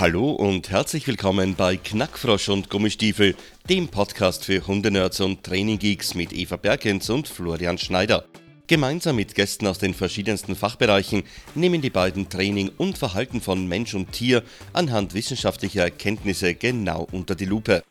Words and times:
Hallo 0.00 0.30
und 0.30 0.70
herzlich 0.70 1.06
willkommen 1.06 1.56
bei 1.56 1.76
Knackfrosch 1.76 2.48
und 2.48 2.70
Gummistiefel, 2.70 3.36
dem 3.68 3.88
Podcast 3.88 4.46
für 4.46 4.66
Hundenerds 4.66 5.20
und 5.20 5.44
Traininggeeks 5.44 6.14
mit 6.14 6.32
Eva 6.32 6.56
Bergens 6.56 7.10
und 7.10 7.28
Florian 7.28 7.76
Schneider. 7.76 8.24
Gemeinsam 8.66 9.16
mit 9.16 9.34
Gästen 9.34 9.66
aus 9.66 9.78
den 9.78 9.92
verschiedensten 9.92 10.56
Fachbereichen 10.56 11.24
nehmen 11.54 11.82
die 11.82 11.90
beiden 11.90 12.30
Training 12.30 12.70
und 12.78 12.96
Verhalten 12.96 13.42
von 13.42 13.68
Mensch 13.68 13.92
und 13.92 14.10
Tier 14.12 14.42
anhand 14.72 15.12
wissenschaftlicher 15.12 15.82
Erkenntnisse 15.82 16.54
genau 16.54 17.06
unter 17.12 17.34
die 17.34 17.44
Lupe. 17.44 17.82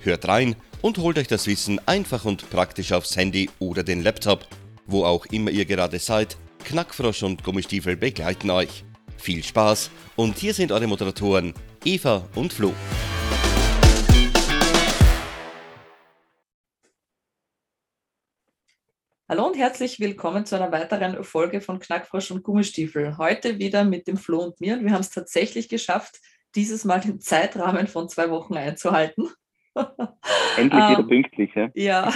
Hört 0.00 0.28
rein 0.28 0.56
und 0.82 0.98
holt 0.98 1.16
euch 1.16 1.28
das 1.28 1.46
Wissen 1.46 1.80
einfach 1.86 2.26
und 2.26 2.50
praktisch 2.50 2.92
aufs 2.92 3.16
Handy 3.16 3.48
oder 3.60 3.82
den 3.82 4.02
Laptop. 4.02 4.46
Wo 4.86 5.06
auch 5.06 5.24
immer 5.24 5.50
ihr 5.50 5.64
gerade 5.64 6.00
seid, 6.00 6.36
Knackfrosch 6.64 7.22
und 7.22 7.44
Gummistiefel 7.44 7.96
begleiten 7.96 8.50
euch. 8.50 8.84
Viel 9.26 9.42
Spaß 9.42 9.90
und 10.14 10.38
hier 10.38 10.54
sind 10.54 10.70
eure 10.70 10.86
Moderatoren 10.86 11.52
Eva 11.84 12.28
und 12.36 12.52
Flo. 12.52 12.72
Hallo 19.28 19.46
und 19.48 19.56
herzlich 19.56 19.98
willkommen 19.98 20.46
zu 20.46 20.54
einer 20.54 20.70
weiteren 20.70 21.24
Folge 21.24 21.60
von 21.60 21.80
Knackfrosch 21.80 22.30
und 22.30 22.44
Gummistiefel. 22.44 23.18
Heute 23.18 23.58
wieder 23.58 23.82
mit 23.82 24.06
dem 24.06 24.16
Flo 24.16 24.44
und 24.44 24.60
mir. 24.60 24.80
Wir 24.80 24.92
haben 24.92 25.00
es 25.00 25.10
tatsächlich 25.10 25.68
geschafft, 25.68 26.20
dieses 26.54 26.84
Mal 26.84 27.00
den 27.00 27.18
Zeitrahmen 27.18 27.88
von 27.88 28.08
zwei 28.08 28.30
Wochen 28.30 28.56
einzuhalten. 28.56 29.28
Endlich 30.56 30.88
wieder 30.88 31.00
ähm, 31.00 31.08
pünktlich, 31.08 31.50
ja. 31.52 31.70
Ja, 31.74 32.14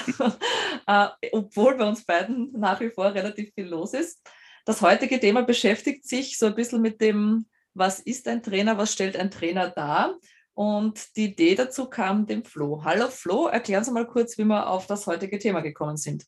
äh, 0.87 1.29
obwohl 1.33 1.77
bei 1.77 1.89
uns 1.89 2.05
beiden 2.05 2.53
nach 2.53 2.81
wie 2.81 2.91
vor 2.91 3.13
relativ 3.13 3.53
viel 3.53 3.67
los 3.67 3.95
ist. 3.95 4.23
Das 4.65 4.83
heutige 4.83 5.19
Thema 5.19 5.43
beschäftigt 5.43 6.05
sich 6.05 6.39
so 6.39 6.47
ein 6.47 6.55
bisschen 6.55 6.83
mit 6.83 7.01
dem, 7.01 7.47
was 7.75 8.01
ist 8.01 8.29
ein 8.29 8.43
Trainer, 8.43 8.77
was 8.77 8.93
stellt 8.93 9.17
ein 9.17 9.31
Trainer 9.31 9.71
dar? 9.71 10.17
Und 10.53 11.17
die 11.17 11.27
Idee 11.27 11.55
dazu 11.55 11.89
kam 11.89 12.27
dem 12.27 12.45
Flo. 12.45 12.85
Hallo 12.85 13.09
Flo, 13.09 13.47
erklären 13.47 13.85
Sie 13.85 13.93
mal 13.93 14.07
kurz, 14.07 14.37
wie 14.37 14.45
wir 14.45 14.69
auf 14.69 14.87
das 14.87 15.07
heutige 15.07 15.39
Thema 15.39 15.61
gekommen 15.61 15.97
sind. 15.97 16.27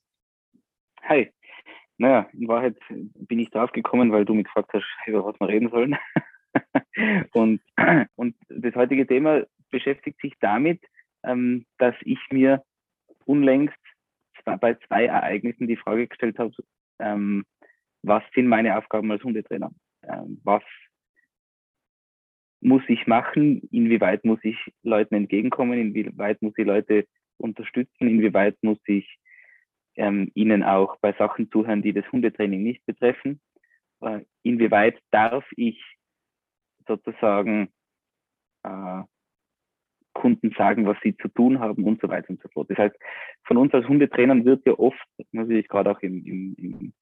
Hi. 1.03 1.31
Naja, 1.99 2.29
in 2.33 2.49
Wahrheit 2.49 2.77
bin 2.89 3.39
ich 3.39 3.51
drauf 3.51 3.71
gekommen, 3.73 4.13
weil 4.13 4.25
du 4.25 4.35
mich 4.35 4.45
gefragt 4.45 4.71
hast, 4.73 4.87
über 5.07 5.25
was 5.25 5.39
wir 5.39 5.49
reden 5.49 5.71
sollen. 5.71 5.97
und, 7.33 7.61
und 8.15 8.37
das 8.49 8.75
heutige 8.75 9.07
Thema 9.07 9.45
beschäftigt 9.71 10.21
sich 10.21 10.33
damit, 10.41 10.83
ähm, 11.23 11.67
dass 11.79 11.95
ich 12.03 12.19
mir 12.31 12.65
unlängst 13.25 13.77
bei 14.45 14.75
zwei 14.87 15.07
Ereignissen 15.07 15.69
die 15.69 15.77
Frage 15.77 16.09
gestellt 16.09 16.39
habe, 16.39 16.53
ähm, 16.99 17.45
was 18.03 18.23
sind 18.35 18.49
meine 18.49 18.77
Aufgaben 18.77 19.11
als 19.11 19.23
Hundetrainer? 19.23 19.71
Ähm, 20.03 20.41
was 20.45 20.63
muss 22.61 22.83
ich 22.89 23.07
machen? 23.07 23.69
Inwieweit 23.71 24.25
muss 24.25 24.39
ich 24.43 24.57
Leuten 24.83 25.15
entgegenkommen? 25.15 25.79
Inwieweit 25.79 26.41
muss 26.43 26.55
ich 26.57 26.67
Leute 26.67 27.07
unterstützen? 27.39 28.09
Inwieweit 28.09 28.57
muss 28.63 28.79
ich 28.87 29.19
ähm, 29.97 30.31
ihnen 30.35 30.63
auch 30.63 30.97
bei 31.01 31.13
Sachen 31.13 31.51
zuhören, 31.51 31.83
die 31.83 31.93
das 31.93 32.11
Hundetraining 32.13 32.63
nicht 32.63 32.85
betreffen? 32.87 33.41
Äh, 34.01 34.21
inwieweit 34.43 34.99
darf 35.11 35.45
ich 35.57 35.81
sozusagen 36.87 37.69
äh, 38.65 39.03
Kunden 40.15 40.53
sagen, 40.57 40.87
was 40.87 40.97
sie 41.03 41.17
zu 41.17 41.29
tun 41.29 41.59
haben 41.59 41.85
und 41.85 42.01
so 42.01 42.09
weiter 42.09 42.31
und 42.31 42.43
so 42.43 42.49
fort. 42.49 42.71
Das 42.71 42.79
heißt, 42.79 42.97
von 43.45 43.57
uns 43.57 43.73
als 43.73 43.89
Hundetrainern 43.89 44.45
wird 44.45 44.65
ja 44.67 44.75
oft, 44.79 45.03
natürlich 45.33 45.69
gerade 45.69 45.91
auch 45.91 46.01
im, 46.01 46.25
im, 46.25 46.55
im 46.59 46.93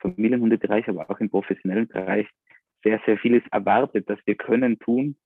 Familienhundebereich, 0.00 0.88
aber 0.88 1.10
auch 1.10 1.20
im 1.20 1.30
professionellen 1.30 1.88
Bereich 1.88 2.26
sehr, 2.82 3.00
sehr 3.06 3.18
vieles 3.18 3.42
erwartet, 3.50 4.08
dass 4.08 4.18
wir 4.24 4.36
können, 4.36 4.78
tun 4.78 5.16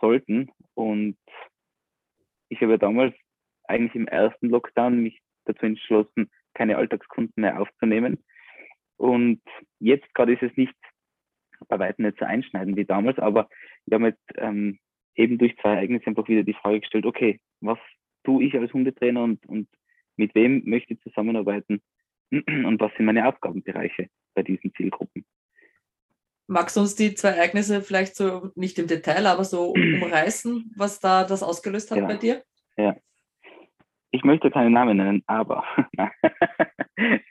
sollten. 0.00 0.50
Und 0.74 1.16
ich 2.48 2.60
habe 2.60 2.78
damals 2.78 3.14
eigentlich 3.64 3.94
im 3.94 4.08
ersten 4.08 4.48
Lockdown 4.48 5.02
mich 5.02 5.20
dazu 5.44 5.66
entschlossen, 5.66 6.30
keine 6.54 6.76
Alltagskunden 6.76 7.40
mehr 7.40 7.60
aufzunehmen. 7.60 8.24
Und 8.96 9.40
jetzt 9.78 10.12
gerade 10.14 10.34
ist 10.34 10.42
es 10.42 10.56
nicht 10.56 10.74
bei 11.68 11.78
weitem 11.78 12.04
nicht 12.06 12.18
so 12.18 12.24
einschneidend 12.24 12.76
wie 12.76 12.84
damals, 12.84 13.18
aber 13.18 13.48
wir 13.86 13.96
haben 13.96 14.04
jetzt 14.06 14.32
ähm, 14.36 14.78
eben 15.14 15.38
durch 15.38 15.56
zwei 15.58 15.74
Ereignisse 15.74 16.06
einfach 16.06 16.28
wieder 16.28 16.42
die 16.42 16.54
Frage 16.54 16.80
gestellt, 16.80 17.06
okay, 17.06 17.40
was 17.60 17.78
tue 18.24 18.44
ich 18.44 18.54
als 18.54 18.72
Hundetrainer 18.72 19.22
und, 19.22 19.44
und 19.46 19.68
mit 20.16 20.34
wem 20.34 20.62
möchte 20.64 20.94
ich 20.94 21.00
zusammenarbeiten 21.00 21.80
und 22.66 22.80
was 22.80 22.92
sind 22.96 23.06
meine 23.06 23.26
Aufgabenbereiche 23.26 24.08
bei 24.34 24.42
diesen 24.42 24.72
Zielgruppen. 24.74 25.24
Magst 26.46 26.76
du 26.76 26.80
uns 26.80 26.96
die 26.96 27.14
zwei 27.14 27.30
Ereignisse 27.30 27.82
vielleicht 27.82 28.16
so 28.16 28.50
nicht 28.54 28.78
im 28.78 28.86
Detail, 28.86 29.26
aber 29.26 29.44
so 29.44 29.70
umreißen, 29.74 30.72
was 30.76 31.00
da 31.00 31.24
das 31.24 31.42
ausgelöst 31.42 31.90
hat 31.90 31.98
genau. 31.98 32.08
bei 32.08 32.16
dir? 32.16 32.44
Ja. 32.76 32.96
Ich 34.12 34.24
möchte 34.24 34.50
keinen 34.50 34.72
Namen 34.72 34.96
nennen, 34.96 35.22
aber 35.26 35.64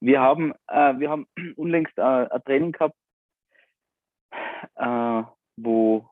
wir 0.00 0.20
haben, 0.20 0.52
äh, 0.66 0.98
wir 0.98 1.10
haben 1.10 1.26
unlängst 1.56 1.96
äh, 1.98 2.02
ein 2.02 2.42
Training 2.44 2.72
gehabt, 2.72 2.96
äh, 4.74 5.22
wo 5.56 6.08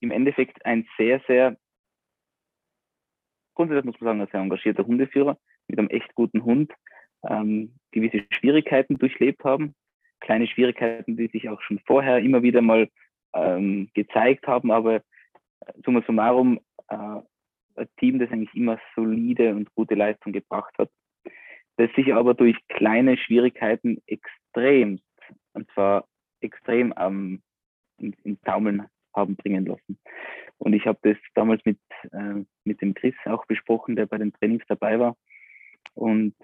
im 0.00 0.10
Endeffekt 0.10 0.64
ein 0.64 0.86
sehr, 0.98 1.22
sehr, 1.26 1.56
grundsätzlich 3.54 3.84
muss 3.84 4.00
man 4.00 4.18
sagen, 4.18 4.20
ein 4.20 4.28
sehr 4.30 4.40
engagierter 4.40 4.86
Hundeführer 4.86 5.38
mit 5.70 5.78
einem 5.78 5.88
echt 5.88 6.14
guten 6.14 6.44
Hund 6.44 6.72
ähm, 7.28 7.74
gewisse 7.92 8.24
Schwierigkeiten 8.30 8.98
durchlebt 8.98 9.44
haben. 9.44 9.74
Kleine 10.20 10.46
Schwierigkeiten, 10.46 11.16
die 11.16 11.28
sich 11.28 11.48
auch 11.48 11.60
schon 11.62 11.80
vorher 11.86 12.18
immer 12.18 12.42
wieder 12.42 12.62
mal 12.62 12.88
ähm, 13.34 13.88
gezeigt 13.94 14.46
haben, 14.46 14.70
aber 14.70 14.96
äh, 14.96 15.00
summa 15.84 16.02
summarum 16.06 16.60
äh, 16.88 17.20
ein 17.76 17.88
Team, 17.98 18.18
das 18.18 18.30
eigentlich 18.30 18.54
immer 18.54 18.78
solide 18.94 19.54
und 19.54 19.72
gute 19.74 19.94
Leistung 19.94 20.32
gebracht 20.32 20.74
hat, 20.78 20.90
das 21.76 21.90
sich 21.94 22.12
aber 22.12 22.34
durch 22.34 22.56
kleine 22.68 23.16
Schwierigkeiten 23.16 24.02
extremst, 24.06 25.04
und 25.54 25.70
zwar 25.72 26.06
extrem 26.40 26.92
ähm, 26.98 27.42
in, 27.98 28.14
in 28.24 28.40
Taumeln 28.42 28.86
haben 29.14 29.36
bringen 29.36 29.66
lassen. 29.66 29.98
Und 30.58 30.72
ich 30.72 30.86
habe 30.86 30.98
das 31.02 31.16
damals 31.34 31.64
mit, 31.64 31.78
äh, 32.12 32.44
mit 32.64 32.80
dem 32.80 32.94
Chris 32.94 33.14
auch 33.24 33.46
besprochen, 33.46 33.96
der 33.96 34.06
bei 34.06 34.18
den 34.18 34.32
Trainings 34.32 34.64
dabei 34.68 34.98
war. 34.98 35.16
Und 35.94 36.34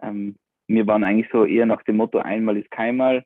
ähm, 0.00 0.36
wir 0.66 0.86
waren 0.86 1.04
eigentlich 1.04 1.30
so 1.32 1.44
eher 1.44 1.66
nach 1.66 1.82
dem 1.82 1.96
Motto, 1.96 2.18
einmal 2.18 2.56
ist 2.56 2.70
keinmal, 2.70 3.24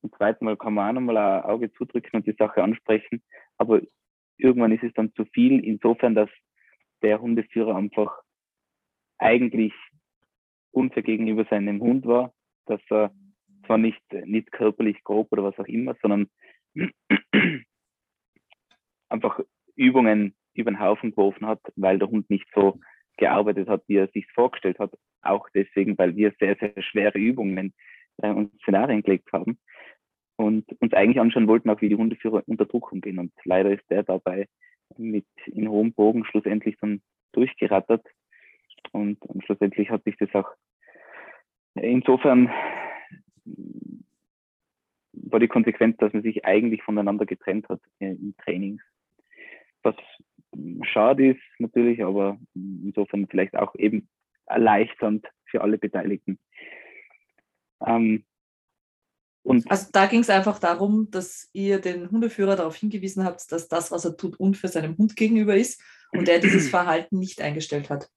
zum 0.00 0.12
zweiten 0.12 0.44
Mal 0.44 0.56
kann 0.56 0.74
man 0.74 0.90
auch 0.90 1.00
nochmal 1.00 1.16
ein 1.16 1.44
Auge 1.44 1.72
zudrücken 1.72 2.16
und 2.16 2.26
die 2.26 2.36
Sache 2.38 2.62
ansprechen. 2.62 3.22
Aber 3.56 3.80
irgendwann 4.36 4.72
ist 4.72 4.84
es 4.84 4.92
dann 4.94 5.12
zu 5.14 5.24
viel, 5.26 5.64
insofern, 5.64 6.14
dass 6.14 6.30
der 7.02 7.20
Hundeführer 7.20 7.74
einfach 7.74 8.20
eigentlich 9.18 9.72
unfair 10.70 11.02
gegenüber 11.02 11.44
seinem 11.48 11.80
Hund 11.80 12.06
war, 12.06 12.32
dass 12.66 12.80
er 12.90 13.12
zwar 13.66 13.78
nicht, 13.78 14.00
nicht 14.24 14.52
körperlich 14.52 15.02
grob 15.02 15.32
oder 15.32 15.44
was 15.44 15.58
auch 15.58 15.66
immer, 15.66 15.96
sondern 16.02 16.28
einfach 19.08 19.40
Übungen 19.74 20.36
über 20.54 20.70
den 20.70 20.80
Haufen 20.80 21.10
geworfen 21.10 21.46
hat, 21.46 21.60
weil 21.76 21.98
der 21.98 22.08
Hund 22.08 22.30
nicht 22.30 22.46
so 22.54 22.78
gearbeitet 23.16 23.68
hat, 23.68 23.82
wie 23.86 23.96
er 23.96 24.08
sich 24.08 24.26
vorgestellt 24.32 24.78
hat. 24.78 24.92
Auch 25.22 25.48
deswegen, 25.54 25.96
weil 25.98 26.16
wir 26.16 26.32
sehr, 26.38 26.56
sehr 26.56 26.80
schwere 26.82 27.18
Übungen 27.18 27.72
äh, 28.18 28.30
und 28.30 28.52
Szenarien 28.62 29.02
gelegt 29.02 29.32
haben 29.32 29.58
und 30.36 30.64
uns 30.80 30.92
eigentlich 30.92 31.20
anschauen 31.20 31.48
wollten, 31.48 31.70
auch 31.70 31.80
wie 31.80 31.88
die 31.88 31.96
Hundeführer 31.96 32.42
unter 32.46 32.66
Druck 32.66 32.92
umgehen. 32.92 33.18
Und 33.18 33.32
leider 33.44 33.70
ist 33.70 33.88
der 33.90 34.02
dabei 34.02 34.48
mit 34.96 35.26
in 35.46 35.68
hohem 35.68 35.92
Bogen 35.92 36.24
schlussendlich 36.24 36.76
dann 36.80 37.02
durchgerattert. 37.32 38.06
Und, 38.92 39.18
schlussendlich 39.44 39.90
hat 39.90 40.04
sich 40.04 40.16
das 40.16 40.32
auch 40.34 40.48
insofern 41.74 42.50
war 45.12 45.40
die 45.40 45.48
Konsequenz, 45.48 45.96
dass 45.98 46.12
man 46.12 46.22
sich 46.22 46.44
eigentlich 46.44 46.82
voneinander 46.82 47.26
getrennt 47.26 47.68
hat 47.68 47.80
äh, 48.00 48.10
in 48.10 48.34
Trainings. 48.38 48.82
Was 49.82 49.96
schade 50.82 51.30
ist 51.30 51.40
natürlich, 51.58 52.04
aber 52.04 52.38
insofern 52.54 53.26
vielleicht 53.28 53.56
auch 53.56 53.74
eben 53.76 54.08
erleichternd 54.46 55.26
für 55.44 55.60
alle 55.60 55.78
Beteiligten. 55.78 56.38
Ähm, 57.84 58.24
und 59.42 59.70
also 59.70 59.88
da 59.92 60.06
ging 60.06 60.20
es 60.20 60.30
einfach 60.30 60.58
darum, 60.58 61.08
dass 61.10 61.50
ihr 61.52 61.80
den 61.80 62.10
Hundeführer 62.10 62.56
darauf 62.56 62.74
hingewiesen 62.74 63.24
habt, 63.24 63.52
dass 63.52 63.68
das, 63.68 63.92
was 63.92 64.04
er 64.04 64.16
tut, 64.16 64.40
unfair 64.40 64.70
seinem 64.70 64.96
Hund 64.98 65.14
gegenüber 65.14 65.54
ist 65.54 65.80
und 66.12 66.28
er 66.28 66.40
dieses 66.40 66.68
Verhalten 66.70 67.18
nicht 67.18 67.40
eingestellt 67.40 67.88
hat. 67.88 68.10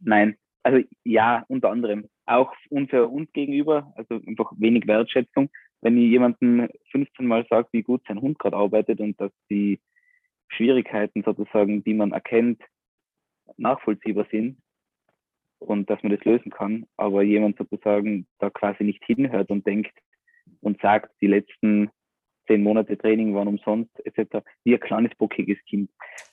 Nein, 0.00 0.36
also 0.62 0.86
ja, 1.04 1.44
unter 1.48 1.70
anderem 1.70 2.08
auch 2.26 2.52
unfair 2.68 3.10
uns 3.10 3.32
gegenüber, 3.32 3.92
also 3.96 4.16
einfach 4.26 4.52
wenig 4.58 4.86
Wertschätzung. 4.86 5.48
Wenn 5.80 5.96
ihr 5.96 6.08
jemanden 6.08 6.68
15 6.90 7.26
Mal 7.26 7.46
sagt, 7.48 7.72
wie 7.72 7.82
gut 7.82 8.02
sein 8.06 8.20
Hund 8.20 8.38
gerade 8.38 8.56
arbeitet 8.56 9.00
und 9.00 9.18
dass 9.20 9.32
die 9.48 9.80
Schwierigkeiten 10.48 11.22
sozusagen, 11.22 11.82
die 11.84 11.94
man 11.94 12.12
erkennt, 12.12 12.62
nachvollziehbar 13.56 14.26
sind 14.30 14.58
und 15.58 15.88
dass 15.90 16.02
man 16.02 16.12
das 16.12 16.24
lösen 16.24 16.50
kann, 16.50 16.86
aber 16.96 17.22
jemand 17.22 17.56
sozusagen 17.58 18.26
da 18.38 18.50
quasi 18.50 18.84
nicht 18.84 19.04
hinhört 19.04 19.50
und 19.50 19.66
denkt 19.66 19.92
und 20.60 20.80
sagt, 20.80 21.10
die 21.20 21.26
letzten 21.26 21.90
zehn 22.46 22.62
Monate 22.62 22.96
Training 22.96 23.34
waren 23.34 23.48
umsonst, 23.48 23.90
etc. 24.04 24.44
Wie 24.64 24.74
ein 24.74 24.80
kleines, 24.80 25.12
bockiges 25.16 25.58
Kind. 25.64 25.90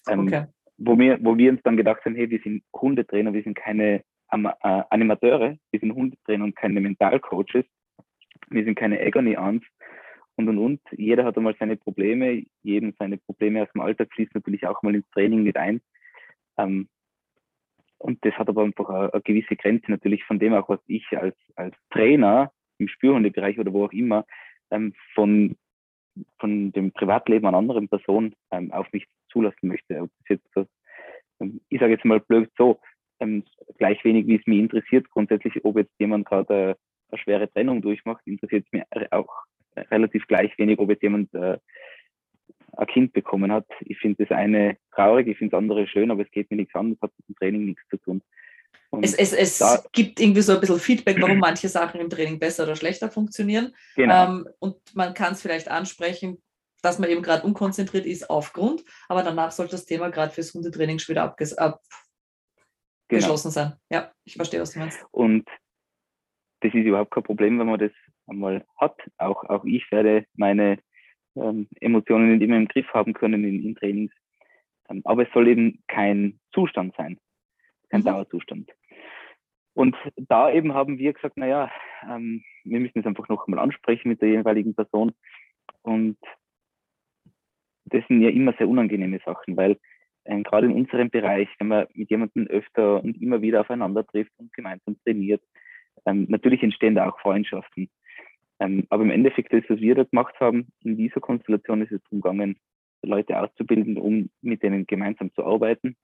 Ähm, 0.07 0.27
okay. 0.27 0.45
wo, 0.77 0.97
wir, 0.97 1.17
wo 1.23 1.37
wir 1.37 1.51
uns 1.51 1.61
dann 1.63 1.77
gedacht 1.77 2.05
haben, 2.05 2.15
hey, 2.15 2.29
wir 2.29 2.39
sind 2.39 2.63
Hundetrainer, 2.73 3.33
wir 3.33 3.43
sind 3.43 3.55
keine 3.55 4.03
Am 4.27 4.45
äh, 4.45 4.51
Animateure, 4.61 5.57
wir 5.71 5.79
sind 5.79 5.93
Hundetrainer 5.93 6.43
und 6.43 6.55
keine 6.55 6.81
Mentalcoaches, 6.81 7.65
wir 8.49 8.63
sind 8.63 8.75
keine 8.75 8.99
Agony-Aunts 8.99 9.65
und 10.35 10.49
und 10.49 10.57
und. 10.57 10.81
Jeder 10.91 11.25
hat 11.25 11.37
einmal 11.37 11.55
seine 11.59 11.77
Probleme, 11.77 12.43
jedem 12.63 12.93
seine 12.97 13.17
Probleme 13.17 13.63
aus 13.63 13.71
dem 13.73 13.81
Alltag 13.81 14.11
fließen 14.13 14.31
natürlich 14.33 14.65
auch 14.65 14.81
mal 14.81 14.95
ins 14.95 15.09
Training 15.11 15.43
mit 15.43 15.57
ein. 15.57 15.81
Ähm, 16.57 16.87
und 17.97 18.23
das 18.25 18.33
hat 18.33 18.49
aber 18.49 18.63
einfach 18.63 18.89
eine, 18.89 19.13
eine, 19.13 19.21
gewisse 19.21 19.55
Grenze 19.55 19.89
natürlich 19.89 20.23
von 20.25 20.39
dem 20.39 20.53
auch, 20.53 20.67
was 20.69 20.79
ich 20.87 21.05
als, 21.17 21.37
als 21.55 21.75
Trainer 21.89 22.51
im 22.77 22.87
Spürhundebereich 22.87 23.59
oder 23.59 23.71
wo 23.71 23.85
auch 23.85 23.93
immer 23.93 24.25
ähm, 24.71 24.93
von, 25.13 25.55
von 26.39 26.71
dem 26.73 26.91
Privatleben 26.91 27.47
einer 27.47 27.57
anderen 27.57 27.87
Person 27.87 28.35
ähm, 28.51 28.71
auf 28.71 28.91
mich 28.91 29.05
zulassen 29.31 29.67
möchte. 29.67 29.95
Das 29.95 30.09
jetzt 30.27 30.49
das, 30.53 30.67
ähm, 31.39 31.61
ich 31.69 31.79
sage 31.79 31.93
jetzt 31.93 32.05
mal 32.05 32.19
blöd 32.19 32.51
so, 32.57 32.79
ähm, 33.19 33.43
gleich 33.77 34.03
wenig 34.03 34.27
wie 34.27 34.35
es 34.35 34.47
mich 34.47 34.59
interessiert, 34.59 35.09
grundsätzlich, 35.09 35.63
ob 35.63 35.77
jetzt 35.77 35.93
jemand 35.99 36.27
gerade 36.27 36.53
eine, 36.53 36.77
eine 37.09 37.19
schwere 37.19 37.51
Trennung 37.51 37.81
durchmacht, 37.81 38.21
interessiert 38.25 38.65
es 38.65 38.71
mir 38.71 38.85
auch 39.11 39.33
relativ 39.75 40.27
gleich 40.27 40.57
wenig, 40.57 40.79
ob 40.79 40.89
jetzt 40.89 41.03
jemand 41.03 41.33
äh, 41.33 41.57
ein 42.75 42.87
Kind 42.87 43.13
bekommen 43.13 43.51
hat. 43.51 43.67
Ich 43.81 43.99
finde 43.99 44.25
das 44.25 44.35
eine 44.35 44.77
traurig, 44.93 45.27
ich 45.27 45.37
finde 45.37 45.51
das 45.51 45.57
andere 45.59 45.87
schön, 45.87 46.11
aber 46.11 46.23
es 46.23 46.31
geht 46.31 46.49
mir 46.49 46.57
nichts 46.57 46.75
an, 46.75 46.91
das 46.91 47.01
hat 47.01 47.11
mit 47.17 47.29
dem 47.29 47.35
Training 47.35 47.65
nichts 47.65 47.81
zu 47.89 47.97
tun. 47.97 48.21
es, 49.01 49.13
es, 49.13 49.33
es 49.33 49.59
da, 49.59 49.83
gibt 49.91 50.19
irgendwie 50.19 50.41
so 50.41 50.53
ein 50.53 50.59
bisschen 50.59 50.79
Feedback, 50.79 51.21
warum 51.21 51.39
manche 51.39 51.69
Sachen 51.69 51.99
im 52.01 52.09
Training 52.09 52.39
besser 52.39 52.63
oder 52.63 52.75
schlechter 52.75 53.09
funktionieren. 53.09 53.73
Genau. 53.95 54.25
Ähm, 54.25 54.47
und 54.59 54.75
man 54.93 55.13
kann 55.13 55.33
es 55.33 55.41
vielleicht 55.41 55.69
ansprechen, 55.69 56.41
dass 56.81 56.99
man 56.99 57.09
eben 57.09 57.21
gerade 57.21 57.45
unkonzentriert 57.45 58.05
ist 58.05 58.29
aufgrund, 58.29 58.83
aber 59.07 59.23
danach 59.23 59.51
sollte 59.51 59.71
das 59.71 59.85
Thema 59.85 60.09
gerade 60.09 60.33
fürs 60.33 60.53
Hundetraining 60.53 60.99
schon 60.99 61.13
wieder 61.13 61.23
abges 61.23 61.57
ab 61.57 61.81
genau. 63.07 63.19
geschlossen 63.19 63.51
sein. 63.51 63.73
Ja, 63.89 64.11
ich 64.25 64.35
verstehe, 64.35 64.59
was 64.59 64.71
du 64.71 64.79
meinst. 64.79 65.03
Und 65.11 65.47
das 66.61 66.73
ist 66.73 66.85
überhaupt 66.85 67.11
kein 67.11 67.23
Problem, 67.23 67.59
wenn 67.59 67.67
man 67.67 67.79
das 67.79 67.91
einmal 68.27 68.65
hat. 68.77 68.99
Auch, 69.17 69.43
auch 69.45 69.65
ich 69.65 69.89
werde 69.91 70.25
meine 70.35 70.79
ähm, 71.35 71.67
Emotionen 71.79 72.31
nicht 72.31 72.43
immer 72.43 72.57
im 72.57 72.67
Griff 72.67 72.87
haben 72.93 73.13
können 73.13 73.43
in, 73.43 73.63
in 73.63 73.75
Trainings. 73.75 74.13
Ähm, 74.89 75.01
aber 75.05 75.23
es 75.23 75.33
soll 75.33 75.47
eben 75.47 75.83
kein 75.87 76.39
Zustand 76.53 76.95
sein, 76.97 77.19
kein 77.89 78.01
mhm. 78.01 78.05
Dauerzustand. 78.05 78.71
Und 79.75 79.95
da 80.15 80.51
eben 80.51 80.73
haben 80.73 80.99
wir 80.99 81.13
gesagt, 81.13 81.37
naja, 81.37 81.71
ähm, 82.07 82.43
wir 82.63 82.79
müssen 82.79 82.99
es 82.99 83.05
einfach 83.05 83.27
noch 83.27 83.47
einmal 83.47 83.63
ansprechen 83.63 84.09
mit 84.09 84.21
der 84.21 84.29
jeweiligen 84.29 84.75
Person. 84.75 85.13
Und 85.81 86.17
das 87.85 88.03
sind 88.07 88.21
ja 88.21 88.29
immer 88.29 88.53
sehr 88.53 88.69
unangenehme 88.69 89.19
Sachen, 89.25 89.57
weil 89.57 89.77
ähm, 90.25 90.43
gerade 90.43 90.67
in 90.67 90.73
unserem 90.73 91.09
Bereich, 91.09 91.49
wenn 91.59 91.67
man 91.67 91.87
mit 91.93 92.09
jemandem 92.09 92.47
öfter 92.47 93.03
und 93.03 93.21
immer 93.21 93.41
wieder 93.41 93.61
aufeinander 93.61 94.05
trifft 94.05 94.31
und 94.37 94.53
gemeinsam 94.53 94.95
trainiert, 95.03 95.41
ähm, 96.05 96.25
natürlich 96.29 96.63
entstehen 96.63 96.95
da 96.95 97.09
auch 97.09 97.19
Freundschaften. 97.19 97.89
Ähm, 98.63 98.87
aber 98.89 99.03
im 99.03 99.11
Endeffekt, 99.11 99.51
das, 99.51 99.63
was 99.67 99.79
wir 99.79 99.93
da 99.93 100.03
gemacht 100.03 100.39
haben, 100.39 100.67
in 100.85 100.95
dieser 100.95 101.19
Konstellation 101.19 101.81
ist 101.81 101.91
es 101.91 102.01
darum 102.03 102.21
gegangen, 102.21 102.57
Leute 103.01 103.37
auszubilden, 103.37 103.97
um 103.97 104.29
mit 104.41 104.63
denen 104.63 104.87
gemeinsam 104.87 105.33
zu 105.33 105.45
arbeiten. 105.45 105.97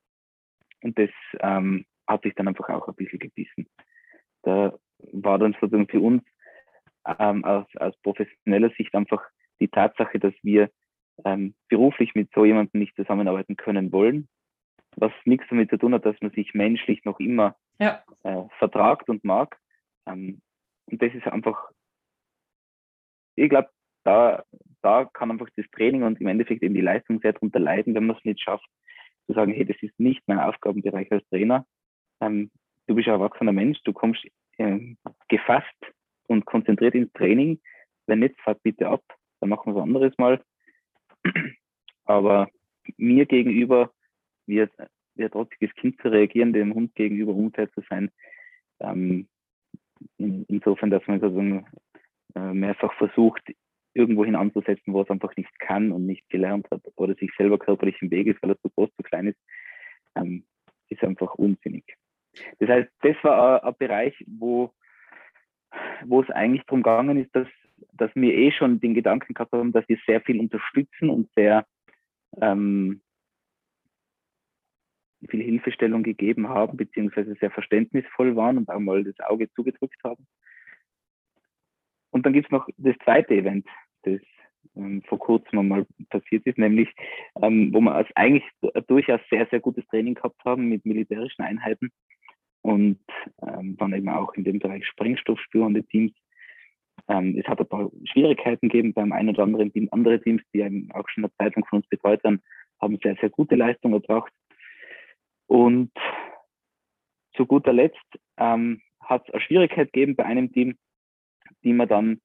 Und 0.83 0.99
das 0.99 1.09
ähm, 1.39 1.85
hat 2.05 2.23
sich 2.23 2.35
dann 2.35 2.49
einfach 2.49 2.67
auch 2.69 2.89
ein 2.89 2.95
bisschen 2.95 3.19
gebissen. 3.19 3.65
Da 4.43 4.77
war 5.13 5.39
dann 5.39 5.53
sozusagen 5.53 5.87
für 5.87 6.01
uns 6.01 6.21
ähm, 7.17 7.45
aus, 7.45 7.65
aus 7.77 7.95
professioneller 8.01 8.71
Sicht 8.71 8.93
einfach 8.93 9.23
die 9.61 9.69
Tatsache, 9.69 10.19
dass 10.19 10.33
wir 10.43 10.69
ähm, 11.23 11.55
beruflich 11.69 12.13
mit 12.13 12.29
so 12.35 12.43
jemandem 12.43 12.79
nicht 12.79 12.95
zusammenarbeiten 12.97 13.55
können 13.55 13.93
wollen, 13.93 14.27
was 14.97 15.13
nichts 15.23 15.45
damit 15.49 15.69
zu 15.69 15.77
tun 15.77 15.93
hat, 15.93 16.05
dass 16.05 16.19
man 16.19 16.31
sich 16.31 16.53
menschlich 16.53 17.05
noch 17.05 17.21
immer 17.21 17.55
ja. 17.79 18.03
äh, 18.23 18.43
vertragt 18.57 19.07
und 19.07 19.23
mag. 19.23 19.57
Ähm, 20.05 20.41
und 20.87 21.01
das 21.01 21.13
ist 21.13 21.27
einfach 21.27 21.71
ich 23.43 23.49
glaube, 23.49 23.69
da, 24.03 24.43
da 24.81 25.05
kann 25.05 25.31
einfach 25.31 25.49
das 25.55 25.65
Training 25.71 26.03
und 26.03 26.19
im 26.19 26.27
Endeffekt 26.27 26.63
eben 26.63 26.75
die 26.75 26.81
Leistung 26.81 27.19
sehr 27.19 27.33
darunter 27.33 27.59
leiden, 27.59 27.95
wenn 27.95 28.07
man 28.07 28.17
es 28.17 28.25
nicht 28.25 28.41
schafft, 28.41 28.67
zu 29.27 29.33
sagen, 29.33 29.53
hey, 29.53 29.65
das 29.65 29.77
ist 29.81 29.99
nicht 29.99 30.21
mein 30.27 30.39
Aufgabenbereich 30.39 31.11
als 31.11 31.27
Trainer. 31.29 31.65
Ähm, 32.21 32.51
du 32.87 32.95
bist 32.95 33.07
ein 33.07 33.13
erwachsener 33.13 33.51
Mensch, 33.51 33.79
du 33.83 33.93
kommst 33.93 34.25
äh, 34.57 34.95
gefasst 35.27 35.67
und 36.27 36.45
konzentriert 36.45 36.95
ins 36.95 37.11
Training. 37.13 37.59
Wenn 38.07 38.19
nicht, 38.19 38.39
fahrt 38.41 38.61
bitte 38.63 38.87
ab, 38.87 39.03
dann 39.39 39.49
machen 39.49 39.73
wir 39.73 39.75
was 39.75 39.83
anderes 39.83 40.17
mal. 40.17 40.41
Aber 42.05 42.49
mir 42.97 43.25
gegenüber, 43.25 43.91
wie 44.47 44.61
ein, 44.61 44.69
wie 45.15 45.25
ein 45.25 45.31
trotziges 45.31 45.73
Kind 45.75 46.01
zu 46.01 46.09
reagieren, 46.09 46.53
dem 46.53 46.73
Hund 46.73 46.95
gegenüber 46.95 47.33
unfair 47.33 47.71
zu 47.73 47.81
sein, 47.89 48.09
ähm, 48.79 49.27
in, 50.17 50.45
insofern, 50.47 50.89
dass 50.89 51.05
man 51.07 51.19
sozusagen 51.19 51.65
mehrfach 52.35 52.93
versucht, 52.93 53.41
irgendwohin 53.93 54.35
anzusetzen, 54.35 54.93
wo 54.93 55.01
es 55.01 55.09
einfach 55.09 55.35
nicht 55.35 55.59
kann 55.59 55.91
und 55.91 56.05
nicht 56.05 56.29
gelernt 56.29 56.67
hat 56.71 56.81
oder 56.95 57.15
sich 57.15 57.31
selber 57.37 57.57
körperlich 57.57 58.01
im 58.01 58.11
Weg 58.11 58.27
ist, 58.27 58.41
weil 58.41 58.51
er 58.51 58.59
zu 58.59 58.69
groß, 58.69 58.89
zu 58.95 59.03
klein 59.03 59.27
ist, 59.27 59.39
ähm, 60.15 60.45
ist 60.89 61.03
einfach 61.03 61.35
unsinnig. 61.35 61.83
Das 62.59 62.69
heißt, 62.69 62.89
das 63.01 63.15
war 63.23 63.63
ein, 63.63 63.69
ein 63.69 63.75
Bereich, 63.77 64.23
wo, 64.27 64.71
wo 66.05 66.21
es 66.21 66.29
eigentlich 66.29 66.63
darum 66.65 66.83
gegangen 66.83 67.17
ist, 67.17 67.35
dass, 67.35 67.47
dass 67.93 68.11
wir 68.15 68.33
eh 68.33 68.51
schon 68.51 68.79
den 68.79 68.93
Gedanken 68.93 69.33
gehabt 69.33 69.51
haben, 69.51 69.71
dass 69.71 69.87
wir 69.89 69.97
sehr 70.05 70.21
viel 70.21 70.39
unterstützen 70.39 71.09
und 71.09 71.29
sehr 71.35 71.65
ähm, 72.41 73.01
viel 75.27 75.43
Hilfestellung 75.43 76.03
gegeben 76.03 76.47
haben, 76.47 76.77
beziehungsweise 76.77 77.35
sehr 77.35 77.51
verständnisvoll 77.51 78.35
waren 78.35 78.57
und 78.57 78.69
auch 78.69 78.79
mal 78.79 79.03
das 79.03 79.19
Auge 79.19 79.51
zugedrückt 79.51 80.01
haben. 80.03 80.25
Und 82.19 82.25
dann 82.25 82.33
gibt 82.33 82.47
es 82.47 82.51
noch 82.51 82.67
das 82.75 82.97
zweite 83.05 83.33
Event, 83.33 83.65
das 84.03 84.19
ähm, 84.75 85.01
vor 85.07 85.19
kurzem 85.19 85.69
mal 85.69 85.85
passiert 86.09 86.45
ist, 86.45 86.57
nämlich 86.57 86.89
ähm, 87.41 87.73
wo 87.73 87.79
wir 87.79 87.95
als 87.95 88.09
eigentlich 88.13 88.43
durchaus 88.87 89.21
sehr, 89.29 89.47
sehr 89.49 89.61
gutes 89.61 89.87
Training 89.87 90.15
gehabt 90.15 90.43
haben 90.43 90.67
mit 90.67 90.85
militärischen 90.85 91.43
Einheiten 91.43 91.91
und 92.61 92.99
ähm, 93.41 93.77
dann 93.77 93.93
eben 93.93 94.09
auch 94.09 94.33
in 94.33 94.43
dem 94.43 94.59
Bereich 94.59 94.85
sprengstoffspürende 94.85 95.85
Teams. 95.85 96.11
Ähm, 97.07 97.37
es 97.39 97.47
hat 97.47 97.61
ein 97.61 97.69
paar 97.69 97.89
Schwierigkeiten 98.11 98.67
gegeben 98.67 98.93
beim 98.93 99.13
einen 99.13 99.29
oder 99.29 99.43
anderen 99.43 99.71
Team. 99.71 99.87
Andere 99.91 100.21
Teams, 100.21 100.41
die 100.53 100.59
eben 100.59 100.91
auch 100.91 101.07
schon 101.07 101.23
eine 101.23 101.33
Zeit 101.37 101.55
lang 101.55 101.65
von 101.69 101.77
uns 101.77 101.87
betreut 101.87 102.21
haben, 102.25 102.41
haben 102.81 102.99
sehr, 103.01 103.15
sehr 103.21 103.29
gute 103.29 103.55
Leistungen 103.55 103.93
erbracht. 103.93 104.33
Und 105.47 105.93
zu 107.37 107.45
guter 107.45 107.71
Letzt 107.71 108.19
ähm, 108.35 108.81
hat 108.99 109.25
es 109.25 109.33
eine 109.33 109.41
Schwierigkeit 109.41 109.93
gegeben 109.93 110.17
bei 110.17 110.25
einem 110.25 110.51
Team, 110.51 110.75
die 111.63 111.73
wir 111.73 111.85
dann 111.85 112.19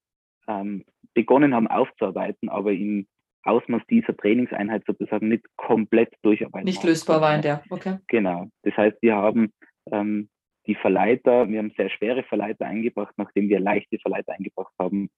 ähm, 0.48 0.84
begonnen 1.14 1.54
haben 1.54 1.68
aufzuarbeiten, 1.68 2.48
aber 2.48 2.72
im 2.72 3.06
Ausmaß 3.44 3.82
dieser 3.90 4.16
Trainingseinheit 4.16 4.84
sozusagen 4.86 5.28
nicht 5.28 5.44
komplett 5.56 6.14
durcharbeiten. 6.22 6.64
Nicht 6.64 6.82
lösbar 6.82 7.20
war 7.20 7.34
in 7.34 7.42
der, 7.42 7.62
okay. 7.70 7.98
Genau. 8.08 8.48
Das 8.62 8.76
heißt, 8.76 8.96
wir 9.02 9.16
haben 9.16 9.52
ähm, 9.92 10.28
die 10.66 10.74
Verleiter, 10.74 11.48
wir 11.48 11.58
haben 11.58 11.72
sehr 11.76 11.90
schwere 11.90 12.22
Verleiter 12.22 12.66
eingebracht, 12.66 13.12
nachdem 13.16 13.48
wir 13.48 13.60
leichte 13.60 13.98
Verleiter 13.98 14.32
eingebracht 14.32 14.72
haben. 14.78 15.10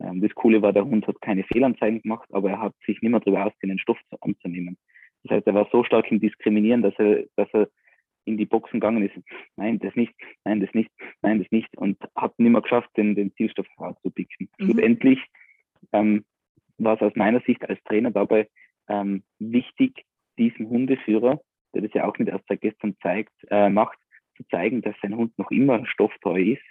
Ähm, 0.00 0.20
das 0.22 0.32
Coole 0.34 0.62
war, 0.62 0.72
der 0.72 0.84
Hund 0.84 1.06
hat 1.08 1.20
keine 1.20 1.42
Fehlanzeigen 1.44 2.02
gemacht, 2.02 2.28
aber 2.32 2.50
er 2.50 2.60
hat 2.60 2.74
sich 2.86 3.02
nicht 3.02 3.10
mehr 3.10 3.20
darüber 3.20 3.46
ausgesehen, 3.46 3.70
den 3.70 3.78
Stoff 3.80 3.98
anzunehmen. 4.20 4.78
Das 5.24 5.36
heißt, 5.36 5.46
er 5.46 5.54
war 5.54 5.68
so 5.72 5.82
stark 5.84 6.10
im 6.10 6.20
Diskriminieren, 6.20 6.82
dass 6.82 6.94
er, 6.98 7.24
dass 7.36 7.48
er 7.52 7.68
in 8.24 8.36
die 8.36 8.46
Boxen 8.46 8.80
gegangen 8.80 9.02
ist, 9.02 9.14
nein, 9.56 9.78
das 9.78 9.94
nicht, 9.94 10.14
nein, 10.44 10.60
das 10.60 10.72
nicht, 10.74 10.90
nein, 11.22 11.38
das 11.38 11.50
nicht 11.50 11.76
und 11.76 11.98
hat 12.16 12.38
nicht 12.38 12.50
mehr 12.50 12.62
geschafft, 12.62 12.90
den, 12.96 13.14
den 13.14 13.34
Zielstoff 13.34 13.66
herauszupicken. 13.76 14.48
Mhm. 14.58 14.64
Schlussendlich 14.64 15.18
ähm, 15.92 16.24
war 16.78 16.94
es 16.94 17.02
aus 17.02 17.14
meiner 17.16 17.40
Sicht 17.40 17.68
als 17.68 17.82
Trainer 17.84 18.10
dabei 18.10 18.48
ähm, 18.88 19.22
wichtig, 19.38 20.04
diesem 20.38 20.68
Hundeführer, 20.68 21.40
der 21.74 21.82
das 21.82 21.92
ja 21.94 22.04
auch 22.06 22.16
nicht 22.18 22.28
erst 22.28 22.46
seit 22.48 22.60
gestern 22.60 22.96
zeigt, 23.02 23.32
äh, 23.50 23.68
macht, 23.68 23.98
zu 24.36 24.44
zeigen, 24.48 24.82
dass 24.82 24.94
sein 25.02 25.16
Hund 25.16 25.36
noch 25.38 25.50
immer 25.50 25.84
stofftreu 25.86 26.40
ist 26.40 26.62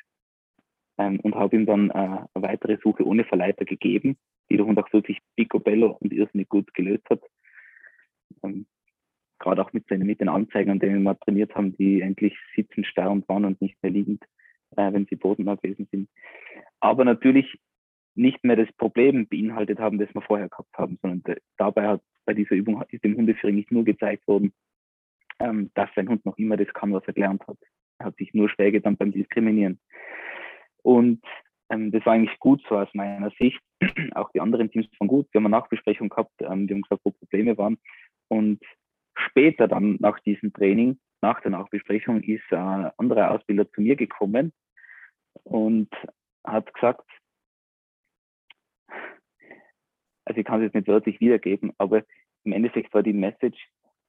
ähm, 0.98 1.20
und 1.20 1.36
habe 1.36 1.56
ihm 1.56 1.66
dann 1.66 1.90
äh, 1.90 1.94
eine 1.94 2.28
weitere 2.34 2.78
Suche 2.82 3.06
ohne 3.06 3.24
Verleiter 3.24 3.66
gegeben, 3.66 4.18
die 4.50 4.58
der 4.58 4.66
Hund 4.66 4.80
auch 4.80 4.92
wirklich 4.94 5.20
picobello 5.36 5.98
und 6.00 6.14
irrsinnig 6.14 6.50
gut 6.50 6.74
gelöst 6.74 7.08
hat. 7.10 7.22
Ähm, 8.44 8.66
gerade 9.42 9.62
auch 9.62 9.74
mit 9.74 9.90
mit 9.90 10.22
den 10.22 10.30
Anzeigen, 10.30 10.72
an 10.72 10.80
denen 10.80 11.04
wir 11.04 11.20
trainiert 11.20 11.54
haben, 11.56 11.76
die 11.76 12.02
endlich 12.02 12.38
sitzend 12.56 12.88
starrend 12.88 13.28
waren 13.28 13.46
und 13.46 13.62
nicht 13.62 13.76
mehr 13.82 13.92
liegend, 13.92 14.24
äh, 14.78 14.94
wenn 14.94 15.06
sie 15.08 15.16
bodennah 15.16 15.56
gewesen 15.56 15.88
sind. 15.92 16.10
Aber 16.80 17.04
natürlich 17.04 17.60
nicht 18.16 18.44
mehr 18.44 18.56
das 18.56 18.72
Problem 18.74 19.28
beinhaltet 19.28 19.80
haben, 19.80 19.98
das 19.98 20.14
wir 20.14 20.22
vorher 20.22 20.50
gehabt 20.50 20.78
haben, 20.78 20.98
sondern 21.02 21.36
dabei 21.58 21.88
hat 21.88 22.02
bei 22.26 22.34
dieser 22.34 22.56
Übung 22.56 22.84
ist 22.90 23.04
dem 23.04 23.18
Hundeführer 23.18 23.54
nicht 23.54 23.72
nur 23.72 23.84
gezeigt 23.84 24.28
worden, 24.28 24.54
ähm, 25.40 25.72
dass 25.74 25.90
sein 25.96 26.08
Hund 26.08 26.26
noch 26.26 26.38
immer 26.38 26.58
das 26.58 26.72
kann, 26.74 26.94
was 26.94 27.04
er 27.08 27.14
gelernt 27.14 27.46
hat. 27.48 27.58
Er 28.00 28.08
hat 28.08 28.18
sich 28.18 28.34
nur 28.34 28.50
schwer 28.50 28.72
getan 28.72 28.98
beim 28.98 29.12
Diskriminieren. 29.12 29.80
Und 30.84 31.24
ähm, 31.70 31.92
das 31.92 32.06
war 32.06 32.14
eigentlich 32.14 32.38
gut 32.40 32.62
so 32.68 32.78
aus 32.78 32.90
meiner 32.94 33.32
Sicht. 33.40 33.60
Auch 34.14 34.30
die 34.32 34.42
anderen 34.42 34.70
Teams 34.72 34.88
waren 35.00 35.08
gut. 35.08 35.28
Wir 35.32 35.40
haben 35.40 35.46
eine 35.46 35.58
Nachbesprechung 35.58 36.10
gehabt, 36.10 36.34
ähm, 36.42 36.68
die 36.68 36.74
haben 36.74 36.82
gesagt, 36.82 37.02
wo 37.04 37.12
Probleme 37.12 37.58
waren. 37.58 37.78
Und 38.28 38.62
später 39.16 39.68
dann 39.68 39.98
nach 40.00 40.20
diesem 40.22 40.54
Training, 40.54 41.00
nach 41.22 41.42
der 41.42 41.52
Nachbesprechung, 41.52 42.22
ist 42.24 42.52
ein 42.52 42.92
anderer 42.98 43.32
Ausbilder 43.32 43.70
zu 43.72 43.82
mir 43.82 43.96
gekommen 43.96 44.54
und 45.44 45.90
hat 46.44 46.74
gesagt, 46.74 47.08
also 50.26 50.40
ich 50.40 50.46
kann 50.46 50.62
es 50.62 50.66
jetzt 50.66 50.76
nicht 50.76 50.88
wörtlich 50.88 51.20
wiedergeben, 51.20 51.74
aber 51.78 52.04
im 52.44 52.54
Endeffekt 52.54 52.94
war 52.94 53.04
die 53.04 53.14
Message, 53.14 53.60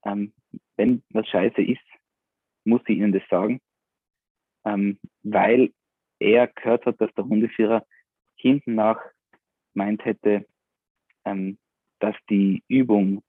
ähm, 0.05 0.33
wenn 0.77 1.03
was 1.09 1.27
scheiße 1.27 1.61
ist, 1.61 1.81
muss 2.65 2.81
ich 2.87 2.97
Ihnen 2.97 3.11
das 3.11 3.23
sagen, 3.29 3.61
ähm, 4.65 4.99
weil 5.23 5.73
er 6.19 6.47
gehört 6.47 6.85
hat, 6.85 7.01
dass 7.01 7.13
der 7.15 7.25
Hundeführer 7.25 7.85
hinten 8.35 8.75
nach 8.75 8.99
meint 9.73 10.05
hätte, 10.05 10.45
ähm, 11.25 11.57
dass 11.99 12.15
die 12.29 12.63
Übung 12.67 13.23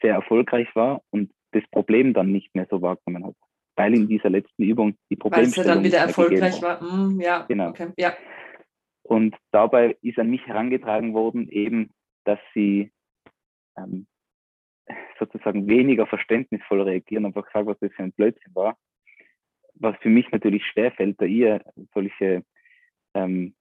sehr 0.00 0.14
erfolgreich 0.14 0.68
war 0.74 1.02
und 1.10 1.32
das 1.52 1.62
Problem 1.70 2.14
dann 2.14 2.32
nicht 2.32 2.54
mehr 2.54 2.66
so 2.70 2.82
wahrgenommen 2.82 3.26
hat. 3.26 3.34
Weil 3.76 3.94
in 3.94 4.08
dieser 4.08 4.30
letzten 4.30 4.62
Übung 4.62 4.96
die 5.10 5.16
Problemstellung. 5.16 5.68
Weil 5.68 5.74
dann 5.76 5.84
wieder 5.84 5.98
erfolgreich 5.98 6.60
war. 6.62 6.82
Mm, 6.82 7.20
ja, 7.20 7.44
genau. 7.46 7.70
Okay. 7.70 7.92
Ja. 7.96 8.14
Und 9.02 9.36
dabei 9.52 9.96
ist 10.02 10.18
an 10.18 10.28
mich 10.28 10.44
herangetragen 10.46 11.14
worden, 11.14 11.48
eben, 11.48 11.90
dass 12.24 12.40
sie 12.54 12.90
ähm, 13.76 14.06
sozusagen 15.18 15.68
weniger 15.68 16.06
verständnisvoll 16.06 16.82
reagieren, 16.82 17.26
einfach 17.26 17.50
sagen, 17.52 17.66
was 17.66 17.78
das 17.80 17.92
für 17.92 18.02
ein 18.02 18.12
Blödsinn 18.12 18.54
war. 18.54 18.76
Was 19.74 19.96
für 19.98 20.08
mich 20.08 20.30
natürlich 20.32 20.64
schwerfällt, 20.66 21.20
da 21.20 21.24
ihr 21.24 21.62
solche, 21.94 22.44
ähm, 23.14 23.54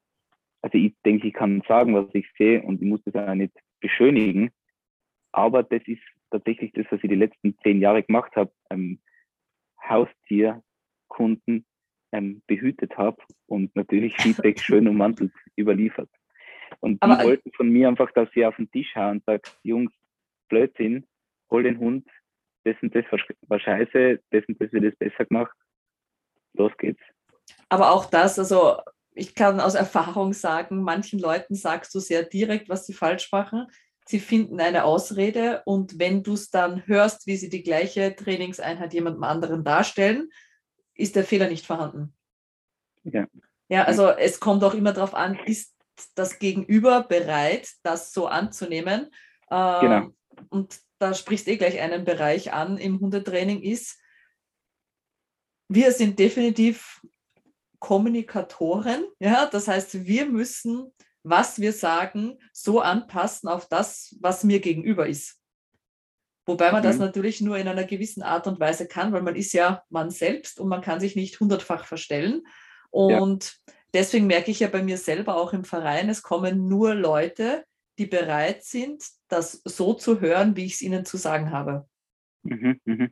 also 0.62 0.78
ich 0.78 0.96
denke, 1.06 1.28
ich 1.28 1.34
kann 1.34 1.62
sagen, 1.68 1.94
was 1.94 2.08
ich 2.14 2.28
sehe 2.38 2.62
und 2.64 2.82
ich 2.82 2.88
muss 2.88 3.04
das 3.06 3.16
auch 3.16 3.36
nicht 3.36 3.54
beschönigen, 3.80 4.50
aber 5.32 5.62
das 5.62 5.82
ist 5.86 6.02
tatsächlich 6.32 6.72
das, 6.74 6.86
was 6.90 7.00
ich 7.04 7.10
die 7.10 7.16
letzten 7.16 7.58
zehn 7.60 7.82
Jahre 7.82 8.04
gemacht 8.04 8.36
habe, 8.36 8.52
ähm, 8.70 9.00
Haustierkunden 9.88 11.66
ähm, 12.12 12.42
behütet 12.48 12.98
habe 12.98 13.18
und 13.48 13.76
natürlich 13.76 14.16
Feedback 14.22 14.60
schön 14.60 14.88
ummantelt 14.88 15.34
überliefert. 15.58 16.10
Und 16.80 17.02
die 17.04 17.08
wollten 17.08 17.52
von 17.54 17.70
mir 17.70 17.88
einfach, 17.88 18.12
dass 18.12 18.30
ich 18.36 18.46
auf 18.46 18.56
den 18.58 18.70
Tisch 18.72 18.94
hauen 18.96 19.18
und 19.18 19.26
sage, 19.26 19.44
Jungs, 19.64 19.92
Blödsinn, 20.50 21.06
hol 21.50 21.64
den 21.64 21.80
Hund, 21.80 22.08
das 22.66 22.76
und 22.82 22.94
das 22.94 23.06
war 23.48 23.60
scheiße, 23.60 24.20
das 24.30 24.46
und 24.48 24.62
das 24.62 24.72
wird 24.74 24.84
es 24.84 24.96
besser 24.98 25.26
gemacht. 25.26 25.56
Los 26.54 26.72
geht's. 26.78 27.02
Aber 27.70 27.92
auch 27.92 28.10
das, 28.10 28.38
also 28.38 28.78
ich 29.14 29.34
kann 29.34 29.60
aus 29.60 29.76
Erfahrung 29.76 30.34
sagen, 30.34 30.84
manchen 30.84 31.20
Leuten 31.20 31.56
sagst 31.56 31.96
du 31.96 32.00
sehr 32.00 32.24
direkt, 32.24 32.70
was 32.70 32.86
sie 32.86 32.94
falsch 32.94 33.32
machen. 33.32 33.68
Sie 34.08 34.20
finden 34.20 34.60
eine 34.62 34.86
Ausrede 34.86 35.62
und 35.66 36.00
wenn 36.00 36.24
du 36.24 36.34
es 36.34 36.50
dann 36.50 36.88
hörst, 36.88 37.28
wie 37.28 37.36
sie 37.36 37.50
die 37.50 37.64
gleiche 37.64 38.16
Trainingseinheit 38.16 38.94
jemandem 38.94 39.24
anderen 39.24 39.64
darstellen, 39.64 40.30
ist 40.96 41.16
der 41.16 41.26
Fehler 41.26 41.50
nicht 41.50 41.66
vorhanden. 41.66 42.16
Ja. 43.04 43.28
Ja, 43.70 43.84
also 43.84 44.08
es 44.08 44.40
kommt 44.40 44.64
auch 44.64 44.74
immer 44.74 44.94
darauf 44.94 45.14
an, 45.14 45.38
ist 45.46 45.76
das 46.16 46.40
Gegenüber 46.40 47.04
bereit, 47.04 47.70
das 47.84 48.14
so 48.14 48.28
anzunehmen? 48.28 49.12
Ähm, 49.52 49.82
genau. 49.82 50.08
Und 50.50 50.80
da 51.00 51.14
sprichst 51.14 51.48
du 51.48 51.52
eh 51.52 51.58
gleich 51.58 51.80
einen 51.80 52.06
Bereich 52.06 52.54
an 52.54 52.78
im 52.78 53.00
Hundetraining 53.00 53.62
ist, 53.62 54.00
wir 55.70 55.92
sind 55.92 56.18
definitiv 56.18 57.02
Kommunikatoren. 57.80 59.06
Ja, 59.20 59.46
das 59.46 59.68
heißt, 59.68 60.06
wir 60.06 60.26
müssen, 60.26 60.94
was 61.30 61.60
wir 61.60 61.74
sagen, 61.74 62.38
so 62.54 62.80
anpassen 62.80 63.50
auf 63.50 63.68
das, 63.68 64.16
was 64.20 64.44
mir 64.44 64.60
gegenüber 64.60 65.08
ist. 65.08 65.40
Wobei 66.46 66.72
man 66.72 66.82
mhm. 66.82 66.88
das 66.88 66.98
natürlich 66.98 67.42
nur 67.42 67.58
in 67.58 67.68
einer 67.68 67.84
gewissen 67.84 68.24
Art 68.24 68.48
und 68.48 68.60
Weise 68.60 68.88
kann, 68.88 69.12
weil 69.12 69.22
man 69.22 69.36
ist 69.36 69.54
ja 69.54 69.84
man 69.90 70.10
selbst 70.10 70.60
und 70.60 70.70
man 70.70 70.82
kann 70.82 71.00
sich 71.00 71.16
nicht 71.16 71.40
hundertfach 71.40 71.86
verstellen. 71.86 72.48
Und 72.90 73.60
ja. 73.68 73.74
deswegen 73.94 74.28
merke 74.28 74.52
ich 74.52 74.62
ja 74.62 74.70
bei 74.70 74.82
mir 74.82 74.98
selber 74.98 75.36
auch 75.36 75.52
im 75.52 75.66
Verein, 75.66 76.10
es 76.10 76.24
kommen 76.24 76.68
nur 76.68 76.96
Leute, 76.96 77.66
die 77.98 78.06
bereit 78.06 78.64
sind, 78.64 79.04
das 79.28 79.62
so 79.66 79.94
zu 79.94 80.22
hören, 80.22 80.56
wie 80.56 80.66
ich 80.66 80.76
es 80.76 80.82
ihnen 80.82 81.04
zu 81.04 81.18
sagen 81.18 81.52
habe. 81.52 81.88
Mhm, 82.44 82.80
mh. 82.86 83.08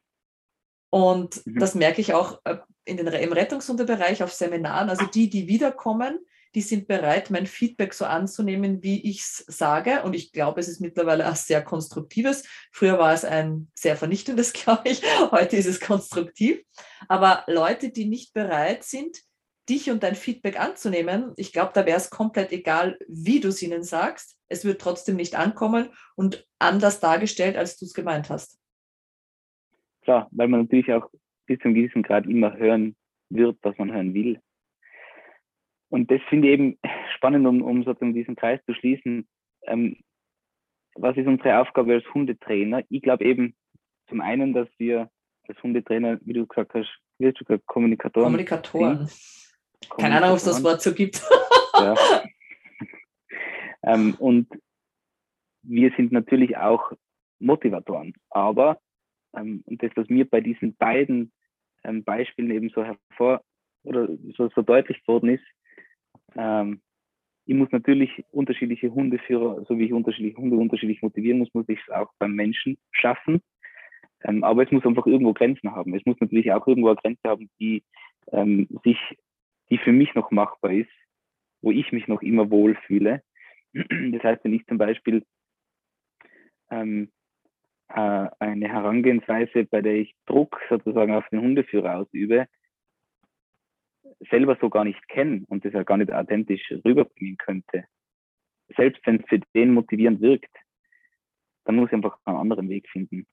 Und 0.91 1.45
mhm. 1.45 1.59
das 1.59 1.75
merke 1.75 1.99
ich 1.99 2.13
auch 2.13 2.39
äh, 2.45 2.57
in 2.85 2.95
den, 2.95 3.07
im 3.07 3.33
Rettungshundebereich 3.33 4.23
auf 4.23 4.31
Seminaren. 4.31 4.89
Also 4.89 5.05
die, 5.07 5.29
die 5.29 5.47
wiederkommen, 5.49 6.19
die 6.55 6.61
sind 6.61 6.87
bereit, 6.87 7.29
mein 7.29 7.45
Feedback 7.45 7.93
so 7.93 8.05
anzunehmen, 8.05 8.81
wie 8.81 9.07
ich 9.07 9.19
es 9.19 9.45
sage. 9.47 10.03
Und 10.03 10.15
ich 10.15 10.31
glaube, 10.31 10.61
es 10.61 10.69
ist 10.69 10.79
mittlerweile 10.79 11.29
auch 11.29 11.35
sehr 11.35 11.61
konstruktives. 11.61 12.47
Früher 12.71 12.97
war 12.97 13.13
es 13.13 13.25
ein 13.25 13.67
sehr 13.75 13.97
vernichtendes, 13.97 14.53
glaube 14.53 14.89
ich. 14.89 15.01
Heute 15.31 15.57
ist 15.57 15.65
es 15.65 15.81
konstruktiv. 15.81 16.61
Aber 17.09 17.43
Leute, 17.47 17.91
die 17.91 18.05
nicht 18.05 18.33
bereit 18.33 18.83
sind, 18.83 19.19
dich 19.67 19.91
und 19.91 20.03
dein 20.03 20.15
Feedback 20.15 20.59
anzunehmen, 20.59 21.33
ich 21.35 21.51
glaube, 21.51 21.71
da 21.73 21.85
wäre 21.85 21.97
es 21.97 22.09
komplett 22.09 22.51
egal, 22.53 22.97
wie 23.07 23.41
du 23.41 23.49
es 23.49 23.61
ihnen 23.61 23.83
sagst. 23.83 24.37
Es 24.47 24.63
wird 24.63 24.79
trotzdem 24.79 25.17
nicht 25.17 25.35
ankommen 25.35 25.89
und 26.15 26.47
anders 26.57 27.01
dargestellt, 27.01 27.57
als 27.57 27.77
du 27.77 27.85
es 27.85 27.93
gemeint 27.93 28.29
hast. 28.29 28.59
Klar, 30.03 30.29
weil 30.31 30.47
man 30.47 30.61
natürlich 30.61 30.91
auch 30.93 31.09
bis 31.47 31.59
zu 31.59 31.65
einem 31.65 31.75
gewissen 31.75 32.03
Grad 32.03 32.27
immer 32.27 32.55
hören 32.55 32.95
wird, 33.29 33.57
was 33.63 33.77
man 33.77 33.91
hören 33.91 34.13
will. 34.13 34.39
Und 35.89 36.11
das 36.11 36.21
finde 36.29 36.47
ich 36.47 36.53
eben 36.53 36.79
spannend, 37.15 37.45
um, 37.47 37.61
um 37.61 37.83
sozusagen 37.83 38.13
diesen 38.13 38.35
Kreis 38.35 38.59
zu 38.65 38.73
schließen. 38.73 39.27
Ähm, 39.63 39.97
was 40.95 41.17
ist 41.17 41.27
unsere 41.27 41.59
Aufgabe 41.59 41.93
als 41.93 42.13
Hundetrainer? 42.13 42.83
Ich 42.89 43.01
glaube 43.01 43.25
eben 43.25 43.55
zum 44.07 44.21
einen, 44.21 44.53
dass 44.53 44.67
wir 44.77 45.09
als 45.47 45.61
Hundetrainer, 45.61 46.19
wie 46.21 46.33
du 46.33 46.45
gesagt 46.47 46.73
hast, 46.73 46.89
wie 47.17 47.27
hast 47.27 47.39
du 47.39 47.45
gesagt, 47.45 47.65
Kommunikatoren. 47.67 48.25
Kommunikatoren. 48.25 49.09
Keine 49.97 50.17
Ahnung, 50.17 50.31
ob 50.31 50.37
es 50.37 50.45
das 50.45 50.63
Wort 50.63 50.81
so 50.81 50.93
gibt. 50.93 51.21
ja. 51.73 51.95
ähm, 53.83 54.15
und 54.19 54.47
wir 55.63 55.91
sind 55.95 56.11
natürlich 56.11 56.57
auch 56.57 56.91
Motivatoren, 57.39 58.13
aber 58.29 58.79
ähm, 59.35 59.63
und 59.65 59.81
das, 59.83 59.91
was 59.95 60.07
mir 60.07 60.29
bei 60.29 60.41
diesen 60.41 60.75
beiden 60.75 61.31
ähm, 61.83 62.03
Beispielen 62.03 62.51
eben 62.51 62.69
so 62.69 62.83
hervor 62.83 63.41
oder 63.83 64.07
so, 64.37 64.49
so 64.55 64.61
deutlich 64.61 65.05
worden 65.07 65.29
ist, 65.29 65.43
ähm, 66.35 66.81
ich 67.45 67.55
muss 67.55 67.71
natürlich 67.71 68.25
unterschiedliche 68.31 68.91
Hundeführer, 68.91 69.63
so 69.67 69.77
wie 69.77 69.85
ich 69.85 69.93
unterschiedliche 69.93 70.37
Hunde 70.37 70.57
unterschiedlich 70.57 71.01
motivieren 71.01 71.39
muss, 71.39 71.53
muss 71.53 71.69
ich 71.69 71.79
es 71.79 71.93
auch 71.93 72.11
beim 72.17 72.33
Menschen 72.33 72.77
schaffen. 72.91 73.41
Ähm, 74.23 74.43
aber 74.43 74.63
es 74.63 74.71
muss 74.71 74.85
einfach 74.85 75.05
irgendwo 75.05 75.33
Grenzen 75.33 75.71
haben. 75.71 75.93
Es 75.93 76.05
muss 76.05 76.19
natürlich 76.19 76.51
auch 76.51 76.65
irgendwo 76.65 76.89
eine 76.89 76.97
Grenze 76.97 77.21
haben, 77.25 77.49
die 77.59 77.83
ähm, 78.31 78.67
sich 78.83 78.97
die 79.69 79.77
für 79.77 79.91
mich 79.91 80.13
noch 80.15 80.31
machbar 80.31 80.71
ist, 80.71 80.89
wo 81.61 81.71
ich 81.71 81.91
mich 81.91 82.07
noch 82.07 82.21
immer 82.21 82.49
wohlfühle. 82.49 83.21
Das 83.73 84.23
heißt, 84.23 84.43
wenn 84.43 84.53
ich 84.53 84.65
zum 84.67 84.77
Beispiel 84.77 85.23
ähm, 86.71 87.11
äh, 87.89 88.27
eine 88.39 88.69
Herangehensweise, 88.69 89.65
bei 89.65 89.81
der 89.81 89.95
ich 89.95 90.15
Druck 90.25 90.59
sozusagen 90.69 91.13
auf 91.13 91.27
den 91.29 91.41
Hundeführer 91.41 91.97
ausübe, 91.97 92.47
selber 94.29 94.57
so 94.59 94.69
gar 94.69 94.83
nicht 94.83 95.07
kenne 95.07 95.43
und 95.47 95.65
das 95.65 95.73
ja 95.73 95.83
gar 95.83 95.97
nicht 95.97 96.11
authentisch 96.11 96.71
rüberbringen 96.83 97.37
könnte, 97.37 97.85
selbst 98.75 99.05
wenn 99.05 99.21
es 99.21 99.27
für 99.27 99.39
den 99.53 99.73
motivierend 99.73 100.21
wirkt, 100.21 100.55
dann 101.65 101.75
muss 101.75 101.89
ich 101.89 101.93
einfach 101.93 102.17
einen 102.25 102.37
anderen 102.37 102.69
Weg 102.69 102.89
finden. 102.89 103.25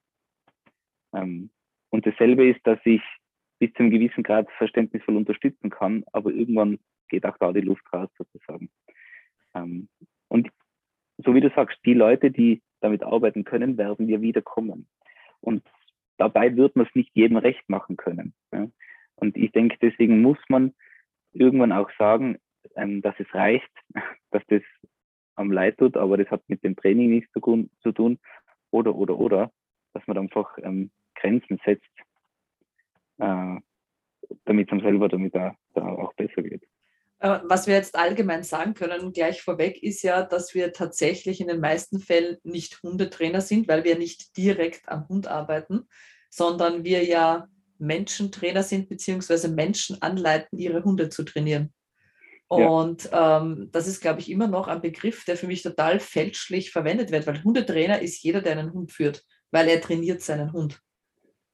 Ähm, 1.14 1.50
und 1.90 2.06
dasselbe 2.06 2.48
ist, 2.48 2.66
dass 2.66 2.78
ich 2.84 3.02
bis 3.58 3.72
zu 3.74 3.80
einem 3.80 3.90
gewissen 3.90 4.22
Grad 4.22 4.50
verständnisvoll 4.52 5.16
unterstützen 5.16 5.70
kann, 5.70 6.04
aber 6.12 6.30
irgendwann 6.30 6.78
geht 7.08 7.24
auch 7.26 7.36
da 7.38 7.52
die 7.52 7.60
Luft 7.60 7.84
raus 7.92 8.08
sozusagen. 8.16 8.70
Ähm, 9.54 9.88
und 10.28 10.50
so 11.18 11.34
wie 11.34 11.40
du 11.40 11.50
sagst, 11.50 11.78
die 11.84 11.94
Leute, 11.94 12.30
die 12.30 12.62
damit 12.80 13.02
arbeiten 13.02 13.44
können, 13.44 13.78
werden 13.78 14.08
wir 14.08 14.20
wiederkommen. 14.20 14.88
Und 15.40 15.62
dabei 16.16 16.56
wird 16.56 16.74
man 16.74 16.86
es 16.86 16.94
nicht 16.94 17.10
jedem 17.14 17.36
recht 17.36 17.68
machen 17.68 17.96
können. 17.96 18.34
Ja. 18.52 18.68
Und 19.22 19.36
ich 19.36 19.52
denke, 19.52 19.76
deswegen 19.80 20.20
muss 20.20 20.38
man 20.48 20.74
irgendwann 21.32 21.70
auch 21.70 21.90
sagen, 21.96 22.38
ähm, 22.74 23.02
dass 23.02 23.14
es 23.18 23.32
reicht, 23.32 23.70
dass 24.32 24.42
das 24.48 24.62
am 25.36 25.52
Leid 25.52 25.78
tut, 25.78 25.96
aber 25.96 26.16
das 26.16 26.28
hat 26.28 26.42
mit 26.48 26.64
dem 26.64 26.74
Training 26.74 27.10
nichts 27.10 27.32
zu, 27.32 27.92
tun. 27.92 28.18
Oder, 28.72 28.94
oder, 28.96 29.16
oder, 29.16 29.52
dass 29.94 30.04
man 30.08 30.18
einfach 30.18 30.58
ähm, 30.58 30.90
Grenzen 31.14 31.60
setzt 31.64 31.88
äh, 33.18 33.60
damit 34.44 34.68
es 34.68 34.72
einem 34.72 34.80
selber 34.80 35.08
damit 35.08 35.34
da, 35.34 35.54
da 35.74 35.82
auch 35.86 36.12
besser 36.14 36.42
geht. 36.42 36.64
Äh, 37.20 37.38
was 37.44 37.68
wir 37.68 37.74
jetzt 37.74 37.94
allgemein 37.94 38.42
sagen 38.42 38.74
können, 38.74 39.12
gleich 39.12 39.42
vorweg, 39.42 39.80
ist 39.82 40.02
ja, 40.02 40.22
dass 40.24 40.54
wir 40.54 40.72
tatsächlich 40.72 41.40
in 41.40 41.46
den 41.46 41.60
meisten 41.60 42.00
Fällen 42.00 42.38
nicht 42.42 42.82
Hundetrainer 42.82 43.40
sind, 43.40 43.68
weil 43.68 43.84
wir 43.84 43.96
nicht 43.96 44.36
direkt 44.36 44.88
am 44.88 45.08
Hund 45.08 45.28
arbeiten, 45.28 45.86
sondern 46.30 46.84
wir 46.84 47.04
ja 47.04 47.46
Menschentrainer 47.82 48.62
sind, 48.62 48.88
beziehungsweise 48.88 49.48
Menschen 49.48 50.00
anleiten, 50.00 50.58
ihre 50.58 50.84
Hunde 50.84 51.08
zu 51.08 51.24
trainieren. 51.24 51.72
Und 52.48 53.04
ja. 53.04 53.38
ähm, 53.40 53.70
das 53.72 53.88
ist, 53.88 54.00
glaube 54.00 54.20
ich, 54.20 54.30
immer 54.30 54.46
noch 54.46 54.68
ein 54.68 54.82
Begriff, 54.82 55.24
der 55.24 55.36
für 55.36 55.46
mich 55.46 55.62
total 55.62 56.00
fälschlich 56.00 56.70
verwendet 56.70 57.10
wird, 57.10 57.26
weil 57.26 57.42
Hundetrainer 57.42 58.00
ist 58.00 58.22
jeder, 58.22 58.42
der 58.42 58.52
einen 58.52 58.72
Hund 58.72 58.92
führt, 58.92 59.24
weil 59.50 59.68
er 59.68 59.80
trainiert 59.80 60.20
seinen 60.20 60.52
Hund. 60.52 60.80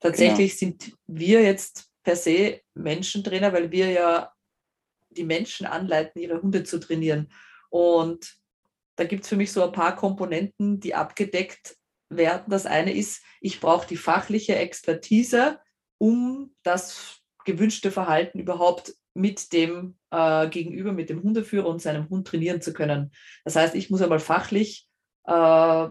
Tatsächlich 0.01 0.59
genau. 0.59 0.77
sind 0.79 0.93
wir 1.07 1.43
jetzt 1.43 1.89
per 2.03 2.17
se 2.17 2.61
Menschentrainer, 2.75 3.53
weil 3.53 3.71
wir 3.71 3.91
ja 3.91 4.33
die 5.11 5.25
Menschen 5.25 5.67
anleiten, 5.67 6.21
ihre 6.21 6.43
Hunde 6.43 6.65
zu 6.65 6.79
trainieren. 6.79 7.31
Und 7.71 8.37
da 8.97 9.05
gibt 9.05 9.23
es 9.23 9.29
für 9.29 9.37
mich 9.37 9.53
so 9.53 9.63
ein 9.63 9.73
paar 9.73 9.95
Komponenten, 9.95 10.81
die 10.81 10.95
abgedeckt 10.95 11.77
werden. 12.09 12.51
Das 12.51 12.67
eine 12.67 12.93
ist, 12.93 13.23
ich 13.41 13.61
brauche 13.61 13.87
die 13.87 13.97
fachliche 13.97 14.57
Expertise, 14.57 15.61
um 15.99 16.55
das 16.63 17.21
gewünschte 17.45 17.91
Verhalten 17.91 18.39
überhaupt 18.39 18.95
mit 19.15 19.53
dem 19.53 19.97
äh, 20.11 20.49
Gegenüber, 20.49 20.93
mit 20.93 21.11
dem 21.11 21.23
Hundeführer 21.23 21.69
und 21.69 21.83
seinem 21.83 22.09
Hund 22.09 22.27
trainieren 22.29 22.61
zu 22.61 22.73
können. 22.73 23.11
Das 23.45 23.57
heißt, 23.57 23.75
ich 23.75 23.91
muss 23.91 24.03
einmal 24.03 24.21
fachlich 24.21 24.87
äh, 25.25 25.89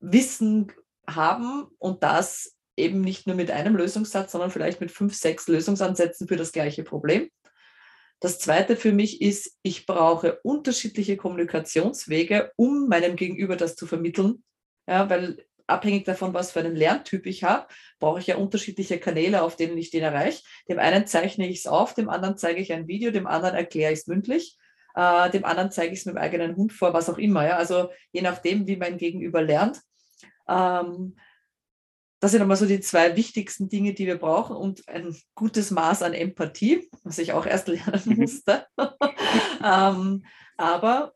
Wissen 0.00 0.72
haben 1.06 1.66
und 1.78 2.02
das 2.02 2.56
eben 2.76 3.00
nicht 3.00 3.26
nur 3.26 3.36
mit 3.36 3.50
einem 3.50 3.76
Lösungssatz, 3.76 4.32
sondern 4.32 4.50
vielleicht 4.50 4.80
mit 4.80 4.90
fünf, 4.90 5.14
sechs 5.14 5.46
Lösungsansätzen 5.46 6.26
für 6.26 6.36
das 6.36 6.52
gleiche 6.52 6.82
Problem. 6.82 7.30
Das 8.20 8.38
zweite 8.38 8.76
für 8.76 8.92
mich 8.92 9.20
ist, 9.20 9.58
ich 9.62 9.84
brauche 9.84 10.38
unterschiedliche 10.42 11.16
Kommunikationswege, 11.16 12.52
um 12.56 12.88
meinem 12.88 13.16
Gegenüber 13.16 13.56
das 13.56 13.74
zu 13.74 13.86
vermitteln. 13.86 14.44
Ja, 14.88 15.10
weil 15.10 15.44
abhängig 15.66 16.04
davon, 16.04 16.34
was 16.34 16.52
für 16.52 16.60
einen 16.60 16.76
Lerntyp 16.76 17.26
ich 17.26 17.44
habe, 17.44 17.66
brauche 17.98 18.20
ich 18.20 18.26
ja 18.26 18.36
unterschiedliche 18.36 18.98
Kanäle, 18.98 19.42
auf 19.42 19.56
denen 19.56 19.76
ich 19.78 19.90
den 19.90 20.02
erreiche. 20.02 20.42
Dem 20.68 20.78
einen 20.78 21.06
zeichne 21.06 21.48
ich 21.48 21.60
es 21.60 21.66
auf, 21.66 21.94
dem 21.94 22.08
anderen 22.08 22.36
zeige 22.36 22.60
ich 22.60 22.72
ein 22.72 22.88
Video, 22.88 23.10
dem 23.10 23.26
anderen 23.26 23.54
erkläre 23.54 23.92
ich 23.92 24.00
es 24.00 24.06
mündlich, 24.06 24.58
äh, 24.94 25.30
dem 25.30 25.44
anderen 25.44 25.70
zeige 25.70 25.92
ich 25.92 26.00
es 26.00 26.06
mit 26.06 26.14
dem 26.14 26.22
eigenen 26.22 26.56
Hund 26.56 26.72
vor, 26.72 26.92
was 26.94 27.08
auch 27.08 27.18
immer. 27.18 27.46
Ja? 27.46 27.56
Also 27.56 27.90
je 28.12 28.22
nachdem, 28.22 28.66
wie 28.66 28.76
mein 28.76 28.98
Gegenüber 28.98 29.42
lernt. 29.42 29.80
Ähm, 30.48 31.16
das 32.20 32.30
sind 32.30 32.40
einmal 32.40 32.56
so 32.56 32.66
die 32.66 32.78
zwei 32.78 33.16
wichtigsten 33.16 33.68
Dinge, 33.68 33.94
die 33.94 34.06
wir 34.06 34.16
brauchen 34.16 34.54
und 34.54 34.88
ein 34.88 35.16
gutes 35.34 35.72
Maß 35.72 36.02
an 36.02 36.14
Empathie, 36.14 36.88
was 37.02 37.18
ich 37.18 37.32
auch 37.32 37.46
erst 37.46 37.66
lernen 37.66 38.00
mhm. 38.04 38.16
musste. 38.16 38.66
ähm, 39.64 40.24
aber 40.56 41.14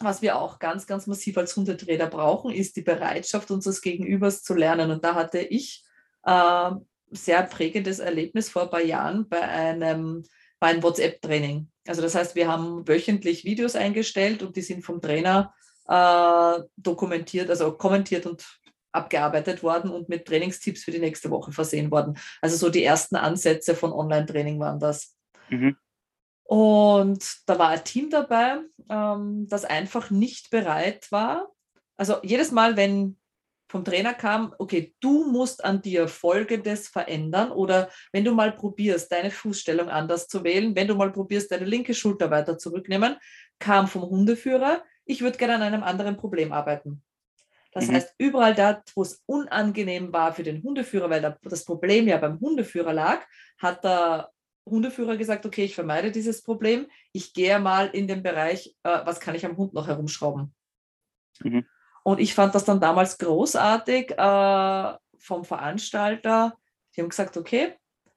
was 0.00 0.22
wir 0.22 0.38
auch 0.38 0.58
ganz, 0.58 0.86
ganz 0.86 1.06
massiv 1.06 1.36
als 1.38 1.54
Hundetrainer 1.56 2.06
brauchen, 2.06 2.52
ist 2.52 2.76
die 2.76 2.82
Bereitschaft 2.82 3.50
unseres 3.50 3.82
Gegenübers 3.82 4.42
zu 4.42 4.54
lernen. 4.54 4.90
Und 4.90 5.04
da 5.04 5.14
hatte 5.14 5.40
ich 5.40 5.84
äh, 6.24 6.70
sehr 7.10 7.42
prägendes 7.42 7.98
Erlebnis 7.98 8.50
vor 8.50 8.62
ein 8.62 8.70
paar 8.70 8.82
Jahren 8.82 9.28
bei 9.28 9.42
einem, 9.42 10.24
bei 10.58 10.68
einem 10.68 10.82
WhatsApp-Training. 10.82 11.70
Also 11.86 12.02
das 12.02 12.14
heißt, 12.14 12.34
wir 12.34 12.48
haben 12.48 12.86
wöchentlich 12.88 13.44
Videos 13.44 13.76
eingestellt 13.76 14.42
und 14.42 14.56
die 14.56 14.62
sind 14.62 14.84
vom 14.84 15.00
Trainer 15.00 15.54
äh, 15.88 16.62
dokumentiert, 16.76 17.50
also 17.50 17.72
kommentiert 17.72 18.26
und 18.26 18.44
abgearbeitet 18.92 19.62
worden 19.62 19.90
und 19.90 20.08
mit 20.08 20.26
Trainingstipps 20.26 20.84
für 20.84 20.90
die 20.90 20.98
nächste 20.98 21.30
Woche 21.30 21.52
versehen 21.52 21.90
worden. 21.90 22.18
Also 22.40 22.56
so 22.56 22.70
die 22.70 22.84
ersten 22.84 23.16
Ansätze 23.16 23.74
von 23.74 23.92
Online-Training 23.92 24.58
waren 24.58 24.80
das. 24.80 25.16
Mhm. 25.48 25.76
Und 26.50 27.24
da 27.46 27.60
war 27.60 27.68
ein 27.68 27.84
Team 27.84 28.10
dabei, 28.10 28.58
ähm, 28.88 29.46
das 29.48 29.64
einfach 29.64 30.10
nicht 30.10 30.50
bereit 30.50 31.06
war. 31.12 31.52
Also 31.96 32.16
jedes 32.24 32.50
Mal, 32.50 32.76
wenn 32.76 33.20
vom 33.70 33.84
Trainer 33.84 34.14
kam, 34.14 34.52
okay, 34.58 34.92
du 34.98 35.30
musst 35.30 35.64
an 35.64 35.80
dir 35.80 36.08
Folgendes 36.08 36.88
verändern 36.88 37.52
oder 37.52 37.88
wenn 38.10 38.24
du 38.24 38.32
mal 38.32 38.50
probierst, 38.50 39.12
deine 39.12 39.30
Fußstellung 39.30 39.90
anders 39.90 40.26
zu 40.26 40.42
wählen, 40.42 40.74
wenn 40.74 40.88
du 40.88 40.96
mal 40.96 41.12
probierst, 41.12 41.52
deine 41.52 41.66
linke 41.66 41.94
Schulter 41.94 42.32
weiter 42.32 42.58
zurücknehmen, 42.58 43.14
kam 43.60 43.86
vom 43.86 44.02
Hundeführer, 44.02 44.82
ich 45.04 45.22
würde 45.22 45.38
gerne 45.38 45.54
an 45.54 45.62
einem 45.62 45.84
anderen 45.84 46.16
Problem 46.16 46.52
arbeiten. 46.52 47.04
Das 47.70 47.86
mhm. 47.86 47.94
heißt, 47.94 48.16
überall 48.18 48.56
da, 48.56 48.82
wo 48.96 49.02
es 49.02 49.22
unangenehm 49.26 50.12
war 50.12 50.32
für 50.32 50.42
den 50.42 50.64
Hundeführer, 50.64 51.10
weil 51.10 51.38
das 51.42 51.64
Problem 51.64 52.08
ja 52.08 52.16
beim 52.16 52.40
Hundeführer 52.40 52.92
lag, 52.92 53.24
hat 53.56 53.84
der 53.84 54.32
Hundeführer 54.66 55.16
gesagt, 55.16 55.46
okay, 55.46 55.64
ich 55.64 55.74
vermeide 55.74 56.10
dieses 56.10 56.42
Problem, 56.42 56.86
ich 57.12 57.32
gehe 57.32 57.58
mal 57.58 57.88
in 57.88 58.06
den 58.06 58.22
Bereich, 58.22 58.76
äh, 58.82 59.00
was 59.04 59.20
kann 59.20 59.34
ich 59.34 59.44
am 59.44 59.56
Hund 59.56 59.74
noch 59.74 59.86
herumschrauben. 59.86 60.54
Mhm. 61.42 61.66
Und 62.02 62.20
ich 62.20 62.34
fand 62.34 62.54
das 62.54 62.64
dann 62.64 62.80
damals 62.80 63.18
großartig 63.18 64.12
äh, 64.12 64.94
vom 65.18 65.44
Veranstalter. 65.44 66.56
Die 66.94 67.02
haben 67.02 67.08
gesagt, 67.08 67.36
okay, 67.36 67.74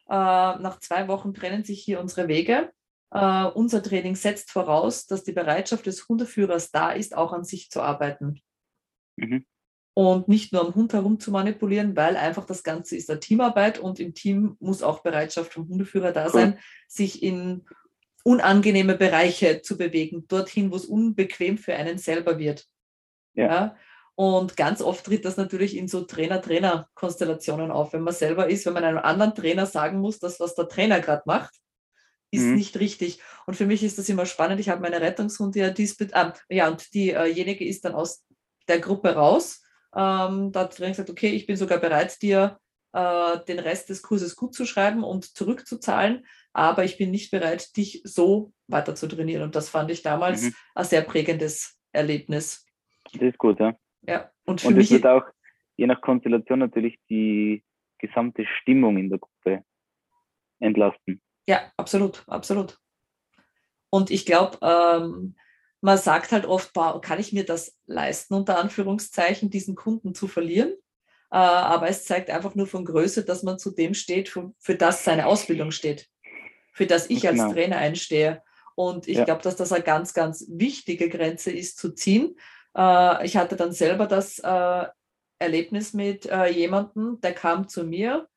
äh, 0.09 0.13
nach 0.13 0.79
zwei 0.79 1.07
Wochen 1.07 1.33
trennen 1.33 1.63
sich 1.63 1.83
hier 1.83 1.99
unsere 1.99 2.27
Wege. 2.27 2.71
Uh, 3.15 3.51
unser 3.53 3.83
Training 3.83 4.15
setzt 4.15 4.49
voraus, 4.49 5.05
dass 5.05 5.23
die 5.23 5.33
Bereitschaft 5.33 5.85
des 5.85 6.09
Hundeführers 6.09 6.71
da 6.71 6.93
ist, 6.93 7.15
auch 7.15 7.31
an 7.31 7.43
sich 7.43 7.69
zu 7.69 7.79
arbeiten. 7.79 8.41
Mhm. 9.17 9.45
Und 9.95 10.27
nicht 10.27 10.51
nur 10.51 10.65
am 10.65 10.73
Hund 10.73 10.93
herum 10.93 11.19
zu 11.19 11.29
manipulieren, 11.29 11.95
weil 11.95 12.17
einfach 12.17 12.45
das 12.45 12.63
Ganze 12.63 12.95
ist 12.95 13.11
eine 13.11 13.19
Teamarbeit 13.19 13.77
und 13.77 13.99
im 13.99 14.15
Team 14.15 14.57
muss 14.59 14.81
auch 14.81 15.03
Bereitschaft 15.03 15.53
vom 15.53 15.67
Hundeführer 15.67 16.11
da 16.11 16.29
sein, 16.29 16.57
sich 16.87 17.21
in 17.21 17.63
unangenehme 18.23 18.95
Bereiche 18.95 19.61
zu 19.61 19.77
bewegen, 19.77 20.25
dorthin, 20.27 20.71
wo 20.71 20.77
es 20.77 20.85
unbequem 20.85 21.57
für 21.57 21.75
einen 21.75 21.97
selber 21.97 22.39
wird. 22.39 22.65
Ja. 23.35 23.45
ja. 23.45 23.75
Und 24.15 24.55
ganz 24.57 24.81
oft 24.81 25.05
tritt 25.05 25.25
das 25.25 25.37
natürlich 25.37 25.75
in 25.75 25.87
so 25.87 26.01
Trainer-Trainer-Konstellationen 26.01 27.71
auf. 27.71 27.93
Wenn 27.93 28.03
man 28.03 28.13
selber 28.13 28.47
ist, 28.47 28.65
wenn 28.65 28.73
man 28.73 28.83
einem 28.83 28.99
anderen 28.99 29.33
Trainer 29.33 29.65
sagen 29.65 29.99
muss, 29.99 30.19
dass 30.19 30.39
was 30.39 30.55
der 30.55 30.67
Trainer 30.67 30.99
gerade 30.99 31.23
macht, 31.25 31.53
ist 32.31 32.43
mhm. 32.43 32.55
nicht 32.55 32.79
richtig. 32.79 33.19
Und 33.45 33.55
für 33.55 33.65
mich 33.65 33.83
ist 33.83 33.97
das 33.97 34.09
immer 34.09 34.25
spannend. 34.25 34.59
Ich 34.59 34.69
habe 34.69 34.81
meine 34.81 35.01
Rettungshunde 35.01 35.59
ja 35.59 35.69
diesbezüglich, 35.71 36.15
äh, 36.49 36.55
ja, 36.55 36.67
und 36.69 36.93
diejenige 36.93 37.65
ist 37.65 37.85
dann 37.85 37.93
aus 37.93 38.23
der 38.67 38.79
Gruppe 38.79 39.15
raus. 39.15 39.62
Ähm, 39.95 40.51
da 40.51 40.61
hat 40.61 40.75
Training 40.75 40.93
gesagt, 40.93 41.09
okay, 41.09 41.29
ich 41.29 41.45
bin 41.45 41.55
sogar 41.55 41.77
bereit, 41.79 42.21
dir 42.21 42.59
äh, 42.93 43.39
den 43.47 43.59
Rest 43.59 43.89
des 43.89 44.01
Kurses 44.01 44.35
gut 44.35 44.53
zu 44.53 44.65
schreiben 44.65 45.03
und 45.03 45.25
zurückzuzahlen, 45.25 46.25
aber 46.53 46.83
ich 46.83 46.97
bin 46.97 47.11
nicht 47.11 47.31
bereit, 47.31 47.75
dich 47.75 48.01
so 48.03 48.53
weiter 48.67 48.95
zu 48.95 49.07
trainieren. 49.07 49.43
Und 49.43 49.55
das 49.55 49.69
fand 49.69 49.91
ich 49.91 50.01
damals 50.01 50.43
mhm. 50.43 50.55
ein 50.75 50.85
sehr 50.85 51.01
prägendes 51.01 51.79
Erlebnis. 51.91 52.65
Das 53.11 53.21
ist 53.21 53.37
gut, 53.37 53.59
ja. 53.59 53.75
Ja, 54.01 54.31
und 54.45 54.61
für 54.61 54.67
und 54.67 54.77
mich 54.77 54.91
wird 54.91 55.05
auch 55.05 55.23
je 55.77 55.87
nach 55.87 56.01
Konstellation 56.01 56.59
natürlich 56.59 56.99
die 57.09 57.63
gesamte 57.97 58.45
Stimmung 58.61 58.97
in 58.97 59.09
der 59.09 59.19
Gruppe 59.19 59.63
entlasten. 60.59 61.21
Ja, 61.47 61.71
absolut, 61.77 62.23
absolut. 62.27 62.77
Und 63.89 64.11
ich 64.11 64.25
glaube, 64.25 64.57
ähm, 64.61 65.35
man 65.83 65.97
sagt 65.97 66.31
halt 66.31 66.45
oft, 66.45 66.71
boah, 66.71 67.01
kann 67.01 67.19
ich 67.19 67.33
mir 67.33 67.43
das 67.43 67.75
leisten, 67.85 68.35
unter 68.35 68.57
Anführungszeichen, 68.57 69.49
diesen 69.49 69.75
Kunden 69.75 70.15
zu 70.15 70.29
verlieren? 70.29 70.71
Äh, 71.29 71.35
aber 71.35 71.89
es 71.89 72.05
zeigt 72.05 72.29
einfach 72.29 72.55
nur 72.55 72.67
von 72.67 72.85
Größe, 72.85 73.25
dass 73.25 73.43
man 73.43 73.59
zu 73.59 73.69
dem 73.69 73.93
steht, 73.93 74.29
für, 74.29 74.53
für 74.59 74.75
das 74.75 75.03
seine 75.03 75.25
Ausbildung 75.25 75.71
steht, 75.71 76.07
für 76.71 76.87
das 76.87 77.09
ich 77.09 77.23
genau. 77.23 77.43
als 77.43 77.53
Trainer 77.53 77.77
einstehe. 77.77 78.41
Und 78.75 79.09
ich 79.09 79.17
ja. 79.17 79.25
glaube, 79.25 79.41
dass 79.41 79.57
das 79.57 79.73
eine 79.73 79.83
ganz, 79.83 80.13
ganz 80.13 80.45
wichtige 80.47 81.09
Grenze 81.09 81.51
ist 81.51 81.77
zu 81.77 81.93
ziehen. 81.93 82.37
Äh, 82.77 83.25
ich 83.25 83.35
hatte 83.35 83.57
dann 83.57 83.73
selber 83.73 84.07
das 84.07 84.39
äh, 84.39 84.85
Erlebnis 85.37 85.91
mit 85.91 86.29
jemandem, 86.51 87.19
der 87.19 87.33
kam 87.33 87.67
zu 87.67 87.83
mir 87.83 88.29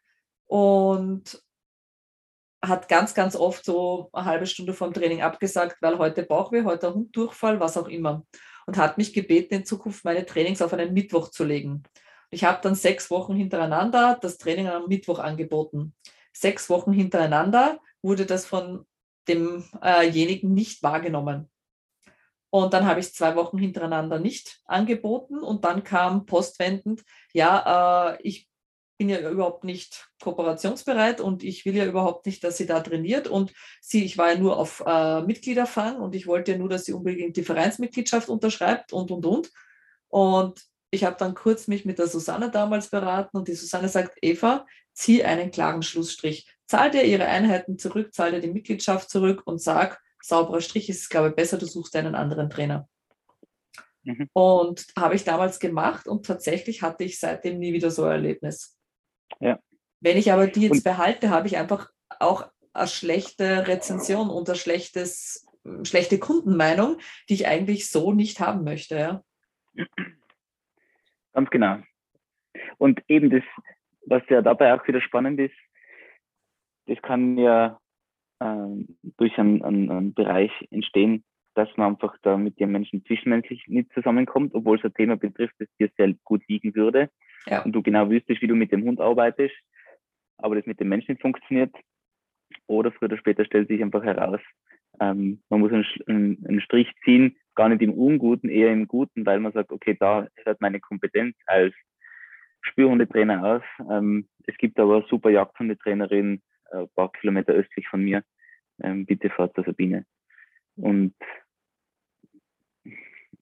und 0.47 1.41
hat 2.69 2.89
ganz, 2.89 3.15
ganz 3.15 3.37
oft 3.37 3.65
so 3.65 4.09
eine 4.13 4.25
halbe 4.25 4.47
Stunde 4.47 4.75
vorm 4.75 4.93
Training 4.93 5.23
abgesagt, 5.23 5.77
weil 5.81 5.99
heute 5.99 6.23
Bauchweh, 6.23 6.65
heute 6.65 6.93
Hunddurchfall, 6.95 7.61
was 7.61 7.77
auch 7.77 7.89
immer. 7.89 8.25
Und 8.67 8.77
hat 8.77 8.99
mich 8.99 9.13
gebeten, 9.13 9.55
in 9.55 9.65
Zukunft 9.65 10.05
meine 10.05 10.27
Trainings 10.27 10.63
auf 10.63 10.73
einen 10.73 10.93
Mittwoch 10.93 11.29
zu 11.29 11.45
legen. 11.45 11.85
Ich 12.31 12.45
habe 12.45 12.59
dann 12.63 12.75
sechs 12.75 13.11
Wochen 13.11 13.35
hintereinander 13.35 14.19
das 14.21 14.39
Training 14.39 14.69
am 14.69 14.89
Mittwoch 14.89 15.19
angeboten. 15.19 15.95
Sechs 16.33 16.69
Wochen 16.69 16.93
hintereinander 16.93 17.79
wurde 18.03 18.27
das 18.27 18.45
von 18.45 18.87
demjenigen 19.29 20.51
äh 20.51 20.55
nicht 20.55 20.83
wahrgenommen. 20.83 21.51
Und 22.51 22.73
dann 22.73 22.87
habe 22.87 23.01
ich 23.01 23.07
es 23.07 23.15
zwei 23.15 23.37
Wochen 23.37 23.59
hintereinander 23.59 24.19
nicht 24.19 24.61
angeboten 24.65 25.39
und 25.39 25.65
dann 25.65 25.85
kam 25.85 26.27
postwendend, 26.27 27.03
ja, 27.33 28.15
äh, 28.15 28.19
ich 28.23 28.49
bin 28.99 29.09
ja 29.09 29.31
überhaupt 29.31 29.65
nicht 29.65 30.09
kooperationsbereit 30.23 31.21
und 31.21 31.43
ich 31.43 31.65
will 31.65 31.77
ja 31.77 31.85
überhaupt 31.87 32.27
nicht, 32.27 32.43
dass 32.45 32.57
sie 32.57 32.67
da 32.67 32.81
trainiert. 32.81 33.29
Und 33.29 33.53
sie, 33.81 34.05
ich 34.05 34.19
war 34.19 34.33
ja 34.33 34.39
nur 34.39 34.57
auf 34.59 34.83
äh, 34.87 35.23
Mitgliederfang 35.23 36.01
und 36.01 36.15
ich 36.15 36.27
wollte 36.27 36.53
ja 36.53 36.59
nur, 36.59 36.69
dass 36.69 36.85
sie 36.85 36.93
unbedingt 36.93 37.37
die 37.37 37.45
Vereinsmitgliedschaft 37.45 38.29
unterschreibt 38.29 38.93
und, 38.93 39.11
und, 39.11 39.27
und. 39.27 39.51
Und 40.09 40.63
ich 40.91 41.05
habe 41.05 41.17
dann 41.19 41.35
kurz 41.35 41.69
mich 41.69 41.85
mit 41.85 41.99
der 41.99 42.07
Susanne 42.07 42.51
damals 42.51 42.89
beraten 42.89 43.37
und 43.37 43.49
die 43.49 43.55
Susanne 43.55 43.89
sagt, 43.89 44.17
Eva, 44.23 44.67
zieh 44.95 45.25
einen 45.25 45.51
klaren 45.51 45.83
Schlussstrich. 45.83 46.49
Zahl 46.67 46.91
dir 46.91 47.05
ihre 47.05 47.27
Einheiten 47.27 47.79
zurück, 47.79 48.15
zahl 48.15 48.33
dir 48.33 48.41
die 48.41 48.53
Mitgliedschaft 48.53 49.11
zurück 49.11 49.43
und 49.45 49.61
sag, 49.61 50.01
sauberer 50.23 50.61
Strich 50.61 50.89
ist 50.89 51.03
es, 51.03 51.09
glaube 51.09 51.29
ich, 51.29 51.35
besser, 51.35 51.59
du 51.59 51.67
suchst 51.67 51.95
einen 51.97 52.15
anderen 52.15 52.51
Trainer. 52.51 52.89
Mhm. 54.03 54.29
Und 54.33 54.87
habe 54.97 55.15
ich 55.15 55.25
damals 55.25 55.59
gemacht 55.59 56.09
und 56.09 56.27
tatsächlich 56.27 56.83
hatte 56.83 57.05
ich 57.05 57.19
seitdem 57.19 57.59
nie 57.59 57.73
wieder 57.73 57.91
so 57.91 58.05
ein 58.05 58.13
Erlebnis. 58.13 58.76
Ja. 59.41 59.59
Wenn 60.01 60.17
ich 60.17 60.33
aber 60.33 60.47
die 60.47 60.63
jetzt 60.63 60.73
und, 60.73 60.85
behalte, 60.85 61.31
habe 61.31 61.47
ich 61.47 61.57
einfach 61.57 61.91
auch 62.21 62.51
eine 62.73 62.89
schlechte 62.89 63.67
Rezension 63.67 64.31
und 64.31 64.49
ein 64.49 64.57
schlechtes 64.57 65.47
schlechte 65.83 66.19
Kundenmeinung, 66.19 66.99
die 67.29 67.35
ich 67.35 67.47
eigentlich 67.47 67.91
so 67.91 68.13
nicht 68.13 68.41
haben 68.41 68.65
möchte. 68.65 68.97
Ja? 68.97 69.23
Ganz 71.33 71.51
genau. 71.51 71.79
Und 72.79 73.03
eben 73.09 73.31
das, 73.31 73.43
was 74.07 74.23
ja 74.29 74.43
dabei 74.43 74.75
auch 74.75 74.87
wieder 74.87 75.01
spannend 75.01 75.41
ist, 75.41 75.55
das 76.87 77.01
kann 77.03 77.37
ja 77.37 77.79
ähm, 78.41 78.99
durch 79.17 79.37
einen, 79.39 79.63
einen, 79.63 79.91
einen, 79.91 80.15
Bereich 80.15 80.53
entstehen, 80.71 81.25
dass 81.57 81.75
man 81.77 81.93
einfach 81.93 82.17
da 82.23 82.37
mit 82.37 82.61
den 82.61 82.71
Menschen 82.71 83.05
zwischenmenschlich 83.07 83.67
nicht 83.67 83.91
zusammenkommt, 83.95 84.55
obwohl 84.55 84.79
es 84.79 84.85
ein 84.85 84.93
Thema 84.93 85.17
betrifft, 85.17 85.55
das 85.59 85.69
dir 85.81 85.91
sehr 85.97 86.13
gut 86.23 86.43
liegen 86.49 86.75
würde. 86.75 87.09
Ja. 87.47 87.63
Und 87.63 87.73
du 87.73 87.83
genau 87.83 88.11
wüsstest, 88.11 88.43
wie 88.43 88.47
du 88.47 88.55
mit 88.55 88.73
dem 88.73 88.85
Hund 88.85 89.01
arbeitest, 89.01 89.55
aber 90.37 90.57
das 90.57 90.67
mit 90.67 90.81
dem 90.81 90.89
Menschen 90.89 91.13
nicht 91.13 91.23
funktioniert. 91.23 91.75
Oder 92.67 92.93
früher 92.93 93.09
oder 93.09 93.17
später 93.17 93.45
stellt 93.47 93.69
sich 93.69 93.83
einfach 93.83 94.05
heraus, 94.05 94.41
ähm, 95.01 95.43
man 95.49 95.61
muss 95.61 95.73
einen, 95.73 96.45
einen, 96.47 96.61
Strich 96.61 96.91
ziehen, 97.05 97.37
gar 97.55 97.69
nicht 97.69 97.83
im 97.83 97.93
Unguten, 97.93 98.49
eher 98.49 98.73
im 98.73 98.87
Guten, 98.87 99.25
weil 99.25 99.41
man 99.41 99.53
sagt, 99.53 99.73
okay, 99.73 99.97
da 99.99 100.27
hört 100.45 100.61
meine 100.61 100.81
Kompetenz 100.81 101.37
als 101.47 101.75
Spürhundetrainer 102.63 103.45
aus. 103.45 103.63
Ähm, 103.91 104.29
es 104.47 104.57
gibt 104.59 104.79
aber 104.79 104.97
eine 104.97 105.07
super 105.09 105.31
Jagdhundetrainerin, 105.31 106.43
äh, 106.71 106.79
ein 106.79 106.89
paar 106.95 107.13
Kilometer 107.13 107.53
östlich 107.53 107.89
von 107.89 108.03
mir. 108.03 108.23
Ähm, 108.83 109.07
bitte 109.07 109.31
fahrt 109.31 109.55
zur 109.55 109.65
Sabine. 109.65 110.05
Und 110.77 111.15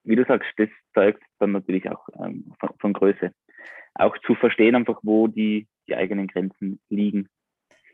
wie 0.05 0.17
du 0.17 0.25
sagst, 0.25 0.49
das 0.57 0.69
zeigt 0.95 1.23
dann 1.39 1.53
natürlich 1.53 1.89
auch 1.91 2.07
ähm, 2.23 2.53
von, 2.61 2.71
von, 2.79 2.93
Größe. 2.93 3.33
Auch 3.95 4.17
zu 4.27 4.35
verstehen 4.35 4.75
einfach, 4.75 5.01
wo 5.03 5.29
die, 5.29 5.69
die 5.89 5.95
eigenen 5.95 6.27
Grenzen 6.27 6.81
liegen. 6.89 7.29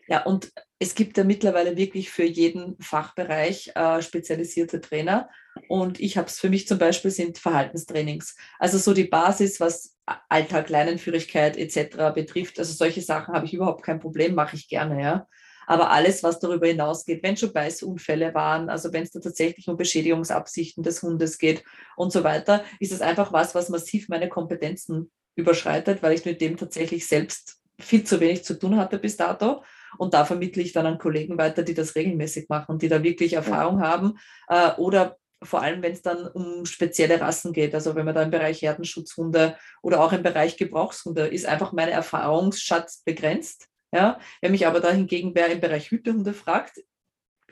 Ja, 0.09 0.25
und 0.25 0.53
es 0.81 0.97
gibt 0.97 1.17
ja 1.19 1.25
mittlerweile 1.25 1.77
wirklich 1.77 2.11
für 2.11 2.25
jeden 2.25 2.77
Fachbereich 2.81 3.71
äh, 3.77 4.03
spezialisierte 4.03 4.81
Trainer. 4.81 5.29
Und 5.69 6.01
ich 6.01 6.19
habe 6.19 6.27
es 6.27 6.41
für 6.41 6.51
mich 6.51 6.67
zum 6.67 6.79
Beispiel 6.79 7.13
sind 7.13 7.39
Verhaltenstrainings. 7.39 8.37
Also 8.59 8.79
so 8.79 8.93
die 8.93 9.05
Basis, 9.05 9.61
was 9.61 9.97
Alltag, 10.29 10.69
Leinenführigkeit 10.69 11.57
etc. 11.57 12.13
betrifft. 12.13 12.59
Also 12.59 12.73
solche 12.73 13.03
Sachen 13.03 13.35
habe 13.35 13.47
ich 13.47 13.55
überhaupt 13.55 13.85
kein 13.85 14.01
Problem, 14.01 14.35
mache 14.35 14.57
ich 14.57 14.69
gerne, 14.69 15.01
ja. 15.01 15.29
Aber 15.71 15.93
alles, 15.93 16.25
was 16.25 16.41
darüber 16.41 16.67
hinausgeht, 16.67 17.23
wenn 17.23 17.37
schon 17.37 17.53
Beißunfälle 17.53 18.35
waren, 18.35 18.69
also 18.69 18.93
wenn 18.93 19.05
es 19.05 19.13
da 19.13 19.21
tatsächlich 19.21 19.69
um 19.69 19.77
Beschädigungsabsichten 19.77 20.83
des 20.83 21.01
Hundes 21.01 21.39
geht 21.39 21.63
und 21.95 22.11
so 22.11 22.25
weiter, 22.25 22.65
ist 22.81 22.91
es 22.91 23.01
einfach 23.01 23.33
was, 23.33 23.55
was 23.55 23.69
massiv 23.69 24.09
meine 24.09 24.29
Kompetenzen 24.29 25.13
überschreitet, 25.37 26.03
weil 26.03 26.15
ich 26.15 26.25
mit 26.25 26.41
dem 26.41 26.57
tatsächlich 26.57 27.07
selbst 27.07 27.61
viel 27.79 28.03
zu 28.03 28.19
wenig 28.19 28.43
zu 28.43 28.59
tun 28.59 28.79
hatte 28.79 28.99
bis 28.99 29.17
dato. 29.17 29.63
Und 29.97 30.13
da 30.13 30.25
vermittle 30.25 30.61
ich 30.61 30.73
dann 30.73 30.87
an 30.87 30.99
Kollegen 30.99 31.39
weiter, 31.39 31.63
die 31.63 31.75
das 31.75 31.95
regelmäßig 31.95 32.49
machen, 32.49 32.81
die 32.81 32.89
da 32.89 33.05
wirklich 33.05 33.35
Erfahrung 33.35 33.81
haben 33.81 34.19
äh, 34.49 34.73
oder 34.73 35.19
vor 35.41 35.63
allem 35.63 35.83
wenn 35.85 35.93
es 35.93 36.03
dann 36.03 36.27
um 36.27 36.67
spezielle 36.67 37.21
Rassen 37.21 37.53
geht, 37.53 37.77
also 37.77 37.95
wenn 37.95 38.07
man 38.07 38.17
da 38.17 38.23
im 38.23 38.33
Bereich 38.33 38.61
Herdenschutzhunde 38.61 39.57
oder 39.83 40.03
auch 40.03 40.13
im 40.13 40.25
Bereich 40.25 40.57
Gebrauchshunde, 40.57 41.29
ist 41.29 41.47
einfach 41.47 41.71
mein 41.73 41.89
Erfahrungsschatz 41.91 43.05
begrenzt. 43.05 43.70
Ja? 43.93 44.19
Wenn 44.41 44.53
mich 44.53 44.67
aber 44.67 44.81
da 44.81 44.91
hingegen 44.91 45.35
wer 45.35 45.49
im 45.49 45.61
Bereich 45.61 45.91
Hütehunde 45.91 46.33
fragt, 46.35 46.81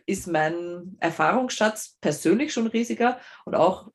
ist 0.06 0.26
mein 0.26 0.96
Erfahrungsschatz 1.00 1.98
persönlich 2.00 2.52
schon 2.52 2.66
riesiger 2.66 3.20
und 3.44 3.54
auch 3.54 3.90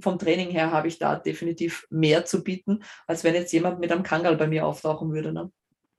vom 0.00 0.18
Training 0.18 0.50
her 0.50 0.70
habe 0.70 0.88
ich 0.88 0.98
da 0.98 1.16
definitiv 1.16 1.86
mehr 1.90 2.24
zu 2.24 2.42
bieten, 2.42 2.82
als 3.06 3.24
wenn 3.24 3.34
jetzt 3.34 3.52
jemand 3.52 3.80
mit 3.80 3.92
einem 3.92 4.02
Kangal 4.02 4.36
bei 4.36 4.46
mir 4.46 4.66
auftauchen 4.66 5.12
würde. 5.12 5.32
Ne? 5.32 5.52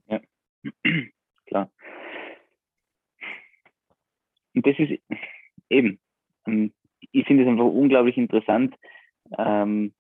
Ja, 0.08 0.20
klar. 1.46 1.72
Und 4.54 4.66
das 4.66 4.76
ist 4.80 5.02
eben, 5.70 6.00
ähm, 6.46 6.74
ich 7.12 7.26
finde 7.26 7.44
es 7.44 7.50
einfach 7.50 7.66
unglaublich 7.66 8.18
interessant, 8.18 8.76
ähm, 9.38 9.94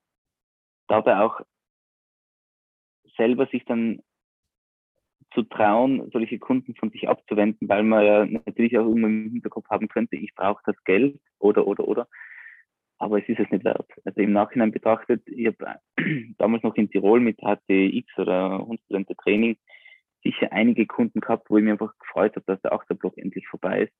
dabei 0.87 1.19
auch 1.19 1.41
selber 3.17 3.47
sich 3.47 3.63
dann 3.65 4.01
zu 5.33 5.43
trauen, 5.43 6.09
solche 6.11 6.39
Kunden 6.39 6.75
von 6.75 6.89
sich 6.91 7.07
abzuwenden, 7.07 7.69
weil 7.69 7.83
man 7.83 8.05
ja 8.05 8.25
natürlich 8.25 8.77
auch 8.77 8.89
immer 8.89 9.07
im 9.07 9.31
Hinterkopf 9.31 9.69
haben 9.69 9.87
könnte, 9.87 10.15
ich 10.15 10.33
brauche 10.35 10.61
das 10.65 10.75
Geld 10.83 11.19
oder, 11.39 11.67
oder, 11.67 11.87
oder. 11.87 12.07
Aber 12.97 13.19
es 13.19 13.27
ist 13.27 13.39
es 13.39 13.49
nicht 13.49 13.63
wert. 13.63 13.89
Also 14.05 14.21
im 14.21 14.33
Nachhinein 14.33 14.71
betrachtet, 14.71 15.23
ich 15.27 15.47
habe 15.47 15.79
damals 16.37 16.63
noch 16.63 16.75
in 16.75 16.89
Tirol 16.89 17.19
mit 17.19 17.37
HTX 17.37 18.17
oder 18.17 18.59
Hundstudente 18.59 19.15
Training 19.15 19.57
sicher 20.23 20.51
einige 20.51 20.85
Kunden 20.85 21.19
gehabt, 21.19 21.49
wo 21.49 21.57
ich 21.57 21.63
mich 21.63 21.71
einfach 21.71 21.97
gefreut 21.97 22.35
habe, 22.35 22.45
dass 22.45 22.61
der 22.61 22.73
Achterblock 22.73 23.17
endlich 23.17 23.47
vorbei 23.47 23.83
ist. 23.83 23.93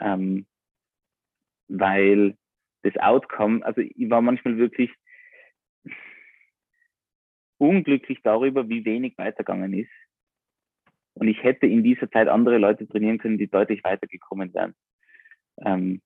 Ähm, 0.00 0.46
weil 1.68 2.36
das 2.82 2.96
Outcome, 2.96 3.64
also 3.64 3.80
ich 3.80 4.10
war 4.10 4.20
manchmal 4.20 4.58
wirklich 4.58 4.90
unglücklich 7.58 8.18
darüber, 8.22 8.68
wie 8.68 8.84
wenig 8.84 9.16
weitergegangen 9.16 9.72
ist. 9.72 9.90
Und 11.14 11.28
ich 11.28 11.42
hätte 11.42 11.66
in 11.66 11.82
dieser 11.82 12.10
Zeit 12.10 12.28
andere 12.28 12.58
Leute 12.58 12.88
trainieren 12.88 13.18
können, 13.18 13.38
die 13.38 13.48
deutlich 13.48 13.84
weitergekommen 13.84 14.54
wären. 14.54 14.74
Ähm, 15.64 16.00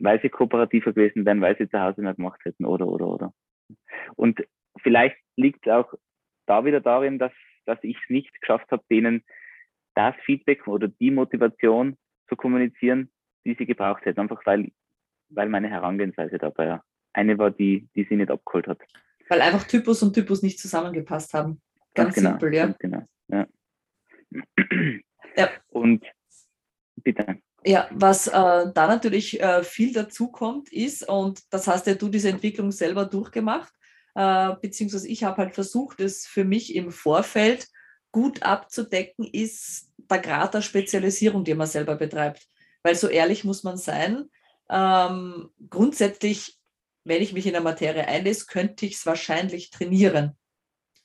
weil 0.00 0.20
sie 0.20 0.28
kooperativer 0.28 0.92
gewesen 0.92 1.24
wären, 1.24 1.40
weil 1.40 1.56
sie 1.56 1.68
zu 1.68 1.80
Hause 1.80 2.02
mehr 2.02 2.14
gemacht 2.14 2.40
hätten 2.44 2.64
oder, 2.64 2.86
oder, 2.86 3.06
oder. 3.06 3.34
Und 4.16 4.44
vielleicht 4.82 5.16
liegt 5.36 5.66
es 5.66 5.72
auch 5.72 5.92
da 6.46 6.64
wieder 6.64 6.80
darin, 6.80 7.18
dass, 7.18 7.32
dass 7.66 7.78
ich 7.82 7.96
es 7.96 8.10
nicht 8.10 8.40
geschafft 8.40 8.70
habe, 8.70 8.84
denen 8.90 9.24
das 9.94 10.14
Feedback 10.24 10.66
oder 10.68 10.88
die 10.88 11.10
Motivation 11.10 11.96
zu 12.28 12.36
kommunizieren, 12.36 13.10
die 13.44 13.54
sie 13.54 13.66
gebraucht 13.66 14.04
hätten. 14.04 14.20
Einfach 14.20 14.44
weil 14.46 14.70
weil 15.30 15.48
meine 15.48 15.68
Herangehensweise 15.68 16.38
dabei 16.38 16.80
eine 17.12 17.38
war, 17.38 17.50
die, 17.50 17.88
die 17.94 18.04
sie 18.04 18.16
nicht 18.16 18.30
abgeholt 18.30 18.66
hat. 18.66 18.80
Weil 19.28 19.40
einfach 19.40 19.64
Typus 19.64 20.02
und 20.02 20.14
Typus 20.14 20.42
nicht 20.42 20.58
zusammengepasst 20.58 21.34
haben. 21.34 21.60
Ganz, 21.94 22.14
ganz 22.14 22.14
genau, 22.14 22.30
simpel, 22.30 22.54
ja. 22.54 22.64
Ganz 22.66 22.78
genau, 22.78 23.06
ja. 23.28 23.46
Ja. 25.36 25.50
Und 25.68 26.04
bitte. 26.96 27.38
Ja, 27.64 27.88
was 27.90 28.28
äh, 28.28 28.32
da 28.32 28.86
natürlich 28.86 29.40
äh, 29.40 29.62
viel 29.64 29.92
dazu 29.92 30.30
kommt, 30.30 30.72
ist, 30.72 31.08
und 31.08 31.42
das 31.50 31.66
hast 31.66 31.86
ja 31.86 31.94
du 31.94 32.08
diese 32.08 32.28
Entwicklung 32.28 32.70
selber 32.70 33.04
durchgemacht, 33.04 33.72
äh, 34.14 34.54
beziehungsweise 34.60 35.08
ich 35.08 35.24
habe 35.24 35.38
halt 35.38 35.54
versucht, 35.54 36.00
es 36.00 36.26
für 36.26 36.44
mich 36.44 36.74
im 36.74 36.92
Vorfeld 36.92 37.68
gut 38.12 38.42
abzudecken, 38.42 39.26
ist 39.26 39.92
der 39.96 40.20
Grad 40.20 40.54
der 40.54 40.62
Spezialisierung, 40.62 41.44
die 41.44 41.54
man 41.54 41.66
selber 41.66 41.96
betreibt. 41.96 42.46
Weil 42.82 42.94
so 42.94 43.08
ehrlich 43.08 43.44
muss 43.44 43.64
man 43.64 43.76
sein, 43.76 44.30
ähm, 44.70 45.50
grundsätzlich, 45.68 46.58
wenn 47.04 47.22
ich 47.22 47.32
mich 47.32 47.46
in 47.46 47.52
der 47.52 47.62
Materie 47.62 48.06
einlese, 48.06 48.46
könnte 48.46 48.86
ich 48.86 48.94
es 48.94 49.06
wahrscheinlich 49.06 49.70
trainieren. 49.70 50.36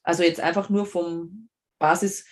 Also 0.04 0.24
jetzt 0.24 0.40
einfach 0.40 0.70
nur 0.70 0.86
vom 0.86 1.50
Basis, 1.80 2.26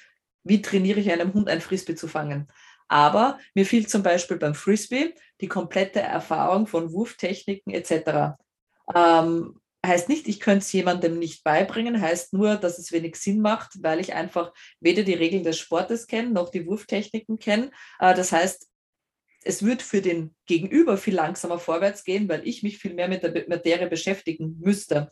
wie 0.43 0.61
trainiere 0.61 0.99
ich 0.99 1.11
einem 1.11 1.33
Hund 1.33 1.49
ein 1.49 1.61
Frisbee 1.61 1.95
zu 1.95 2.07
fangen. 2.07 2.47
Aber 2.87 3.39
mir 3.53 3.65
fehlt 3.65 3.89
zum 3.89 4.03
Beispiel 4.03 4.37
beim 4.37 4.53
Frisbee 4.53 5.13
die 5.39 5.47
komplette 5.47 6.01
Erfahrung 6.01 6.67
von 6.67 6.91
Wurftechniken 6.91 7.73
etc. 7.73 8.35
Ähm, 8.93 9.61
heißt 9.85 10.09
nicht, 10.09 10.27
ich 10.27 10.39
könnte 10.39 10.59
es 10.59 10.71
jemandem 10.73 11.17
nicht 11.17 11.43
beibringen, 11.43 12.01
heißt 12.01 12.33
nur, 12.33 12.55
dass 12.55 12.77
es 12.77 12.91
wenig 12.91 13.15
Sinn 13.15 13.41
macht, 13.41 13.81
weil 13.81 13.99
ich 13.99 14.13
einfach 14.13 14.53
weder 14.79 15.03
die 15.03 15.13
Regeln 15.13 15.43
des 15.43 15.57
Sportes 15.57 16.07
kenne, 16.07 16.31
noch 16.31 16.49
die 16.49 16.65
Wurftechniken 16.65 17.39
kenne. 17.39 17.71
Äh, 17.99 18.13
das 18.13 18.31
heißt, 18.31 18.67
es 19.43 19.63
wird 19.63 19.81
für 19.81 20.01
den 20.01 20.35
Gegenüber 20.45 20.97
viel 20.97 21.15
langsamer 21.15 21.57
vorwärts 21.57 22.03
gehen, 22.03 22.29
weil 22.29 22.47
ich 22.47 22.61
mich 22.61 22.77
viel 22.77 22.93
mehr 22.93 23.07
mit 23.07 23.23
der 23.23 23.47
Materie 23.47 23.87
beschäftigen 23.87 24.57
müsste. 24.59 25.11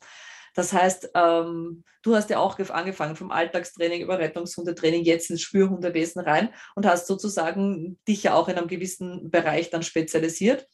Das 0.60 0.74
heißt, 0.74 1.12
ähm, 1.16 1.86
du 2.02 2.16
hast 2.16 2.30
ja 2.30 2.40
auch 2.40 2.60
angefangen 2.60 3.16
vom 3.16 3.32
Alltagstraining 3.32 4.02
über 4.02 4.20
Rettungshundetraining 4.20 5.06
jetzt 5.06 5.30
ins 5.30 5.40
Spürhundewesen 5.40 6.22
rein 6.22 6.50
und 6.76 6.86
hast 6.86 7.08
sozusagen 7.08 7.98
dich 8.10 8.24
ja 8.24 8.34
auch 8.34 8.50
in 8.50 8.58
einem 8.58 8.68
gewissen 8.68 9.32
Bereich 9.32 9.70
dann 9.70 9.84
spezialisiert. 9.84 10.68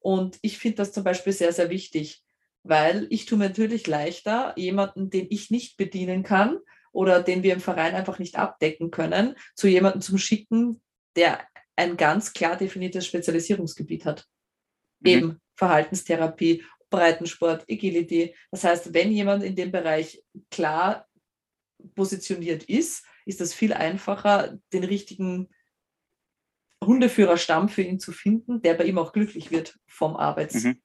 Und 0.00 0.38
ich 0.42 0.58
finde 0.58 0.76
das 0.76 0.92
zum 0.92 1.04
Beispiel 1.04 1.32
sehr, 1.32 1.54
sehr 1.54 1.70
wichtig, 1.70 2.22
weil 2.64 3.06
ich 3.08 3.24
tue 3.24 3.38
mir 3.38 3.48
natürlich 3.48 3.86
leichter, 3.86 4.52
jemanden, 4.58 5.08
den 5.08 5.28
ich 5.30 5.50
nicht 5.50 5.78
bedienen 5.78 6.22
kann 6.22 6.58
oder 6.92 7.22
den 7.22 7.42
wir 7.42 7.54
im 7.54 7.60
Verein 7.60 7.94
einfach 7.94 8.18
nicht 8.18 8.36
abdecken 8.36 8.90
können, 8.90 9.36
zu 9.54 9.68
jemandem 9.68 10.02
zu 10.02 10.18
schicken, 10.18 10.82
der 11.16 11.40
ein 11.76 11.96
ganz 11.96 12.34
klar 12.34 12.56
definiertes 12.56 13.06
Spezialisierungsgebiet 13.06 14.04
hat. 14.04 14.26
Mhm. 14.98 15.08
Eben 15.08 15.40
Verhaltenstherapie, 15.56 16.62
Breitensport, 16.90 17.64
Agility. 17.70 18.34
Das 18.50 18.64
heißt, 18.64 18.92
wenn 18.92 19.12
jemand 19.12 19.42
in 19.42 19.56
dem 19.56 19.72
Bereich 19.72 20.22
klar 20.50 21.06
positioniert 21.94 22.64
ist, 22.64 23.06
ist 23.26 23.40
es 23.40 23.54
viel 23.54 23.72
einfacher, 23.72 24.58
den 24.72 24.84
richtigen 24.84 25.48
Hundeführerstamm 26.84 27.68
für 27.68 27.82
ihn 27.82 28.00
zu 28.00 28.12
finden, 28.12 28.62
der 28.62 28.74
bei 28.74 28.84
ihm 28.84 28.98
auch 28.98 29.12
glücklich 29.12 29.50
wird 29.50 29.78
vom 29.86 30.16
Arbeits, 30.16 30.64
mhm. 30.64 30.80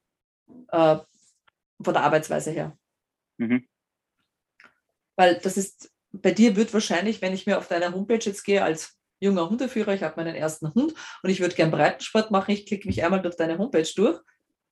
äh, 0.68 0.98
von 1.82 1.94
der 1.94 2.02
Arbeitsweise 2.02 2.50
her. 2.50 2.78
Mhm. 3.38 3.66
Weil 5.16 5.38
das 5.38 5.56
ist, 5.56 5.92
bei 6.12 6.32
dir 6.32 6.56
wird 6.56 6.72
wahrscheinlich, 6.74 7.22
wenn 7.22 7.32
ich 7.32 7.46
mir 7.46 7.58
auf 7.58 7.68
deiner 7.68 7.92
Homepage 7.92 8.22
jetzt 8.22 8.44
gehe, 8.44 8.62
als 8.62 8.98
junger 9.20 9.48
Hundeführer, 9.48 9.94
ich 9.94 10.02
habe 10.02 10.16
meinen 10.16 10.36
ersten 10.36 10.72
Hund 10.74 10.94
und 11.22 11.30
ich 11.30 11.40
würde 11.40 11.54
gern 11.54 11.70
Breitensport 11.70 12.30
machen, 12.30 12.50
ich 12.50 12.66
klicke 12.66 12.86
mich 12.86 13.02
einmal 13.02 13.22
durch 13.22 13.36
deine 13.36 13.56
Homepage 13.56 13.90
durch, 13.96 14.20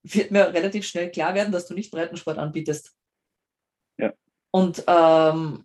wird 0.04 0.30
mir 0.30 0.52
relativ 0.52 0.86
schnell 0.86 1.10
klar 1.10 1.34
werden, 1.34 1.52
dass 1.52 1.66
du 1.66 1.74
nicht 1.74 1.90
Breitensport 1.90 2.38
anbietest. 2.38 2.94
Ja. 3.98 4.12
Und 4.50 4.84
ähm, 4.86 5.64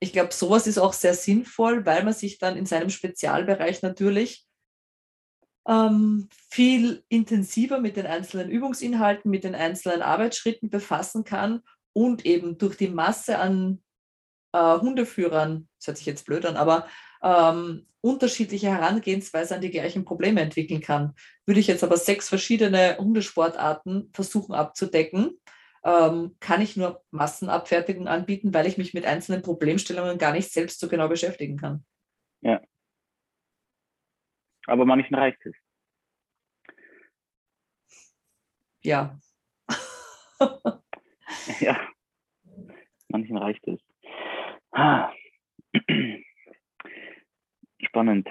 ich 0.00 0.12
glaube, 0.12 0.32
sowas 0.32 0.66
ist 0.66 0.78
auch 0.78 0.92
sehr 0.92 1.14
sinnvoll, 1.14 1.86
weil 1.86 2.04
man 2.04 2.14
sich 2.14 2.38
dann 2.38 2.56
in 2.56 2.66
seinem 2.66 2.90
Spezialbereich 2.90 3.82
natürlich 3.82 4.46
ähm, 5.66 6.28
viel 6.50 7.04
intensiver 7.08 7.80
mit 7.80 7.96
den 7.96 8.06
einzelnen 8.06 8.50
Übungsinhalten, 8.50 9.30
mit 9.30 9.44
den 9.44 9.54
einzelnen 9.54 10.02
Arbeitsschritten 10.02 10.70
befassen 10.70 11.24
kann 11.24 11.62
und 11.92 12.26
eben 12.26 12.58
durch 12.58 12.76
die 12.76 12.88
Masse 12.88 13.38
an 13.38 13.82
äh, 14.52 14.78
Hundeführern, 14.78 15.68
das 15.78 15.86
hört 15.86 15.98
sich 15.98 16.06
jetzt 16.06 16.26
blöd 16.26 16.44
an, 16.46 16.56
aber 16.56 16.86
ähm, 17.22 17.86
unterschiedliche 18.04 18.68
Herangehensweise 18.68 19.54
an 19.54 19.62
die 19.62 19.70
gleichen 19.70 20.04
Probleme 20.04 20.42
entwickeln 20.42 20.82
kann. 20.82 21.14
Würde 21.46 21.60
ich 21.60 21.66
jetzt 21.66 21.82
aber 21.82 21.96
sechs 21.96 22.28
verschiedene 22.28 22.98
Hundesportarten 22.98 24.10
versuchen 24.12 24.54
abzudecken, 24.54 25.40
ähm, 25.84 26.36
kann 26.38 26.60
ich 26.60 26.76
nur 26.76 27.02
Massenabfertigung 27.10 28.06
anbieten, 28.06 28.52
weil 28.52 28.66
ich 28.66 28.76
mich 28.76 28.92
mit 28.92 29.06
einzelnen 29.06 29.40
Problemstellungen 29.40 30.18
gar 30.18 30.32
nicht 30.32 30.52
selbst 30.52 30.80
so 30.80 30.88
genau 30.88 31.08
beschäftigen 31.08 31.56
kann. 31.56 31.84
Ja. 32.42 32.60
Aber 34.66 34.84
manchen 34.84 35.14
reicht 35.14 35.44
es. 35.46 35.54
Ja. 38.82 39.18
ja. 41.60 41.80
Manchen 43.08 43.38
reicht 43.38 43.66
es. 43.66 43.80
Spannend. 47.94 48.28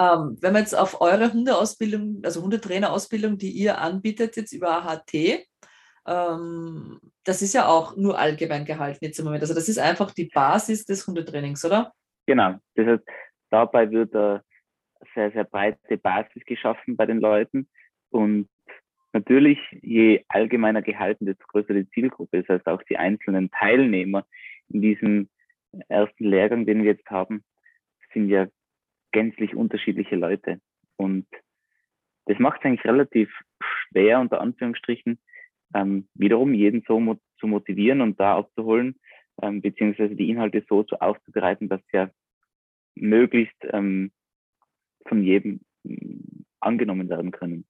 Ähm, 0.00 0.36
wenn 0.40 0.52
man 0.52 0.62
jetzt 0.62 0.74
auf 0.74 1.00
eure 1.00 1.32
Hundeausbildung, 1.32 2.20
also 2.24 2.42
Hundetrainerausbildung, 2.42 3.38
die 3.38 3.52
ihr 3.52 3.78
anbietet, 3.78 4.34
jetzt 4.34 4.52
über 4.52 4.84
AHT, 4.84 5.14
ähm, 6.08 7.00
das 7.22 7.42
ist 7.42 7.54
ja 7.54 7.68
auch 7.68 7.96
nur 7.96 8.18
allgemein 8.18 8.64
gehalten 8.64 9.04
jetzt 9.04 9.20
im 9.20 9.26
Moment. 9.26 9.42
Also 9.42 9.54
das 9.54 9.68
ist 9.68 9.78
einfach 9.78 10.10
die 10.10 10.24
Basis 10.24 10.86
des 10.86 11.06
Hundetrainings, 11.06 11.64
oder? 11.64 11.92
Genau. 12.26 12.56
Das 12.74 12.86
heißt, 12.86 13.04
dabei 13.50 13.92
wird 13.92 14.12
eine 14.16 14.42
sehr, 15.14 15.30
sehr 15.30 15.44
breite 15.44 15.98
Basis 15.98 16.44
geschaffen 16.46 16.96
bei 16.96 17.06
den 17.06 17.20
Leuten. 17.20 17.68
Und 18.10 18.48
natürlich, 19.12 19.60
je 19.82 20.24
allgemeiner 20.26 20.82
gehalten, 20.82 21.26
desto 21.26 21.46
größer 21.46 21.74
die 21.74 21.88
Zielgruppe. 21.90 22.42
Das 22.42 22.56
heißt, 22.56 22.66
auch 22.66 22.82
die 22.82 22.96
einzelnen 22.96 23.52
Teilnehmer 23.52 24.26
in 24.68 24.82
diesem 24.82 25.28
ersten 25.88 26.24
Lehrgang, 26.24 26.66
den 26.66 26.78
wir 26.82 26.92
jetzt 26.92 27.08
haben, 27.10 27.44
sind 28.12 28.28
ja 28.28 28.46
gänzlich 29.12 29.54
unterschiedliche 29.54 30.16
Leute. 30.16 30.60
Und 30.96 31.26
das 32.26 32.38
macht 32.38 32.60
es 32.60 32.66
eigentlich 32.66 32.84
relativ 32.84 33.30
schwer, 33.60 34.20
unter 34.20 34.40
Anführungsstrichen, 34.40 35.18
ähm, 35.74 36.08
wiederum 36.14 36.54
jeden 36.54 36.84
so 36.86 37.00
mo 37.00 37.18
zu 37.38 37.46
motivieren 37.46 38.00
und 38.00 38.18
da 38.18 38.36
abzuholen, 38.36 38.98
ähm, 39.42 39.60
beziehungsweise 39.60 40.14
die 40.16 40.30
Inhalte 40.30 40.64
so 40.68 40.82
zu 40.82 41.00
aufzubereiten, 41.00 41.68
dass 41.68 41.80
sie 41.90 41.98
ja 41.98 42.10
möglichst 42.94 43.56
ähm, 43.72 44.10
von 45.06 45.22
jedem 45.22 45.60
mm, 45.82 46.44
angenommen 46.60 47.08
werden 47.10 47.30
können. 47.30 47.66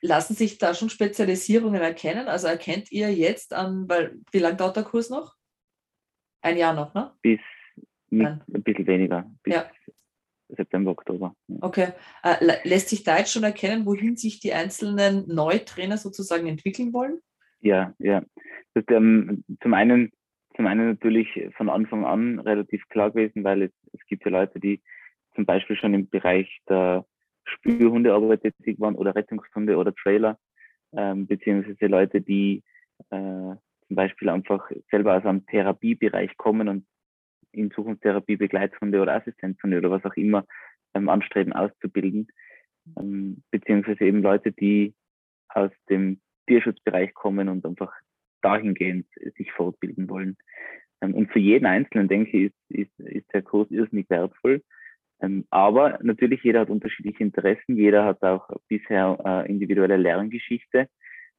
Lassen 0.00 0.34
sich 0.34 0.58
da 0.58 0.74
schon 0.74 0.90
Spezialisierungen 0.90 1.80
erkennen? 1.80 2.26
Also 2.26 2.48
erkennt 2.48 2.90
ihr 2.90 3.12
jetzt 3.12 3.52
an, 3.52 3.88
weil 3.88 4.18
wie 4.32 4.40
lange 4.40 4.56
dauert 4.56 4.76
der 4.76 4.82
Kurs 4.82 5.10
noch? 5.10 5.36
Ein 6.46 6.56
Jahr 6.58 6.74
noch, 6.74 6.94
ne? 6.94 7.12
Bis 7.22 7.40
mit, 8.08 8.26
ein 8.26 8.62
bisschen 8.62 8.86
weniger, 8.86 9.28
bis 9.42 9.54
ja. 9.54 9.66
September, 10.48 10.92
Oktober. 10.92 11.34
Ja. 11.48 11.56
Okay. 11.60 11.88
Äh, 12.22 12.58
lässt 12.62 12.88
sich 12.88 13.02
da 13.02 13.18
jetzt 13.18 13.32
schon 13.32 13.42
erkennen, 13.42 13.84
wohin 13.84 14.16
sich 14.16 14.38
die 14.38 14.52
einzelnen 14.52 15.26
Neutrainer 15.26 15.96
sozusagen 15.96 16.46
entwickeln 16.46 16.92
wollen? 16.92 17.18
Ja, 17.60 17.94
ja. 17.98 18.22
Das 18.74 18.84
ähm, 18.90 19.44
zum 19.60 19.74
einen 19.74 20.12
zum 20.54 20.66
einen 20.66 20.88
natürlich 20.88 21.28
von 21.56 21.68
Anfang 21.68 22.06
an 22.06 22.38
relativ 22.38 22.88
klar 22.88 23.10
gewesen, 23.10 23.44
weil 23.44 23.62
es, 23.62 23.72
es 23.92 24.00
gibt 24.06 24.24
ja 24.24 24.30
Leute, 24.30 24.58
die 24.58 24.80
zum 25.34 25.44
Beispiel 25.44 25.76
schon 25.76 25.92
im 25.94 26.08
Bereich 26.08 26.60
der 26.68 27.04
Spürhundearbeit 27.44 28.42
tätig 28.42 28.80
waren 28.80 28.94
oder 28.94 29.14
Rettungshunde 29.14 29.76
oder 29.76 29.94
Trailer, 29.94 30.38
ähm, 30.92 31.26
beziehungsweise 31.26 31.86
Leute, 31.86 32.20
die 32.22 32.62
äh, 33.10 33.54
zum 33.86 33.96
Beispiel 33.96 34.28
einfach 34.28 34.70
selber 34.90 35.16
aus 35.16 35.24
einem 35.24 35.46
Therapiebereich 35.46 36.36
kommen 36.36 36.68
und 36.68 36.86
in 37.52 37.70
Zukunft 37.70 38.02
Therapie 38.02 38.36
Begleithunde 38.36 39.00
oder 39.00 39.14
Assistenzhunde 39.14 39.78
oder 39.78 39.90
was 39.90 40.04
auch 40.04 40.16
immer 40.16 40.44
ähm, 40.94 41.08
anstreben 41.08 41.52
auszubilden, 41.52 42.28
ähm, 42.98 43.42
beziehungsweise 43.50 44.04
eben 44.04 44.22
Leute, 44.22 44.52
die 44.52 44.94
aus 45.48 45.70
dem 45.88 46.20
Tierschutzbereich 46.46 47.14
kommen 47.14 47.48
und 47.48 47.64
einfach 47.64 47.92
dahingehend 48.42 49.06
sich 49.36 49.50
fortbilden 49.52 50.08
wollen. 50.08 50.36
Ähm, 51.00 51.14
und 51.14 51.32
für 51.32 51.38
jeden 51.38 51.66
Einzelnen, 51.66 52.08
denke 52.08 52.36
ich, 52.36 52.52
ist, 52.70 52.90
ist, 52.98 53.00
ist 53.00 53.32
der 53.32 53.42
Kurs 53.42 53.70
irrsinnig 53.70 54.08
wertvoll. 54.10 54.62
Ähm, 55.20 55.46
aber 55.50 55.98
natürlich, 56.02 56.42
jeder 56.42 56.60
hat 56.60 56.70
unterschiedliche 56.70 57.22
Interessen, 57.22 57.76
jeder 57.76 58.04
hat 58.04 58.22
auch 58.22 58.48
bisher 58.68 59.18
äh, 59.24 59.50
individuelle 59.50 59.96
Lerngeschichte 59.96 60.88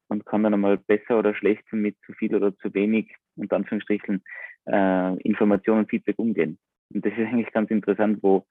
und 0.08 0.26
kann 0.26 0.42
dann 0.42 0.54
einmal 0.54 0.78
besser 0.78 1.18
oder 1.18 1.34
schlechter 1.34 1.76
mit 1.76 1.96
zu 2.04 2.12
viel 2.12 2.34
oder 2.34 2.56
zu 2.58 2.72
wenig, 2.74 3.14
unter 3.36 3.56
Anführungsstrichen, 3.56 4.22
äh, 4.66 5.16
Informationen 5.22 5.80
und 5.80 5.90
Feedback 5.90 6.18
umgehen. 6.18 6.58
Und 6.92 7.04
das 7.04 7.12
ist 7.12 7.26
eigentlich 7.26 7.52
ganz 7.52 7.70
interessant, 7.70 8.22
wo 8.22 8.46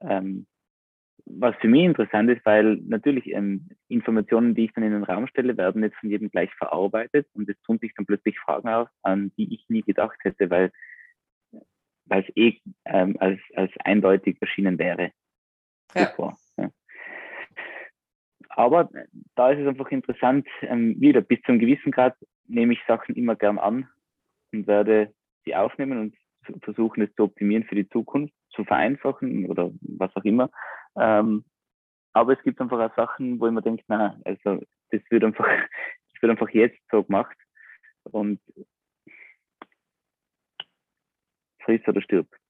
ähm, 0.00 0.46
was 1.24 1.54
für 1.60 1.68
mich 1.68 1.84
interessant 1.84 2.30
ist, 2.30 2.44
weil 2.44 2.76
natürlich 2.84 3.28
ähm, 3.28 3.68
Informationen, 3.88 4.54
die 4.54 4.64
ich 4.64 4.72
dann 4.72 4.84
in 4.84 4.92
den 4.92 5.04
Raum 5.04 5.26
stelle, 5.28 5.56
werden 5.56 5.82
jetzt 5.82 5.96
von 5.96 6.10
jedem 6.10 6.30
gleich 6.30 6.52
verarbeitet 6.54 7.28
und 7.34 7.48
es 7.48 7.60
tun 7.62 7.78
sich 7.78 7.92
dann 7.94 8.06
plötzlich 8.06 8.38
Fragen 8.40 8.68
auf, 8.68 8.88
an 9.02 9.32
die 9.36 9.54
ich 9.54 9.64
nie 9.68 9.82
gedacht 9.82 10.18
hätte, 10.22 10.50
weil 10.50 10.72
weil 12.06 12.24
es 12.24 12.36
eh 12.36 12.58
ähm, 12.84 13.16
als, 13.20 13.40
als 13.54 13.70
eindeutig 13.84 14.36
erschienen 14.40 14.78
wäre. 14.78 15.12
Ja. 15.94 16.12
ja. 16.18 16.36
Aber 18.54 18.90
da 19.34 19.50
ist 19.50 19.60
es 19.60 19.66
einfach 19.66 19.90
interessant, 19.90 20.46
ähm, 20.60 21.00
wieder 21.00 21.20
bis 21.22 21.40
zu 21.42 21.52
einem 21.52 21.58
gewissen 21.58 21.90
Grad 21.90 22.14
nehme 22.46 22.74
ich 22.74 22.80
Sachen 22.86 23.14
immer 23.14 23.34
gern 23.34 23.58
an 23.58 23.88
und 24.52 24.66
werde 24.66 25.14
sie 25.44 25.54
aufnehmen 25.54 25.98
und 25.98 26.62
versuchen, 26.62 27.02
es 27.02 27.14
zu 27.14 27.24
optimieren 27.24 27.64
für 27.64 27.74
die 27.74 27.88
Zukunft, 27.88 28.34
zu 28.50 28.64
vereinfachen 28.64 29.46
oder 29.46 29.70
was 29.80 30.14
auch 30.16 30.24
immer. 30.24 30.50
Ähm, 30.96 31.44
aber 32.12 32.34
es 32.34 32.42
gibt 32.42 32.60
einfach 32.60 32.78
auch 32.78 32.94
Sachen, 32.94 33.40
wo 33.40 33.46
ich 33.46 33.52
mir 33.52 33.62
denke, 33.62 33.84
na, 33.88 34.20
also 34.24 34.62
das 34.90 35.00
wird 35.08 35.24
einfach, 35.24 35.46
das 36.12 36.22
wird 36.22 36.30
einfach 36.30 36.50
jetzt 36.50 36.78
so 36.90 37.02
gemacht 37.02 37.36
und 38.04 38.40
frisst 41.60 41.88
oder 41.88 42.02
stirbt. 42.02 42.41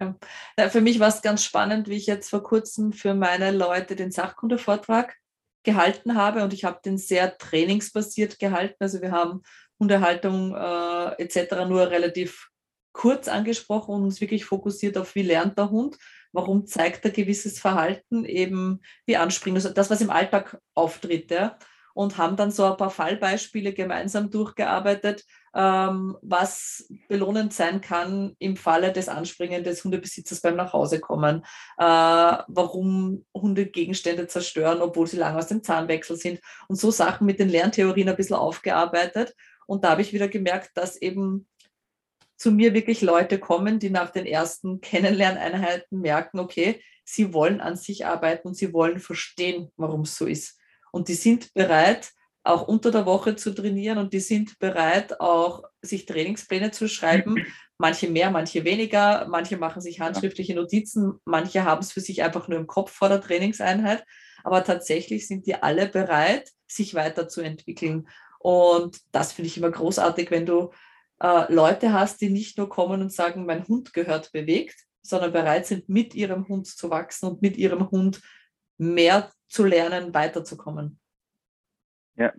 Ja, 0.00 0.68
für 0.68 0.80
mich 0.80 1.00
war 1.00 1.08
es 1.08 1.22
ganz 1.22 1.44
spannend, 1.44 1.88
wie 1.88 1.96
ich 1.96 2.06
jetzt 2.06 2.30
vor 2.30 2.42
kurzem 2.42 2.92
für 2.92 3.14
meine 3.14 3.50
Leute 3.50 3.96
den 3.96 4.10
Sachkundevortrag 4.10 5.16
gehalten 5.64 6.14
habe 6.14 6.42
und 6.44 6.52
ich 6.52 6.64
habe 6.64 6.80
den 6.84 6.98
sehr 6.98 7.36
trainingsbasiert 7.36 8.38
gehalten. 8.38 8.76
Also 8.80 9.02
wir 9.02 9.12
haben 9.12 9.42
Hundehaltung 9.78 10.54
äh, 10.54 11.22
etc. 11.22 11.66
nur 11.68 11.90
relativ 11.90 12.48
kurz 12.92 13.28
angesprochen 13.28 13.94
und 13.94 14.02
uns 14.04 14.20
wirklich 14.20 14.44
fokussiert 14.44 14.98
auf, 14.98 15.14
wie 15.14 15.22
lernt 15.22 15.58
der 15.58 15.70
Hund, 15.70 15.96
warum 16.32 16.66
zeigt 16.66 17.04
er 17.04 17.10
gewisses 17.10 17.60
Verhalten, 17.60 18.24
eben 18.24 18.80
wie 19.06 19.16
anspringen, 19.16 19.56
also 19.56 19.70
das, 19.70 19.90
was 19.90 20.00
im 20.00 20.10
Alltag 20.10 20.58
auftritt. 20.74 21.30
Ja? 21.30 21.58
Und 21.94 22.18
haben 22.18 22.36
dann 22.36 22.50
so 22.50 22.64
ein 22.64 22.76
paar 22.76 22.90
Fallbeispiele 22.90 23.72
gemeinsam 23.72 24.30
durchgearbeitet, 24.30 25.24
was 25.60 26.86
belohnend 27.08 27.52
sein 27.52 27.80
kann 27.80 28.36
im 28.38 28.56
Falle 28.56 28.92
des 28.92 29.08
Anspringen 29.08 29.64
des 29.64 29.82
Hundebesitzers 29.82 30.40
beim 30.40 30.54
Nachhausekommen, 30.54 31.42
äh, 31.78 31.82
warum 31.82 33.24
Hunde 33.34 33.66
Gegenstände 33.66 34.28
zerstören, 34.28 34.80
obwohl 34.80 35.08
sie 35.08 35.16
lange 35.16 35.38
aus 35.38 35.48
dem 35.48 35.64
Zahnwechsel 35.64 36.16
sind 36.16 36.40
und 36.68 36.76
so 36.76 36.92
Sachen 36.92 37.26
mit 37.26 37.40
den 37.40 37.48
Lerntheorien 37.48 38.08
ein 38.08 38.16
bisschen 38.16 38.36
aufgearbeitet. 38.36 39.34
Und 39.66 39.84
da 39.84 39.90
habe 39.90 40.02
ich 40.02 40.12
wieder 40.12 40.28
gemerkt, 40.28 40.70
dass 40.74 40.96
eben 40.96 41.48
zu 42.36 42.52
mir 42.52 42.72
wirklich 42.72 43.02
Leute 43.02 43.40
kommen, 43.40 43.80
die 43.80 43.90
nach 43.90 44.10
den 44.10 44.26
ersten 44.26 44.80
Kennenlerneinheiten 44.80 46.00
merken, 46.00 46.38
okay, 46.38 46.80
sie 47.04 47.34
wollen 47.34 47.60
an 47.60 47.76
sich 47.76 48.06
arbeiten 48.06 48.46
und 48.46 48.54
sie 48.54 48.72
wollen 48.72 49.00
verstehen, 49.00 49.72
warum 49.76 50.02
es 50.02 50.16
so 50.16 50.26
ist. 50.26 50.60
Und 50.92 51.08
die 51.08 51.14
sind 51.14 51.52
bereit, 51.52 52.12
auch 52.48 52.66
unter 52.66 52.90
der 52.90 53.06
Woche 53.06 53.36
zu 53.36 53.54
trainieren 53.54 53.98
und 53.98 54.12
die 54.12 54.20
sind 54.20 54.58
bereit, 54.58 55.20
auch 55.20 55.64
sich 55.82 56.06
Trainingspläne 56.06 56.70
zu 56.70 56.88
schreiben. 56.88 57.36
Manche 57.80 58.08
mehr, 58.08 58.32
manche 58.32 58.64
weniger, 58.64 59.28
manche 59.28 59.56
machen 59.56 59.80
sich 59.80 60.00
handschriftliche 60.00 60.56
Notizen, 60.56 61.20
manche 61.24 61.62
haben 61.62 61.80
es 61.80 61.92
für 61.92 62.00
sich 62.00 62.24
einfach 62.24 62.48
nur 62.48 62.58
im 62.58 62.66
Kopf 62.66 62.90
vor 62.90 63.08
der 63.08 63.20
Trainingseinheit. 63.20 64.02
Aber 64.42 64.64
tatsächlich 64.64 65.28
sind 65.28 65.46
die 65.46 65.54
alle 65.54 65.86
bereit, 65.86 66.50
sich 66.66 66.94
weiterzuentwickeln. 66.94 68.08
Und 68.40 68.98
das 69.12 69.32
finde 69.32 69.46
ich 69.46 69.58
immer 69.58 69.70
großartig, 69.70 70.32
wenn 70.32 70.44
du 70.44 70.72
äh, 71.20 71.52
Leute 71.52 71.92
hast, 71.92 72.20
die 72.20 72.30
nicht 72.30 72.58
nur 72.58 72.68
kommen 72.68 73.00
und 73.00 73.12
sagen, 73.12 73.46
mein 73.46 73.68
Hund 73.68 73.92
gehört 73.92 74.32
bewegt, 74.32 74.80
sondern 75.02 75.32
bereit 75.32 75.66
sind, 75.66 75.88
mit 75.88 76.16
ihrem 76.16 76.48
Hund 76.48 76.66
zu 76.66 76.90
wachsen 76.90 77.28
und 77.28 77.42
mit 77.42 77.56
ihrem 77.56 77.92
Hund 77.92 78.20
mehr 78.76 79.30
zu 79.48 79.64
lernen, 79.64 80.12
weiterzukommen. 80.14 80.98
Ja. 82.18 82.32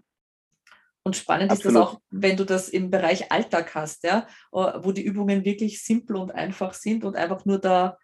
Und 1.04 1.16
spannend 1.16 1.52
Absolut. 1.52 1.76
ist 1.76 1.82
das 1.82 1.88
auch, 1.88 2.02
wenn 2.10 2.38
du 2.38 2.46
das 2.46 2.70
im 2.70 2.92
Bereich 2.92 3.32
Alltag 3.32 3.74
hast, 3.74 4.04
ja, 4.04 4.28
wo 4.52 4.92
die 4.92 5.04
Übungen 5.04 5.46
wirklich 5.46 5.84
simpel 5.84 6.18
und 6.18 6.32
einfach 6.32 6.74
sind 6.74 7.04
und 7.04 7.16
einfach 7.16 7.46
nur 7.46 7.58
da 7.58 7.98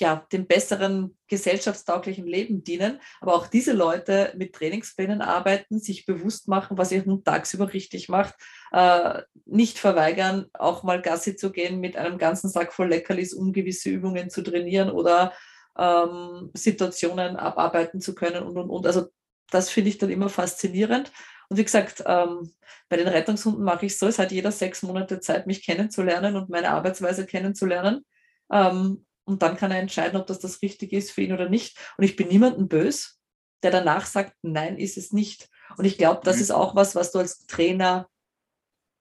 ja, 0.00 0.26
dem 0.32 0.46
besseren 0.46 1.16
gesellschaftstauglichen 1.28 2.26
Leben 2.26 2.64
dienen. 2.64 3.00
Aber 3.20 3.34
auch 3.34 3.46
diese 3.46 3.74
Leute 3.74 4.32
mit 4.36 4.54
Trainingsplänen 4.54 5.20
arbeiten, 5.20 5.78
sich 5.78 6.06
bewusst 6.06 6.48
machen, 6.48 6.78
was 6.78 6.90
ihr 6.90 7.04
Hund 7.04 7.26
tagsüber 7.26 7.72
richtig 7.72 8.08
macht, 8.08 8.34
äh, 8.72 9.22
nicht 9.44 9.78
verweigern, 9.78 10.46
auch 10.54 10.82
mal 10.82 11.02
Gassi 11.02 11.36
zu 11.36 11.52
gehen 11.52 11.80
mit 11.80 11.96
einem 11.96 12.16
ganzen 12.16 12.48
Sack 12.48 12.72
voll 12.72 12.88
Leckerlis, 12.88 13.34
um 13.34 13.52
gewisse 13.52 13.90
Übungen 13.90 14.30
zu 14.30 14.42
trainieren 14.42 14.90
oder 14.90 15.34
ähm, 15.78 16.50
Situationen 16.54 17.36
abarbeiten 17.36 18.00
zu 18.00 18.14
können 18.14 18.42
und, 18.42 18.56
und, 18.56 18.70
und. 18.70 18.86
Also 18.86 19.08
das 19.50 19.70
finde 19.70 19.90
ich 19.90 19.98
dann 19.98 20.10
immer 20.10 20.28
faszinierend. 20.28 21.12
Und 21.48 21.56
wie 21.56 21.64
gesagt, 21.64 22.02
ähm, 22.06 22.52
bei 22.88 22.96
den 22.96 23.08
Rettungshunden 23.08 23.64
mache 23.64 23.86
ich 23.86 23.98
so, 23.98 24.06
es 24.06 24.18
hat 24.18 24.32
jeder 24.32 24.52
sechs 24.52 24.82
Monate 24.82 25.20
Zeit, 25.20 25.46
mich 25.46 25.64
kennenzulernen 25.64 26.36
und 26.36 26.48
meine 26.48 26.70
Arbeitsweise 26.70 27.26
kennenzulernen. 27.26 28.04
Ähm, 28.50 29.04
und 29.24 29.42
dann 29.42 29.56
kann 29.56 29.70
er 29.70 29.78
entscheiden, 29.78 30.20
ob 30.20 30.26
das 30.26 30.40
das 30.40 30.62
Richtige 30.62 30.96
ist 30.96 31.12
für 31.12 31.22
ihn 31.22 31.32
oder 31.32 31.48
nicht. 31.48 31.78
Und 31.96 32.04
ich 32.04 32.16
bin 32.16 32.28
niemandem 32.28 32.68
böse, 32.68 33.10
der 33.62 33.70
danach 33.70 34.06
sagt, 34.06 34.34
nein, 34.42 34.78
ist 34.78 34.96
es 34.96 35.12
nicht. 35.12 35.48
Und 35.76 35.84
ich 35.84 35.98
glaube, 35.98 36.20
das 36.24 36.36
mhm. 36.36 36.42
ist 36.42 36.50
auch 36.50 36.74
was, 36.74 36.94
was 36.94 37.12
du 37.12 37.18
als 37.18 37.46
Trainer 37.46 38.08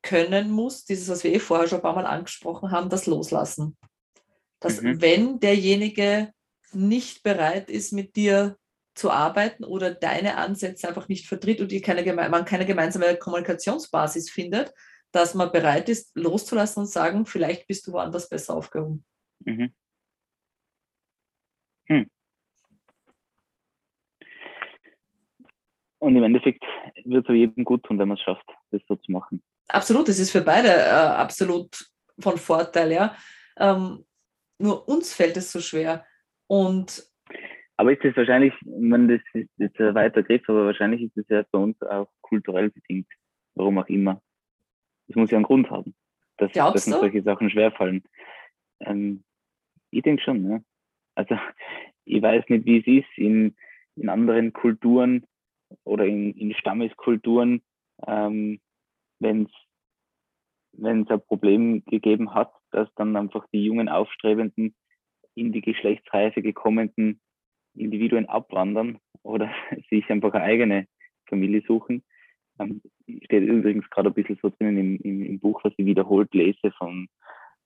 können 0.02 0.52
musst, 0.52 0.90
dieses, 0.90 1.10
was 1.10 1.24
wir 1.24 1.34
eh 1.34 1.40
vorher 1.40 1.68
schon 1.68 1.80
ein 1.80 1.84
paar 1.84 1.96
Mal 1.96 2.06
angesprochen 2.06 2.72
haben, 2.72 2.90
das 2.90 3.06
Loslassen. 3.06 3.78
Dass 4.60 4.82
mhm. 4.82 5.02
wenn 5.02 5.40
derjenige 5.40 6.32
nicht 6.72 7.24
bereit 7.24 7.70
ist, 7.70 7.92
mit 7.92 8.16
dir 8.16 8.58
zu 9.00 9.10
arbeiten 9.10 9.64
oder 9.64 9.94
deine 9.94 10.38
Ansätze 10.38 10.88
einfach 10.88 11.08
nicht 11.08 11.28
vertritt 11.28 11.62
und 11.62 11.72
keine, 11.82 12.14
man 12.14 12.46
keine 12.46 12.66
gemeinsame 12.66 13.16
Kommunikationsbasis 13.16 14.30
findet, 14.30 14.74
dass 15.12 15.34
man 15.34 15.52
bereit 15.52 15.90
ist, 15.90 16.16
loszulassen 16.16 16.82
und 16.82 16.88
sagen, 16.88 17.26
vielleicht 17.26 17.66
bist 17.68 17.88
du 17.88 17.94
woanders 17.94 18.30
besser 18.30 18.56
aufgehoben. 18.56 19.06
Mhm. 19.46 19.74
Hm. 21.88 22.10
Und 26.00 26.16
im 26.16 26.24
Endeffekt 26.24 26.64
wird 27.06 27.28
es 27.28 27.34
jedem 27.34 27.64
gut 27.64 27.84
tun, 27.84 27.98
wenn 28.00 28.08
man 28.08 28.18
es 28.18 28.24
schafft, 28.24 28.48
das 28.72 28.82
so 28.88 28.96
zu 28.98 29.12
machen. 29.12 29.42
Absolut, 29.70 30.08
das 30.08 30.20
ist 30.20 30.32
für 30.32 30.42
beide 30.42 30.70
äh, 30.70 30.90
absolut 30.90 31.90
von 32.20 32.38
Vorteil, 32.38 32.92
ja. 32.92 33.16
Ähm, 33.58 34.06
nur 34.60 34.88
uns 34.88 35.14
fällt 35.14 35.38
es 35.38 35.52
so 35.52 35.62
schwer. 35.62 36.06
Und 36.48 37.09
aber 37.80 37.94
ist 37.94 38.04
das 38.04 38.18
wahrscheinlich, 38.18 38.54
man 38.66 39.08
das 39.08 39.22
ist 39.32 39.50
jetzt 39.56 39.80
ein 39.80 39.96
weiter 39.96 40.22
Griff, 40.22 40.42
aber 40.50 40.66
wahrscheinlich 40.66 41.02
ist 41.02 41.16
das 41.16 41.30
ja 41.30 41.46
bei 41.50 41.60
uns 41.60 41.82
auch 41.82 42.10
kulturell 42.20 42.70
bedingt, 42.72 43.08
warum 43.56 43.78
auch 43.78 43.88
immer. 43.88 44.22
Das 45.08 45.16
muss 45.16 45.32
ja 45.32 45.38
einen 45.38 45.46
Grund 45.46 45.72
haben, 45.72 45.96
dass, 46.36 46.52
dass 46.52 46.88
uns 46.88 47.00
solche 47.00 47.24
Sachen 47.24 47.50
schwerfallen. 47.50 48.04
Ähm, 48.82 49.24
ich 49.92 50.02
denke 50.02 50.22
schon, 50.22 50.42
ne? 50.42 50.66
Also 51.16 51.38
ich 52.04 52.22
weiß 52.22 52.50
nicht, 52.50 52.66
wie 52.66 52.80
es 52.80 53.06
ist 53.06 53.18
in, 53.18 53.56
in 53.96 54.10
anderen 54.10 54.52
Kulturen 54.52 55.26
oder 55.86 56.06
in, 56.06 56.34
in 56.34 56.54
Stammeskulturen, 56.56 57.62
ähm, 58.06 58.60
wenn 59.20 59.44
es 59.44 59.52
wenn 60.74 61.04
es 61.04 61.10
ein 61.10 61.22
Problem 61.22 61.86
gegeben 61.86 62.34
hat, 62.34 62.52
dass 62.72 62.94
dann 62.96 63.16
einfach 63.16 63.48
die 63.54 63.64
jungen 63.64 63.88
Aufstrebenden 63.88 64.76
in 65.34 65.54
die 65.54 65.62
Geschlechtsreife 65.62 66.42
gekommenen 66.42 67.22
Individuen 67.80 68.28
abwandern 68.28 69.00
oder 69.24 69.52
sich 69.90 70.10
einfach 70.10 70.34
eine 70.34 70.44
eigene 70.44 70.88
Familie 71.28 71.64
suchen. 71.68 72.04
Ähm, 72.60 72.82
steht 73.24 73.44
übrigens 73.44 73.90
gerade 73.90 74.10
ein 74.10 74.14
bisschen 74.14 74.40
so 74.42 74.50
drinnen 74.50 74.78
im, 74.78 74.96
im, 74.98 75.26
im 75.26 75.40
Buch, 75.40 75.62
was 75.64 75.74
ich 75.78 75.86
wiederholt 75.86 76.34
lese 76.34 76.72
von 76.78 77.08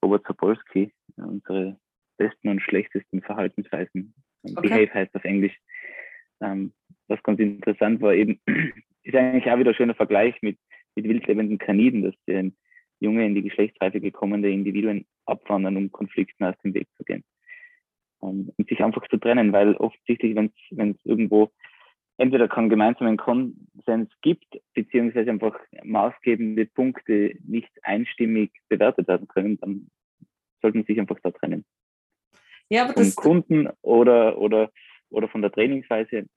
Robert 0.03 0.25
Sapolsky, 0.27 0.91
unsere 1.15 1.77
besten 2.17 2.49
und 2.49 2.61
schlechtesten 2.61 3.21
Verhaltensweisen. 3.21 4.13
Okay. 4.43 4.61
Behave 4.61 4.93
heißt 4.93 5.15
auf 5.15 5.23
Englisch. 5.23 5.57
Ähm, 6.41 6.73
was 7.07 7.23
ganz 7.23 7.39
interessant 7.39 8.01
war, 8.01 8.13
eben, 8.13 8.39
ist 9.03 9.15
eigentlich 9.15 9.49
auch 9.49 9.57
wieder 9.57 9.71
ein 9.71 9.75
schöner 9.75 9.95
Vergleich 9.95 10.35
mit, 10.41 10.57
mit 10.95 11.05
wildlebenden 11.05 11.57
Kaniden, 11.57 12.03
dass 12.03 12.15
die 12.27 12.53
junge 12.99 13.25
in 13.25 13.35
die 13.35 13.41
Geschlechtsreife 13.41 13.99
gekommene 13.99 14.49
Individuen 14.49 15.05
abwandern, 15.25 15.77
um 15.77 15.91
Konflikten 15.91 16.43
aus 16.43 16.55
dem 16.63 16.73
Weg 16.73 16.87
zu 16.97 17.03
gehen. 17.03 17.23
Ähm, 18.23 18.51
und 18.57 18.69
sich 18.69 18.83
einfach 18.83 19.07
zu 19.09 19.17
trennen, 19.17 19.53
weil 19.53 19.75
offensichtlich, 19.75 20.35
wenn 20.35 20.91
es 20.91 20.97
irgendwo 21.03 21.51
entweder 22.17 22.47
keinen 22.47 22.69
gemeinsamen 22.69 23.17
Konsens 23.17 24.09
gibt, 24.21 24.45
beziehungsweise 24.73 25.31
einfach 25.31 25.59
maßgebende 25.83 26.65
Punkte 26.67 27.35
nicht 27.43 27.71
einstimmig 27.83 28.51
bewertet 28.69 29.07
werden 29.07 29.27
können, 29.27 29.57
dann 29.59 29.89
sollte 30.61 30.77
man 30.77 30.85
sich 30.85 30.99
einfach 30.99 31.19
da 31.21 31.31
trennen. 31.31 31.65
Ja, 32.69 32.85
aber 32.85 32.93
das, 32.93 33.15
Kunden 33.15 33.67
oder, 33.81 34.37
oder, 34.37 34.71
oder 35.09 35.27
von 35.27 35.41
der 35.41 35.51
Trainingsweise. 35.51 36.27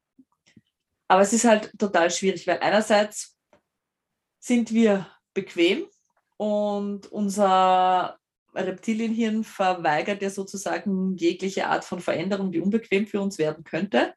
Aber 1.08 1.20
es 1.22 1.32
ist 1.32 1.44
halt 1.44 1.72
total 1.78 2.10
schwierig, 2.10 2.46
weil 2.46 2.58
einerseits 2.58 3.38
sind 4.38 4.72
wir 4.72 5.06
bequem 5.34 5.86
und 6.36 7.06
unser 7.12 8.18
Reptilienhirn 8.64 9.44
verweigert 9.44 10.22
ja 10.22 10.30
sozusagen 10.30 11.16
jegliche 11.16 11.66
Art 11.66 11.84
von 11.84 12.00
Veränderung, 12.00 12.52
die 12.52 12.60
unbequem 12.60 13.06
für 13.06 13.20
uns 13.20 13.38
werden 13.38 13.64
könnte. 13.64 14.14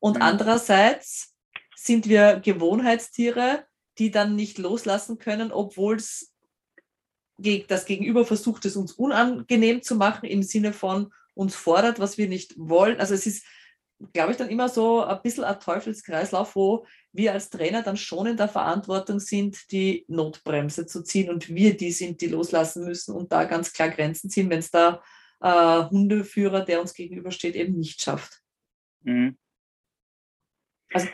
Und 0.00 0.16
mhm. 0.16 0.22
andererseits 0.22 1.34
sind 1.76 2.08
wir 2.08 2.40
Gewohnheitstiere, 2.40 3.64
die 3.98 4.10
dann 4.10 4.36
nicht 4.36 4.58
loslassen 4.58 5.18
können, 5.18 5.52
obwohl 5.52 5.96
es 5.96 6.32
das 7.68 7.84
Gegenüber 7.84 8.24
versucht, 8.24 8.64
es 8.64 8.76
uns 8.76 8.92
unangenehm 8.92 9.82
zu 9.82 9.96
machen 9.96 10.26
im 10.26 10.42
Sinne 10.42 10.72
von, 10.72 11.12
uns 11.34 11.54
fordert, 11.54 11.98
was 11.98 12.16
wir 12.16 12.28
nicht 12.28 12.54
wollen. 12.56 12.98
Also 13.00 13.14
es 13.14 13.26
ist, 13.26 13.44
glaube 14.12 14.32
ich, 14.32 14.36
dann 14.36 14.48
immer 14.48 14.68
so 14.68 15.02
ein 15.02 15.22
bisschen 15.22 15.44
ein 15.44 15.58
Teufelskreislauf, 15.58 16.54
wo 16.56 16.86
wir 17.12 17.32
als 17.32 17.50
Trainer 17.50 17.82
dann 17.82 17.96
schon 17.96 18.26
in 18.26 18.36
der 18.36 18.48
Verantwortung 18.48 19.20
sind, 19.20 19.70
die 19.70 20.04
Notbremse 20.08 20.86
zu 20.86 21.02
ziehen 21.02 21.30
und 21.30 21.48
wir 21.48 21.76
die 21.76 21.92
sind, 21.92 22.20
die 22.20 22.28
loslassen 22.28 22.84
müssen 22.84 23.14
und 23.14 23.32
da 23.32 23.44
ganz 23.44 23.72
klar 23.72 23.90
Grenzen 23.90 24.30
ziehen, 24.30 24.50
wenn 24.50 24.58
es 24.58 24.70
da 24.70 25.02
äh, 25.40 25.84
Hundeführer, 25.90 26.64
der 26.64 26.80
uns 26.80 26.94
gegenübersteht, 26.94 27.54
eben 27.54 27.78
nicht 27.78 28.02
schafft. 28.02 28.40
Mhm. 29.02 29.38
Also 30.92 31.08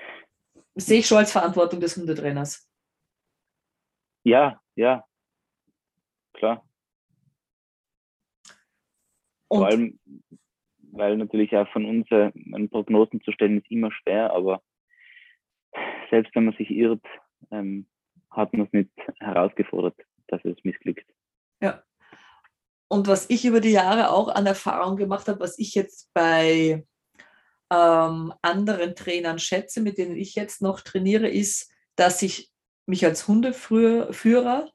sehe 0.75 1.01
ich 1.01 1.07
schon 1.07 1.19
als 1.19 1.33
Verantwortung 1.33 1.81
des 1.81 1.97
Hundetrainers. 1.97 2.69
Ja, 4.23 4.61
ja, 4.75 5.05
klar. 6.33 6.67
Und 9.49 9.59
Vor 9.59 9.67
allem, 9.67 9.99
weil 10.93 11.17
natürlich 11.17 11.57
auch 11.57 11.69
von 11.73 11.85
uns 11.85 12.11
äh, 12.11 12.31
Prognosen 12.69 13.21
zu 13.23 13.33
stellen 13.33 13.59
ist 13.59 13.71
immer 13.71 13.91
schwer, 13.93 14.33
aber 14.33 14.63
selbst 16.11 16.35
wenn 16.35 16.47
man 16.47 16.57
sich 16.57 16.71
irrt, 16.71 17.05
ähm, 17.51 17.87
hat 18.31 18.53
man 18.53 18.67
es 18.67 18.73
nicht 18.73 18.91
herausgefordert, 19.19 19.97
dass 20.29 20.45
es 20.45 20.57
missglückt. 20.63 21.09
Ja. 21.61 21.83
Und 22.89 23.07
was 23.07 23.31
ich 23.31 23.45
über 23.45 23.61
die 23.61 23.71
Jahre 23.71 24.11
auch 24.11 24.29
an 24.29 24.47
Erfahrung 24.47 24.97
gemacht 24.97 25.29
habe, 25.29 25.41
was 25.41 25.59
ich 25.59 25.75
jetzt 25.75 26.13
bei 26.13 26.85
ähm, 27.71 28.33
anderen 28.43 28.97
Trainern 28.97 29.39
schätze, 29.39 29.81
mit 29.81 29.99
denen 29.99 30.17
ich 30.17 30.35
jetzt 30.35 30.61
noch 30.61 30.81
trainiere, 30.81 31.29
ist, 31.29 31.73
dass 31.95 32.23
ich 32.23 32.51
mich 32.87 33.05
als 33.05 33.29
Hundeführer 33.29 34.71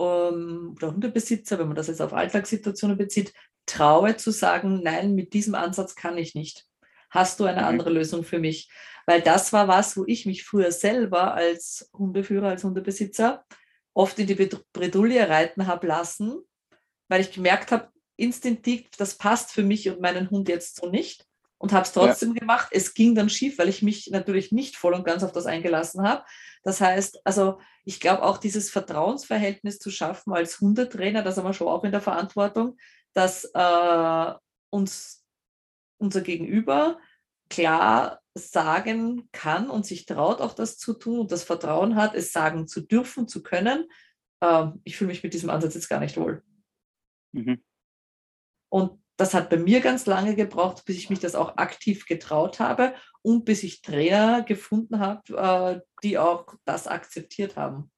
ähm, 0.00 0.74
oder 0.76 0.92
Hundebesitzer, 0.92 1.58
wenn 1.58 1.68
man 1.68 1.76
das 1.76 1.86
jetzt 1.86 2.02
auf 2.02 2.12
Alltagssituationen 2.12 2.98
bezieht, 2.98 3.32
traue 3.70 4.16
zu 4.16 4.30
sagen, 4.30 4.82
nein, 4.82 5.14
mit 5.14 5.32
diesem 5.32 5.54
Ansatz 5.54 5.94
kann 5.94 6.18
ich 6.18 6.34
nicht. 6.34 6.66
Hast 7.10 7.40
du 7.40 7.44
eine 7.44 7.62
mhm. 7.62 7.66
andere 7.66 7.90
Lösung 7.90 8.24
für 8.24 8.38
mich? 8.38 8.70
Weil 9.06 9.22
das 9.22 9.52
war 9.52 9.68
was, 9.68 9.96
wo 9.96 10.04
ich 10.06 10.26
mich 10.26 10.44
früher 10.44 10.72
selber 10.72 11.34
als 11.34 11.90
Hundeführer, 11.92 12.48
als 12.48 12.64
Hundebesitzer 12.64 13.44
oft 13.94 14.18
in 14.18 14.26
die 14.26 14.34
Bredouille 14.72 15.28
reiten 15.28 15.66
habe 15.66 15.86
lassen, 15.86 16.38
weil 17.08 17.20
ich 17.20 17.32
gemerkt 17.32 17.72
habe, 17.72 17.88
instinktiv, 18.16 18.88
das 18.98 19.16
passt 19.16 19.50
für 19.50 19.62
mich 19.62 19.88
und 19.88 20.00
meinen 20.00 20.30
Hund 20.30 20.48
jetzt 20.48 20.76
so 20.76 20.88
nicht 20.88 21.26
und 21.58 21.72
habe 21.72 21.84
es 21.84 21.92
trotzdem 21.92 22.34
ja. 22.34 22.40
gemacht. 22.40 22.68
Es 22.70 22.94
ging 22.94 23.14
dann 23.14 23.28
schief, 23.28 23.58
weil 23.58 23.68
ich 23.68 23.82
mich 23.82 24.08
natürlich 24.10 24.52
nicht 24.52 24.76
voll 24.76 24.94
und 24.94 25.04
ganz 25.04 25.22
auf 25.22 25.32
das 25.32 25.46
eingelassen 25.46 26.06
habe. 26.06 26.24
Das 26.62 26.80
heißt, 26.80 27.20
also 27.24 27.58
ich 27.84 28.00
glaube 28.00 28.22
auch 28.22 28.38
dieses 28.38 28.70
Vertrauensverhältnis 28.70 29.78
zu 29.78 29.90
schaffen 29.90 30.32
als 30.32 30.60
Hundetrainer, 30.60 31.22
das 31.22 31.36
haben 31.36 31.46
wir 31.46 31.52
schon 31.52 31.68
auch 31.68 31.84
in 31.84 31.92
der 31.92 32.00
Verantwortung, 32.00 32.76
dass 33.14 33.44
äh, 33.54 34.34
uns 34.70 35.24
unser 35.98 36.20
Gegenüber 36.22 36.98
klar 37.48 38.20
sagen 38.34 39.28
kann 39.32 39.68
und 39.70 39.84
sich 39.84 40.06
traut, 40.06 40.40
auch 40.40 40.54
das 40.54 40.78
zu 40.78 40.94
tun 40.94 41.20
und 41.20 41.32
das 41.32 41.44
Vertrauen 41.44 41.96
hat, 41.96 42.14
es 42.14 42.32
sagen 42.32 42.68
zu 42.68 42.80
dürfen, 42.80 43.28
zu 43.28 43.42
können. 43.42 43.86
Äh, 44.40 44.68
ich 44.84 44.96
fühle 44.96 45.08
mich 45.08 45.22
mit 45.22 45.34
diesem 45.34 45.50
Ansatz 45.50 45.74
jetzt 45.74 45.88
gar 45.88 46.00
nicht 46.00 46.16
wohl. 46.16 46.42
Mhm. 47.32 47.62
Und 48.72 49.02
das 49.16 49.34
hat 49.34 49.50
bei 49.50 49.58
mir 49.58 49.80
ganz 49.80 50.06
lange 50.06 50.34
gebraucht, 50.34 50.84
bis 50.86 50.96
ich 50.96 51.10
mich 51.10 51.18
das 51.18 51.34
auch 51.34 51.58
aktiv 51.58 52.06
getraut 52.06 52.58
habe 52.60 52.94
und 53.22 53.44
bis 53.44 53.62
ich 53.64 53.82
Trainer 53.82 54.42
gefunden 54.42 55.00
habe, 55.00 55.36
äh, 55.36 55.80
die 56.02 56.18
auch 56.18 56.54
das 56.64 56.86
akzeptiert 56.86 57.56
haben. 57.56 57.90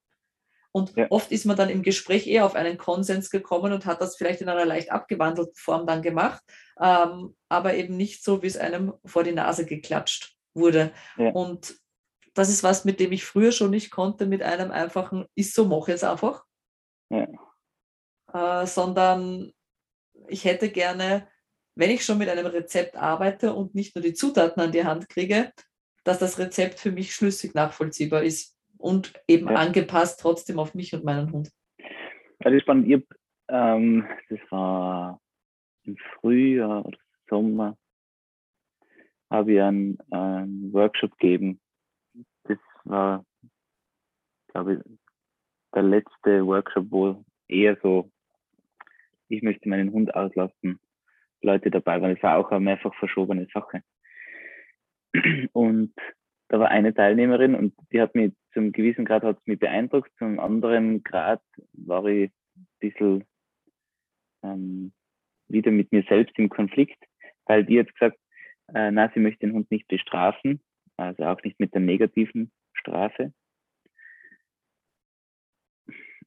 Und 0.72 0.96
ja. 0.96 1.06
oft 1.10 1.30
ist 1.30 1.44
man 1.44 1.56
dann 1.56 1.68
im 1.68 1.82
Gespräch 1.82 2.26
eher 2.26 2.46
auf 2.46 2.54
einen 2.54 2.78
Konsens 2.78 3.30
gekommen 3.30 3.72
und 3.72 3.84
hat 3.84 4.00
das 4.00 4.16
vielleicht 4.16 4.40
in 4.40 4.48
einer 4.48 4.64
leicht 4.64 4.90
abgewandelten 4.90 5.54
Form 5.54 5.86
dann 5.86 6.00
gemacht, 6.00 6.42
ähm, 6.80 7.36
aber 7.50 7.74
eben 7.74 7.96
nicht 7.96 8.24
so, 8.24 8.42
wie 8.42 8.46
es 8.46 8.56
einem 8.56 8.94
vor 9.04 9.22
die 9.22 9.32
Nase 9.32 9.66
geklatscht 9.66 10.34
wurde. 10.54 10.92
Ja. 11.18 11.30
Und 11.32 11.76
das 12.34 12.48
ist 12.48 12.62
was, 12.62 12.86
mit 12.86 13.00
dem 13.00 13.12
ich 13.12 13.24
früher 13.24 13.52
schon 13.52 13.70
nicht 13.70 13.90
konnte, 13.90 14.24
mit 14.24 14.42
einem 14.42 14.70
einfachen, 14.70 15.26
ist 15.34 15.54
so, 15.54 15.66
mach 15.66 15.88
jetzt 15.88 16.04
einfach. 16.04 16.44
Ja. 17.10 17.28
Äh, 18.32 18.66
sondern 18.66 19.52
ich 20.28 20.46
hätte 20.46 20.70
gerne, 20.70 21.28
wenn 21.74 21.90
ich 21.90 22.04
schon 22.04 22.16
mit 22.16 22.30
einem 22.30 22.46
Rezept 22.46 22.96
arbeite 22.96 23.52
und 23.52 23.74
nicht 23.74 23.94
nur 23.94 24.02
die 24.02 24.14
Zutaten 24.14 24.62
an 24.62 24.72
die 24.72 24.84
Hand 24.84 25.10
kriege, 25.10 25.52
dass 26.04 26.18
das 26.18 26.38
Rezept 26.38 26.80
für 26.80 26.90
mich 26.90 27.14
schlüssig 27.14 27.54
nachvollziehbar 27.54 28.22
ist 28.22 28.51
und 28.82 29.12
eben 29.28 29.48
ja. 29.48 29.54
angepasst 29.54 30.20
trotzdem 30.20 30.58
auf 30.58 30.74
mich 30.74 30.92
und 30.94 31.04
meinen 31.04 31.32
Hund. 31.32 31.50
Ja, 31.78 32.50
das 32.50 32.54
ist 32.54 32.62
spannend. 32.62 32.88
Ich 32.88 33.02
ähm, 33.48 34.06
das 34.28 34.40
war 34.50 35.20
im 35.84 35.96
Frühjahr 35.96 36.84
oder 36.86 36.98
Sommer, 37.28 37.76
habe 39.30 39.52
ich 39.52 39.60
einen, 39.60 39.98
einen 40.10 40.72
Workshop 40.72 41.18
gegeben. 41.18 41.60
Das 42.44 42.58
war, 42.84 43.24
glaube 44.48 44.74
ich, 44.74 44.98
der 45.74 45.82
letzte 45.82 46.46
Workshop, 46.46 46.86
wo 46.90 47.24
eher 47.48 47.78
so, 47.82 48.10
ich 49.28 49.42
möchte 49.42 49.68
meinen 49.68 49.92
Hund 49.92 50.14
auslassen, 50.14 50.78
Leute 51.40 51.70
dabei 51.70 52.00
waren. 52.00 52.14
Das 52.14 52.22
war 52.22 52.38
auch 52.38 52.50
eine 52.50 52.60
mehrfach 52.60 52.94
verschobene 52.94 53.46
Sache. 53.52 53.82
Und 55.52 55.94
da 56.52 56.60
war 56.60 56.68
eine 56.68 56.92
Teilnehmerin 56.92 57.54
und 57.54 57.74
die 57.92 58.00
hat 58.02 58.14
mich 58.14 58.34
zum 58.52 58.72
gewissen 58.72 59.06
Grad 59.06 59.22
hat 59.22 59.38
mich 59.46 59.58
beeindruckt, 59.58 60.12
zum 60.18 60.38
anderen 60.38 61.02
Grad 61.02 61.40
war 61.72 62.04
ich 62.04 62.30
ein 62.30 62.66
bisschen 62.78 63.24
ähm, 64.42 64.92
wieder 65.48 65.70
mit 65.70 65.92
mir 65.92 66.02
selbst 66.02 66.38
im 66.38 66.50
Konflikt, 66.50 67.02
weil 67.46 67.64
die 67.64 67.80
hat 67.80 67.90
gesagt, 67.94 68.18
äh, 68.74 68.90
na, 68.90 69.10
sie 69.14 69.20
möchte 69.20 69.46
den 69.46 69.54
Hund 69.54 69.70
nicht 69.70 69.88
bestrafen, 69.88 70.60
also 70.98 71.24
auch 71.24 71.42
nicht 71.42 71.58
mit 71.58 71.72
der 71.72 71.80
negativen 71.80 72.52
Strafe. 72.74 73.32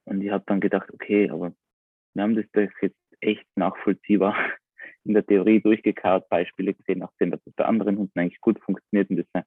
Und 0.06 0.24
ich 0.24 0.32
habe 0.32 0.44
dann 0.48 0.60
gedacht, 0.60 0.92
okay, 0.92 1.30
aber 1.30 1.54
wir 2.16 2.24
haben 2.24 2.36
das 2.36 2.72
jetzt 2.82 2.98
echt 3.22 3.46
nachvollziehbar 3.56 4.36
in 5.04 5.14
der 5.14 5.24
Theorie 5.24 5.62
durchgekaut, 5.62 6.28
Beispiele 6.30 6.74
gesehen, 6.74 7.04
auch 7.04 7.12
gesehen, 7.12 7.30
dass 7.30 7.44
das 7.44 7.54
bei 7.54 7.66
anderen 7.66 8.00
Hunden 8.00 8.18
eigentlich 8.18 8.42
gut 8.42 8.60
funktioniert 8.60 9.12
und 9.12 9.18
das 9.18 9.46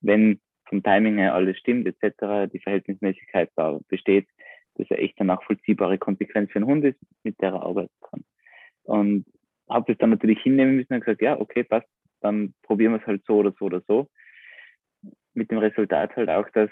wenn 0.00 0.40
vom 0.68 0.82
Timing 0.82 1.18
her 1.18 1.34
alles 1.34 1.58
stimmt, 1.58 1.86
etc., 1.86 2.50
die 2.52 2.58
Verhältnismäßigkeit 2.58 3.50
da 3.56 3.78
besteht, 3.88 4.28
dass 4.74 4.90
er 4.90 4.98
echt 4.98 5.18
eine 5.18 5.28
nachvollziehbare 5.28 5.98
Konsequenz 5.98 6.50
für 6.50 6.56
einen 6.56 6.66
Hund 6.66 6.84
ist, 6.84 6.98
mit 7.22 7.40
der 7.40 7.50
er 7.52 7.62
arbeiten 7.62 7.94
kann. 8.00 8.24
Und 8.82 9.26
habe 9.68 9.92
das 9.92 9.98
dann 9.98 10.10
natürlich 10.10 10.40
hinnehmen 10.42 10.76
müssen 10.76 10.94
und 10.94 11.00
gesagt, 11.00 11.22
ja, 11.22 11.38
okay, 11.38 11.64
passt, 11.64 11.88
dann 12.20 12.54
probieren 12.62 12.92
wir 12.92 13.00
es 13.00 13.06
halt 13.06 13.24
so 13.26 13.36
oder 13.36 13.52
so 13.58 13.66
oder 13.66 13.82
so. 13.86 14.08
Mit 15.34 15.50
dem 15.50 15.58
Resultat 15.58 16.14
halt 16.16 16.28
auch, 16.30 16.48
dass 16.50 16.70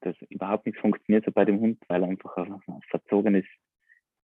das 0.00 0.16
überhaupt 0.30 0.66
nichts 0.66 0.80
funktioniert 0.80 1.24
bei 1.32 1.44
dem 1.44 1.60
Hund, 1.60 1.78
weil 1.88 2.02
er 2.02 2.08
einfach 2.08 2.36
ein 2.36 2.60
verzogenes 2.88 3.44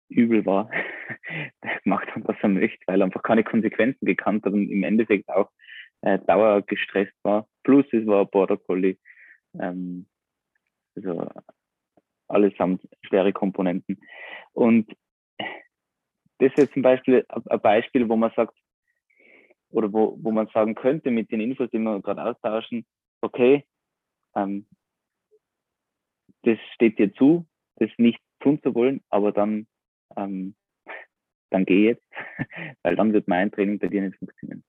Übel 0.10 0.46
war. 0.46 0.70
der 1.64 1.80
gemacht 1.84 2.08
hat, 2.16 2.28
was 2.28 2.38
er 2.42 2.50
möchte, 2.50 2.80
weil 2.88 3.02
er 3.02 3.06
einfach 3.06 3.24
keine 3.24 3.44
Konsequenzen 3.44 4.06
gekannt 4.06 4.46
hat 4.46 4.54
und 4.54 4.70
im 4.70 4.84
Endeffekt 4.84 5.30
auch 5.30 5.52
äh, 6.02 6.20
dauergestresst 6.20 7.16
war. 7.24 7.48
Plus 7.64 7.86
es 7.92 8.06
war 8.06 8.26
Border 8.26 8.58
Collie. 8.58 8.98
Ähm, 9.60 10.08
also 10.96 11.30
allesamt 12.28 12.88
schwere 13.04 13.34
Komponenten. 13.34 14.00
Und 14.54 14.92
das 16.40 16.52
ist 16.52 16.58
jetzt 16.58 16.74
zum 16.74 16.82
Beispiel 16.82 17.26
ein 17.30 17.62
Beispiel, 17.62 18.10
wo 18.10 18.16
man 18.16 18.32
sagt, 18.36 18.56
oder 19.70 19.92
wo, 19.92 20.18
wo 20.22 20.32
man 20.32 20.48
sagen 20.48 20.76
könnte 20.76 21.12
mit 21.12 21.32
den 21.32 21.42
Infos, 21.42 21.70
die 21.72 21.80
wir 21.80 22.02
gerade 22.02 22.24
austauschen, 22.24 22.86
okay, 23.22 23.66
ähm, 24.36 24.66
das 26.44 26.58
steht 26.74 27.00
dir 27.00 27.14
zu, 27.14 27.46
das 27.76 27.90
nicht 27.98 28.20
tun 28.40 28.62
zu 28.62 28.74
wollen, 28.76 29.02
aber 29.10 29.32
dann, 29.32 29.68
ähm, 30.16 30.56
dann 31.50 31.66
geh 31.66 31.86
jetzt, 31.86 32.06
weil 32.84 32.96
dann 32.96 33.14
wird 33.14 33.28
mein 33.28 33.52
Training 33.52 33.80
bei 33.80 33.88
dir 33.88 34.02
nicht 34.02 34.18
funktionieren. 34.18 34.64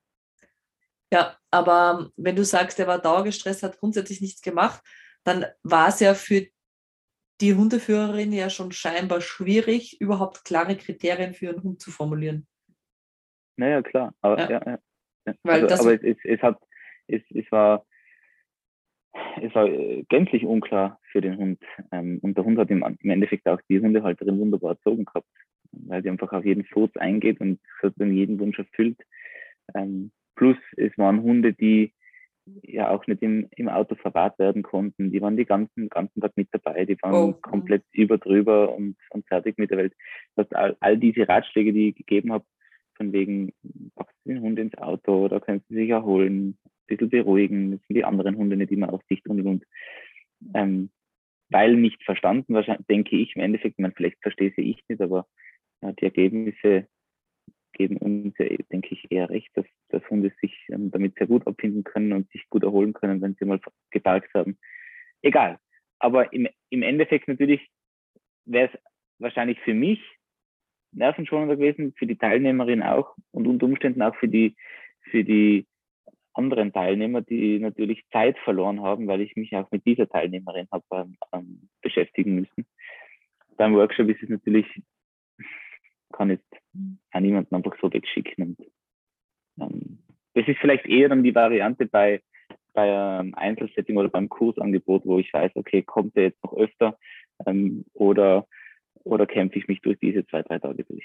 Ja, 1.13 1.37
aber 1.51 2.11
wenn 2.17 2.37
du 2.37 2.45
sagst, 2.45 2.79
er 2.79 2.87
war 2.87 2.99
dauergestresst, 2.99 3.63
hat 3.63 3.79
grundsätzlich 3.79 4.21
nichts 4.21 4.43
gemacht, 4.43 4.83
dann 5.25 5.47
war 5.63 5.89
es 5.89 6.01
ja 6.01 6.15
für 6.15 6.47
die 7.41 7.55
Hundeführerin 7.55 8.33
ja 8.33 8.51
schon 8.51 8.73
scheinbar 8.73 9.21
schwierig, 9.21 10.01
überhaupt 10.01 10.45
klare 10.45 10.77
Kriterien 10.77 11.35
für 11.35 11.51
einen 11.51 11.63
Hund 11.63 11.81
zu 11.81 11.91
formulieren. 11.91 12.47
Naja, 13.57 13.83
klar. 13.83 14.15
Aber, 14.21 14.39
ja. 14.51 14.51
Ja, 14.51 14.79
ja. 15.27 15.35
Weil 15.43 15.67
also, 15.67 15.89
aber 15.89 16.03
es, 16.03 16.17
es, 16.25 16.43
hat, 16.43 16.59
es, 17.07 17.23
es 17.31 17.51
war 17.51 17.87
es 19.43 19.55
war 19.55 19.67
äh, 19.67 20.05
gänzlich 20.09 20.45
unklar 20.45 21.01
für 21.11 21.21
den 21.21 21.37
Hund. 21.37 21.63
Ähm, 21.93 22.19
und 22.23 22.37
der 22.37 22.45
Hund 22.45 22.59
hat 22.59 22.71
im, 22.71 22.83
im 22.83 23.11
Endeffekt 23.11 23.47
auch 23.47 23.61
die 23.69 23.81
Hundehalterin 23.81 24.39
wunderbar 24.39 24.73
erzogen 24.73 25.05
gehabt, 25.05 25.29
weil 25.73 26.03
sie 26.03 26.11
einfach 26.11 26.33
auf 26.33 26.45
jeden 26.45 26.65
Furz 26.65 26.97
eingeht 26.97 27.41
und 27.41 27.61
sozusagen 27.81 28.13
jeden 28.13 28.39
Wunsch 28.39 28.59
erfüllt. 28.59 29.01
Ähm, 29.75 30.13
Plus 30.39 30.57
es 30.77 30.97
waren 30.97 31.23
Hunde, 31.23 31.53
die 31.53 31.93
ja 32.63 32.91
auch 32.91 33.07
nicht 33.09 33.23
im, 33.23 33.49
im 33.57 33.69
Auto 33.69 33.97
verwahrt 33.97 34.39
werden 34.39 34.63
konnten. 34.63 35.11
Die 35.11 35.21
waren 35.21 35.37
die 35.37 35.45
ganzen, 35.45 35.89
ganzen 35.89 36.21
Tag 36.21 36.33
mit 36.37 36.49
dabei, 36.53 36.85
die 36.85 36.97
waren 37.03 37.15
oh. 37.15 37.33
komplett 37.33 37.83
über 37.93 38.19
drüber 38.19 38.73
und, 38.73 38.97
und 39.11 39.27
fertig 39.27 39.59
mit 39.59 39.71
der 39.71 39.79
Welt. 39.79 39.95
Das 40.37 40.51
all, 40.53 40.77
all 40.79 40.97
diese 40.97 41.29
Ratschläge, 41.29 41.73
die 41.73 41.89
ich 41.89 41.97
gegeben 41.97 42.33
habe, 42.33 42.45
von 42.95 43.13
wegen, 43.13 43.53
packst 43.97 44.17
du 44.25 44.33
den 44.33 44.43
Hund 44.43 44.59
ins 44.61 44.79
Auto 44.79 45.25
oder 45.25 45.41
kannst 45.41 45.69
du 45.69 45.75
sich 45.75 45.91
erholen, 45.91 46.51
ein 46.51 46.59
bisschen 46.87 47.11
beruhigen, 47.11 47.73
das 47.73 47.81
sind 47.87 47.97
die 47.97 48.05
anderen 48.05 48.37
Hunde 48.37 48.57
nicht 48.57 48.73
immer 48.73 48.93
auf 48.93 49.03
Sicht 49.09 49.27
und 49.29 49.45
und. 49.45 49.65
Ähm, 50.55 50.91
weil 51.51 51.75
nicht 51.75 52.03
verstanden, 52.05 52.55
wahrscheinlich 52.55 52.87
denke 52.87 53.17
ich 53.17 53.35
im 53.35 53.43
Endeffekt, 53.43 53.81
man 53.81 53.93
vielleicht 53.93 54.21
verstehe 54.23 54.53
sie 54.55 54.63
ich 54.63 54.83
nicht, 54.89 55.01
aber 55.01 55.27
ja, 55.83 55.93
die 55.93 56.05
Ergebnisse 56.05 56.87
geben 57.79 57.97
uns, 57.97 58.35
denke 58.37 58.95
ich, 58.95 59.11
eher 59.11 59.31
recht, 59.31 59.49
dass, 59.55 59.65
dass 59.89 60.03
Hunde 60.11 60.33
sich 60.41 60.55
ähm, 60.71 60.91
damit 60.91 61.15
sehr 61.17 61.27
gut 61.27 61.47
abfinden 61.47 61.85
können 61.85 62.13
und 62.13 62.31
sich 62.31 62.49
gut 62.51 62.65
erholen 62.65 62.93
können, 62.93 63.23
wenn 63.23 63.35
sie 63.35 63.45
mal 63.45 63.61
geparkt 63.91 64.35
haben. 64.35 64.59
Egal. 65.23 65.59
Aber 65.99 66.33
im, 66.33 66.49
im 66.71 66.83
Endeffekt 66.83 67.29
natürlich 67.29 67.67
wäre 68.45 68.71
es 68.73 68.81
wahrscheinlich 69.19 69.59
für 69.61 69.75
mich 69.75 70.01
nervenschonender 70.93 71.57
gewesen, 71.57 71.95
für 71.97 72.07
die 72.07 72.19
Teilnehmerin 72.19 72.83
auch 72.83 73.15
und 73.31 73.47
unter 73.47 73.67
Umständen 73.67 74.03
auch 74.03 74.15
für 74.17 74.29
die, 74.29 74.57
für 75.11 75.25
die 75.25 75.67
anderen 76.35 76.73
Teilnehmer, 76.73 77.21
die 77.21 77.59
natürlich 77.59 78.05
Zeit 78.13 78.39
verloren 78.39 78.81
haben, 78.81 79.07
weil 79.09 79.21
ich 79.21 79.35
mich 79.37 79.55
auch 79.57 79.71
mit 79.71 79.85
dieser 79.85 80.09
Teilnehmerin 80.09 80.69
habe 80.71 80.85
ähm, 80.93 81.17
ähm, 81.33 81.69
beschäftigen 81.83 82.37
müssen. 82.37 82.67
Beim 83.57 83.75
Workshop 83.75 84.09
ist 84.09 84.23
es 84.23 84.29
natürlich 84.29 84.67
kann 86.13 86.31
jetzt 86.31 86.53
auch 87.13 87.21
niemanden 87.21 87.55
einfach 87.55 87.77
so 87.81 87.93
wegschicken. 87.93 88.57
Und, 88.57 88.71
ähm, 89.61 89.99
das 90.35 90.47
ist 90.47 90.59
vielleicht 90.61 90.87
eher 90.87 91.09
dann 91.09 91.23
die 91.23 91.35
Variante 91.35 91.87
bei, 91.87 92.23
bei 92.73 92.83
einem 92.83 93.35
Einzelsetting 93.35 93.97
oder 93.97 94.09
beim 94.09 94.29
Kursangebot, 94.29 95.05
wo 95.05 95.19
ich 95.19 95.33
weiß, 95.33 95.53
okay, 95.55 95.83
kommt 95.83 96.17
der 96.17 96.25
jetzt 96.25 96.43
noch 96.45 96.55
öfter 96.55 96.99
ähm, 97.47 97.85
oder, 97.93 98.47
oder 99.05 99.27
kämpfe 99.27 99.59
ich 99.59 99.69
mich 99.69 99.81
durch 99.81 99.99
diese 99.99 100.27
zwei, 100.27 100.43
drei 100.43 100.59
Tage 100.59 100.85
durch. 100.85 101.05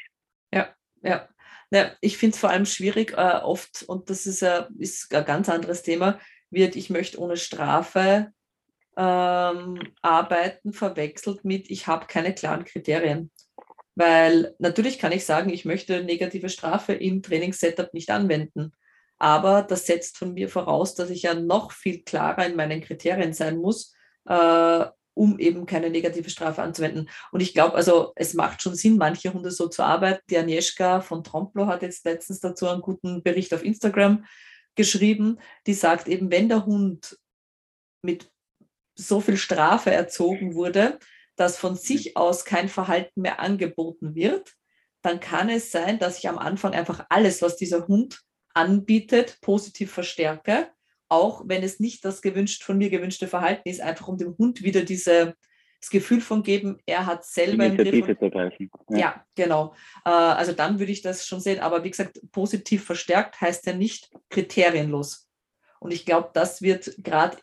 Ja, 0.53 0.69
ja. 1.01 1.27
ja 1.71 1.91
ich 2.01 2.17
finde 2.17 2.35
es 2.35 2.39
vor 2.39 2.49
allem 2.49 2.65
schwierig, 2.65 3.13
äh, 3.13 3.39
oft, 3.43 3.83
und 3.87 4.09
das 4.09 4.25
ist, 4.25 4.43
äh, 4.43 4.65
ist 4.77 5.13
ein 5.13 5.25
ganz 5.25 5.49
anderes 5.49 5.81
Thema, 5.83 6.19
wird, 6.51 6.75
ich 6.75 6.89
möchte 6.89 7.19
ohne 7.19 7.37
Strafe 7.37 8.31
ähm, 8.95 9.79
arbeiten, 10.01 10.73
verwechselt 10.73 11.43
mit, 11.43 11.71
ich 11.71 11.87
habe 11.87 12.05
keine 12.05 12.33
klaren 12.33 12.63
Kriterien. 12.65 13.31
Weil 13.95 14.55
natürlich 14.59 14.97
kann 14.97 15.11
ich 15.11 15.25
sagen, 15.25 15.51
ich 15.51 15.65
möchte 15.65 16.03
negative 16.03 16.49
Strafe 16.49 16.93
im 16.93 17.21
Trainingssetup 17.21 17.93
nicht 17.93 18.09
anwenden. 18.09 18.73
Aber 19.19 19.61
das 19.61 19.85
setzt 19.85 20.17
von 20.17 20.33
mir 20.33 20.49
voraus, 20.49 20.95
dass 20.95 21.09
ich 21.09 21.23
ja 21.23 21.33
noch 21.33 21.71
viel 21.71 22.03
klarer 22.03 22.45
in 22.45 22.55
meinen 22.55 22.81
Kriterien 22.81 23.33
sein 23.33 23.57
muss, 23.57 23.93
äh, 24.27 24.85
um 25.13 25.37
eben 25.37 25.65
keine 25.65 25.89
negative 25.89 26.29
Strafe 26.29 26.61
anzuwenden. 26.63 27.09
Und 27.31 27.41
ich 27.41 27.53
glaube, 27.53 27.75
also 27.75 28.13
es 28.15 28.33
macht 28.33 28.61
schon 28.61 28.75
Sinn, 28.75 28.97
manche 28.97 29.31
Hunde 29.31 29.51
so 29.51 29.67
zu 29.67 29.83
arbeiten. 29.83 30.23
Die 30.29 30.37
Agnieszka 30.37 31.01
von 31.01 31.23
Tromplo 31.23 31.67
hat 31.67 31.83
jetzt 31.83 32.03
letztens 32.05 32.39
dazu 32.39 32.67
einen 32.67 32.81
guten 32.81 33.21
Bericht 33.21 33.53
auf 33.53 33.63
Instagram 33.63 34.25
geschrieben, 34.75 35.39
die 35.67 35.75
sagt 35.75 36.07
eben, 36.07 36.31
wenn 36.31 36.49
der 36.49 36.65
Hund 36.65 37.19
mit 38.01 38.31
so 38.95 39.21
viel 39.21 39.37
Strafe 39.37 39.91
erzogen 39.91 40.55
wurde, 40.55 40.99
dass 41.36 41.57
von 41.57 41.75
sich 41.75 42.15
aus 42.15 42.45
kein 42.45 42.69
Verhalten 42.69 43.21
mehr 43.21 43.39
angeboten 43.39 44.15
wird, 44.15 44.53
dann 45.01 45.19
kann 45.19 45.49
es 45.49 45.71
sein, 45.71 45.99
dass 45.99 46.17
ich 46.19 46.29
am 46.29 46.38
Anfang 46.38 46.73
einfach 46.73 47.05
alles, 47.09 47.41
was 47.41 47.57
dieser 47.57 47.88
Hund 47.88 48.21
anbietet, 48.53 49.39
positiv 49.41 49.91
verstärke, 49.91 50.69
auch 51.09 51.43
wenn 51.45 51.63
es 51.63 51.79
nicht 51.79 52.05
das 52.05 52.21
gewünscht, 52.21 52.63
von 52.63 52.77
mir 52.77 52.89
gewünschte 52.89 53.27
Verhalten 53.27 53.67
ist, 53.69 53.81
einfach 53.81 54.07
um 54.07 54.17
dem 54.17 54.38
Hund 54.38 54.63
wieder 54.63 54.84
diese, 54.84 55.36
das 55.81 55.89
Gefühl 55.89 56.21
von 56.21 56.43
geben, 56.43 56.79
er 56.86 57.05
hat 57.05 57.25
selber 57.25 57.65
Initiative 57.65 58.17
zu 58.17 58.29
greifen. 58.29 58.71
Ja. 58.89 58.97
ja, 58.97 59.25
genau. 59.36 59.75
Äh, 60.05 60.09
also 60.09 60.53
dann 60.53 60.79
würde 60.79 60.91
ich 60.91 61.01
das 61.01 61.27
schon 61.27 61.41
sehen. 61.41 61.59
Aber 61.59 61.84
wie 61.84 61.91
gesagt, 61.91 62.19
positiv 62.31 62.86
verstärkt 62.86 63.41
heißt 63.41 63.65
ja 63.65 63.73
nicht 63.73 64.11
kriterienlos. 64.29 65.27
Und 65.79 65.91
ich 65.91 66.05
glaube, 66.05 66.29
das 66.34 66.61
wird 66.61 66.95
gerade 66.99 67.38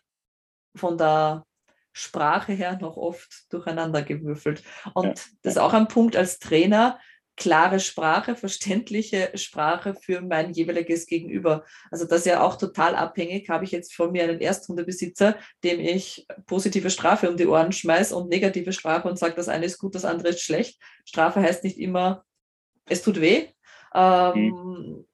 von 0.75 0.97
der 0.97 1.45
Sprache 1.93 2.53
her 2.53 2.77
noch 2.79 2.97
oft 2.97 3.51
durcheinander 3.51 4.01
gewürfelt. 4.01 4.63
Und 4.93 5.05
ja. 5.05 5.13
das 5.41 5.53
ist 5.53 5.57
auch 5.57 5.73
ein 5.73 5.87
Punkt 5.87 6.15
als 6.15 6.39
Trainer, 6.39 6.99
klare 7.37 7.79
Sprache, 7.79 8.35
verständliche 8.35 9.31
Sprache 9.35 9.95
für 9.95 10.21
mein 10.21 10.53
jeweiliges 10.53 11.07
Gegenüber. 11.07 11.65
Also 11.89 12.05
das 12.05 12.19
ist 12.19 12.25
ja 12.27 12.41
auch 12.41 12.55
total 12.55 12.95
abhängig. 12.95 13.49
Habe 13.49 13.63
ich 13.63 13.71
jetzt 13.71 13.95
von 13.95 14.11
mir 14.11 14.23
einen 14.23 14.39
Ersthundebesitzer, 14.39 15.37
dem 15.63 15.79
ich 15.79 16.27
positive 16.45 16.89
Strafe 16.89 17.29
um 17.29 17.37
die 17.37 17.47
Ohren 17.47 17.71
schmeiße 17.71 18.15
und 18.15 18.29
negative 18.29 18.73
Strafe 18.73 19.09
und 19.09 19.17
sage, 19.17 19.33
das 19.35 19.49
eine 19.49 19.65
ist 19.65 19.79
gut, 19.79 19.95
das 19.95 20.05
andere 20.05 20.29
ist 20.29 20.41
schlecht. 20.41 20.79
Strafe 21.05 21.41
heißt 21.41 21.63
nicht 21.63 21.79
immer, 21.79 22.23
es 22.85 23.01
tut 23.01 23.19
weh. 23.19 23.47
Ähm, 23.95 24.35
mhm. 24.35 25.07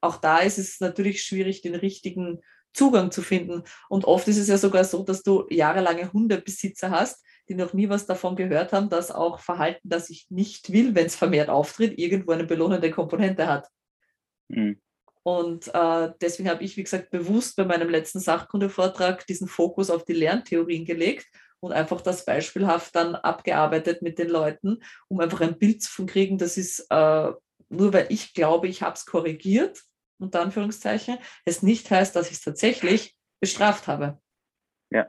Auch 0.00 0.16
da 0.16 0.38
ist 0.38 0.58
es 0.58 0.80
natürlich 0.80 1.22
schwierig, 1.22 1.62
den 1.62 1.74
richtigen 1.74 2.40
Zugang 2.78 3.10
zu 3.10 3.22
finden. 3.22 3.64
Und 3.88 4.04
oft 4.04 4.28
ist 4.28 4.38
es 4.38 4.48
ja 4.48 4.56
sogar 4.56 4.84
so, 4.84 5.02
dass 5.02 5.22
du 5.22 5.46
jahrelange 5.50 6.12
Hundebesitzer 6.12 6.90
hast, 6.90 7.24
die 7.48 7.54
noch 7.54 7.72
nie 7.72 7.88
was 7.88 8.06
davon 8.06 8.36
gehört 8.36 8.72
haben, 8.72 8.88
dass 8.88 9.10
auch 9.10 9.40
Verhalten, 9.40 9.88
das 9.88 10.10
ich 10.10 10.26
nicht 10.30 10.72
will, 10.72 10.94
wenn 10.94 11.06
es 11.06 11.16
vermehrt 11.16 11.48
auftritt, 11.48 11.98
irgendwo 11.98 12.32
eine 12.32 12.44
belohnende 12.44 12.90
Komponente 12.90 13.48
hat. 13.48 13.68
Mhm. 14.48 14.80
Und 15.24 15.68
äh, 15.74 16.10
deswegen 16.20 16.48
habe 16.48 16.62
ich, 16.62 16.76
wie 16.76 16.84
gesagt, 16.84 17.10
bewusst 17.10 17.56
bei 17.56 17.64
meinem 17.64 17.90
letzten 17.90 18.20
Sachkundevortrag 18.20 19.26
diesen 19.26 19.48
Fokus 19.48 19.90
auf 19.90 20.04
die 20.04 20.14
Lerntheorien 20.14 20.84
gelegt 20.84 21.26
und 21.60 21.72
einfach 21.72 22.00
das 22.00 22.24
beispielhaft 22.24 22.94
dann 22.94 23.14
abgearbeitet 23.14 24.00
mit 24.02 24.18
den 24.18 24.28
Leuten, 24.28 24.78
um 25.08 25.20
einfach 25.20 25.40
ein 25.40 25.58
Bild 25.58 25.82
zu 25.82 26.06
kriegen, 26.06 26.38
das 26.38 26.56
ist 26.56 26.86
äh, 26.90 27.32
nur 27.70 27.92
weil 27.92 28.06
ich 28.08 28.32
glaube, 28.32 28.68
ich 28.68 28.82
habe 28.82 28.94
es 28.94 29.04
korrigiert, 29.04 29.82
unter 30.18 30.40
Anführungszeichen, 30.40 31.18
es 31.44 31.62
nicht 31.62 31.90
heißt, 31.90 32.14
dass 32.16 32.28
ich 32.28 32.38
es 32.38 32.42
tatsächlich 32.42 33.16
bestraft 33.40 33.86
habe. 33.86 34.20
Ja. 34.90 35.08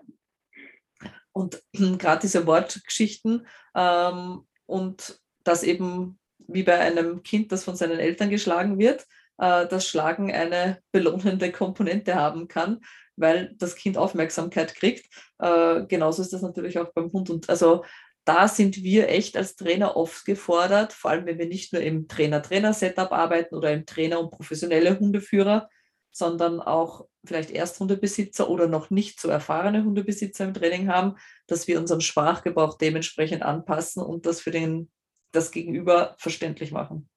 Und 1.32 1.62
gerade 1.74 2.22
diese 2.22 2.46
Wortgeschichten 2.46 3.48
ähm, 3.76 4.48
und 4.66 5.20
das 5.44 5.64
eben 5.64 6.20
wie 6.38 6.64
bei 6.64 6.80
einem 6.80 7.24
Kind, 7.24 7.52
das 7.52 7.64
von 7.64 7.76
seinen 7.76 8.00
Eltern 8.00 8.30
geschlagen 8.30 8.80
wird, 8.80 9.06
äh, 9.38 9.68
das 9.68 9.88
Schlagen 9.88 10.32
eine 10.32 10.82
belohnende 10.92 11.52
Komponente 11.52 12.16
haben 12.16 12.48
kann, 12.48 12.82
weil 13.16 13.54
das 13.58 13.76
Kind 13.76 13.98
Aufmerksamkeit 13.98 14.76
kriegt. 14.76 15.08
Äh, 15.40 15.86
genauso 15.86 16.22
ist 16.22 16.34
das 16.34 16.42
natürlich 16.42 16.80
auch 16.80 16.92
beim 16.94 17.12
Hund. 17.12 17.30
Und 17.30 17.50
also 17.50 17.84
da 18.30 18.48
sind 18.48 18.84
wir 18.84 19.10
echt 19.10 19.36
als 19.36 19.56
Trainer 19.56 19.98
oft 19.98 20.24
gefordert, 20.24 20.94
vor 20.94 21.10
allem 21.10 21.26
wenn 21.26 21.40
wir 21.40 21.48
nicht 21.48 21.74
nur 21.74 21.82
im 21.82 22.08
Trainer-Trainer-Setup 22.08 23.12
arbeiten 23.12 23.56
oder 23.56 23.74
im 23.74 23.88
Trainer 23.88 24.20
und 24.20 24.30
professionelle 24.30 25.00
Hundeführer, 25.00 25.68
sondern 26.12 26.60
auch 26.60 27.08
vielleicht 27.26 27.50
Ersthundebesitzer 27.50 28.48
oder 28.48 28.68
noch 28.68 28.92
nicht 28.92 29.20
so 29.20 29.30
erfahrene 29.30 29.84
Hundebesitzer 29.84 30.46
im 30.46 30.54
Training 30.54 30.90
haben, 30.90 31.16
dass 31.48 31.68
wir 31.68 31.80
unseren 31.80 32.02
Sprachgebrauch 32.02 32.78
dementsprechend 32.78 33.42
anpassen 33.42 34.04
und 34.04 34.28
das 34.28 34.42
für 34.42 34.52
den, 34.52 34.92
das 35.32 35.52
Gegenüber 35.52 36.14
verständlich 36.20 36.72
machen. 36.72 37.10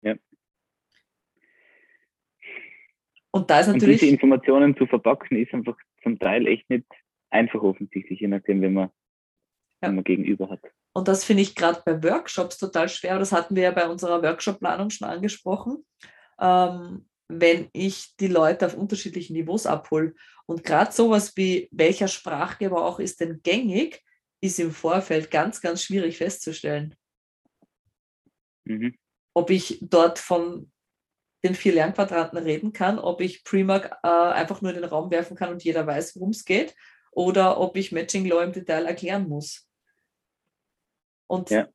Ja. 0.00 0.14
Und 3.30 3.50
da 3.50 3.60
ist 3.60 3.66
natürlich. 3.66 3.96
Und 3.96 4.00
diese 4.00 4.12
Informationen 4.14 4.78
zu 4.78 4.86
verpacken, 4.86 5.36
ist 5.36 5.52
einfach 5.52 5.76
zum 6.02 6.18
Teil 6.18 6.46
echt 6.46 6.70
nicht 6.70 6.86
einfach 7.28 7.60
offensichtlich, 7.60 8.20
je 8.20 8.28
nachdem, 8.28 8.62
wenn 8.62 8.72
man, 8.72 8.90
ja. 9.82 9.88
wenn 9.88 9.96
man 9.96 10.04
gegenüber 10.04 10.48
hat. 10.48 10.60
Und 10.94 11.08
das 11.08 11.24
finde 11.24 11.42
ich 11.42 11.54
gerade 11.54 11.82
bei 11.84 12.02
Workshops 12.02 12.58
total 12.58 12.88
schwer. 12.88 13.18
Das 13.18 13.32
hatten 13.32 13.56
wir 13.56 13.64
ja 13.64 13.70
bei 13.70 13.88
unserer 13.88 14.22
Workshop-Planung 14.22 14.90
schon 14.90 15.08
angesprochen. 15.08 15.84
Ähm, 16.40 17.06
wenn 17.28 17.68
ich 17.72 18.14
die 18.16 18.26
Leute 18.26 18.66
auf 18.66 18.74
unterschiedlichen 18.74 19.34
Niveaus 19.34 19.66
abhole. 19.66 20.14
Und 20.46 20.64
gerade 20.64 20.92
sowas 20.92 21.36
wie, 21.36 21.68
welcher 21.72 22.08
Sprachgebrauch 22.08 22.98
ist 22.98 23.20
denn 23.20 23.40
gängig, 23.42 24.02
ist 24.42 24.58
im 24.58 24.72
Vorfeld 24.72 25.30
ganz, 25.30 25.60
ganz 25.60 25.82
schwierig 25.82 26.18
festzustellen. 26.18 26.94
Mhm. 28.64 28.94
Ob 29.34 29.50
ich 29.50 29.78
dort 29.80 30.18
von 30.18 30.70
den 31.44 31.54
vier 31.54 31.72
Lernquadranten 31.72 32.38
reden 32.38 32.72
kann, 32.72 32.98
ob 32.98 33.20
ich 33.20 33.44
Premark 33.44 33.98
äh, 34.02 34.08
einfach 34.08 34.60
nur 34.60 34.72
in 34.72 34.80
den 34.80 34.88
Raum 34.88 35.10
werfen 35.10 35.36
kann 35.36 35.50
und 35.50 35.64
jeder 35.64 35.86
weiß, 35.86 36.16
worum 36.16 36.30
es 36.30 36.44
geht, 36.44 36.74
oder 37.10 37.58
ob 37.58 37.76
ich 37.76 37.92
Matching 37.92 38.26
Law 38.26 38.42
im 38.42 38.52
Detail 38.52 38.86
erklären 38.86 39.28
muss. 39.28 39.68
Und 41.26 41.50
ja. 41.50 41.68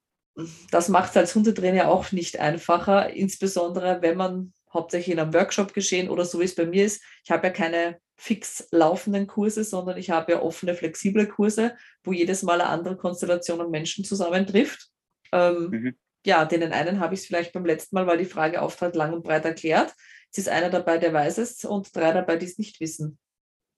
das 0.72 0.90
macht 0.90 1.12
es 1.12 1.18
als 1.18 1.36
Hundetrainer 1.36 1.90
auch 1.90 2.12
nicht 2.12 2.40
einfacher, 2.40 3.14
insbesondere 3.14 4.02
wenn 4.02 4.18
man 4.18 4.54
hauptsächlich 4.74 5.14
in 5.14 5.20
einem 5.20 5.34
Workshop 5.34 5.74
geschehen 5.74 6.10
oder 6.10 6.26
so 6.26 6.40
wie 6.40 6.46
es 6.46 6.56
bei 6.56 6.66
mir 6.66 6.86
ist. 6.86 7.02
Ich 7.24 7.32
habe 7.32 7.48
ja 7.48 7.54
keine 7.54 8.00
fix 8.16 8.68
laufenden 8.72 9.28
Kurse, 9.28 9.64
sondern 9.64 9.98
ich 9.98 10.10
habe 10.10 10.34
ja 10.34 10.42
offene, 10.42 10.74
flexible 10.74 11.28
Kurse, 11.28 11.76
wo 12.04 12.14
jedes 12.14 12.44
Mal 12.44 12.62
eine 12.62 12.70
andere 12.70 12.98
Konstellation 12.98 13.62
an 13.62 13.72
Menschen 13.72 14.04
zusammentrifft. 14.04 14.90
Ähm, 15.32 15.70
mhm. 15.70 15.98
Ja, 16.26 16.46
den 16.46 16.64
einen 16.74 17.00
habe 17.00 17.14
ich 17.14 17.22
es 17.22 17.26
vielleicht 17.28 17.54
beim 17.54 17.66
letzten 17.66 17.96
Mal, 17.96 18.08
weil 18.08 18.18
die 18.18 18.26
Frage 18.26 18.62
auftrat, 18.62 18.96
lang 18.96 19.14
und 19.14 19.24
breit 19.24 19.46
erklärt. 19.46 19.94
Es 20.32 20.40
ist 20.40 20.50
einer 20.50 20.70
dabei, 20.70 20.98
der 20.98 21.14
weiß 21.14 21.38
es 21.38 21.64
und 21.64 21.96
drei 21.96 22.12
dabei, 22.12 22.36
die 22.36 22.46
es 22.46 22.58
nicht 22.58 22.80
wissen. 22.80 23.18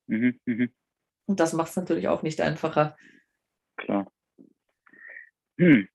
Mhm. 0.07 0.39
Mhm. 0.45 0.73
Und 1.27 1.39
das 1.39 1.53
macht 1.53 1.69
es 1.69 1.75
natürlich 1.75 2.07
auch 2.07 2.23
nicht 2.23 2.41
einfacher. 2.41 2.97
Klar. 3.77 4.11
Hm. 5.59 5.87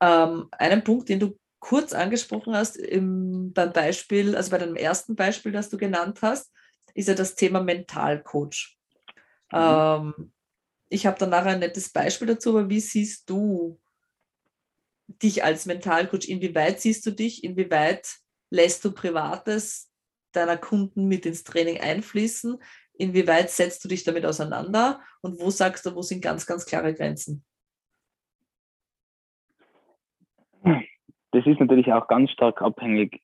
Ähm, 0.00 0.48
einen 0.52 0.82
Punkt, 0.82 1.08
den 1.08 1.20
du 1.20 1.38
kurz 1.60 1.92
angesprochen 1.92 2.54
hast 2.54 2.76
im, 2.76 3.52
beim 3.52 3.72
Beispiel, 3.72 4.36
also 4.36 4.50
bei 4.50 4.58
dem 4.58 4.76
ersten 4.76 5.14
Beispiel, 5.16 5.52
das 5.52 5.68
du 5.68 5.76
genannt 5.76 6.20
hast, 6.22 6.52
ist 6.94 7.08
ja 7.08 7.14
das 7.14 7.34
Thema 7.34 7.62
Mentalcoach. 7.62 8.78
Mhm. 9.52 9.58
Ähm, 9.58 10.32
ich 10.88 11.06
habe 11.06 11.18
dann 11.18 11.30
nachher 11.30 11.52
ein 11.52 11.60
nettes 11.60 11.90
Beispiel 11.90 12.28
dazu, 12.28 12.50
aber 12.50 12.68
wie 12.70 12.80
siehst 12.80 13.28
du 13.28 13.80
dich 15.08 15.44
als 15.44 15.66
Mentalcoach? 15.66 16.28
Inwieweit 16.28 16.80
siehst 16.80 17.04
du 17.06 17.10
dich? 17.10 17.44
Inwieweit 17.44 18.16
lässt 18.50 18.84
du 18.84 18.92
Privates 18.92 19.90
deiner 20.32 20.56
Kunden 20.56 21.08
mit 21.08 21.26
ins 21.26 21.44
Training 21.44 21.80
einfließen? 21.80 22.62
Inwieweit 22.94 23.50
setzt 23.50 23.84
du 23.84 23.88
dich 23.88 24.04
damit 24.04 24.24
auseinander? 24.24 25.02
Und 25.20 25.38
wo 25.40 25.50
sagst 25.50 25.84
du, 25.86 25.94
wo 25.94 26.02
sind 26.02 26.22
ganz, 26.22 26.46
ganz 26.46 26.64
klare 26.64 26.94
Grenzen? 26.94 27.44
Das 31.36 31.46
ist 31.46 31.60
natürlich 31.60 31.92
auch 31.92 32.08
ganz 32.08 32.30
stark 32.30 32.62
abhängig, 32.62 33.20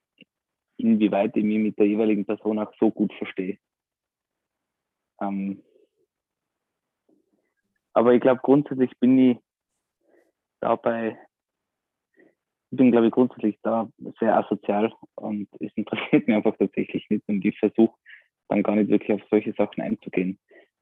inwieweit 0.77 1.35
ich 1.35 1.45
mich 1.45 1.59
mit 1.59 1.79
der 1.79 1.87
jeweiligen 1.87 2.27
Person 2.27 2.59
auch 2.59 2.71
so 2.79 2.91
gut 2.91 3.11
verstehe. 3.15 3.57
Ähm, 5.19 5.63
aber 7.95 8.13
ich 8.13 8.21
glaube, 8.21 8.43
grundsätzlich 8.43 8.91
bin 8.99 9.19
ich 9.19 9.39
dabei, 10.61 11.19
ich 12.71 12.77
bin, 12.77 12.91
glaube 12.91 13.07
ich, 13.07 13.13
grundsätzlich 13.13 13.59
da 13.63 13.89
sehr 14.21 14.37
asozial 14.37 14.93
und 15.15 15.49
es 15.61 15.73
interessiert 15.75 16.13
mich 16.29 16.37
einfach 16.37 16.57
tatsächlich 16.59 17.09
nicht 17.09 17.27
und 17.29 17.43
ich 17.43 17.59
versuche 17.59 17.97
dann 18.49 18.63
gar 18.63 18.77
nicht 18.77 18.91
wirklich 18.91 19.13
auf 19.19 19.27
solche 19.31 19.55
Sachen 19.55 19.83
einzugehen, 19.83 20.39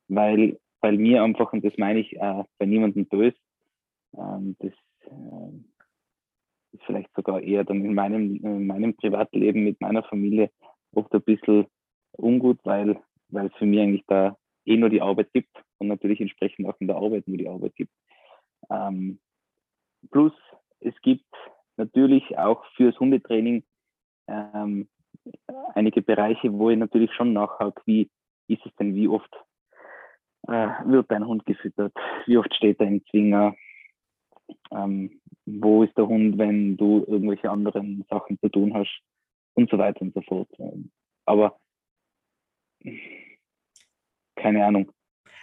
weil, 0.08 0.58
weil 0.80 0.96
mir 0.96 1.22
einfach, 1.22 1.52
und 1.52 1.64
das 1.64 1.76
meine 1.76 2.00
ich 2.00 2.16
äh, 2.16 2.42
bei 2.58 2.66
niemandem 2.66 3.06
böse, 3.06 3.36
ähm, 4.16 4.56
das 4.58 4.72
äh, 5.02 5.79
ist 6.72 6.82
vielleicht 6.84 7.14
sogar 7.14 7.42
eher 7.42 7.64
dann 7.64 7.84
in 7.84 7.94
meinem, 7.94 8.36
in 8.36 8.66
meinem 8.66 8.94
Privatleben 8.94 9.64
mit 9.64 9.80
meiner 9.80 10.02
Familie 10.02 10.50
oft 10.92 11.12
ein 11.14 11.22
bisschen 11.22 11.66
ungut, 12.12 12.58
weil, 12.64 13.00
weil 13.28 13.46
es 13.46 13.54
für 13.54 13.66
mich 13.66 13.80
eigentlich 13.80 14.04
da 14.06 14.36
eh 14.64 14.76
nur 14.76 14.90
die 14.90 15.02
Arbeit 15.02 15.32
gibt 15.32 15.50
und 15.78 15.88
natürlich 15.88 16.20
entsprechend 16.20 16.66
auch 16.66 16.78
in 16.80 16.86
der 16.86 16.96
Arbeit 16.96 17.26
nur 17.26 17.38
die 17.38 17.48
Arbeit 17.48 17.74
gibt. 17.74 17.92
Ähm, 18.70 19.20
plus, 20.10 20.32
es 20.80 20.94
gibt 21.02 21.26
natürlich 21.76 22.38
auch 22.38 22.64
fürs 22.76 22.98
Hundetraining 23.00 23.64
ähm, 24.28 24.88
einige 25.74 26.02
Bereiche, 26.02 26.52
wo 26.52 26.70
ich 26.70 26.78
natürlich 26.78 27.12
schon 27.14 27.32
nachhake, 27.32 27.82
wie 27.86 28.10
ist 28.48 28.64
es 28.64 28.74
denn, 28.76 28.94
wie 28.94 29.08
oft 29.08 29.32
äh, 30.48 30.68
wird 30.84 31.10
dein 31.10 31.26
Hund 31.26 31.46
gefüttert, 31.46 31.92
wie 32.26 32.36
oft 32.36 32.54
steht 32.54 32.80
er 32.80 32.86
im 32.86 33.04
Zwinger, 33.06 33.54
ähm, 34.70 35.19
wo 35.60 35.84
ist 35.84 35.96
der 35.96 36.06
Hund, 36.06 36.38
wenn 36.38 36.76
du 36.76 37.04
irgendwelche 37.06 37.50
anderen 37.50 38.04
Sachen 38.08 38.38
zu 38.40 38.48
tun 38.48 38.74
hast 38.74 39.00
und 39.54 39.70
so 39.70 39.78
weiter 39.78 40.02
und 40.02 40.14
so 40.14 40.22
fort. 40.22 40.48
Aber 41.26 41.58
keine 44.36 44.64
Ahnung. 44.64 44.90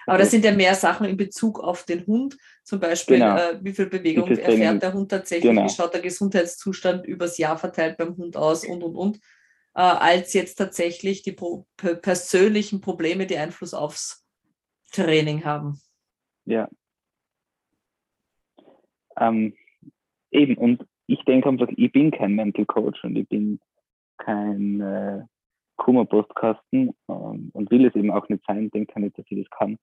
Aber 0.07 0.19
das 0.19 0.31
sind 0.31 0.45
ja 0.45 0.53
mehr 0.53 0.73
Sachen 0.73 1.05
in 1.05 1.17
Bezug 1.17 1.59
auf 1.59 1.83
den 1.83 2.05
Hund, 2.07 2.37
zum 2.63 2.79
Beispiel, 2.79 3.17
genau. 3.17 3.35
äh, 3.35 3.59
wie 3.61 3.73
viel 3.73 3.87
Bewegung 3.87 4.29
erfährt 4.29 4.81
der 4.81 4.93
Hund 4.93 5.11
tatsächlich, 5.11 5.51
genau. 5.51 5.65
wie 5.65 5.69
schaut 5.69 5.93
der 5.93 6.01
Gesundheitszustand 6.01 7.05
übers 7.05 7.37
Jahr 7.37 7.57
verteilt 7.57 7.97
beim 7.97 8.15
Hund 8.15 8.37
aus 8.37 8.65
und 8.65 8.83
und 8.83 8.95
und, 8.95 9.17
äh, 9.75 9.81
als 9.81 10.33
jetzt 10.33 10.55
tatsächlich 10.55 11.23
die 11.23 11.33
pro 11.33 11.67
persönlichen 11.75 12.79
Probleme, 12.79 13.27
die 13.27 13.37
Einfluss 13.37 13.73
aufs 13.73 14.25
Training 14.93 15.43
haben. 15.43 15.81
Ja. 16.45 16.69
Ähm, 19.19 19.53
eben, 20.31 20.57
und 20.57 20.85
ich 21.07 21.23
denke 21.25 21.49
einfach, 21.49 21.69
ich 21.75 21.91
bin 21.91 22.11
kein 22.11 22.35
Mental 22.35 22.65
Coach 22.65 23.03
und 23.03 23.15
ich 23.15 23.27
bin 23.27 23.59
kein 24.17 24.81
äh, 24.81 25.23
Kummer-Postkasten 25.77 26.93
ähm, 27.07 27.49
und 27.53 27.71
will 27.71 27.85
es 27.85 27.95
eben 27.95 28.11
auch 28.11 28.27
nicht 28.29 28.43
sein, 28.45 28.69
denke 28.71 28.99
nicht, 28.99 29.17
dass 29.17 29.25
ich 29.29 29.39
das 29.39 29.49
kann. 29.57 29.77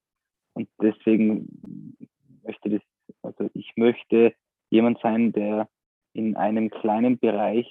Und 0.53 0.69
deswegen 0.81 1.97
möchte 2.43 2.69
das, 2.69 2.81
also 3.21 3.49
ich 3.53 3.71
möchte 3.75 4.33
jemand 4.69 4.99
sein, 5.01 5.31
der 5.31 5.67
in 6.13 6.35
einem 6.35 6.69
kleinen 6.69 7.17
Bereich 7.17 7.67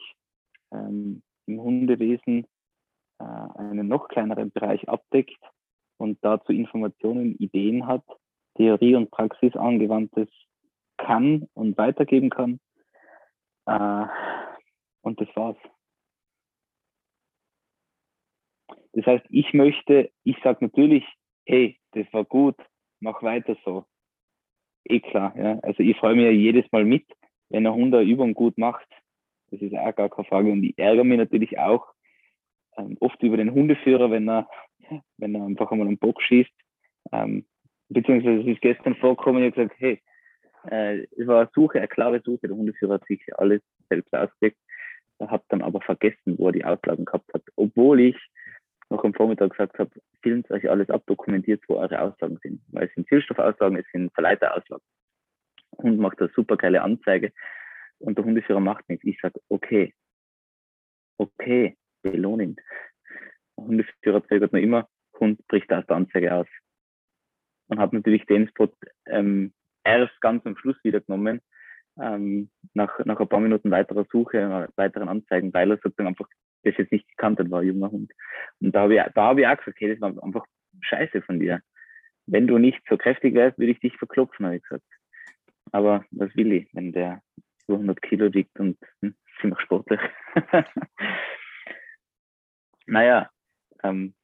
ähm, 0.72 1.22
im 1.46 1.60
Hundewesen 1.60 2.46
äh, 3.18 3.24
einen 3.24 3.88
noch 3.88 4.08
kleineren 4.08 4.50
Bereich 4.50 4.88
abdeckt 4.88 5.40
und 5.98 6.18
dazu 6.22 6.52
Informationen, 6.52 7.36
Ideen 7.36 7.86
hat, 7.86 8.04
Theorie 8.56 8.94
und 8.96 9.10
Praxis 9.10 9.54
angewandtes 9.56 10.28
kann 10.96 11.48
und 11.54 11.76
weitergeben 11.76 12.30
kann. 12.30 12.60
Äh, 13.66 14.06
und 15.02 15.20
das 15.20 15.28
war's. 15.36 15.56
Das 18.92 19.06
heißt, 19.06 19.24
ich 19.28 19.52
möchte, 19.52 20.10
ich 20.22 20.36
sage 20.42 20.64
natürlich, 20.64 21.04
hey, 21.46 21.78
das 21.92 22.06
war 22.12 22.24
gut, 22.24 22.56
mach 23.00 23.22
weiter 23.22 23.56
so. 23.64 23.86
Eh 24.84 25.00
klar, 25.00 25.34
ja. 25.36 25.58
Also 25.60 25.82
ich 25.82 25.96
freue 25.96 26.14
mich 26.14 26.24
ja 26.24 26.30
jedes 26.30 26.70
Mal 26.72 26.84
mit, 26.84 27.06
wenn 27.48 27.66
ein 27.66 27.74
Hund 27.74 27.94
eine 27.94 28.04
Übung 28.04 28.34
gut 28.34 28.58
macht. 28.58 28.86
Das 29.50 29.60
ist 29.60 29.74
auch 29.74 29.94
gar 29.94 30.08
keine 30.08 30.28
Frage. 30.28 30.50
Und 30.50 30.62
ich 30.62 30.78
ärgere 30.78 31.04
mich 31.04 31.18
natürlich 31.18 31.58
auch 31.58 31.86
ähm, 32.76 32.96
oft 33.00 33.22
über 33.22 33.36
den 33.36 33.52
Hundeführer, 33.52 34.10
wenn 34.10 34.28
er, 34.28 34.48
wenn 35.16 35.34
er 35.34 35.44
einfach 35.44 35.70
einmal 35.70 35.86
einen 35.86 35.98
Bock 35.98 36.20
schießt. 36.22 36.52
Ähm, 37.12 37.46
beziehungsweise 37.88 38.40
es 38.40 38.46
ist 38.46 38.60
gestern 38.60 38.96
vorgekommen, 38.96 39.42
ich 39.42 39.52
habe 39.52 39.68
gesagt, 39.68 39.80
hey, 39.80 40.02
äh, 40.70 41.06
es 41.16 41.26
war 41.26 41.40
eine 41.40 41.50
Suche, 41.54 41.78
eine 41.78 41.88
klare 41.88 42.20
Suche. 42.24 42.48
Der 42.48 42.56
Hundeführer 42.56 42.94
hat 42.94 43.06
sich 43.06 43.22
alles 43.38 43.62
selbst 43.88 44.12
ausgelegt, 44.14 44.58
hat 45.20 45.44
dann 45.48 45.62
aber 45.62 45.80
vergessen, 45.80 46.38
wo 46.38 46.48
er 46.48 46.52
die 46.52 46.64
Auslagen 46.64 47.04
gehabt 47.04 47.32
hat. 47.32 47.42
Obwohl 47.56 48.00
ich 48.00 48.16
noch 48.90 49.04
am 49.04 49.14
Vormittag 49.14 49.50
gesagt 49.50 49.78
habe, 49.78 49.90
filmt 50.22 50.50
euch 50.50 50.68
alles 50.68 50.90
ab, 50.90 51.02
dokumentiert, 51.06 51.62
wo 51.68 51.76
eure 51.76 52.00
Aussagen 52.00 52.38
sind. 52.42 52.62
Weil 52.68 52.86
es 52.88 52.94
sind 52.94 53.08
Zielstoffaussagen, 53.08 53.78
es 53.78 53.86
sind 53.92 54.12
Verleiteraussagen. 54.14 54.84
Hund 55.78 55.98
macht 55.98 56.20
eine 56.20 56.30
super 56.34 56.56
geile 56.56 56.82
Anzeige 56.82 57.32
und 57.98 58.16
der 58.16 58.24
Hundeführer 58.24 58.60
macht 58.60 58.88
nichts. 58.88 59.04
Ich 59.04 59.20
sage, 59.20 59.40
okay, 59.48 59.92
okay, 61.18 61.76
belohnen. 62.02 62.56
Der 63.56 63.64
Hundeführer 63.64 64.24
zögert 64.26 64.52
noch 64.52 64.60
immer, 64.60 64.88
Hund 65.18 65.46
bricht 65.48 65.72
aus 65.72 65.86
der 65.86 65.96
Anzeige 65.96 66.34
aus. 66.34 66.46
Und 67.68 67.78
habe 67.78 67.96
natürlich 67.96 68.26
den 68.26 68.48
Spot 68.48 68.72
ähm, 69.06 69.52
erst 69.84 70.20
ganz 70.20 70.44
am 70.46 70.56
Schluss 70.56 70.76
wieder 70.82 71.00
genommen, 71.00 71.40
ähm, 72.00 72.50
nach, 72.72 72.98
nach 73.04 73.20
ein 73.20 73.28
paar 73.28 73.40
Minuten 73.40 73.70
weiterer 73.70 74.06
Suche, 74.10 74.68
weiteren 74.76 75.08
Anzeigen, 75.08 75.52
weil 75.52 75.70
er 75.70 75.76
sozusagen 75.76 76.08
einfach 76.08 76.28
das 76.64 76.74
jetzt 76.78 76.92
nicht 76.92 77.08
gekannt 77.08 77.38
hat, 77.38 77.50
war 77.50 77.62
junger 77.62 77.90
Hund. 77.90 78.10
Und 78.60 78.74
da 78.74 78.82
habe 78.82 78.96
ich, 78.96 79.02
da 79.14 79.26
hab 79.26 79.38
ich 79.38 79.46
auch 79.46 79.56
gesagt, 79.56 79.68
okay, 79.68 79.92
das 79.92 80.00
war 80.00 80.22
einfach 80.22 80.44
scheiße 80.80 81.22
von 81.22 81.38
dir. 81.38 81.60
Wenn 82.26 82.46
du 82.46 82.58
nicht 82.58 82.80
so 82.88 82.96
kräftig 82.96 83.34
wärst, 83.34 83.58
würde 83.58 83.72
ich 83.72 83.80
dich 83.80 83.96
verklopfen, 83.96 84.46
habe 84.46 84.56
ich 84.56 84.62
gesagt. 84.62 84.84
Aber 85.72 86.04
was 86.10 86.34
will 86.36 86.52
ich, 86.52 86.68
wenn 86.72 86.92
der 86.92 87.22
200 87.66 88.00
Kilo 88.02 88.32
wiegt 88.32 88.58
und 88.58 88.78
hm, 89.02 89.14
ziemlich 89.40 89.60
sportlich. 89.60 90.00
naja. 92.86 93.30
Ähm, 93.82 94.14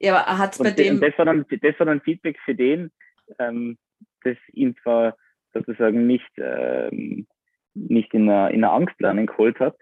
ja, 0.00 0.16
aber 0.16 0.38
hat 0.38 0.58
bei 0.58 0.70
dem. 0.72 1.00
Das 1.00 1.16
war, 1.18 1.24
dann, 1.24 1.46
das 1.48 1.78
war 1.78 1.86
dann 1.86 2.00
Feedback 2.00 2.38
für 2.44 2.54
den, 2.54 2.90
ähm, 3.38 3.78
das 4.24 4.36
ihn 4.52 4.76
zwar 4.82 5.16
sozusagen 5.52 6.06
nicht, 6.06 6.30
ähm, 6.36 7.26
nicht 7.74 8.12
in 8.14 8.28
einer, 8.28 8.50
in 8.50 8.64
einer 8.64 8.72
Angstlernen 8.72 9.26
geholt 9.26 9.60
hat, 9.60 9.76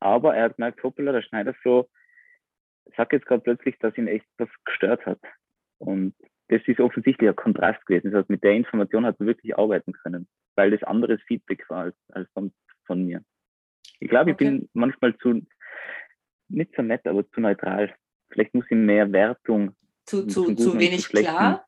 aber 0.00 0.36
er 0.36 0.44
hat 0.44 0.56
gemerkt, 0.56 0.82
hoppala, 0.82 1.12
der 1.12 1.22
Schneider 1.22 1.54
so, 1.64 1.88
sagt 2.96 3.12
jetzt 3.12 3.26
gerade 3.26 3.42
plötzlich, 3.42 3.78
dass 3.78 3.96
ihn 3.98 4.08
echt 4.08 4.26
was 4.38 4.48
gestört 4.64 5.04
hat. 5.06 5.20
Und 5.78 6.14
das 6.48 6.62
ist 6.66 6.80
offensichtlich 6.80 7.28
ein 7.28 7.36
Kontrast 7.36 7.84
gewesen. 7.86 8.10
Das 8.10 8.20
heißt, 8.20 8.30
mit 8.30 8.42
der 8.42 8.52
Information 8.52 9.04
hat 9.04 9.16
er 9.20 9.26
wirklich 9.26 9.56
arbeiten 9.56 9.92
können, 9.92 10.26
weil 10.56 10.70
das 10.70 10.82
anderes 10.82 11.20
Feedback 11.26 11.68
war 11.68 11.84
als, 11.84 11.96
als 12.12 12.30
von, 12.32 12.52
von 12.86 13.04
mir. 13.04 13.22
Ich 14.00 14.08
glaube, 14.08 14.32
okay. 14.32 14.44
ich 14.44 14.50
bin 14.50 14.68
manchmal 14.72 15.16
zu, 15.18 15.42
nicht 16.48 16.74
so 16.74 16.82
nett, 16.82 17.06
aber 17.06 17.28
zu 17.30 17.40
neutral. 17.40 17.94
Vielleicht 18.30 18.54
muss 18.54 18.64
ich 18.70 18.76
mehr 18.76 19.10
Wertung. 19.12 19.74
Zu, 20.06 20.26
zu, 20.26 20.54
zu 20.54 20.78
wenig 20.78 21.02
zu 21.02 21.10
klar? 21.10 21.67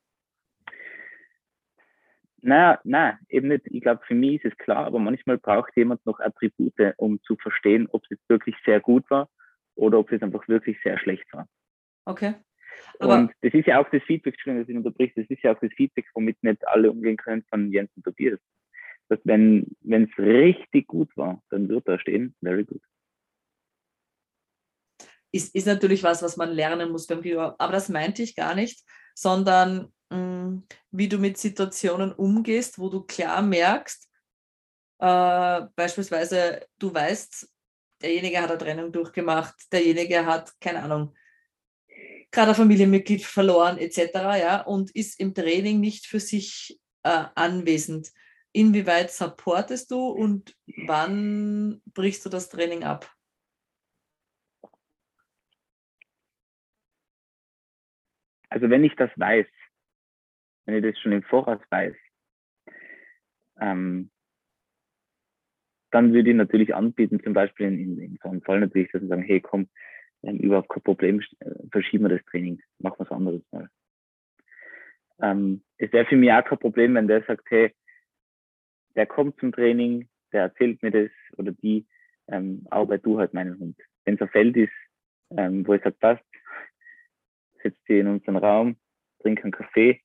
Naja, 2.42 2.80
nein, 2.84 3.18
eben 3.28 3.48
nicht. 3.48 3.66
Ich 3.66 3.82
glaube, 3.82 4.02
für 4.06 4.14
mich 4.14 4.42
ist 4.42 4.52
es 4.52 4.58
klar, 4.58 4.86
aber 4.86 4.98
manchmal 4.98 5.38
braucht 5.38 5.76
jemand 5.76 6.04
noch 6.06 6.20
Attribute, 6.20 6.94
um 6.96 7.20
zu 7.22 7.36
verstehen, 7.36 7.88
ob 7.90 8.02
es 8.04 8.10
jetzt 8.10 8.28
wirklich 8.28 8.56
sehr 8.64 8.80
gut 8.80 9.08
war 9.10 9.28
oder 9.74 9.98
ob 9.98 10.10
es 10.10 10.22
einfach 10.22 10.46
wirklich 10.48 10.78
sehr 10.82 10.98
schlecht 10.98 11.26
war. 11.32 11.46
Okay. 12.04 12.34
Aber 12.98 13.18
und 13.18 13.32
das 13.42 13.52
ist 13.52 13.66
ja 13.66 13.80
auch 13.80 13.88
das 13.90 14.02
Feedback, 14.04 14.34
Entschuldigung, 14.34 14.62
dass 14.62 14.68
ich 14.68 14.76
unterbricht, 14.76 15.16
das 15.16 15.26
ist 15.28 15.42
ja 15.42 15.54
auch 15.54 15.60
das 15.60 15.72
Feedback, 15.74 16.06
womit 16.14 16.42
nicht 16.42 16.66
alle 16.68 16.90
umgehen 16.90 17.16
können 17.16 17.44
von 17.50 17.70
Jens 17.72 17.90
und 17.96 18.04
Tobias. 18.04 18.38
Dass 19.08 19.18
wenn 19.24 19.66
es 19.82 20.18
richtig 20.18 20.86
gut 20.86 21.14
war, 21.16 21.42
dann 21.50 21.68
wird 21.68 21.88
da 21.88 21.98
stehen, 21.98 22.34
very 22.40 22.64
good. 22.64 22.82
Ist, 25.32 25.54
ist 25.54 25.66
natürlich 25.66 26.02
was, 26.02 26.22
was 26.22 26.36
man 26.36 26.50
lernen 26.50 26.90
muss 26.90 27.06
beim 27.06 27.22
Gegenüber. 27.22 27.54
Aber 27.58 27.72
das 27.72 27.88
meinte 27.88 28.22
ich 28.22 28.34
gar 28.34 28.54
nicht, 28.54 28.84
sondern 29.14 29.92
wie 30.10 31.08
du 31.08 31.18
mit 31.18 31.38
Situationen 31.38 32.12
umgehst, 32.12 32.78
wo 32.78 32.88
du 32.88 33.02
klar 33.02 33.42
merkst, 33.42 34.08
äh, 34.98 35.62
beispielsweise 35.76 36.66
du 36.78 36.92
weißt, 36.92 37.48
derjenige 38.02 38.40
hat 38.40 38.50
eine 38.50 38.58
Trennung 38.58 38.92
durchgemacht, 38.92 39.54
derjenige 39.72 40.26
hat, 40.26 40.52
keine 40.60 40.82
Ahnung, 40.82 41.14
gerade 42.30 42.50
ein 42.50 42.56
Familienmitglied 42.56 43.24
verloren 43.24 43.78
etc. 43.78 44.38
Ja, 44.38 44.60
und 44.62 44.90
ist 44.90 45.20
im 45.20 45.34
Training 45.34 45.80
nicht 45.80 46.06
für 46.06 46.20
sich 46.20 46.80
äh, 47.02 47.24
anwesend. 47.34 48.12
Inwieweit 48.52 49.12
supportest 49.12 49.90
du 49.90 50.08
und 50.08 50.56
wann 50.86 51.80
brichst 51.86 52.24
du 52.24 52.28
das 52.28 52.48
Training 52.48 52.82
ab? 52.82 53.10
Also 58.48 58.68
wenn 58.68 58.82
ich 58.82 58.96
das 58.96 59.10
weiß, 59.14 59.46
wenn 60.70 60.84
ich 60.84 60.92
das 60.94 61.00
schon 61.02 61.12
im 61.12 61.22
Voraus 61.22 61.60
weiß, 61.70 61.94
ähm, 63.60 64.10
dann 65.90 66.12
würde 66.12 66.30
ich 66.30 66.36
natürlich 66.36 66.74
anbieten, 66.74 67.20
zum 67.22 67.32
Beispiel 67.32 67.66
in, 67.66 67.78
in, 67.78 67.98
in 67.98 68.18
so 68.22 68.28
einem 68.28 68.42
Fall 68.42 68.60
natürlich, 68.60 68.90
dass 68.92 69.02
wir 69.02 69.08
sagen, 69.08 69.22
hey, 69.22 69.40
komm, 69.40 69.68
ähm, 70.22 70.38
überhaupt 70.38 70.68
kein 70.68 70.82
Problem, 70.82 71.20
äh, 71.40 71.50
verschieben 71.70 72.04
wir 72.04 72.16
das 72.16 72.24
Training, 72.26 72.60
machen 72.78 72.98
wir 72.98 73.06
was 73.06 73.16
anderes 73.16 73.42
mal. 73.50 73.68
Ähm, 75.20 75.62
es 75.78 75.92
wäre 75.92 76.06
für 76.06 76.16
mich 76.16 76.32
auch 76.32 76.44
kein 76.44 76.58
Problem, 76.58 76.94
wenn 76.94 77.08
der 77.08 77.22
sagt, 77.24 77.44
hey, 77.50 77.74
der 78.94 79.06
kommt 79.06 79.38
zum 79.40 79.52
Training, 79.52 80.08
der 80.32 80.42
erzählt 80.42 80.82
mir 80.82 80.90
das 80.90 81.10
oder 81.36 81.52
die, 81.52 81.86
ähm, 82.28 82.66
arbeit 82.70 83.04
du 83.04 83.18
halt 83.18 83.34
meinen 83.34 83.58
Hund. 83.58 83.76
Wenn 84.04 84.14
es 84.14 84.20
ein 84.20 84.28
Feld 84.28 84.56
ist, 84.56 84.72
ähm, 85.30 85.66
wo 85.66 85.74
ich 85.74 85.82
sage, 85.82 85.96
passt, 85.98 86.24
setz 87.62 87.76
dich 87.84 88.00
in 88.00 88.06
unseren 88.06 88.36
Raum, 88.36 88.76
trink 89.20 89.42
einen 89.42 89.52
Kaffee, 89.52 90.00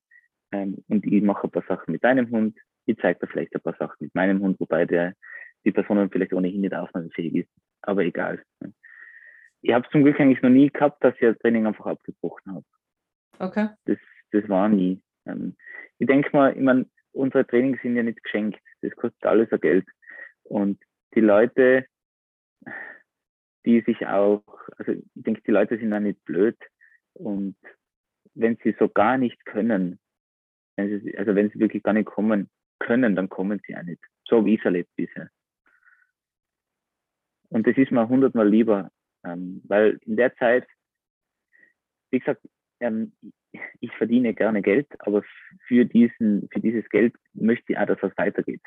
ähm, 0.56 0.84
und 0.88 1.06
ich 1.06 1.22
mache 1.22 1.47
ein 1.47 1.51
paar 1.51 1.66
Sachen 1.68 1.91
mit 1.91 2.03
deinem 2.03 2.30
Hund, 2.32 2.58
ich 2.86 2.97
zeige 3.01 3.20
dir 3.20 3.28
vielleicht 3.28 3.56
ein 3.56 3.62
paar 3.62 3.76
Sachen 3.78 3.97
mit 3.99 4.16
meinem 4.16 4.41
Hund, 4.41 4.60
wobei 4.60 4.86
der 4.86 5.14
die 5.66 5.72
Person 5.72 6.10
vielleicht 6.10 6.34
ohnehin 6.34 6.62
nicht 6.62 6.74
aufnahmefähig 6.74 7.36
ist, 7.36 7.49
aber 7.82 8.03
egal. 8.03 8.41
Ich 9.62 9.74
habe 9.74 9.88
zum 9.91 10.03
Glück 10.03 10.20
eigentlich 10.20 10.41
noch 10.41 10.49
nie 10.49 10.70
gehabt, 10.70 11.03
dass 11.03 11.16
ich 11.16 11.22
das 11.22 11.38
Training 11.39 11.66
einfach 11.66 11.88
abgebrochen 11.88 12.56
habe. 12.56 12.66
Okay. 13.39 13.70
Das, 13.86 13.97
das 14.32 14.47
war 14.47 14.70
nie. 14.70 15.01
Ähm, 15.26 15.56
ich 15.97 16.08
denke 16.08 16.30
mal, 16.34 16.56
ich 16.56 16.62
meine, 16.62 16.86
unsere 17.14 17.45
Trainings 17.47 17.82
sind 17.82 17.95
ja 17.95 18.03
nicht 18.03 18.24
geschenkt. 18.24 18.62
Das 18.82 18.95
kostet 18.95 19.26
alles 19.26 19.51
ein 19.51 19.60
Geld. 19.60 19.88
Und 20.43 20.80
die 21.16 21.22
Leute, 21.22 21.86
die 23.66 23.82
sich 23.82 24.06
auch, 24.06 24.43
also 24.78 24.91
ich 24.91 25.03
denke, 25.16 25.41
die 25.41 25.51
Leute 25.51 25.80
sind 25.80 25.93
auch 25.93 25.99
nicht 25.99 26.24
blöd. 26.26 26.58
Und 27.14 27.58
wenn 28.36 28.58
sie 28.64 28.76
so 28.78 28.88
gar 28.88 29.18
nicht 29.18 29.43
können, 29.45 29.99
wenn 30.76 31.02
sie, 31.02 31.18
also 31.18 31.36
wenn 31.36 31.50
sie 31.50 31.60
wirklich 31.60 31.84
gar 31.84 31.94
nicht 31.94 32.06
kommen 32.06 32.50
können, 32.80 33.16
dann 33.16 33.30
kommen 33.30 33.62
sie 33.66 33.76
auch 33.76 33.84
nicht. 33.84 34.02
So 34.28 34.38
habe 34.38 34.50
ich 34.50 34.60
es 34.60 34.66
erlebt 34.66 34.90
bisher. 34.96 35.30
Und 37.50 37.68
das 37.68 37.78
ist 37.78 37.92
mir 37.92 38.08
hundertmal 38.08 38.50
lieber, 38.50 38.92
ähm, 39.24 39.62
weil 39.66 40.00
in 40.06 40.18
der 40.18 40.36
Zeit, 40.36 40.68
wie 42.12 42.20
gesagt, 42.20 42.42
ähm, 42.80 43.14
ich 43.80 43.92
verdiene 43.94 44.34
gerne 44.34 44.62
Geld, 44.62 44.88
aber 45.00 45.24
für, 45.68 45.86
diesen, 45.86 46.50
für 46.52 46.60
dieses 46.60 46.88
Geld 46.90 47.16
möchte 47.34 47.72
ich 47.72 47.78
auch, 47.78 47.86
dass 47.86 48.02
es 48.02 48.18
weitergeht. 48.18 48.62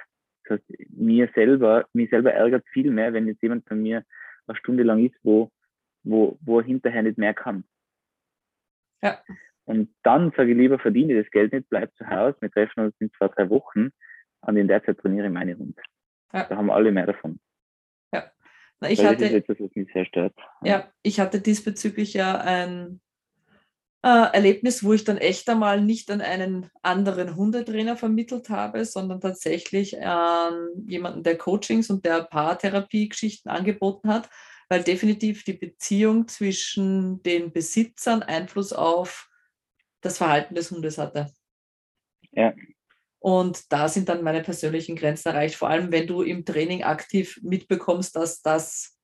Das 0.44 0.58
heißt, 0.58 0.90
mir 0.90 1.28
selber, 1.34 1.86
mir 1.92 2.08
selber 2.08 2.32
ärgert 2.32 2.66
viel 2.68 2.90
mehr, 2.90 3.12
wenn 3.12 3.26
jetzt 3.26 3.42
jemand 3.42 3.66
bei 3.66 3.74
mir 3.74 4.04
eine 4.46 4.56
Stunde 4.56 4.82
lang 4.82 5.04
ist, 5.04 5.16
wo, 5.22 5.50
wo, 6.04 6.38
wo 6.40 6.60
er 6.60 6.64
hinterher 6.64 7.02
nicht 7.02 7.18
mehr 7.18 7.34
kann. 7.34 7.64
Ja. 9.02 9.22
Und 9.68 9.94
dann 10.02 10.32
sage 10.34 10.52
ich 10.52 10.56
lieber, 10.56 10.78
verdiene 10.78 11.22
das 11.22 11.30
Geld 11.30 11.52
nicht, 11.52 11.68
bleib 11.68 11.94
zu 11.96 12.08
Hause, 12.08 12.38
wir 12.40 12.50
treffen 12.50 12.86
uns 12.86 12.94
in 13.00 13.12
zwei, 13.12 13.28
drei 13.28 13.50
Wochen 13.50 13.90
und 14.40 14.56
in 14.56 14.66
der 14.66 14.82
Zeit 14.82 14.96
trainiere 14.96 15.26
ich 15.26 15.32
meine 15.32 15.58
Hund. 15.58 15.78
Ja. 16.32 16.44
Da 16.44 16.56
haben 16.56 16.70
alle 16.70 16.90
mehr 16.90 17.04
davon. 17.04 17.38
Ja. 18.14 18.32
Na, 18.80 18.90
ich 18.90 19.04
hatte, 19.04 19.24
das 19.24 19.30
ist 19.30 19.34
etwas, 19.34 19.60
was 19.60 19.76
mich 19.76 19.92
sehr 19.92 20.06
stört. 20.06 20.34
Ja, 20.62 20.90
ich 21.02 21.20
hatte 21.20 21.42
diesbezüglich 21.42 22.14
ja 22.14 22.40
ein 22.40 23.02
äh, 24.02 24.32
Erlebnis, 24.32 24.82
wo 24.82 24.94
ich 24.94 25.04
dann 25.04 25.18
echt 25.18 25.50
einmal 25.50 25.82
nicht 25.82 26.10
an 26.10 26.22
einen 26.22 26.70
anderen 26.80 27.36
Hundetrainer 27.36 27.96
vermittelt 27.96 28.48
habe, 28.48 28.86
sondern 28.86 29.20
tatsächlich 29.20 30.00
an 30.02 30.70
jemanden, 30.86 31.24
der 31.24 31.36
Coachings 31.36 31.90
und 31.90 32.06
der 32.06 32.22
Paartherapie-Geschichten 32.22 33.50
angeboten 33.50 34.08
hat, 34.08 34.30
weil 34.70 34.82
definitiv 34.82 35.44
die 35.44 35.52
Beziehung 35.52 36.26
zwischen 36.26 37.22
den 37.22 37.52
Besitzern 37.52 38.22
Einfluss 38.22 38.72
auf 38.72 39.27
das 40.00 40.18
Verhalten 40.18 40.54
des 40.54 40.70
Hundes 40.70 40.98
hatte. 40.98 41.32
Ja. 42.32 42.52
Und 43.20 43.72
da 43.72 43.88
sind 43.88 44.08
dann 44.08 44.22
meine 44.22 44.42
persönlichen 44.42 44.94
Grenzen 44.94 45.28
erreicht, 45.28 45.56
vor 45.56 45.68
allem 45.68 45.90
wenn 45.90 46.06
du 46.06 46.22
im 46.22 46.44
Training 46.44 46.84
aktiv 46.84 47.40
mitbekommst, 47.42 48.14
dass 48.14 48.42
das 48.42 48.96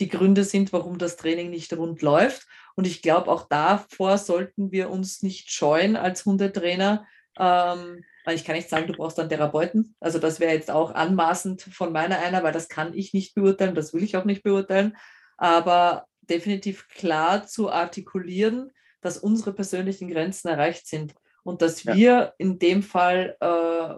die 0.00 0.08
Gründe 0.08 0.44
sind, 0.44 0.72
warum 0.72 0.98
das 0.98 1.16
Training 1.16 1.50
nicht 1.50 1.72
rund 1.72 2.02
läuft. 2.02 2.46
Und 2.74 2.86
ich 2.86 3.00
glaube, 3.00 3.30
auch 3.30 3.48
davor 3.48 4.18
sollten 4.18 4.72
wir 4.72 4.90
uns 4.90 5.22
nicht 5.22 5.50
scheuen 5.50 5.96
als 5.96 6.24
Hundetrainer. 6.26 7.06
Ähm, 7.38 8.04
ich 8.32 8.44
kann 8.44 8.56
nicht 8.56 8.68
sagen, 8.68 8.86
du 8.86 8.94
brauchst 8.94 9.18
einen 9.20 9.28
Therapeuten. 9.28 9.94
Also 10.00 10.18
das 10.18 10.40
wäre 10.40 10.52
jetzt 10.52 10.70
auch 10.70 10.94
anmaßend 10.94 11.62
von 11.62 11.92
meiner 11.92 12.18
einer, 12.18 12.42
weil 12.42 12.52
das 12.52 12.68
kann 12.68 12.94
ich 12.94 13.12
nicht 13.12 13.34
beurteilen, 13.34 13.74
das 13.74 13.94
will 13.94 14.02
ich 14.02 14.16
auch 14.16 14.24
nicht 14.24 14.42
beurteilen. 14.42 14.96
Aber 15.36 16.06
definitiv 16.22 16.88
klar 16.88 17.46
zu 17.46 17.70
artikulieren, 17.70 18.72
dass 19.04 19.18
unsere 19.18 19.52
persönlichen 19.52 20.08
Grenzen 20.08 20.48
erreicht 20.48 20.86
sind 20.86 21.14
und 21.42 21.60
dass 21.60 21.84
ja. 21.84 21.94
wir 21.94 22.34
in 22.38 22.58
dem 22.58 22.82
Fall 22.82 23.36
äh, 23.40 23.94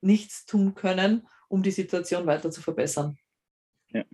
nichts 0.00 0.46
tun 0.46 0.74
können, 0.74 1.26
um 1.48 1.62
die 1.62 1.72
Situation 1.72 2.26
weiter 2.26 2.50
zu 2.50 2.62
verbessern. 2.62 3.18
Ja. 3.90 4.04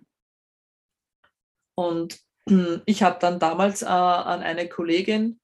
Und 1.75 2.19
ich 2.87 3.03
habe 3.03 3.19
dann 3.21 3.39
damals 3.39 3.83
äh, 3.83 3.87
an 3.87 4.41
eine 4.41 4.69
Kollegin 4.69 5.41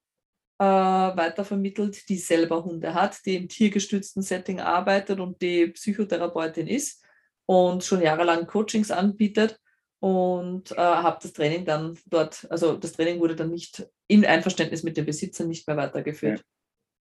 äh, 0.58 0.64
weitervermittelt, 0.64 2.08
die 2.08 2.16
selber 2.16 2.64
Hunde 2.64 2.94
hat, 2.94 3.18
die 3.26 3.36
im 3.36 3.48
tiergestützten 3.48 4.22
Setting 4.22 4.60
arbeitet 4.60 5.20
und 5.20 5.42
die 5.42 5.66
Psychotherapeutin 5.66 6.68
ist 6.68 7.04
und 7.44 7.84
schon 7.84 8.00
jahrelang 8.00 8.46
Coachings 8.46 8.90
anbietet 8.90 9.60
und 10.00 10.72
äh, 10.72 10.76
habe 10.76 11.18
das 11.22 11.34
Training 11.34 11.66
dann 11.66 11.98
dort, 12.06 12.46
also 12.50 12.76
das 12.78 12.92
Training 12.92 13.20
wurde 13.20 13.36
dann 13.36 13.50
nicht 13.50 13.86
in 14.08 14.24
Einverständnis 14.24 14.82
mit 14.82 14.96
den 14.96 15.06
Besitzern 15.06 15.48
nicht 15.48 15.66
mehr 15.66 15.76
weitergeführt. 15.76 16.44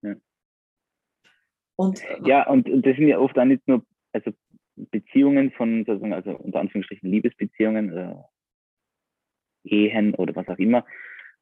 Ja, 0.01 0.11
ja. 0.11 0.15
Und, 1.75 2.01
äh, 2.03 2.19
ja, 2.23 2.47
und, 2.47 2.69
und 2.69 2.85
das 2.85 2.95
sind 2.95 3.07
ja 3.07 3.19
oft 3.19 3.37
auch 3.37 3.45
nicht 3.45 3.67
nur 3.67 3.85
also 4.13 4.31
Beziehungen 4.75 5.51
von, 5.51 5.85
sozusagen, 5.85 6.13
also 6.13 6.31
unter 6.31 6.59
Anführungsstrichen 6.59 7.09
Liebesbeziehungen, 7.09 7.95
äh, 7.95 8.15
Ehen 9.63 10.13
oder 10.15 10.35
was 10.35 10.47
auch 10.47 10.57
immer, 10.57 10.85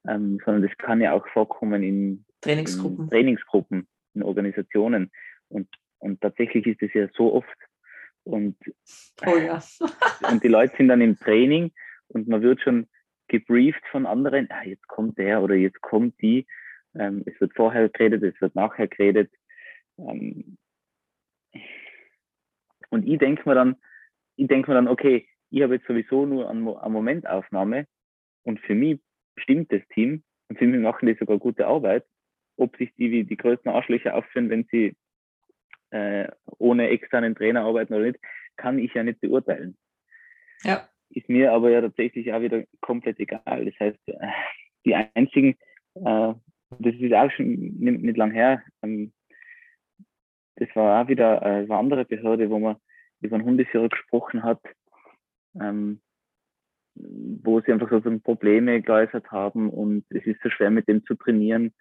ähm, 0.07 0.39
sondern 0.45 0.63
das 0.63 0.77
kann 0.77 1.01
ja 1.01 1.13
auch 1.13 1.27
vorkommen 1.29 1.83
in 1.83 2.25
Trainingsgruppen, 2.41 3.05
in, 3.05 3.09
Trainingsgruppen, 3.09 3.87
in 4.13 4.23
Organisationen. 4.23 5.11
Und, 5.49 5.67
und 5.99 6.21
tatsächlich 6.21 6.65
ist 6.67 6.81
es 6.81 6.93
ja 6.93 7.07
so 7.15 7.33
oft. 7.33 7.57
Und, 8.23 8.55
oh 9.25 9.37
ja. 9.37 9.61
und 10.31 10.43
die 10.43 10.47
Leute 10.47 10.75
sind 10.77 10.87
dann 10.87 11.01
im 11.01 11.17
Training 11.19 11.71
und 12.07 12.27
man 12.27 12.41
wird 12.41 12.61
schon 12.61 12.87
gebrieft 13.27 13.83
von 13.91 14.05
anderen, 14.05 14.47
ah, 14.51 14.63
jetzt 14.63 14.87
kommt 14.87 15.17
der 15.17 15.41
oder 15.41 15.55
jetzt 15.55 15.81
kommt 15.81 16.19
die. 16.21 16.45
Ähm, 16.95 17.23
es 17.25 17.39
wird 17.39 17.53
vorher 17.55 17.89
geredet, 17.89 18.23
es 18.23 18.39
wird 18.41 18.55
nachher 18.55 18.87
geredet. 18.87 19.31
Ähm, 19.97 20.57
und 22.89 23.07
ich 23.07 23.17
denke 23.17 23.47
mir 23.47 23.55
dann, 23.55 23.75
ich 24.35 24.47
denke 24.47 24.69
mir 24.69 24.75
dann, 24.75 24.87
okay, 24.87 25.27
ich 25.49 25.61
habe 25.61 25.75
jetzt 25.75 25.87
sowieso 25.87 26.25
nur 26.25 26.49
eine 26.49 26.59
Momentaufnahme 26.59 27.87
und 28.43 28.59
für 28.61 28.75
mich 28.75 28.99
stimmt 29.37 29.71
das 29.71 29.81
Team 29.93 30.23
und 30.49 30.57
für 30.57 30.67
mich 30.67 30.79
machen 30.79 31.07
die 31.07 31.15
sogar 31.15 31.37
gute 31.37 31.67
Arbeit. 31.67 32.05
Ob 32.55 32.75
sich 32.77 32.93
die 32.95 33.11
wie 33.11 33.23
die 33.23 33.37
größten 33.37 33.71
Arschlöcher 33.71 34.15
aufführen, 34.15 34.49
wenn 34.49 34.65
sie 34.71 34.95
äh, 35.89 36.27
ohne 36.57 36.89
externen 36.89 37.35
Trainer 37.35 37.63
arbeiten 37.63 37.93
oder 37.93 38.05
nicht, 38.05 38.19
kann 38.57 38.77
ich 38.77 38.93
ja 38.93 39.03
nicht 39.03 39.21
beurteilen. 39.21 39.77
Ja. 40.63 40.87
Ist 41.15 41.29
mir 41.29 41.51
aber 41.51 41.69
ja 41.69 41.81
tatsächlich 41.81 42.33
auch 42.33 42.41
wieder 42.41 42.63
komplett 42.81 43.19
egal. 43.19 43.65
Das 43.65 43.79
heißt, 43.79 43.99
äh, 44.07 44.27
die 44.85 44.95
einzigen, 44.95 45.55
äh, 45.95 46.33
das 46.79 46.95
ist 46.95 47.13
auch 47.13 47.31
schon 47.31 47.53
nicht, 47.79 48.01
nicht 48.01 48.17
lang 48.17 48.31
her, 48.31 48.63
ähm, 48.81 49.13
das 50.55 50.69
war 50.75 51.03
auch 51.03 51.07
wieder 51.07 51.41
äh, 51.41 51.63
eine 51.63 51.75
andere 51.75 52.05
Behörde, 52.05 52.49
wo 52.49 52.59
man 52.59 52.77
über 53.21 53.35
einen 53.35 53.45
Hundeführer 53.45 53.89
gesprochen 53.89 54.43
hat. 54.43 54.61
Ähm, 55.59 56.01
wo 56.95 57.59
sie 57.61 57.71
einfach 57.71 57.89
sozusagen 57.89 58.21
Probleme 58.21 58.81
geäußert 58.81 59.31
haben 59.31 59.69
und 59.69 60.05
es 60.09 60.25
ist 60.25 60.41
so 60.43 60.49
schwer 60.49 60.69
mit 60.69 60.87
dem 60.87 61.03
zu 61.05 61.15
trainieren 61.15 61.73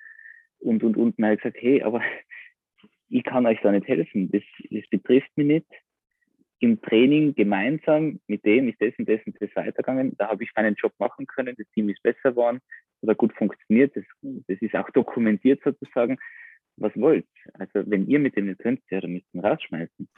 und, 0.59 0.83
und, 0.83 0.97
und. 0.97 1.19
Man 1.19 1.33
hat 1.33 1.39
gesagt, 1.39 1.59
hey, 1.61 1.83
aber 1.83 2.01
ich 3.09 3.25
kann 3.25 3.47
euch 3.47 3.61
da 3.63 3.73
nicht 3.73 3.87
helfen, 3.87 4.31
das, 4.31 4.43
das 4.71 4.89
betrifft 4.89 5.31
mich 5.37 5.47
nicht. 5.47 5.67
Im 6.63 6.81
Training 6.81 7.35
gemeinsam 7.35 8.21
mit 8.29 8.45
dem 8.45 8.69
ist 8.69 8.81
das 8.81 8.95
und 8.97 9.09
das 9.09 9.21
und 9.27 9.37
das 9.41 9.51
weitergegangen. 9.57 10.17
Da 10.17 10.29
habe 10.29 10.45
ich 10.45 10.51
meinen 10.55 10.77
Job 10.77 10.93
machen 10.99 11.27
können, 11.27 11.57
das 11.59 11.67
Team 11.75 11.89
ist 11.89 12.03
besser 12.03 12.31
geworden 12.31 12.61
oder 13.01 13.17
gut 13.17 13.33
funktioniert. 13.37 13.97
Das, 13.97 14.05
das 14.23 14.59
ist 14.61 14.77
auch 14.77 14.89
dokumentiert 14.91 15.61
sozusagen. 15.65 16.19
Was 16.77 16.93
wollt? 16.97 17.27
Also 17.55 17.83
wenn 17.91 18.07
ihr 18.07 18.21
mit 18.21 18.37
dem 18.37 18.47
nicht 18.47 18.61
könnt, 18.61 18.81
ja, 18.91 19.01
dann 19.01 19.13
müsst 19.13 19.27
ihr 19.33 19.43
rausschmeißen. 19.43 20.09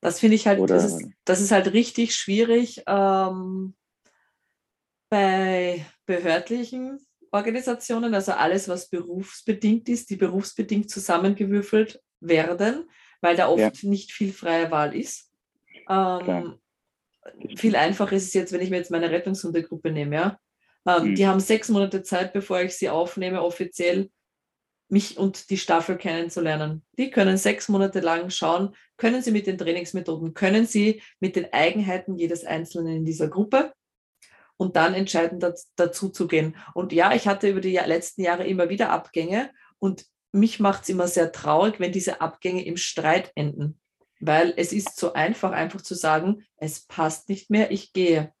Das 0.00 0.18
finde 0.18 0.34
ich 0.34 0.48
halt, 0.48 0.68
das 0.68 0.84
ist, 0.84 1.08
das 1.24 1.40
ist 1.40 1.52
halt 1.52 1.72
richtig 1.72 2.16
schwierig. 2.16 2.82
Ähm 2.88 3.74
bei 5.08 5.84
behördlichen 6.06 6.98
Organisationen, 7.32 8.14
also 8.14 8.32
alles, 8.32 8.66
was 8.68 8.88
berufsbedingt 8.88 9.88
ist, 9.90 10.08
die 10.10 10.16
berufsbedingt 10.16 10.90
zusammengewürfelt 10.90 12.00
werden, 12.20 12.88
weil 13.20 13.36
da 13.36 13.48
oft 13.48 13.82
ja. 13.82 13.90
nicht 13.90 14.10
viel 14.10 14.32
freie 14.32 14.70
Wahl 14.70 14.96
ist. 14.96 15.31
Ähm, 15.92 16.58
viel 17.56 17.76
einfacher 17.76 18.16
ist 18.16 18.28
es 18.28 18.34
jetzt, 18.34 18.52
wenn 18.52 18.60
ich 18.60 18.70
mir 18.70 18.76
jetzt 18.76 18.90
meine 18.90 19.10
Rettungshundegruppe 19.10 19.90
nehme. 19.90 20.16
Ja? 20.16 20.38
Ähm, 20.86 21.10
mhm. 21.10 21.14
Die 21.14 21.26
haben 21.26 21.40
sechs 21.40 21.68
Monate 21.68 22.02
Zeit, 22.02 22.32
bevor 22.32 22.60
ich 22.60 22.76
sie 22.76 22.88
aufnehme, 22.88 23.42
offiziell 23.42 24.10
mich 24.88 25.16
und 25.16 25.48
die 25.48 25.56
Staffel 25.56 25.96
kennenzulernen. 25.96 26.84
Die 26.98 27.10
können 27.10 27.38
sechs 27.38 27.68
Monate 27.68 28.00
lang 28.00 28.28
schauen, 28.28 28.74
können 28.98 29.22
sie 29.22 29.30
mit 29.30 29.46
den 29.46 29.56
Trainingsmethoden, 29.56 30.34
können 30.34 30.66
sie 30.66 31.02
mit 31.18 31.34
den 31.34 31.50
Eigenheiten 31.52 32.16
jedes 32.16 32.44
Einzelnen 32.44 32.96
in 32.98 33.04
dieser 33.04 33.28
Gruppe 33.28 33.72
und 34.58 34.76
dann 34.76 34.92
entscheiden, 34.92 35.40
dazu 35.76 36.10
zu 36.10 36.26
gehen. 36.26 36.56
Und 36.74 36.92
ja, 36.92 37.14
ich 37.14 37.26
hatte 37.26 37.48
über 37.48 37.62
die 37.62 37.72
letzten 37.72 38.22
Jahre 38.22 38.46
immer 38.46 38.68
wieder 38.68 38.90
Abgänge 38.90 39.50
und 39.78 40.04
mich 40.30 40.60
macht 40.60 40.82
es 40.82 40.90
immer 40.90 41.08
sehr 41.08 41.32
traurig, 41.32 41.80
wenn 41.80 41.92
diese 41.92 42.20
Abgänge 42.20 42.64
im 42.64 42.76
Streit 42.76 43.32
enden, 43.34 43.80
weil 44.22 44.54
es 44.56 44.72
ist 44.72 44.96
so 44.96 45.14
einfach, 45.14 45.50
einfach 45.50 45.82
zu 45.82 45.96
sagen, 45.96 46.44
es 46.56 46.86
passt 46.86 47.28
nicht 47.28 47.50
mehr, 47.50 47.72
ich 47.72 47.92
gehe. 47.92 48.32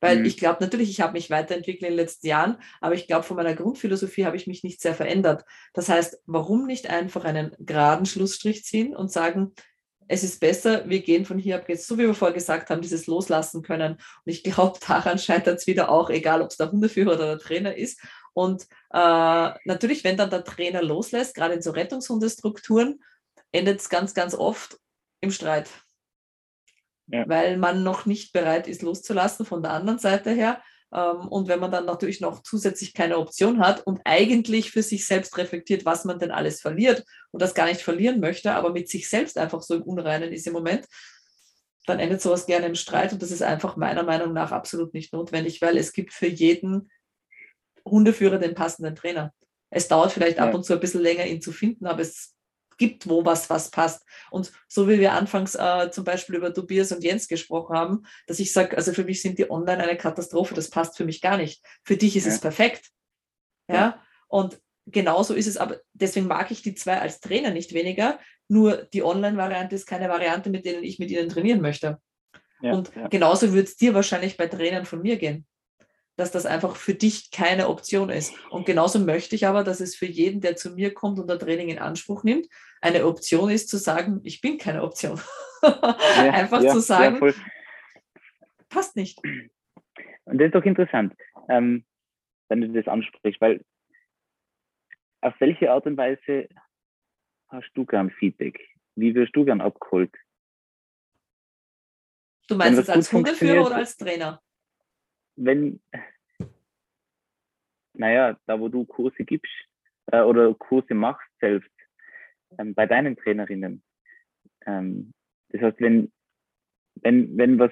Weil 0.00 0.20
mhm. 0.20 0.24
ich 0.24 0.38
glaube 0.38 0.64
natürlich, 0.64 0.88
ich 0.88 1.02
habe 1.02 1.12
mich 1.12 1.28
weiterentwickelt 1.28 1.82
in 1.82 1.88
den 1.88 1.96
letzten 1.96 2.26
Jahren, 2.26 2.56
aber 2.80 2.94
ich 2.94 3.06
glaube, 3.06 3.24
von 3.24 3.36
meiner 3.36 3.54
Grundphilosophie 3.54 4.24
habe 4.24 4.36
ich 4.36 4.46
mich 4.46 4.64
nicht 4.64 4.80
sehr 4.80 4.94
verändert. 4.94 5.44
Das 5.74 5.90
heißt, 5.90 6.22
warum 6.24 6.66
nicht 6.66 6.88
einfach 6.88 7.24
einen 7.24 7.54
geraden 7.58 8.06
Schlussstrich 8.06 8.64
ziehen 8.64 8.96
und 8.96 9.12
sagen, 9.12 9.52
es 10.08 10.24
ist 10.24 10.40
besser, 10.40 10.88
wir 10.88 11.02
gehen 11.02 11.26
von 11.26 11.38
hier 11.38 11.56
ab 11.56 11.68
jetzt, 11.68 11.86
so 11.86 11.98
wie 11.98 12.06
wir 12.06 12.14
vorher 12.14 12.34
gesagt 12.34 12.70
haben, 12.70 12.80
dieses 12.80 13.06
Loslassen 13.06 13.60
können. 13.62 13.92
Und 13.92 14.00
ich 14.24 14.42
glaube, 14.42 14.78
daran 14.88 15.18
scheitert 15.18 15.58
es 15.58 15.66
wieder 15.66 15.90
auch, 15.90 16.08
egal 16.08 16.40
ob 16.40 16.50
es 16.50 16.56
der 16.56 16.72
Hundeführer 16.72 17.12
oder 17.16 17.26
der 17.26 17.38
Trainer 17.38 17.76
ist. 17.76 18.00
Und 18.32 18.62
äh, 18.94 19.50
natürlich, 19.66 20.04
wenn 20.04 20.16
dann 20.16 20.30
der 20.30 20.44
Trainer 20.44 20.82
loslässt, 20.82 21.34
gerade 21.34 21.52
in 21.52 21.62
so 21.62 21.72
Rettungshundestrukturen, 21.72 23.00
endet 23.52 23.80
es 23.80 23.88
ganz, 23.88 24.14
ganz 24.14 24.34
oft 24.34 24.78
im 25.20 25.30
Streit. 25.30 25.68
Ja. 27.06 27.28
Weil 27.28 27.56
man 27.56 27.82
noch 27.82 28.06
nicht 28.06 28.32
bereit 28.32 28.68
ist, 28.68 28.82
loszulassen 28.82 29.44
von 29.44 29.62
der 29.62 29.72
anderen 29.72 29.98
Seite 29.98 30.30
her. 30.30 30.62
Ähm, 30.92 31.28
und 31.28 31.48
wenn 31.48 31.60
man 31.60 31.70
dann 31.70 31.86
natürlich 31.86 32.20
noch 32.20 32.42
zusätzlich 32.42 32.94
keine 32.94 33.18
Option 33.18 33.58
hat 33.60 33.86
und 33.86 34.00
eigentlich 34.04 34.70
für 34.70 34.82
sich 34.82 35.06
selbst 35.06 35.36
reflektiert, 35.38 35.84
was 35.84 36.04
man 36.04 36.18
denn 36.18 36.30
alles 36.30 36.60
verliert 36.60 37.04
und 37.32 37.42
das 37.42 37.54
gar 37.54 37.66
nicht 37.66 37.82
verlieren 37.82 38.20
möchte, 38.20 38.52
aber 38.52 38.70
mit 38.70 38.88
sich 38.88 39.08
selbst 39.08 39.38
einfach 39.38 39.62
so 39.62 39.74
im 39.74 39.82
Unreinen 39.82 40.32
ist 40.32 40.46
im 40.46 40.52
Moment, 40.52 40.86
dann 41.86 41.98
endet 41.98 42.20
sowas 42.20 42.46
gerne 42.46 42.66
im 42.66 42.74
Streit 42.74 43.12
und 43.12 43.22
das 43.22 43.30
ist 43.30 43.42
einfach 43.42 43.76
meiner 43.76 44.02
Meinung 44.02 44.32
nach 44.32 44.52
absolut 44.52 44.94
nicht 44.94 45.12
notwendig, 45.12 45.60
weil 45.62 45.76
es 45.76 45.92
gibt 45.92 46.12
für 46.12 46.28
jeden 46.28 46.90
Hundeführer 47.84 48.38
den 48.38 48.54
passenden 48.54 48.94
Trainer. 48.94 49.32
Es 49.70 49.88
dauert 49.88 50.12
vielleicht 50.12 50.38
ja. 50.38 50.44
ab 50.44 50.54
und 50.54 50.64
zu 50.64 50.74
ein 50.74 50.80
bisschen 50.80 51.00
länger, 51.00 51.26
ihn 51.26 51.40
zu 51.40 51.52
finden, 51.52 51.86
aber 51.86 52.02
es 52.02 52.34
gibt 52.80 53.08
wo 53.08 53.24
was, 53.26 53.50
was 53.50 53.70
passt. 53.70 54.04
Und 54.30 54.50
so 54.66 54.88
wie 54.88 54.98
wir 54.98 55.12
anfangs 55.12 55.54
äh, 55.54 55.90
zum 55.92 56.02
Beispiel 56.04 56.34
über 56.34 56.52
Tobias 56.52 56.90
und 56.92 57.04
Jens 57.04 57.28
gesprochen 57.28 57.76
haben, 57.76 58.02
dass 58.26 58.40
ich 58.40 58.52
sage, 58.52 58.76
also 58.76 58.94
für 58.94 59.04
mich 59.04 59.20
sind 59.20 59.38
die 59.38 59.50
online 59.50 59.82
eine 59.82 59.98
Katastrophe, 59.98 60.54
das 60.54 60.70
passt 60.70 60.96
für 60.96 61.04
mich 61.04 61.20
gar 61.20 61.36
nicht. 61.36 61.62
Für 61.84 61.98
dich 61.98 62.16
ist 62.16 62.24
ja. 62.24 62.32
es 62.32 62.40
perfekt. 62.40 62.88
Ja? 63.68 63.74
ja. 63.74 64.02
Und 64.28 64.58
genauso 64.86 65.34
ist 65.34 65.46
es, 65.46 65.58
aber 65.58 65.80
deswegen 65.92 66.26
mag 66.26 66.50
ich 66.50 66.62
die 66.62 66.74
zwei 66.74 66.98
als 66.98 67.20
Trainer 67.20 67.50
nicht 67.50 67.74
weniger. 67.74 68.18
Nur 68.48 68.78
die 68.94 69.04
Online-Variante 69.04 69.74
ist 69.74 69.86
keine 69.86 70.08
Variante, 70.08 70.48
mit 70.48 70.64
denen 70.64 70.82
ich 70.82 70.98
mit 70.98 71.10
ihnen 71.10 71.28
trainieren 71.28 71.60
möchte. 71.60 72.00
Ja, 72.62 72.72
und 72.72 72.90
genauso 73.10 73.52
wird 73.52 73.68
es 73.68 73.76
dir 73.76 73.92
wahrscheinlich 73.92 74.38
bei 74.38 74.46
Trainern 74.46 74.86
von 74.86 75.02
mir 75.02 75.16
gehen 75.16 75.46
dass 76.20 76.30
das 76.30 76.46
einfach 76.46 76.76
für 76.76 76.94
dich 76.94 77.30
keine 77.30 77.68
Option 77.68 78.10
ist. 78.10 78.34
Und 78.50 78.66
genauso 78.66 78.98
möchte 78.98 79.34
ich 79.34 79.46
aber, 79.46 79.64
dass 79.64 79.80
es 79.80 79.96
für 79.96 80.06
jeden, 80.06 80.40
der 80.40 80.54
zu 80.54 80.70
mir 80.70 80.94
kommt 80.94 81.18
und 81.18 81.30
ein 81.30 81.38
Training 81.38 81.68
in 81.68 81.78
Anspruch 81.78 82.22
nimmt, 82.22 82.46
eine 82.80 83.06
Option 83.06 83.50
ist 83.50 83.68
zu 83.68 83.78
sagen, 83.78 84.20
ich 84.22 84.40
bin 84.40 84.58
keine 84.58 84.82
Option. 84.82 85.20
Ja, 85.62 85.70
einfach 86.32 86.62
ja, 86.62 86.72
zu 86.72 86.80
sagen, 86.80 87.26
ja, 87.26 87.32
passt 88.68 88.96
nicht. 88.96 89.18
Und 90.24 90.38
das 90.38 90.46
ist 90.46 90.54
doch 90.54 90.64
interessant, 90.64 91.14
ähm, 91.48 91.84
wenn 92.48 92.60
du 92.60 92.68
das 92.68 92.86
ansprichst, 92.86 93.40
weil 93.40 93.64
auf 95.22 95.34
welche 95.40 95.70
Art 95.70 95.86
und 95.86 95.96
Weise 95.96 96.48
hast 97.48 97.70
du 97.74 97.84
gern 97.84 98.10
Feedback? 98.10 98.60
Wie 98.94 99.14
wirst 99.14 99.34
du 99.34 99.44
gern 99.44 99.60
abgeholt? 99.60 100.14
Du 102.48 102.56
meinst 102.56 102.80
es 102.80 102.88
als 102.88 103.12
Hundeführer 103.12 103.66
oder 103.66 103.76
als 103.76 103.96
Trainer? 103.96 104.42
wenn, 105.44 105.80
naja, 108.00 108.36
da 108.46 108.58
wo 108.58 108.68
du 108.68 108.84
Kurse 108.86 109.24
gibst 109.24 109.52
äh, 110.10 110.22
oder 110.22 110.54
Kurse 110.54 110.94
machst 110.94 111.28
selbst, 111.38 111.70
ähm, 112.58 112.74
bei 112.74 112.86
deinen 112.86 113.16
Trainerinnen. 113.16 113.82
Ähm, 114.66 115.12
das 115.50 115.60
heißt, 115.60 115.80
wenn, 115.80 116.10
wenn, 117.02 117.36
wenn 117.36 117.58
was 117.58 117.70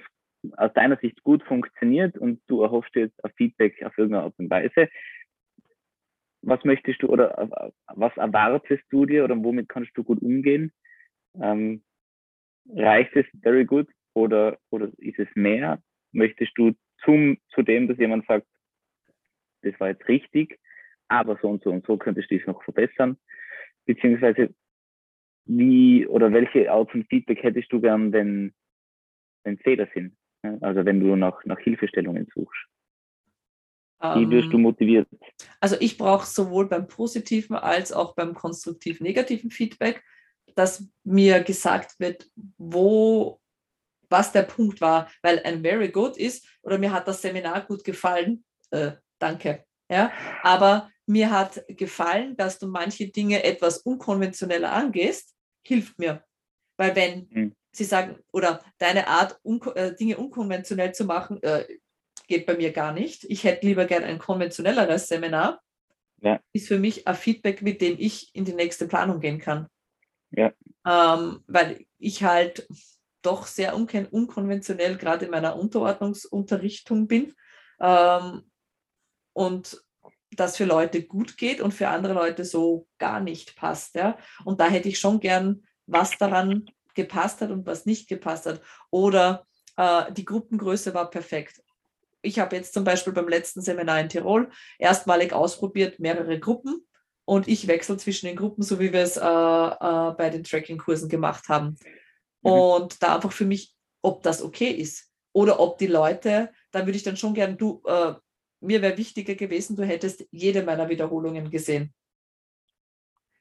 aus 0.56 0.72
deiner 0.74 0.98
Sicht 0.98 1.22
gut 1.24 1.42
funktioniert 1.44 2.16
und 2.16 2.40
du 2.46 2.62
erhoffst 2.62 2.94
jetzt 2.94 3.24
ein 3.24 3.32
Feedback 3.36 3.82
auf 3.82 3.96
irgendeine 3.96 4.24
Art 4.24 4.38
und 4.38 4.50
Weise, 4.50 4.88
was 6.42 6.62
möchtest 6.64 7.02
du 7.02 7.08
oder 7.08 7.72
was 7.86 8.16
erwartest 8.16 8.84
du 8.90 9.06
dir 9.06 9.24
oder 9.24 9.42
womit 9.42 9.68
kannst 9.68 9.96
du 9.96 10.04
gut 10.04 10.22
umgehen? 10.22 10.72
Ähm, 11.40 11.82
reicht 12.68 13.16
es 13.16 13.26
very 13.42 13.64
good 13.64 13.88
oder, 14.14 14.58
oder 14.70 14.90
ist 14.98 15.18
es 15.18 15.28
mehr? 15.34 15.82
Möchtest 16.12 16.52
du 16.56 16.74
zum, 17.04 17.38
zu 17.48 17.62
dem, 17.62 17.88
dass 17.88 17.98
jemand 17.98 18.26
sagt, 18.26 18.46
das 19.62 19.78
war 19.80 19.88
jetzt 19.88 20.06
richtig, 20.08 20.58
aber 21.08 21.38
so 21.40 21.48
und 21.48 21.62
so 21.62 21.70
und 21.70 21.86
so 21.86 21.96
könntest 21.96 22.30
du 22.30 22.36
es 22.36 22.46
noch 22.46 22.62
verbessern, 22.62 23.18
beziehungsweise 23.86 24.54
wie 25.46 26.06
oder 26.06 26.32
welche 26.32 26.70
Art 26.70 26.90
von 26.90 27.04
Feedback 27.04 27.42
hättest 27.42 27.72
du 27.72 27.80
gern, 27.80 28.12
wenn, 28.12 28.54
wenn 29.44 29.58
Fehler 29.58 29.88
sind, 29.94 30.16
also 30.60 30.84
wenn 30.84 31.00
du 31.00 31.16
nach, 31.16 31.44
nach 31.44 31.58
Hilfestellungen 31.58 32.28
suchst. 32.34 32.66
Wie 34.00 34.30
wirst 34.30 34.52
du 34.52 34.58
ähm, 34.58 34.62
motiviert? 34.62 35.08
Also 35.60 35.76
ich 35.80 35.98
brauche 35.98 36.24
sowohl 36.24 36.68
beim 36.68 36.86
positiven 36.86 37.56
als 37.56 37.92
auch 37.92 38.14
beim 38.14 38.32
konstruktiv 38.32 39.00
negativen 39.00 39.50
Feedback, 39.50 40.04
dass 40.54 40.88
mir 41.02 41.42
gesagt 41.42 41.98
wird, 41.98 42.30
wo 42.58 43.40
was 44.10 44.32
der 44.32 44.42
Punkt 44.42 44.80
war, 44.80 45.10
weil 45.22 45.40
ein 45.44 45.62
very 45.62 45.88
good 45.90 46.16
ist 46.16 46.46
oder 46.62 46.78
mir 46.78 46.92
hat 46.92 47.08
das 47.08 47.20
Seminar 47.20 47.66
gut 47.66 47.84
gefallen, 47.84 48.44
äh, 48.70 48.92
danke. 49.18 49.64
Ja, 49.90 50.12
aber 50.42 50.90
mir 51.06 51.30
hat 51.30 51.64
gefallen, 51.68 52.36
dass 52.36 52.58
du 52.58 52.66
manche 52.66 53.08
Dinge 53.08 53.42
etwas 53.42 53.78
unkonventioneller 53.78 54.70
angehst, 54.70 55.34
hilft 55.62 55.98
mir. 55.98 56.22
Weil 56.76 56.94
wenn 56.94 57.28
mhm. 57.30 57.56
sie 57.72 57.84
sagen, 57.84 58.18
oder 58.32 58.62
deine 58.78 59.08
Art, 59.08 59.38
un 59.42 59.60
äh, 59.74 59.94
Dinge 59.96 60.18
unkonventionell 60.18 60.92
zu 60.92 61.04
machen, 61.04 61.42
äh, 61.42 61.66
geht 62.26 62.44
bei 62.44 62.56
mir 62.56 62.72
gar 62.72 62.92
nicht. 62.92 63.24
Ich 63.24 63.44
hätte 63.44 63.66
lieber 63.66 63.86
gern 63.86 64.04
ein 64.04 64.18
konventionelleres 64.18 65.08
Seminar. 65.08 65.62
Ja. 66.20 66.40
Ist 66.52 66.68
für 66.68 66.78
mich 66.78 67.08
ein 67.08 67.14
Feedback, 67.14 67.62
mit 67.62 67.80
dem 67.80 67.96
ich 67.98 68.34
in 68.34 68.44
die 68.44 68.52
nächste 68.52 68.86
Planung 68.86 69.20
gehen 69.20 69.38
kann. 69.38 69.68
Ja. 70.30 70.52
Ähm, 70.86 71.42
weil 71.46 71.86
ich 71.98 72.22
halt 72.22 72.68
doch 73.22 73.46
sehr 73.46 73.74
unkon 73.74 74.06
unkonventionell 74.06 74.96
gerade 74.98 75.24
in 75.24 75.30
meiner 75.30 75.56
Unterordnungsunterrichtung 75.56 77.08
bin 77.08 77.34
ähm, 77.80 78.50
und 79.38 79.80
das 80.32 80.56
für 80.56 80.64
Leute 80.64 81.04
gut 81.04 81.36
geht 81.36 81.60
und 81.60 81.72
für 81.72 81.86
andere 81.88 82.12
Leute 82.12 82.44
so 82.44 82.88
gar 82.98 83.20
nicht 83.20 83.54
passt. 83.54 83.94
Ja? 83.94 84.18
Und 84.44 84.60
da 84.60 84.66
hätte 84.66 84.88
ich 84.88 84.98
schon 84.98 85.20
gern, 85.20 85.64
was 85.86 86.18
daran 86.18 86.66
gepasst 86.94 87.40
hat 87.40 87.50
und 87.50 87.64
was 87.64 87.86
nicht 87.86 88.08
gepasst 88.08 88.46
hat. 88.46 88.60
Oder 88.90 89.46
äh, 89.76 90.12
die 90.12 90.24
Gruppengröße 90.24 90.92
war 90.92 91.08
perfekt. 91.08 91.62
Ich 92.20 92.40
habe 92.40 92.56
jetzt 92.56 92.74
zum 92.74 92.82
Beispiel 92.82 93.12
beim 93.12 93.28
letzten 93.28 93.62
Seminar 93.62 94.00
in 94.00 94.08
Tirol 94.08 94.50
erstmalig 94.76 95.32
ausprobiert, 95.32 96.00
mehrere 96.00 96.40
Gruppen 96.40 96.84
und 97.24 97.46
ich 97.46 97.68
wechsle 97.68 97.96
zwischen 97.96 98.26
den 98.26 98.36
Gruppen, 98.36 98.64
so 98.64 98.80
wie 98.80 98.92
wir 98.92 99.02
es 99.02 99.16
äh, 99.16 99.20
äh, 99.20 100.14
bei 100.16 100.30
den 100.30 100.42
Tracking-Kursen 100.42 101.08
gemacht 101.08 101.48
haben. 101.48 101.78
Mhm. 102.42 102.50
Und 102.50 103.02
da 103.04 103.14
einfach 103.14 103.32
für 103.32 103.46
mich, 103.46 103.72
ob 104.02 104.24
das 104.24 104.42
okay 104.42 104.70
ist. 104.70 105.08
Oder 105.32 105.60
ob 105.60 105.78
die 105.78 105.86
Leute, 105.86 106.50
dann 106.72 106.86
würde 106.86 106.96
ich 106.96 107.04
dann 107.04 107.16
schon 107.16 107.34
gern, 107.34 107.56
du, 107.56 107.80
äh, 107.86 108.14
mir 108.60 108.82
wäre 108.82 108.98
wichtiger 108.98 109.34
gewesen, 109.34 109.76
du 109.76 109.84
hättest 109.84 110.26
jede 110.30 110.62
meiner 110.62 110.88
Wiederholungen 110.88 111.50
gesehen. 111.50 111.94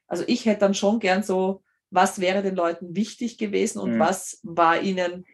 Also 0.06 0.24
ich 0.26 0.46
hätte 0.46 0.60
dann 0.60 0.74
schon 0.74 1.00
gern 1.00 1.22
so, 1.22 1.62
was 1.90 2.20
wäre 2.20 2.42
den 2.42 2.54
Leuten 2.54 2.94
wichtig 2.96 3.38
gewesen 3.38 3.80
und 3.80 3.94
mhm. 3.94 3.98
was 3.98 4.40
war 4.42 4.80
ihnen, 4.80 5.26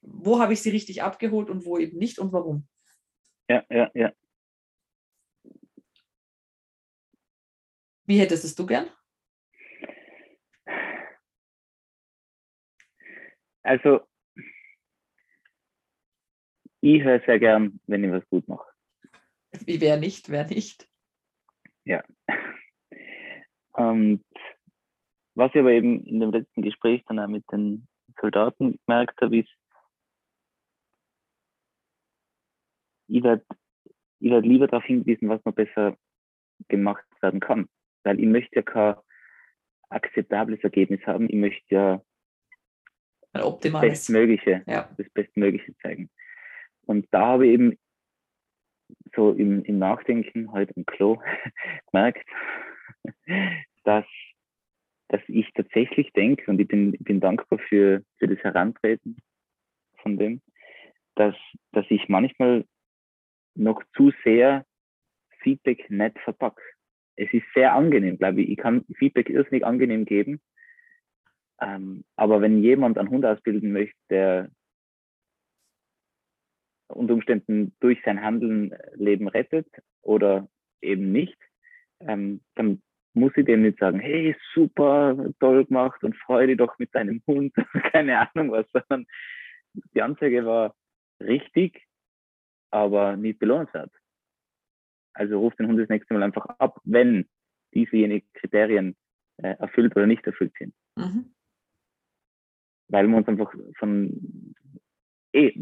wo 0.00 0.40
habe 0.40 0.52
ich 0.52 0.62
sie 0.62 0.70
richtig 0.70 1.02
abgeholt 1.02 1.50
und 1.50 1.64
wo 1.64 1.78
eben 1.78 1.98
nicht 1.98 2.18
und 2.18 2.32
warum. 2.32 2.66
Ja, 3.48 3.64
ja, 3.70 3.90
ja. 3.94 4.12
Wie 8.04 8.18
hättest 8.18 8.44
es 8.44 8.54
du 8.54 8.66
gern? 8.66 8.88
Also, 13.62 14.00
ich 16.80 17.02
höre 17.02 17.20
sehr 17.24 17.38
gern, 17.38 17.80
wenn 17.86 18.02
ich 18.02 18.10
was 18.10 18.28
gut 18.28 18.48
mache. 18.48 18.71
Wie 19.66 19.80
wer 19.80 19.96
nicht, 19.96 20.28
wer 20.28 20.46
nicht? 20.46 20.88
Ja. 21.84 22.02
Und 23.72 24.24
was 25.34 25.50
ich 25.54 25.60
aber 25.60 25.72
eben 25.72 26.04
in 26.04 26.20
dem 26.20 26.30
letzten 26.30 26.62
Gespräch 26.62 27.02
dann 27.08 27.18
auch 27.18 27.28
mit 27.28 27.44
den 27.50 27.88
Soldaten 28.20 28.78
gemerkt 28.86 29.20
habe, 29.20 29.38
ist, 29.38 29.50
ich 33.08 33.22
werde 33.22 33.44
ich 34.20 34.30
werd 34.30 34.46
lieber 34.46 34.68
darauf 34.68 34.84
hingewiesen, 34.84 35.28
was 35.28 35.44
noch 35.44 35.54
besser 35.54 35.96
gemacht 36.68 37.04
werden 37.20 37.40
kann. 37.40 37.68
Weil 38.04 38.20
ich 38.20 38.26
möchte 38.26 38.56
ja 38.56 38.62
kein 38.62 38.94
akzeptables 39.88 40.60
Ergebnis 40.62 41.00
haben. 41.06 41.28
Ich 41.28 41.34
möchte 41.34 41.74
ja 41.74 42.02
ein 43.32 43.42
optimales. 43.42 43.90
Bestmögliche, 43.90 44.62
ja. 44.66 44.88
das 44.96 45.10
Bestmögliche 45.10 45.76
zeigen. 45.78 46.08
Und 46.82 47.06
da 47.10 47.26
habe 47.26 47.46
ich 47.46 47.54
eben 47.54 47.78
so 49.14 49.32
im, 49.32 49.64
im 49.64 49.78
Nachdenken 49.78 50.52
heute 50.52 50.72
im 50.74 50.86
Klo 50.86 51.18
gemerkt, 51.90 52.26
dass, 53.84 54.04
dass 55.08 55.20
ich 55.28 55.50
tatsächlich 55.54 56.12
denke, 56.12 56.50
und 56.50 56.60
ich 56.60 56.68
bin, 56.68 56.92
bin 56.92 57.20
dankbar 57.20 57.58
für, 57.68 58.02
für 58.18 58.28
das 58.28 58.38
Herantreten 58.38 59.16
von 59.96 60.18
dem, 60.18 60.40
dass, 61.14 61.34
dass 61.72 61.86
ich 61.90 62.08
manchmal 62.08 62.64
noch 63.54 63.82
zu 63.94 64.12
sehr 64.24 64.64
Feedback 65.40 65.90
nicht 65.90 66.18
verpacke. 66.20 66.62
Es 67.16 67.32
ist 67.32 67.44
sehr 67.54 67.74
angenehm, 67.74 68.18
glaube 68.18 68.42
ich. 68.42 68.50
Ich 68.50 68.56
kann 68.56 68.84
Feedback 68.96 69.28
irrsinnig 69.28 69.66
angenehm 69.66 70.04
geben, 70.06 70.40
ähm, 71.60 72.04
aber 72.16 72.40
wenn 72.40 72.62
jemand 72.62 72.98
einen 72.98 73.10
Hund 73.10 73.24
ausbilden 73.24 73.72
möchte, 73.72 73.96
der 74.10 74.50
unter 76.92 77.14
Umständen 77.14 77.74
durch 77.80 78.00
sein 78.04 78.22
Handeln 78.22 78.74
Leben 78.94 79.28
rettet 79.28 79.68
oder 80.02 80.48
eben 80.80 81.12
nicht, 81.12 81.38
ähm, 82.00 82.40
dann 82.54 82.82
muss 83.14 83.32
ich 83.36 83.44
dem 83.44 83.62
nicht 83.62 83.78
sagen, 83.78 84.00
hey, 84.00 84.34
super, 84.54 85.30
toll 85.38 85.66
gemacht 85.66 86.02
und 86.02 86.16
freue 86.16 86.46
dich 86.46 86.56
doch 86.56 86.78
mit 86.78 86.94
deinem 86.94 87.22
Hund, 87.26 87.54
keine 87.92 88.18
Ahnung 88.18 88.52
was, 88.52 88.66
sondern 88.72 89.06
die 89.94 90.02
Anzeige 90.02 90.44
war 90.44 90.74
richtig, 91.20 91.86
aber 92.70 93.16
nicht 93.16 93.38
belohnenswert. 93.38 93.92
Also 95.14 95.38
ruft 95.38 95.58
den 95.58 95.68
Hund 95.68 95.78
das 95.78 95.90
nächste 95.90 96.14
Mal 96.14 96.22
einfach 96.22 96.46
ab, 96.58 96.80
wenn 96.84 97.28
diesejenigen 97.74 98.26
Kriterien 98.32 98.96
äh, 99.38 99.56
erfüllt 99.58 99.94
oder 99.94 100.06
nicht 100.06 100.26
erfüllt 100.26 100.54
sind. 100.58 100.74
Mhm 100.96 101.32
weil 102.92 103.08
wir 103.08 103.16
uns 103.16 103.26
einfach 103.26 103.52
von, 103.78 104.54
eh, 105.32 105.52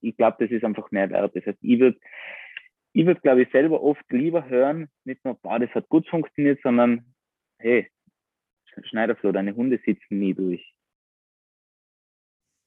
ich 0.00 0.16
glaube, 0.16 0.36
das 0.40 0.50
ist 0.50 0.64
einfach 0.64 0.90
mehr 0.90 1.10
wert. 1.10 1.34
Das 1.34 1.44
heißt, 1.46 1.58
ich 1.60 1.78
würde 1.80 1.98
ich 2.92 3.06
würde, 3.06 3.20
glaube 3.20 3.42
ich, 3.42 3.50
selber 3.52 3.82
oft 3.82 4.04
lieber 4.10 4.48
hören, 4.48 4.88
nicht 5.04 5.24
nur, 5.24 5.34
boah, 5.34 5.58
das 5.58 5.70
hat 5.70 5.88
gut 5.88 6.08
funktioniert, 6.08 6.60
sondern, 6.62 7.14
hey, 7.58 7.90
Schneiderflo, 8.82 9.32
deine 9.32 9.54
Hunde 9.54 9.80
sitzen 9.84 10.18
nie 10.18 10.34
durch. 10.34 10.74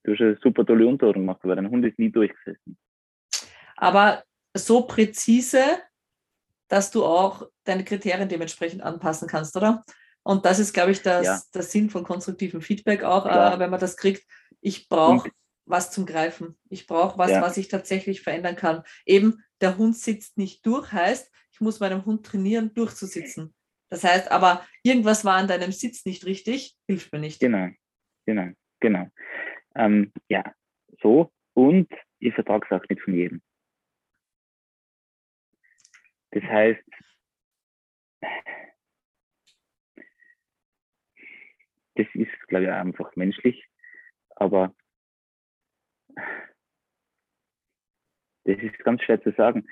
Du 0.04 0.14
hast 0.14 0.22
eine 0.22 0.38
super 0.42 0.66
tolle 0.66 0.88
Unterordnung 0.88 1.26
gemacht, 1.26 1.42
aber 1.44 1.56
dein 1.56 1.70
Hund 1.70 1.86
ist 1.86 2.00
nie 2.00 2.12
durchgesessen. 2.12 2.78
Aber 3.76 4.24
so 4.54 4.84
präzise, 4.84 5.64
dass 6.68 6.92
du 6.92 7.06
auch 7.06 7.50
deine 7.64 7.84
Kriterien 7.84 8.30
dementsprechend 8.30 8.82
anpassen 8.82 9.28
kannst, 9.28 9.56
oder? 9.56 9.84
Und 10.24 10.46
das 10.46 10.60
ist, 10.60 10.74
glaube 10.74 10.92
ich, 10.92 11.02
das, 11.02 11.26
ja. 11.26 11.42
der 11.54 11.64
Sinn 11.64 11.90
von 11.90 12.04
konstruktivem 12.04 12.62
Feedback 12.62 13.04
auch, 13.04 13.26
äh, 13.26 13.60
wenn 13.60 13.70
man 13.70 13.80
das 13.80 13.98
kriegt. 13.98 14.26
Ich 14.60 14.88
brauche 14.88 15.30
was 15.66 15.92
zum 15.92 16.06
Greifen. 16.06 16.58
Ich 16.70 16.88
brauche 16.88 17.18
was, 17.18 17.32
ja. 17.32 17.42
was 17.42 17.58
ich 17.58 17.68
tatsächlich 17.68 18.22
verändern 18.22 18.56
kann. 18.56 18.84
Eben, 19.06 19.44
der 19.62 19.78
Hund 19.78 19.96
sitzt 19.96 20.38
nicht 20.38 20.66
durch, 20.66 20.92
heißt, 20.92 21.32
ich 21.52 21.62
muss 21.62 21.80
meinem 21.80 22.06
Hund 22.06 22.26
trainieren, 22.26 22.74
durchzusitzen. 22.74 23.54
Das 23.90 24.04
heißt 24.04 24.32
aber, 24.32 24.66
irgendwas 24.84 25.26
war 25.26 25.36
an 25.36 25.48
deinem 25.48 25.72
Sitz 25.72 26.06
nicht 26.06 26.26
richtig, 26.26 26.78
hilft 26.88 27.12
mir 27.12 27.20
nicht. 27.20 27.40
Genau, 27.40 27.70
genau, 28.26 28.52
genau. 28.80 29.08
Ähm, 29.76 30.14
ja, 30.30 30.44
so. 31.02 31.32
Und 31.54 31.92
ich 32.20 32.34
vertrage 32.34 32.66
es 32.70 32.72
auch 32.72 32.88
nicht 32.90 33.02
von 33.02 33.14
jedem. 33.14 33.42
Das 36.32 36.44
heißt, 36.44 36.84
das 41.96 42.08
ist, 42.14 42.32
glaube 42.48 42.66
ich, 42.66 42.72
einfach 42.72 43.16
menschlich, 43.16 43.68
aber 44.36 44.74
das 48.46 48.58
ist 48.58 48.78
ganz 48.80 49.02
schwer 49.04 49.22
zu 49.22 49.32
sagen. 49.32 49.68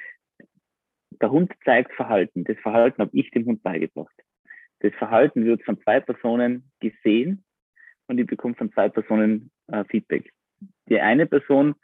Der 1.22 1.32
Hund 1.32 1.52
zeigt 1.66 1.94
Verhalten. 1.94 2.44
Das 2.44 2.58
Verhalten 2.60 3.02
habe 3.02 3.18
ich 3.18 3.30
dem 3.32 3.46
Hund 3.46 3.64
beigebracht. 3.64 4.16
Das 4.80 4.94
Verhalten 4.94 5.46
wird 5.46 5.64
von 5.64 5.82
zwei 5.82 6.00
Personen 6.00 6.72
gesehen 6.80 7.44
und 8.08 8.18
ich 8.18 8.28
bekomme 8.28 8.56
von 8.56 8.72
zwei 8.72 8.90
Personen 8.90 9.52
äh, 9.68 9.84
Feedback. 9.86 10.34
Die 10.88 11.00
eine 11.00 11.26
Person 11.26 11.76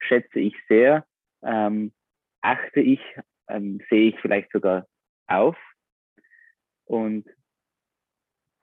schätze 0.00 0.40
ich 0.40 0.54
sehr, 0.68 1.06
ähm, 1.42 1.92
achte 2.40 2.80
ich, 2.80 3.00
ähm, 3.48 3.80
sehe 3.88 4.10
ich 4.10 4.20
vielleicht 4.20 4.50
sogar 4.52 4.86
auf 5.28 5.56
und 6.84 7.28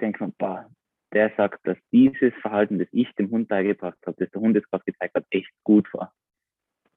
denke 0.02 0.26
mir, 0.26 0.34
boah, 0.38 0.70
der 1.14 1.32
sagt, 1.36 1.66
dass 1.66 1.78
dieses 1.92 2.34
Verhalten, 2.42 2.80
das 2.80 2.88
ich 2.92 3.12
dem 3.16 3.30
Hund 3.32 3.48
beigebracht 3.48 3.98
habe, 4.06 4.18
das 4.20 4.32
der 4.32 4.42
Hund 4.42 4.56
jetzt 4.56 4.70
gerade 4.70 4.84
gezeigt 4.86 5.16
hat, 5.16 5.26
echt 5.32 5.52
gut 5.64 5.92
war. 5.94 6.14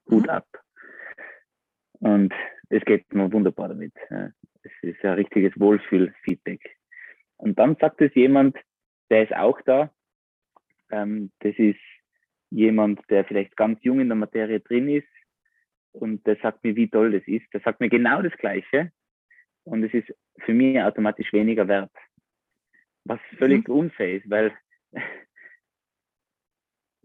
Gut 0.07 0.25
mhm. 0.25 0.31
ab. 0.31 0.47
Und 2.01 2.35
es 2.69 2.85
geht 2.85 3.13
mir 3.15 3.33
wunderbar 3.33 3.69
damit. 3.69 3.93
Es 4.63 4.73
ist 4.83 5.05
ein 5.05 5.15
richtiges 5.15 5.59
Wohlfühl-Feedback. 5.59 6.79
Und 7.37 7.59
dann 7.59 7.77
sagt 7.77 8.01
es 8.01 8.15
jemand, 8.15 8.57
der 9.11 9.25
ist 9.25 9.35
auch 9.35 9.61
da. 9.63 9.91
Ähm, 10.91 11.31
das 11.41 11.55
ist 11.59 11.81
jemand, 12.51 13.01
der 13.09 13.25
vielleicht 13.25 13.57
ganz 13.57 13.83
jung 13.83 14.01
in 14.01 14.09
der 14.09 14.17
Materie 14.17 14.61
drin 14.61 14.89
ist 14.89 15.09
und 15.93 16.27
der 16.27 16.37
sagt 16.37 16.65
mir, 16.65 16.77
wie 16.77 16.89
toll 16.89 17.13
das 17.13 17.27
ist. 17.27 17.47
Der 17.53 17.61
sagt 17.61 17.81
mir 17.81 17.89
genau 17.89 18.23
das 18.23 18.33
Gleiche 18.39 18.93
und 19.65 19.85
es 19.85 19.95
ist 19.95 20.15
für 20.41 20.55
mich 20.55 20.81
automatisch 20.81 21.33
weniger 21.33 21.67
wert 21.69 21.93
was 23.05 23.21
völlig 23.39 23.69
mhm. 23.69 23.75
unfair 23.75 24.17
ist, 24.17 24.31
weil 24.31 24.53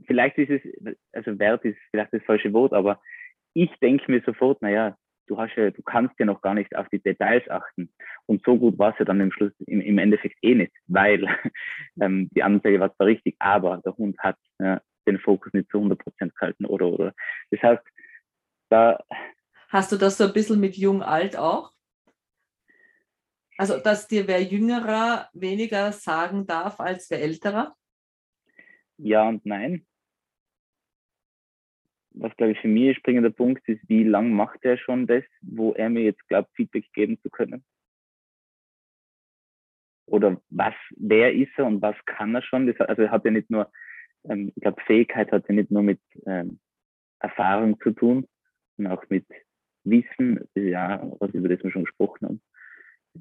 vielleicht 0.07 0.37
ist 0.37 0.49
es, 0.49 0.97
also 1.11 1.39
Wert 1.39 1.65
ist 1.65 1.77
vielleicht 1.91 2.13
das 2.13 2.23
falsche 2.23 2.53
Wort, 2.53 2.73
aber 2.73 3.01
ich 3.53 3.71
denke 3.81 4.11
mir 4.11 4.21
sofort, 4.25 4.61
naja, 4.61 4.97
du 5.27 5.37
hast 5.37 5.55
ja, 5.55 5.71
du 5.71 5.81
kannst 5.83 6.17
ja 6.19 6.25
noch 6.25 6.41
gar 6.41 6.53
nicht 6.53 6.75
auf 6.75 6.87
die 6.89 7.01
Details 7.01 7.47
achten. 7.49 7.91
Und 8.25 8.43
so 8.45 8.57
gut 8.57 8.79
war 8.79 8.93
es 8.93 8.99
ja 8.99 9.05
dann 9.05 9.21
im 9.21 9.31
Schluss, 9.31 9.51
im, 9.65 9.81
im 9.81 9.97
Endeffekt 9.97 10.37
eh 10.41 10.55
nicht, 10.55 10.73
weil 10.87 11.25
ähm, 12.01 12.29
die 12.33 12.43
Anzeige 12.43 12.79
war 12.79 12.95
zwar 12.95 13.07
richtig, 13.07 13.35
aber 13.39 13.81
der 13.85 13.95
Hund 13.97 14.17
hat 14.19 14.37
ja, 14.59 14.81
den 15.07 15.19
Fokus 15.19 15.53
nicht 15.53 15.69
zu 15.69 15.77
100 15.77 15.99
Prozent 15.99 16.35
gehalten 16.35 16.65
oder, 16.65 16.87
oder. 16.87 17.13
Das 17.51 17.61
heißt, 17.61 17.83
da. 18.69 19.03
Hast 19.69 19.91
du 19.91 19.97
das 19.97 20.17
so 20.17 20.25
ein 20.25 20.33
bisschen 20.33 20.59
mit 20.59 20.77
jung 20.77 21.03
alt 21.03 21.37
auch? 21.37 21.71
Also, 23.57 23.79
dass 23.79 24.07
dir 24.07 24.27
wer 24.27 24.43
Jüngerer 24.43 25.29
weniger 25.33 25.91
sagen 25.91 26.45
darf 26.45 26.79
als 26.79 27.09
wer 27.09 27.21
Älterer? 27.21 27.75
Ja 28.97 29.27
und 29.27 29.45
nein. 29.45 29.85
Was, 32.11 32.35
glaube 32.37 32.53
ich, 32.53 32.59
für 32.59 32.67
mich 32.67 32.89
ein 32.89 32.95
springender 32.95 33.31
Punkt 33.31 33.67
ist, 33.67 33.81
wie 33.87 34.03
lange 34.03 34.29
macht 34.29 34.63
er 34.63 34.77
schon 34.77 35.07
das, 35.07 35.23
wo 35.41 35.73
er 35.73 35.89
mir 35.89 36.03
jetzt 36.03 36.27
glaubt, 36.27 36.49
Feedback 36.55 36.85
geben 36.93 37.19
zu 37.21 37.29
können? 37.29 37.63
Oder 40.05 40.41
was, 40.49 40.73
wer 40.95 41.33
ist 41.33 41.51
er 41.57 41.65
und 41.65 41.81
was 41.81 41.95
kann 42.05 42.33
er 42.35 42.41
schon? 42.43 42.67
Das, 42.67 42.79
also, 42.79 43.03
er 43.03 43.11
hat 43.11 43.25
ja 43.25 43.31
nicht 43.31 43.49
nur, 43.49 43.71
ähm, 44.29 44.51
ich 44.55 44.61
glaube, 44.61 44.81
Fähigkeit 44.85 45.31
hat 45.31 45.47
ja 45.47 45.55
nicht 45.55 45.71
nur 45.71 45.83
mit 45.83 45.99
ähm, 46.27 46.59
Erfahrung 47.19 47.79
zu 47.81 47.91
tun, 47.91 48.27
sondern 48.75 48.97
auch 48.97 49.03
mit 49.09 49.25
Wissen, 49.83 50.47
ja, 50.55 51.01
was 51.19 51.31
über 51.31 51.49
das 51.49 51.63
wir 51.63 51.71
schon 51.71 51.85
gesprochen 51.85 52.27
haben. 52.27 52.41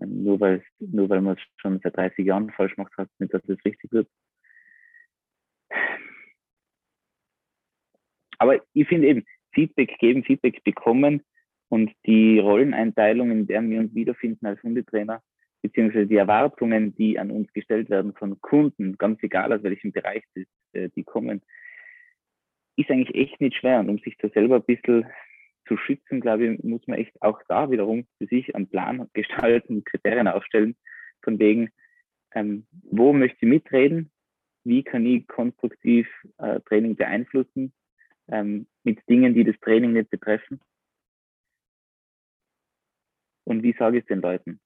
Nur 0.04 0.40
weil, 0.40 0.64
nur 0.78 1.08
weil 1.08 1.20
man 1.20 1.36
es 1.36 1.42
schon 1.56 1.80
seit 1.82 1.96
30 1.96 2.24
Jahren 2.24 2.50
falsch 2.50 2.74
gemacht 2.74 2.92
hat, 2.96 3.08
nicht, 3.18 3.32
dass 3.32 3.42
es 3.48 3.64
richtig 3.64 3.92
wird. 3.92 4.08
Aber 8.38 8.60
ich 8.72 8.88
finde 8.88 9.08
eben, 9.08 9.24
Feedback 9.52 9.96
geben, 9.98 10.24
Feedback 10.24 10.62
bekommen 10.64 11.22
und 11.68 11.90
die 12.04 12.38
Rolleneinteilung, 12.38 13.30
in 13.30 13.46
der 13.46 13.62
wir 13.62 13.80
uns 13.80 13.94
wiederfinden 13.94 14.46
als 14.46 14.62
Hundetrainer, 14.62 15.22
beziehungsweise 15.62 16.06
die 16.06 16.16
Erwartungen, 16.16 16.94
die 16.94 17.18
an 17.18 17.30
uns 17.30 17.52
gestellt 17.52 17.90
werden 17.90 18.12
von 18.14 18.40
Kunden, 18.40 18.98
ganz 18.98 19.22
egal 19.22 19.52
aus 19.52 19.62
welchem 19.62 19.92
Bereich 19.92 20.22
die, 20.36 20.46
äh, 20.72 20.90
die 20.94 21.04
kommen, 21.04 21.42
ist 22.76 22.90
eigentlich 22.90 23.14
echt 23.14 23.40
nicht 23.40 23.56
schwer. 23.56 23.80
Und 23.80 23.88
um 23.88 23.98
sich 23.98 24.16
da 24.18 24.28
selber 24.28 24.56
ein 24.56 24.64
bisschen 24.64 25.06
zu 25.66 25.76
schützen, 25.76 26.20
glaube 26.20 26.46
ich, 26.46 26.64
muss 26.64 26.86
man 26.86 26.98
echt 26.98 27.20
auch 27.22 27.40
da 27.48 27.70
wiederum 27.70 28.06
für 28.18 28.26
sich 28.26 28.54
einen 28.54 28.68
Plan 28.68 29.08
gestalten, 29.14 29.84
Kriterien 29.84 30.28
aufstellen, 30.28 30.76
von 31.22 31.38
wegen, 31.38 31.70
ähm, 32.34 32.66
wo 32.82 33.12
möchte 33.12 33.38
ich 33.40 33.48
mitreden, 33.48 34.10
wie 34.64 34.82
kann 34.82 35.06
ich 35.06 35.26
konstruktiv 35.26 36.08
äh, 36.38 36.60
Training 36.60 36.96
beeinflussen, 36.96 37.72
ähm, 38.28 38.66
mit 38.82 38.98
Dingen, 39.08 39.34
die 39.34 39.44
das 39.44 39.58
Training 39.60 39.92
nicht 39.92 40.10
betreffen. 40.10 40.60
Und 43.44 43.62
wie 43.62 43.74
sage 43.78 43.98
ich 43.98 44.02
es 44.02 44.08
den 44.08 44.20
Leuten? 44.20 44.60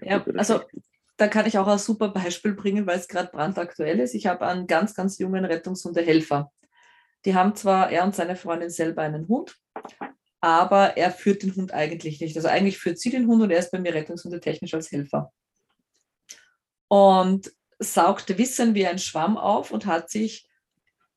ja, 0.00 0.24
also 0.36 0.62
da 1.18 1.28
kann 1.28 1.46
ich 1.46 1.58
auch 1.58 1.66
ein 1.66 1.78
super 1.78 2.08
Beispiel 2.08 2.54
bringen, 2.54 2.86
weil 2.86 2.98
es 2.98 3.08
gerade 3.08 3.30
brandaktuell 3.30 4.00
ist. 4.00 4.14
Ich 4.14 4.26
habe 4.26 4.46
einen 4.46 4.66
ganz, 4.66 4.94
ganz 4.94 5.18
jungen 5.18 5.44
Rettungshundehelfer. 5.44 6.50
Die 7.24 7.34
haben 7.34 7.54
zwar 7.56 7.90
er 7.90 8.04
und 8.04 8.14
seine 8.14 8.36
Freundin 8.36 8.70
selber 8.70 9.02
einen 9.02 9.26
Hund, 9.28 9.56
aber 10.40 10.96
er 10.96 11.10
führt 11.10 11.42
den 11.42 11.56
Hund 11.56 11.72
eigentlich 11.72 12.20
nicht. 12.20 12.36
Also 12.36 12.48
eigentlich 12.48 12.78
führt 12.78 12.98
sie 12.98 13.10
den 13.10 13.26
Hund 13.26 13.42
und 13.42 13.50
er 13.50 13.58
ist 13.58 13.72
bei 13.72 13.80
mir 13.80 13.94
Rettungshunde 13.94 14.40
technisch 14.40 14.74
als 14.74 14.92
Helfer. 14.92 15.32
Und 16.88 17.52
saugte 17.78 18.38
Wissen 18.38 18.74
wie 18.74 18.86
ein 18.86 18.98
Schwamm 18.98 19.36
auf 19.36 19.70
und 19.70 19.86
hat 19.86 20.10
sich 20.10 20.48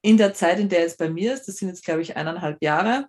in 0.02 0.18
der 0.18 0.34
Zeit, 0.34 0.60
in 0.60 0.70
der 0.70 0.80
er 0.80 0.86
jetzt 0.86 0.98
bei 0.98 1.10
mir 1.10 1.34
ist, 1.34 1.48
das 1.48 1.58
sind 1.58 1.70
jetzt 1.70 1.84
glaube 1.84 2.02
ich 2.02 2.16
eineinhalb 2.16 2.62
Jahre, 2.64 3.08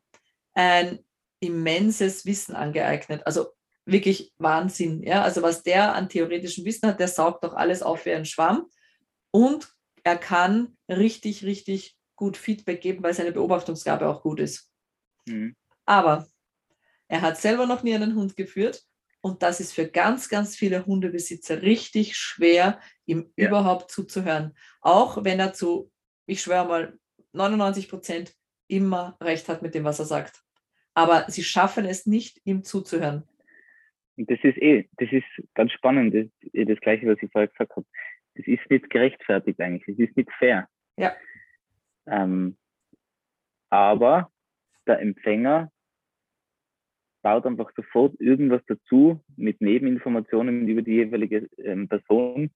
ein 0.54 0.98
immenses 1.40 2.26
Wissen 2.26 2.54
angeeignet. 2.54 3.26
Also 3.26 3.48
wirklich 3.86 4.32
Wahnsinn. 4.38 5.02
Ja? 5.02 5.22
Also 5.22 5.42
was 5.42 5.62
der 5.62 5.94
an 5.94 6.08
theoretischem 6.08 6.64
Wissen 6.64 6.88
hat, 6.88 7.00
der 7.00 7.08
saugt 7.08 7.44
doch 7.44 7.54
alles 7.54 7.82
auf 7.82 8.04
wie 8.06 8.12
ein 8.12 8.24
Schwamm 8.24 8.66
und 9.30 9.68
er 10.02 10.16
kann 10.16 10.76
richtig, 10.88 11.44
richtig 11.44 11.96
gut 12.20 12.36
Feedback 12.36 12.82
geben, 12.82 13.02
weil 13.02 13.14
seine 13.14 13.32
Beobachtungsgabe 13.32 14.06
auch 14.06 14.22
gut 14.22 14.40
ist. 14.40 14.70
Mhm. 15.26 15.56
Aber 15.86 16.28
er 17.08 17.22
hat 17.22 17.38
selber 17.38 17.66
noch 17.66 17.82
nie 17.82 17.94
einen 17.94 18.14
Hund 18.14 18.36
geführt 18.36 18.84
und 19.22 19.42
das 19.42 19.58
ist 19.58 19.72
für 19.72 19.88
ganz, 19.88 20.28
ganz 20.28 20.54
viele 20.54 20.84
Hundebesitzer 20.84 21.62
richtig 21.62 22.16
schwer, 22.16 22.78
ihm 23.06 23.32
ja. 23.36 23.48
überhaupt 23.48 23.90
zuzuhören. 23.90 24.54
Auch 24.82 25.24
wenn 25.24 25.40
er 25.40 25.54
zu, 25.54 25.90
ich 26.26 26.42
schwöre 26.42 26.68
mal, 26.68 26.98
99 27.32 27.88
Prozent 27.88 28.34
immer 28.68 29.16
recht 29.20 29.48
hat 29.48 29.62
mit 29.62 29.74
dem, 29.74 29.84
was 29.84 29.98
er 29.98 30.04
sagt. 30.04 30.42
Aber 30.92 31.24
sie 31.28 31.42
schaffen 31.42 31.86
es 31.86 32.04
nicht, 32.04 32.40
ihm 32.44 32.64
zuzuhören. 32.64 33.26
Das 34.16 34.38
ist 34.42 34.58
eh, 34.58 34.88
das 34.98 35.08
ist 35.10 35.24
ganz 35.54 35.72
spannend, 35.72 36.14
das, 36.14 36.26
das 36.52 36.80
Gleiche, 36.80 37.06
was 37.06 37.16
ich 37.22 37.32
vorher 37.32 37.48
gesagt 37.48 37.76
habe. 37.76 37.86
Das 38.34 38.46
ist 38.46 38.68
nicht 38.68 38.90
gerechtfertigt 38.90 39.58
eigentlich, 39.58 39.84
das 39.86 40.08
ist 40.08 40.16
nicht 40.18 40.30
fair. 40.38 40.68
Ja. 40.98 41.16
Ähm, 42.10 42.56
aber 43.70 44.30
der 44.86 45.00
Empfänger 45.00 45.70
baut 47.22 47.46
einfach 47.46 47.70
sofort 47.76 48.18
irgendwas 48.20 48.62
dazu 48.66 49.22
mit 49.36 49.60
Nebeninformationen 49.60 50.66
über 50.66 50.82
die 50.82 50.92
jeweilige 50.92 51.48
ähm, 51.58 51.88
Person, 51.88 52.50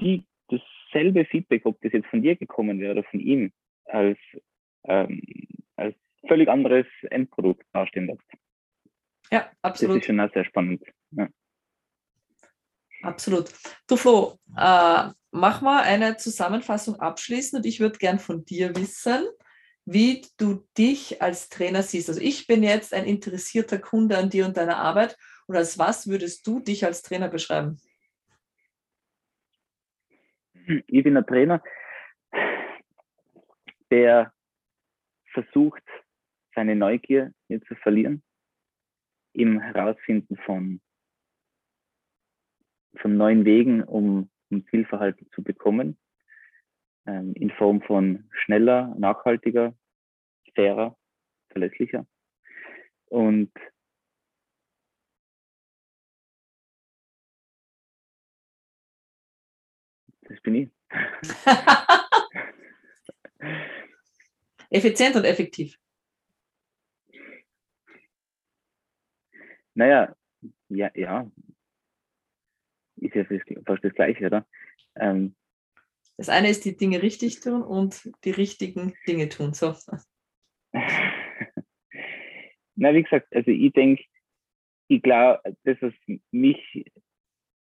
die 0.00 0.26
dasselbe 0.48 1.24
Feedback, 1.26 1.66
ob 1.66 1.80
das 1.82 1.92
jetzt 1.92 2.08
von 2.08 2.22
dir 2.22 2.36
gekommen 2.36 2.80
wäre 2.80 2.92
oder 2.92 3.04
von 3.04 3.20
ihm, 3.20 3.52
als, 3.84 4.18
ähm, 4.84 5.22
als 5.76 5.94
völlig 6.26 6.48
anderes 6.48 6.86
Endprodukt 7.10 7.64
dastehen 7.72 8.06
lässt. 8.06 8.22
Ja, 9.30 9.50
absolut. 9.62 9.96
Das 9.96 10.02
ist 10.02 10.06
schon 10.06 10.20
auch 10.20 10.32
sehr 10.32 10.44
spannend. 10.44 10.82
Ja. 11.10 11.28
Absolut. 13.02 13.50
Du 13.86 13.96
Flo, 13.96 14.38
äh, 14.56 15.10
mach 15.30 15.60
mal 15.60 15.82
eine 15.82 16.16
Zusammenfassung 16.16 16.96
abschließen 16.96 17.58
und 17.58 17.66
ich 17.66 17.80
würde 17.80 17.98
gern 17.98 18.18
von 18.18 18.44
dir 18.44 18.74
wissen, 18.76 19.24
wie 19.84 20.26
du 20.38 20.66
dich 20.76 21.22
als 21.22 21.48
Trainer 21.48 21.82
siehst. 21.82 22.08
Also 22.08 22.20
ich 22.20 22.46
bin 22.46 22.62
jetzt 22.62 22.92
ein 22.92 23.04
interessierter 23.04 23.78
Kunde 23.78 24.18
an 24.18 24.30
dir 24.30 24.46
und 24.46 24.56
deiner 24.56 24.78
Arbeit 24.78 25.16
und 25.46 25.56
als 25.56 25.78
was 25.78 26.08
würdest 26.08 26.46
du 26.46 26.60
dich 26.60 26.84
als 26.84 27.02
Trainer 27.02 27.28
beschreiben? 27.28 27.78
Ich 30.88 31.04
bin 31.04 31.16
ein 31.16 31.26
Trainer, 31.26 31.62
der 33.90 34.32
versucht, 35.32 35.82
seine 36.54 36.74
Neugier 36.74 37.32
nicht 37.48 37.66
zu 37.66 37.76
verlieren, 37.76 38.24
im 39.32 39.60
Herausfinden 39.60 40.36
von, 40.38 40.80
von 42.96 43.16
neuen 43.16 43.44
Wegen, 43.44 43.82
um, 43.82 44.30
um 44.50 44.66
Zielverhalten 44.68 45.28
zu 45.32 45.42
bekommen, 45.42 45.96
ähm, 47.06 47.32
in 47.34 47.50
Form 47.50 47.82
von 47.82 48.28
schneller, 48.30 48.94
nachhaltiger, 48.98 49.74
fairer, 50.54 50.96
verlässlicher. 51.50 52.06
Und 53.06 53.52
das 60.22 60.40
bin 60.42 60.54
ich. 60.54 60.70
Effizient 64.70 65.14
und 65.16 65.24
effektiv. 65.24 65.78
Naja, 69.74 70.16
ja, 70.68 70.90
ja. 70.94 71.30
Ist 72.96 73.14
ja 73.14 73.24
fast 73.64 73.84
das 73.84 73.94
Gleiche, 73.94 74.26
oder? 74.26 74.46
Ähm, 74.96 75.34
das 76.16 76.28
eine 76.28 76.48
ist 76.48 76.64
die 76.64 76.76
Dinge 76.76 77.02
richtig 77.02 77.40
tun 77.40 77.62
und 77.62 78.10
die 78.24 78.30
richtigen 78.30 78.94
Dinge 79.06 79.28
tun. 79.28 79.52
So. 79.52 79.74
Na, 82.74 82.94
wie 82.94 83.02
gesagt, 83.02 83.34
also 83.34 83.50
ich 83.50 83.72
denke, 83.72 84.04
ich 84.88 85.02
glaube, 85.02 85.40
das, 85.64 85.76
was 85.80 85.92
mich, 86.30 86.90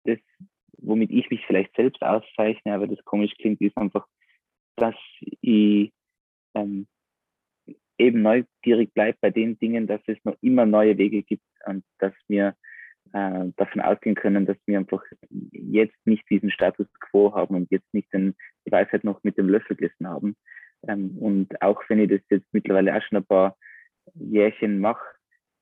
das, 0.03 0.19
womit 0.77 1.11
ich 1.11 1.29
mich 1.29 1.45
vielleicht 1.45 1.75
selbst 1.75 2.01
auszeichne, 2.01 2.73
aber 2.73 2.87
das 2.87 3.03
komisch 3.03 3.33
klingt, 3.37 3.59
ist 3.61 3.75
einfach, 3.77 4.05
dass 4.75 4.95
ich 5.41 5.91
ähm, 6.53 6.87
eben 7.97 8.21
neugierig 8.21 8.93
bleibe 8.93 9.17
bei 9.19 9.31
den 9.31 9.57
Dingen, 9.59 9.87
dass 9.87 10.01
es 10.07 10.17
noch 10.23 10.37
immer 10.41 10.65
neue 10.65 10.97
Wege 10.97 11.23
gibt 11.23 11.43
und 11.65 11.83
dass 11.97 12.13
wir 12.27 12.55
äh, 13.13 13.51
davon 13.55 13.81
ausgehen 13.81 14.15
können, 14.15 14.45
dass 14.45 14.57
wir 14.65 14.77
einfach 14.77 15.03
jetzt 15.51 15.97
nicht 16.05 16.29
diesen 16.29 16.51
Status 16.51 16.87
quo 16.99 17.33
haben 17.33 17.55
und 17.55 17.71
jetzt 17.71 17.93
nicht 17.93 18.11
den, 18.13 18.35
die 18.65 18.71
Weisheit 18.71 19.03
noch 19.03 19.23
mit 19.23 19.37
dem 19.37 19.49
Löffel 19.49 19.75
gegessen 19.75 20.07
haben. 20.07 20.35
Ähm, 20.87 21.17
und 21.17 21.61
auch 21.61 21.81
wenn 21.89 21.99
ich 21.99 22.09
das 22.09 22.21
jetzt 22.29 22.47
mittlerweile 22.51 22.95
auch 22.95 23.01
schon 23.03 23.17
ein 23.17 23.25
paar 23.25 23.57
Jährchen 24.13 24.79
mache, 24.79 25.05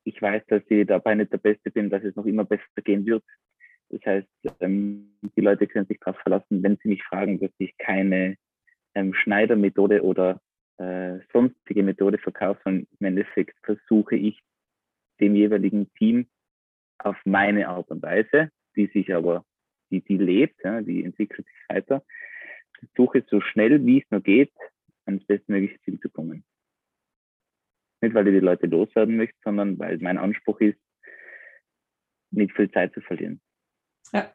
ich 0.04 0.22
weiß, 0.22 0.44
dass 0.48 0.62
ich 0.70 0.86
dabei 0.88 1.16
nicht 1.16 1.34
der 1.34 1.40
Beste 1.40 1.72
bin, 1.72 1.90
dass 1.90 2.04
es 2.04 2.16
noch 2.16 2.26
immer 2.26 2.46
besser 2.46 2.64
gehen 2.84 3.06
wird. 3.06 3.24
Das 3.90 4.02
heißt, 4.06 4.28
ähm, 4.60 5.18
die 5.36 5.42
Leute 5.42 5.68
können 5.68 5.88
sich 5.88 6.00
darauf 6.00 6.20
verlassen, 6.22 6.64
wenn 6.64 6.78
sie 6.82 6.90
mich 6.90 7.04
fragen, 7.04 7.40
dass 7.40 7.52
ich 7.58 7.76
keine 7.78 8.36
ähm, 8.94 9.14
Schneidermethode 9.14 10.04
oder 10.04 10.40
äh, 10.78 11.20
sonstige 11.32 11.84
Methode 11.84 12.18
verkaufe, 12.18 12.60
sondern 12.64 12.88
im 13.00 13.06
Endeffekt 13.06 13.58
versuche 13.64 14.16
ich 14.16 14.40
dem 15.20 15.36
jeweiligen 15.36 15.92
Team 15.94 16.28
auf 17.06 17.18
meine 17.26 17.68
Art 17.70 17.90
und 17.90 18.02
Weise, 18.02 18.50
die 18.76 18.88
sich 18.88 19.14
aber, 19.14 19.46
die, 19.92 20.02
die 20.02 20.18
lebt, 20.18 20.64
ja, 20.64 20.82
die 20.82 21.04
entwickelt 21.04 21.46
sich 21.48 21.70
weiter, 21.70 22.04
versuche 22.80 23.24
so 23.30 23.42
schnell 23.42 23.86
wie 23.86 24.02
es 24.02 24.12
nur 24.12 24.22
geht, 24.22 24.54
ans 25.06 25.24
bestmögliche 25.26 25.80
Ziel 25.82 26.00
zu 26.00 26.10
kommen. 26.10 26.44
Nicht, 28.02 28.14
weil 28.14 28.28
ich 28.28 28.34
die 28.34 28.40
Leute 28.40 28.66
loswerden 28.68 29.18
möchte, 29.18 29.38
sondern 29.44 29.78
weil 29.80 29.98
mein 30.00 30.18
Anspruch 30.18 30.60
ist, 30.60 30.80
nicht 32.32 32.54
viel 32.56 32.70
Zeit 32.72 32.94
zu 32.94 33.02
verlieren. 33.02 33.40
Ja, 34.12 34.34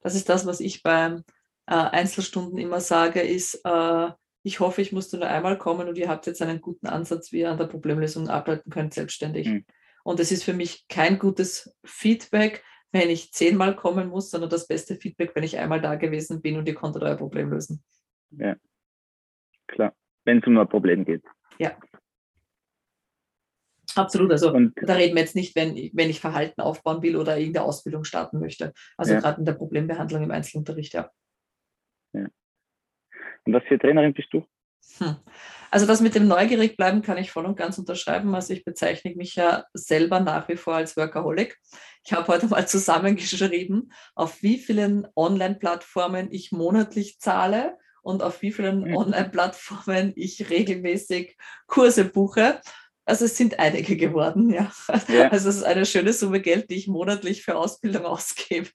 das 0.00 0.14
ist 0.14 0.28
das, 0.28 0.46
was 0.46 0.60
ich 0.60 0.82
bei 0.82 1.22
äh, 1.66 1.74
Einzelstunden 1.74 2.58
immer 2.58 2.80
sage, 2.80 3.20
ist, 3.20 3.62
äh, 3.64 4.10
ich 4.42 4.60
hoffe, 4.60 4.82
ich 4.82 4.92
musste 4.92 5.16
nur 5.16 5.28
einmal 5.28 5.56
kommen 5.56 5.88
und 5.88 5.96
ihr 5.96 6.08
habt 6.08 6.26
jetzt 6.26 6.42
einen 6.42 6.60
guten 6.60 6.88
Ansatz, 6.88 7.30
wie 7.32 7.40
ihr 7.40 7.50
an 7.50 7.58
der 7.58 7.66
Problemlösung 7.66 8.28
arbeiten 8.28 8.70
könnt, 8.70 8.94
selbstständig. 8.94 9.46
Mhm. 9.46 9.64
Und 10.04 10.20
es 10.20 10.32
ist 10.32 10.44
für 10.44 10.52
mich 10.52 10.86
kein 10.88 11.18
gutes 11.18 11.76
Feedback, 11.84 12.64
wenn 12.92 13.08
ich 13.08 13.32
zehnmal 13.32 13.74
kommen 13.74 14.08
muss, 14.08 14.30
sondern 14.30 14.50
das 14.50 14.66
beste 14.66 14.96
Feedback, 14.96 15.34
wenn 15.34 15.44
ich 15.44 15.58
einmal 15.58 15.80
da 15.80 15.94
gewesen 15.94 16.42
bin 16.42 16.58
und 16.58 16.68
ihr 16.68 16.74
konntet 16.74 17.02
euer 17.02 17.16
Problem 17.16 17.50
lösen. 17.50 17.82
Ja, 18.30 18.56
klar. 19.66 19.94
Wenn 20.24 20.38
es 20.38 20.46
um 20.46 20.58
ein 20.58 20.68
Problem 20.68 21.04
geht. 21.04 21.24
Ja. 21.58 21.76
Absolut. 23.94 24.30
Also 24.30 24.52
und, 24.52 24.74
da 24.80 24.94
reden 24.94 25.14
wir 25.14 25.22
jetzt 25.22 25.36
nicht, 25.36 25.54
wenn, 25.54 25.74
wenn 25.92 26.10
ich 26.10 26.20
Verhalten 26.20 26.60
aufbauen 26.60 27.02
will 27.02 27.16
oder 27.16 27.36
irgendeine 27.36 27.66
Ausbildung 27.66 28.04
starten 28.04 28.40
möchte. 28.40 28.72
Also 28.96 29.14
ja. 29.14 29.20
gerade 29.20 29.40
in 29.40 29.44
der 29.44 29.52
Problembehandlung 29.52 30.22
im 30.22 30.30
Einzelunterricht, 30.30 30.94
ja. 30.94 31.10
ja. 32.12 32.26
Und 33.44 33.52
was 33.52 33.64
für 33.64 33.78
Trainerin 33.78 34.14
bist 34.14 34.32
du? 34.32 34.46
Hm. 34.98 35.16
Also 35.72 35.86
das 35.86 36.02
mit 36.02 36.14
dem 36.14 36.28
neugierig 36.28 36.76
bleiben 36.76 37.00
kann 37.00 37.16
ich 37.16 37.32
voll 37.32 37.46
und 37.46 37.56
ganz 37.56 37.78
unterschreiben. 37.78 38.34
Also 38.34 38.52
ich 38.52 38.62
bezeichne 38.62 39.14
mich 39.14 39.36
ja 39.36 39.64
selber 39.72 40.20
nach 40.20 40.46
wie 40.50 40.58
vor 40.58 40.74
als 40.74 40.98
Workaholic. 40.98 41.58
Ich 42.04 42.12
habe 42.12 42.28
heute 42.28 42.46
mal 42.46 42.68
zusammengeschrieben, 42.68 43.90
auf 44.14 44.42
wie 44.42 44.58
vielen 44.58 45.08
Online-Plattformen 45.16 46.28
ich 46.30 46.52
monatlich 46.52 47.20
zahle 47.20 47.78
und 48.02 48.22
auf 48.22 48.42
wie 48.42 48.52
vielen 48.52 48.84
hm. 48.84 48.96
Online-Plattformen 48.96 50.12
ich 50.14 50.50
regelmäßig 50.50 51.38
Kurse 51.66 52.04
buche. 52.04 52.60
Also 53.06 53.24
es 53.24 53.38
sind 53.38 53.58
einige 53.58 53.96
geworden, 53.96 54.50
ja. 54.50 54.70
ja. 55.08 55.30
Also 55.30 55.48
es 55.48 55.56
ist 55.56 55.64
eine 55.64 55.86
schöne 55.86 56.12
Summe 56.12 56.42
Geld, 56.42 56.68
die 56.68 56.76
ich 56.76 56.86
monatlich 56.86 57.44
für 57.44 57.56
Ausbildung 57.56 58.04
ausgebe. 58.04 58.68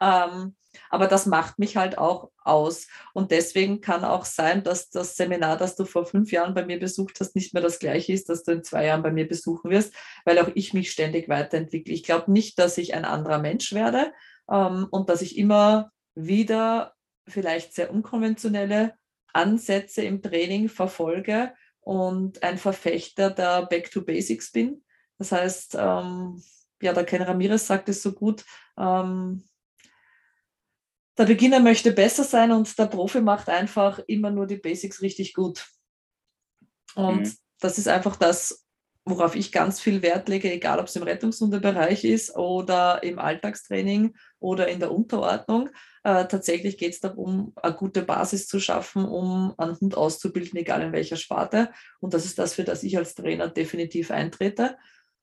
Ähm, 0.00 0.56
aber 0.90 1.06
das 1.06 1.24
macht 1.24 1.58
mich 1.58 1.76
halt 1.76 1.96
auch 1.96 2.30
aus. 2.42 2.88
Und 3.14 3.30
deswegen 3.30 3.80
kann 3.80 4.04
auch 4.04 4.24
sein, 4.24 4.64
dass 4.64 4.90
das 4.90 5.16
Seminar, 5.16 5.56
das 5.56 5.76
du 5.76 5.84
vor 5.84 6.04
fünf 6.04 6.32
Jahren 6.32 6.52
bei 6.52 6.66
mir 6.66 6.78
besucht 6.78 7.20
hast, 7.20 7.34
nicht 7.36 7.54
mehr 7.54 7.62
das 7.62 7.78
gleiche 7.78 8.12
ist, 8.12 8.28
das 8.28 8.42
du 8.42 8.52
in 8.52 8.64
zwei 8.64 8.86
Jahren 8.86 9.02
bei 9.02 9.12
mir 9.12 9.26
besuchen 9.26 9.70
wirst, 9.70 9.94
weil 10.24 10.38
auch 10.38 10.50
ich 10.54 10.74
mich 10.74 10.90
ständig 10.90 11.28
weiterentwickle. 11.28 11.94
Ich 11.94 12.02
glaube 12.02 12.30
nicht, 12.30 12.58
dass 12.58 12.76
ich 12.76 12.92
ein 12.94 13.04
anderer 13.04 13.38
Mensch 13.38 13.72
werde 13.72 14.12
ähm, 14.50 14.86
und 14.90 15.08
dass 15.08 15.22
ich 15.22 15.38
immer 15.38 15.92
wieder 16.14 16.94
vielleicht 17.26 17.72
sehr 17.72 17.92
unkonventionelle 17.92 18.94
Ansätze 19.32 20.02
im 20.02 20.20
Training 20.22 20.68
verfolge 20.68 21.52
und 21.80 22.42
ein 22.42 22.58
Verfechter 22.58 23.30
der 23.30 23.66
Back 23.66 23.90
to 23.92 24.02
Basics 24.02 24.50
bin. 24.50 24.82
Das 25.18 25.30
heißt, 25.32 25.76
ähm, 25.78 26.42
ja, 26.82 26.92
der 26.92 27.04
Ken 27.04 27.22
Ramirez 27.22 27.66
sagt 27.66 27.88
es 27.88 28.02
so 28.02 28.12
gut, 28.12 28.44
ähm, 28.78 29.44
der 31.18 31.24
Beginner 31.26 31.60
möchte 31.60 31.92
besser 31.92 32.24
sein 32.24 32.52
und 32.52 32.78
der 32.78 32.86
Profi 32.86 33.20
macht 33.20 33.48
einfach 33.48 33.98
immer 34.06 34.30
nur 34.30 34.46
die 34.46 34.56
Basics 34.56 35.02
richtig 35.02 35.34
gut. 35.34 35.66
Und 36.94 37.22
mhm. 37.22 37.32
das 37.60 37.78
ist 37.78 37.88
einfach 37.88 38.16
das, 38.16 38.66
worauf 39.04 39.34
ich 39.34 39.52
ganz 39.52 39.80
viel 39.80 40.02
Wert 40.02 40.28
lege, 40.28 40.52
egal 40.52 40.78
ob 40.78 40.86
es 40.86 40.96
im 40.96 41.02
Rettungshundebereich 41.02 42.04
ist 42.04 42.36
oder 42.36 43.02
im 43.02 43.18
Alltagstraining 43.18 44.14
oder 44.38 44.68
in 44.68 44.80
der 44.80 44.92
Unterordnung. 44.92 45.70
Äh, 46.02 46.26
tatsächlich 46.26 46.78
geht 46.78 46.94
es 46.94 47.00
darum, 47.00 47.52
eine 47.56 47.74
gute 47.74 48.02
Basis 48.02 48.46
zu 48.46 48.60
schaffen, 48.60 49.04
um 49.04 49.54
einen 49.58 49.78
Hund 49.80 49.96
auszubilden, 49.96 50.58
egal 50.58 50.82
in 50.82 50.92
welcher 50.92 51.16
Sparte. 51.16 51.70
Und 52.00 52.14
das 52.14 52.24
ist 52.24 52.38
das, 52.38 52.54
für 52.54 52.64
das 52.64 52.82
ich 52.82 52.96
als 52.96 53.14
Trainer 53.14 53.48
definitiv 53.48 54.10
eintrete. 54.10 54.76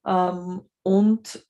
Ähm, 0.06 0.62
und 0.84 1.47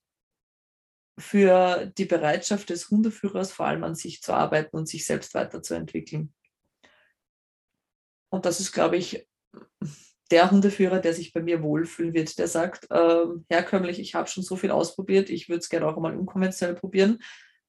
für 1.18 1.86
die 1.98 2.04
Bereitschaft 2.04 2.70
des 2.70 2.90
Hundeführers, 2.90 3.52
vor 3.52 3.66
allem 3.66 3.84
an 3.84 3.94
sich 3.94 4.22
zu 4.22 4.32
arbeiten 4.32 4.76
und 4.76 4.88
sich 4.88 5.04
selbst 5.04 5.34
weiterzuentwickeln. 5.34 6.32
Und 8.30 8.44
das 8.46 8.60
ist, 8.60 8.72
glaube 8.72 8.96
ich, 8.96 9.26
der 10.30 10.50
Hundeführer, 10.50 10.98
der 11.00 11.14
sich 11.14 11.32
bei 11.32 11.40
mir 11.40 11.62
wohlfühlen 11.62 12.12
wird, 12.12 12.38
der 12.38 12.48
sagt, 12.48 12.90
äh, 12.90 13.24
herkömmlich, 13.48 13.98
ich 13.98 14.14
habe 14.14 14.28
schon 14.28 14.42
so 14.42 14.56
viel 14.56 14.70
ausprobiert, 14.70 15.30
ich 15.30 15.48
würde 15.48 15.60
es 15.60 15.68
gerne 15.68 15.86
auch 15.86 15.96
mal 15.98 16.16
unkonventionell 16.16 16.76
probieren, 16.76 17.18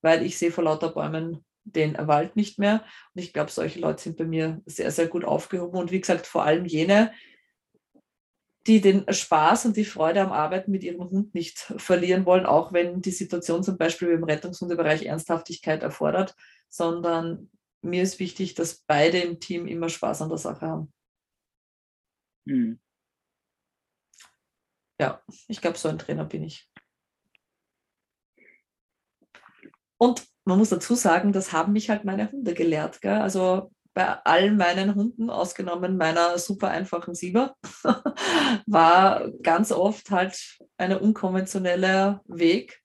weil 0.02 0.26
ich 0.26 0.38
sehe 0.38 0.52
vor 0.52 0.66
lauter 0.66 0.90
Bäumen 0.90 1.46
den 1.64 1.96
Wald 2.08 2.36
nicht 2.36 2.60
mehr. 2.60 2.84
Und 3.14 3.22
ich 3.22 3.34
glaube, 3.34 3.52
solche 3.52 3.80
Leute 3.80 4.04
sind 4.04 4.18
bei 4.18 4.26
mir 4.26 4.62
sehr, 4.66 4.92
sehr 4.92 5.08
gut 5.08 5.24
aufgehoben. 5.24 5.80
Und 5.80 5.92
wie 5.92 6.02
gesagt, 6.02 6.28
vor 6.28 6.44
allem 6.44 6.66
jene, 6.66 7.12
die 8.68 8.82
den 8.82 9.12
Spaß 9.12 9.66
und 9.66 9.78
die 9.78 9.86
Freude 9.86 10.22
am 10.22 10.32
Arbeiten 10.32 10.72
mit 10.72 10.84
ihrem 10.84 11.10
Hund 11.10 11.34
nicht 11.34 11.58
verlieren 11.78 12.26
wollen, 12.26 12.46
auch 12.46 12.74
wenn 12.74 13.02
die 13.02 13.12
Situation 13.12 13.64
zum 13.64 13.78
Beispiel 13.78 14.10
im 14.10 14.24
Rettungshundebereich 14.24 15.06
Ernsthaftigkeit 15.06 15.82
erfordert, 15.82 16.36
sondern 16.68 17.50
mir 17.82 18.04
ist 18.04 18.20
wichtig, 18.20 18.56
dass 18.56 18.80
beide 18.86 19.20
im 19.20 19.40
Team 19.40 19.68
immer 19.68 19.90
Spaß 19.90 20.22
an 20.22 20.30
der 20.30 20.38
Sache 20.38 20.66
haben. 20.68 20.94
Hm. 22.48 22.80
ja, 25.00 25.22
ich 25.48 25.62
glaube, 25.62 25.78
so 25.78 25.88
ein 25.88 26.00
Trainer 26.00 26.26
bin 26.26 26.44
ich. 26.44 26.70
Und 29.98 30.26
man 30.46 30.58
muss 30.58 30.70
dazu 30.70 30.96
sagen, 30.96 31.32
das 31.32 31.54
haben 31.54 31.74
mich 31.74 31.90
halt 31.90 32.06
meine 32.06 32.32
Hunde 32.32 32.54
gelehrt. 32.54 33.02
Gell? 33.02 33.20
Also 33.20 33.72
bei 34.00 34.18
allen 34.24 34.56
meinen 34.56 34.96
Hunden, 34.96 35.30
ausgenommen 35.30 35.98
meiner 35.98 36.38
super 36.38 36.70
einfachen 36.70 37.16
Sieber, 37.16 37.58
war 38.66 39.30
ganz 39.44 39.74
oft 39.74 40.10
halt 40.10 40.58
ein 40.78 40.96
unkonventioneller 40.96 42.22
Weg 42.26 42.82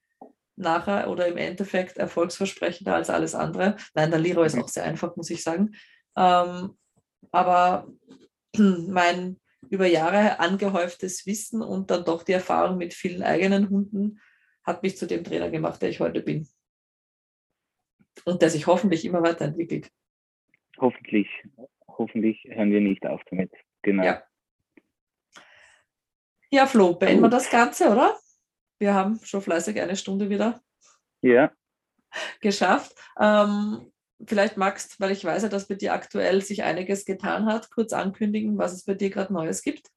nachher 0.57 1.09
oder 1.09 1.29
im 1.29 1.37
Endeffekt 1.37 1.99
erfolgsversprechender 1.99 2.97
als 2.97 3.11
alles 3.11 3.37
andere. 3.37 3.77
Nein, 3.95 4.11
der 4.11 4.19
Liro 4.19 4.43
ist 4.43 4.59
auch 4.59 4.67
sehr 4.67 4.83
einfach, 4.83 5.15
muss 5.15 5.31
ich 5.31 5.45
sagen. 5.45 5.77
Ähm, 6.17 6.77
aber 7.31 7.87
mein 8.57 9.39
über 9.71 9.87
Jahre 9.87 10.41
angehäuftes 10.41 11.27
Wissen 11.27 11.63
und 11.63 11.93
dann 11.93 12.05
doch 12.05 12.25
die 12.25 12.33
Erfahrung 12.33 12.77
mit 12.77 12.93
vielen 12.93 13.23
eigenen 13.23 13.71
Hunden 13.71 14.21
hat 14.65 14.83
mich 14.83 14.99
zu 14.99 15.07
dem 15.07 15.23
Trainer 15.23 15.51
gemacht, 15.51 15.81
der 15.81 15.91
ich 15.91 16.01
heute 16.01 16.23
bin. 16.23 16.49
Und 18.25 18.43
der 18.43 18.51
sich 18.51 18.67
hoffentlich 18.67 19.05
immer 19.05 19.23
weiterentwickelt. 19.23 19.93
Hoffentlich, 20.79 21.29
hoffentlich 21.87 22.45
hören 22.51 22.73
wir 22.73 22.81
nicht 22.81 23.07
auf 23.07 23.23
damit. 23.31 23.53
Genau. 23.83 24.05
Ja, 24.05 24.23
ja 26.51 26.67
Flo, 26.67 26.95
beenden 26.95 27.23
wir 27.23 27.29
das 27.29 27.51
Ganze, 27.51 27.91
oder? 27.91 28.17
Wir 28.79 28.95
haben 28.95 29.21
schon 29.23 29.41
fleißig 29.41 29.81
eine 29.81 29.97
Stunde 29.97 30.29
wieder 30.29 30.61
ja. 31.23 31.53
geschafft. 32.41 32.95
Ähm, 33.21 33.93
vielleicht 34.27 34.57
magst, 34.57 35.01
weil 35.01 35.13
ich 35.13 35.25
weiß 35.25 35.45
ja, 35.45 35.49
dass 35.49 35.69
bei 35.69 35.75
dir 35.75 35.93
aktuell 35.93 36.41
sich 36.43 36.65
einiges 36.65 37.05
getan 37.05 37.47
hat, 37.47 37.71
kurz 37.71 37.93
ankündigen, 37.93 38.59
was 38.59 38.73
es 38.73 38.85
bei 38.85 38.95
dir 38.95 39.11
gerade 39.11 39.33
Neues 39.33 39.63
gibt. 39.63 39.89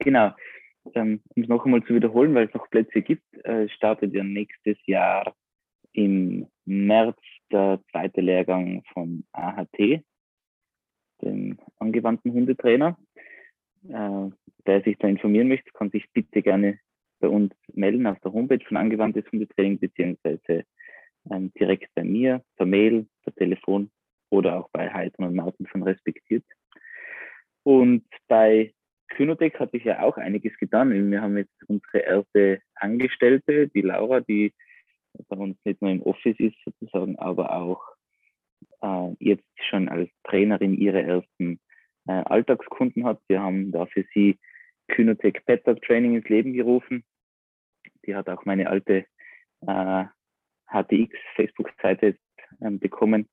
Genau. 0.00 0.32
Ähm, 0.94 1.20
um 1.34 1.42
es 1.42 1.48
noch 1.48 1.64
einmal 1.64 1.84
zu 1.84 1.94
wiederholen, 1.94 2.34
weil 2.34 2.46
es 2.46 2.54
noch 2.54 2.70
Plätze 2.70 3.02
gibt, 3.02 3.24
äh, 3.44 3.68
startet 3.68 4.14
ja 4.14 4.22
nächstes 4.22 4.78
Jahr 4.86 5.34
im 5.92 6.48
März 6.64 7.18
der 7.52 7.80
zweite 7.90 8.20
Lehrgang 8.20 8.82
von 8.92 9.24
AHT, 9.32 10.02
dem 11.22 11.58
angewandten 11.78 12.32
Hundetrainer. 12.32 12.96
Äh, 13.88 14.30
wer 14.64 14.82
sich 14.82 14.96
da 14.98 15.08
informieren 15.08 15.48
möchte, 15.48 15.70
kann 15.72 15.90
sich 15.90 16.10
bitte 16.12 16.42
gerne 16.42 16.78
bei 17.20 17.28
uns 17.28 17.52
melden 17.72 18.06
auf 18.06 18.20
der 18.20 18.32
Homepage 18.32 18.64
von 18.64 18.76
angewandtes 18.76 19.24
Hundetraining 19.32 19.78
beziehungsweise 19.78 20.64
ähm, 21.30 21.52
direkt 21.58 21.92
bei 21.94 22.04
mir, 22.04 22.42
per 22.56 22.66
Mail, 22.66 23.06
per 23.22 23.34
Telefon 23.34 23.90
oder 24.30 24.58
auch 24.58 24.68
bei 24.70 24.92
Heidrun 24.92 25.28
und 25.28 25.34
Martin 25.34 25.66
von 25.66 25.82
Respektiert. 25.82 26.44
Und 27.64 28.04
bei 28.28 28.72
Kynotech 29.08 29.58
hat 29.58 29.72
sich 29.72 29.84
ja 29.84 30.02
auch 30.02 30.16
einiges 30.16 30.56
getan. 30.58 31.10
Wir 31.10 31.20
haben 31.20 31.36
jetzt 31.38 31.62
unsere 31.66 31.98
erste 31.98 32.60
Angestellte, 32.74 33.68
die 33.68 33.80
Laura, 33.80 34.20
die 34.20 34.52
bei 35.28 35.36
uns 35.36 35.56
nicht 35.64 35.80
nur 35.82 35.90
im 35.90 36.02
Office 36.02 36.38
ist 36.38 36.56
sozusagen, 36.64 37.18
aber 37.18 37.54
auch 37.54 37.82
äh, 38.82 39.14
jetzt 39.20 39.44
schon 39.68 39.88
als 39.88 40.10
Trainerin 40.24 40.74
ihre 40.74 41.02
ersten 41.02 41.60
äh, 42.06 42.12
Alltagskunden 42.12 43.04
hat. 43.04 43.20
Wir 43.28 43.40
haben 43.40 43.72
da 43.72 43.86
für 43.86 44.04
sie 44.14 44.38
Kynotech 44.88 45.44
Pet 45.44 45.66
Dog 45.66 45.82
Training 45.82 46.16
ins 46.16 46.28
Leben 46.28 46.52
gerufen. 46.52 47.04
Die 48.06 48.14
hat 48.14 48.28
auch 48.28 48.44
meine 48.44 48.68
alte 48.68 49.04
äh, 49.66 50.04
HTX 50.70 51.16
Facebook-Seite 51.36 52.16
ähm, 52.60 52.78
bekommen 52.78 53.28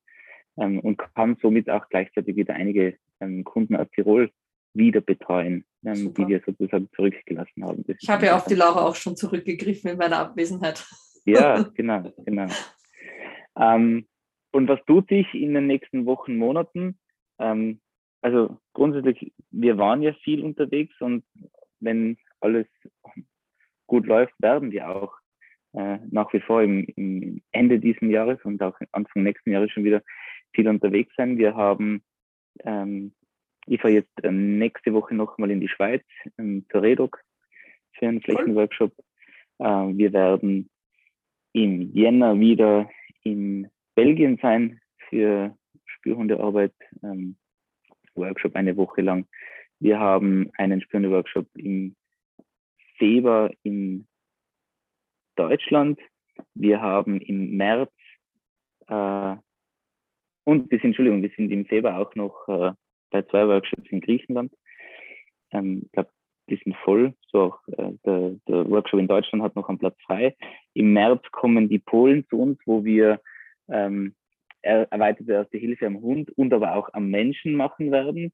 ähm, 0.57 0.79
und 0.79 0.97
kann 0.97 1.37
somit 1.41 1.69
auch 1.69 1.87
gleichzeitig 1.89 2.35
wieder 2.35 2.53
einige 2.53 2.97
ähm, 3.19 3.43
Kunden 3.43 3.75
aus 3.75 3.87
Tirol 3.91 4.31
wieder 4.73 5.01
betreuen, 5.01 5.65
ähm, 5.85 6.13
die 6.13 6.27
wir 6.27 6.41
sozusagen 6.45 6.89
zurückgelassen 6.95 7.63
haben. 7.63 7.83
Das 7.87 7.97
ich 7.99 8.09
habe 8.09 8.25
ja 8.25 8.35
auf 8.35 8.45
die 8.45 8.55
Laura 8.55 8.85
auch 8.85 8.95
schon 8.95 9.15
zurückgegriffen 9.15 9.91
in 9.91 9.97
meiner 9.97 10.19
Abwesenheit. 10.19 10.85
Ja, 11.25 11.63
genau, 11.75 12.11
genau. 12.25 12.47
Ähm, 13.57 14.07
und 14.51 14.67
was 14.69 14.79
tut 14.85 15.09
sich 15.09 15.33
in 15.33 15.53
den 15.53 15.67
nächsten 15.67 16.05
Wochen, 16.05 16.37
Monaten? 16.37 16.97
Ähm, 17.39 17.81
also 18.21 18.57
grundsätzlich, 18.73 19.33
wir 19.51 19.77
waren 19.77 20.01
ja 20.01 20.13
viel 20.23 20.43
unterwegs 20.43 20.95
und 21.01 21.23
wenn 21.79 22.17
alles 22.39 22.67
gut 23.87 24.05
läuft, 24.07 24.33
werden 24.39 24.71
wir 24.71 24.89
auch 24.89 25.13
äh, 25.73 25.99
nach 26.09 26.31
wie 26.33 26.39
vor 26.39 26.63
im, 26.63 26.85
im, 26.95 27.41
Ende 27.51 27.79
dieses 27.79 28.01
Jahres 28.01 28.39
und 28.43 28.61
auch 28.63 28.77
Anfang 28.91 29.23
nächsten 29.23 29.51
Jahres 29.51 29.71
schon 29.71 29.83
wieder 29.83 30.01
viel 30.53 30.67
unterwegs 30.67 31.13
sein. 31.17 31.37
Wir 31.37 31.55
haben, 31.55 32.03
ähm, 32.63 33.13
ich 33.67 33.81
fahre 33.81 33.93
jetzt 33.93 34.23
äh, 34.23 34.31
nächste 34.31 34.93
Woche 34.93 35.13
nochmal 35.13 35.51
in 35.51 35.59
die 35.59 35.67
Schweiz 35.67 36.03
ähm, 36.37 36.65
zur 36.71 36.81
Redoc 36.81 37.21
für 37.93 38.07
einen 38.07 38.21
Flächenworkshop. 38.21 38.93
Äh, 39.59 39.65
wir 39.65 40.13
werden 40.13 40.69
im 41.55 41.93
Jänner 41.93 42.37
wieder 42.37 42.89
in 43.23 43.69
Belgien 43.95 44.37
sein 44.41 44.81
für 45.09 45.57
Spürhundearbeit, 45.85 46.73
ähm, 47.01 47.37
Workshop 48.13 48.55
eine 48.55 48.75
Woche 48.75 49.01
lang. 49.01 49.25
Wir 49.79 49.97
haben 49.97 50.51
einen 50.57 50.81
Spürhunde-Workshop 50.81 51.47
im 51.55 51.95
Februar 52.97 53.51
in 53.63 54.05
Deutschland. 55.37 55.97
Wir 56.55 56.81
haben 56.81 57.21
im 57.21 57.55
März 57.55 57.93
äh, 58.87 59.35
und 60.43 60.69
wir 60.69 60.79
sind, 60.79 60.89
Entschuldigung, 60.89 61.21
wir 61.21 61.31
sind 61.37 61.51
im 61.51 61.65
Februar 61.65 61.99
auch 61.99 62.13
noch 62.15 62.49
äh, 62.49 62.73
bei 63.11 63.21
zwei 63.23 63.47
Workshops 63.47 63.89
in 63.91 64.01
Griechenland. 64.01 64.51
Ähm, 65.51 65.83
ich 65.85 65.91
glaube, 65.93 66.09
die 66.49 66.59
sind 66.63 66.75
voll. 66.83 67.13
So 67.31 67.41
auch 67.41 67.59
äh, 67.67 67.91
der, 68.05 68.35
der, 68.47 68.69
Workshop 68.69 68.99
in 68.99 69.07
Deutschland 69.07 69.43
hat 69.43 69.55
noch 69.55 69.69
einen 69.69 69.79
Platz 69.79 69.97
frei. 70.05 70.35
Im 70.73 70.93
März 70.93 71.23
kommen 71.31 71.69
die 71.69 71.79
Polen 71.79 72.25
zu 72.29 72.39
uns, 72.39 72.59
wo 72.65 72.83
wir 72.83 73.19
ähm, 73.69 74.15
erweiterte 74.61 75.31
erste 75.31 75.57
Hilfe 75.57 75.85
am 75.85 76.01
Hund 76.01 76.31
und 76.37 76.53
aber 76.53 76.75
auch 76.75 76.89
am 76.93 77.09
Menschen 77.09 77.53
machen 77.53 77.91
werden. 77.91 78.31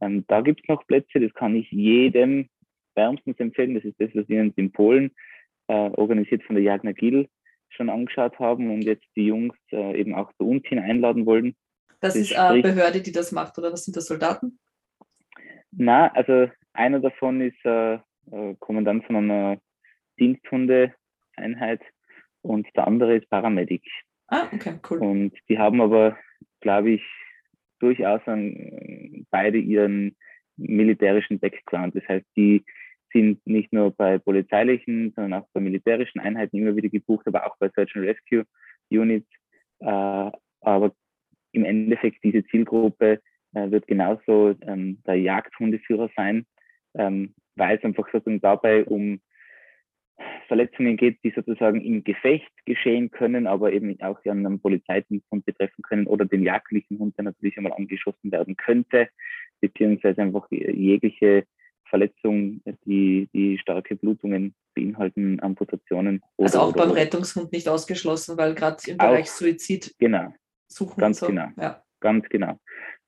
Ähm, 0.00 0.24
da 0.28 0.40
gibt 0.40 0.60
es 0.62 0.68
noch 0.68 0.86
Plätze, 0.86 1.20
das 1.20 1.32
kann 1.34 1.56
ich 1.56 1.70
jedem 1.70 2.48
wärmstens 2.94 3.38
empfehlen. 3.38 3.74
Das 3.74 3.84
ist 3.84 4.00
das, 4.00 4.10
was 4.14 4.28
wir 4.28 4.40
uns 4.40 4.54
in 4.56 4.70
Polen 4.72 5.10
äh, 5.68 5.90
organisiert 5.90 6.42
von 6.44 6.56
der 6.56 6.64
Jagner 6.64 6.92
Gil 6.92 7.28
schon 7.70 7.88
angeschaut 7.88 8.38
haben 8.38 8.70
und 8.70 8.82
jetzt 8.82 9.06
die 9.16 9.26
Jungs 9.26 9.56
äh, 9.72 9.98
eben 9.98 10.14
auch 10.14 10.32
zu 10.34 10.46
uns 10.46 10.66
hin 10.66 10.78
einladen 10.78 11.26
wollen. 11.26 11.56
Das, 12.00 12.14
das 12.14 12.22
ist 12.22 12.36
eine 12.36 12.62
Behörde, 12.62 13.00
die 13.00 13.12
das 13.12 13.32
macht, 13.32 13.56
oder 13.58 13.72
was 13.72 13.84
sind 13.84 13.96
das 13.96 14.06
Soldaten? 14.06 14.58
Na, 15.70 16.08
also 16.08 16.50
einer 16.74 17.00
davon 17.00 17.40
ist 17.40 17.64
äh, 17.64 17.94
äh, 17.94 18.54
Kommandant 18.60 19.04
von 19.06 19.16
einer 19.16 19.58
Diensthundeeinheit 20.18 21.80
und 22.42 22.66
der 22.76 22.86
andere 22.86 23.16
ist 23.16 23.28
Paramedic. 23.30 23.82
Ah, 24.28 24.48
okay, 24.52 24.78
cool. 24.90 24.98
Und 24.98 25.32
die 25.48 25.58
haben 25.58 25.80
aber, 25.80 26.16
glaube 26.60 26.92
ich, 26.92 27.02
durchaus 27.80 28.20
an, 28.26 29.26
beide 29.30 29.58
ihren 29.58 30.16
militärischen 30.56 31.38
Background. 31.38 31.94
Das 31.96 32.06
heißt, 32.08 32.26
die 32.36 32.64
sind 33.12 33.46
nicht 33.46 33.72
nur 33.72 33.90
bei 33.90 34.18
polizeilichen, 34.18 35.12
sondern 35.14 35.42
auch 35.42 35.48
bei 35.52 35.60
militärischen 35.60 36.20
Einheiten 36.20 36.56
immer 36.56 36.74
wieder 36.76 36.88
gebucht, 36.88 37.26
aber 37.26 37.46
auch 37.46 37.56
bei 37.58 37.68
Search 37.70 37.94
and 37.96 38.06
Rescue 38.06 38.44
Units. 38.90 39.28
Äh, 39.80 40.30
aber 40.60 40.94
im 41.52 41.64
Endeffekt 41.64 42.24
diese 42.24 42.44
Zielgruppe 42.46 43.20
äh, 43.54 43.70
wird 43.70 43.86
genauso 43.86 44.54
ähm, 44.62 45.02
der 45.06 45.16
Jagdhundeführer 45.16 46.08
sein, 46.16 46.46
ähm, 46.94 47.34
weil 47.56 47.76
es 47.76 47.84
einfach 47.84 48.06
sozusagen 48.12 48.40
dabei 48.40 48.84
um 48.84 49.20
Verletzungen 50.46 50.96
geht, 50.96 51.18
die 51.24 51.32
sozusagen 51.34 51.80
im 51.80 52.04
Gefecht 52.04 52.52
geschehen 52.66 53.10
können, 53.10 53.46
aber 53.46 53.72
eben 53.72 54.00
auch 54.02 54.18
an 54.24 54.46
einem 54.46 54.60
Polizeidiensthund 54.60 55.44
betreffen 55.44 55.82
können 55.82 56.06
oder 56.06 56.24
den 56.24 56.42
jagdlichen 56.42 56.98
Hund, 56.98 57.16
der 57.16 57.24
natürlich 57.24 57.56
einmal 57.56 57.72
angeschossen 57.72 58.30
werden 58.30 58.56
könnte, 58.56 59.08
beziehungsweise 59.60 60.22
einfach 60.22 60.46
jegliche 60.50 61.44
Verletzung, 61.88 62.62
die, 62.86 63.28
die 63.34 63.58
starke 63.58 63.96
Blutungen 63.96 64.54
beinhalten, 64.74 65.40
Amputationen. 65.42 66.22
Oder, 66.36 66.46
also 66.46 66.60
auch 66.60 66.72
beim 66.72 66.90
oder. 66.90 67.00
Rettungshund 67.00 67.52
nicht 67.52 67.68
ausgeschlossen, 67.68 68.38
weil 68.38 68.54
gerade 68.54 68.78
im 68.86 68.96
Bereich 68.96 69.24
auch, 69.24 69.26
Suizid 69.26 69.94
genau, 69.98 70.32
suchen. 70.68 71.00
Ganz 71.00 71.18
so. 71.18 71.26
genau. 71.26 71.48
Ja. 71.58 71.82
Ganz 72.00 72.28
genau. 72.28 72.58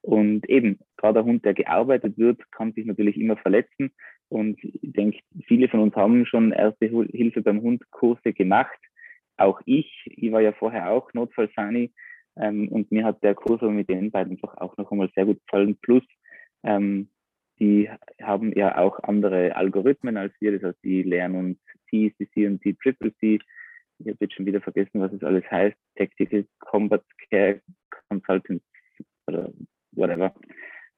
Und 0.03 0.49
eben, 0.49 0.79
gerade 1.05 1.21
ein 1.21 1.27
Hund, 1.27 1.45
der 1.45 1.53
gearbeitet 1.53 2.17
wird, 2.17 2.41
kann 2.51 2.73
sich 2.73 2.87
natürlich 2.87 3.19
immer 3.19 3.37
verletzen. 3.37 3.93
Und 4.29 4.59
ich 4.65 4.81
denke, 4.83 5.19
viele 5.47 5.69
von 5.69 5.81
uns 5.81 5.95
haben 5.95 6.25
schon 6.25 6.51
erste 6.51 6.87
Hilfe 6.87 7.43
beim 7.43 7.61
Hund 7.61 7.83
Kurse 7.91 8.33
gemacht. 8.33 8.79
Auch 9.37 9.61
ich. 9.67 9.93
Ich 10.07 10.33
war 10.33 10.41
ja 10.41 10.53
vorher 10.53 10.91
auch 10.91 11.13
Notfallsani. 11.13 11.93
Ähm, 12.37 12.69
und 12.69 12.91
mir 12.91 13.05
hat 13.05 13.23
der 13.23 13.35
Kurs 13.35 13.61
mit 13.61 13.91
den 13.91 14.11
beiden 14.11 14.33
einfach 14.33 14.57
auch 14.57 14.77
noch 14.79 14.91
einmal 14.91 15.11
sehr 15.15 15.27
gut 15.27 15.41
gefallen. 15.47 15.77
Plus, 15.83 16.03
ähm, 16.63 17.11
die 17.61 17.91
haben 18.23 18.53
ja 18.57 18.79
auch 18.79 18.99
andere 19.03 19.55
Algorithmen 19.55 20.17
als 20.17 20.33
wir. 20.41 20.53
Das 20.53 20.71
heißt, 20.71 20.85
die 20.85 21.03
lernen 21.03 21.37
uns 21.37 21.59
TCC 21.91 22.47
und 22.47 22.63
TCCC. 22.63 23.41
Ich 23.99 24.09
habe 24.09 24.17
jetzt 24.21 24.35
schon 24.35 24.47
wieder 24.47 24.63
vergessen, 24.63 25.01
was 25.01 25.13
es 25.13 25.23
alles 25.23 25.45
heißt. 25.51 25.77
Tactical 25.97 26.47
Combat 26.61 27.05
Care 27.31 27.61
Consultants 28.09 28.65
oder 29.27 29.53
whatever. 29.93 30.35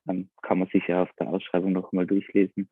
Dann 0.07 0.31
kann 0.43 0.59
man 0.59 0.69
sich 0.69 0.87
ja 0.87 1.03
auf 1.03 1.11
der 1.19 1.29
Ausschreibung 1.29 1.73
nochmal 1.73 2.07
durchlesen. 2.07 2.69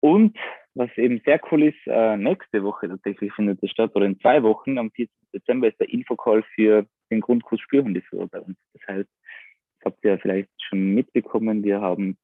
Und 0.00 0.36
was 0.74 0.90
eben 0.96 1.20
sehr 1.24 1.40
cool 1.50 1.64
ist, 1.64 1.86
äh, 1.86 2.16
nächste 2.16 2.62
Woche 2.64 2.88
tatsächlich 2.88 3.32
findet 3.34 3.62
es 3.62 3.70
statt, 3.70 3.92
oder 3.94 4.06
in 4.06 4.18
zwei 4.20 4.42
Wochen, 4.42 4.78
am 4.78 4.90
14. 4.90 5.14
Dezember 5.34 5.68
ist 5.68 5.78
der 5.78 5.90
Infocall 5.90 6.42
für 6.54 6.86
den 7.10 7.20
Grundkurs 7.20 7.60
Spürhundeführer 7.60 8.26
bei 8.28 8.40
uns. 8.40 8.56
Das 8.72 8.96
heißt, 8.96 9.08
das 9.08 9.84
habt 9.84 10.04
ihr 10.04 10.18
vielleicht 10.18 10.50
schon 10.62 10.94
mitbekommen, 10.94 11.62
wir 11.64 11.80
haben 11.80 12.16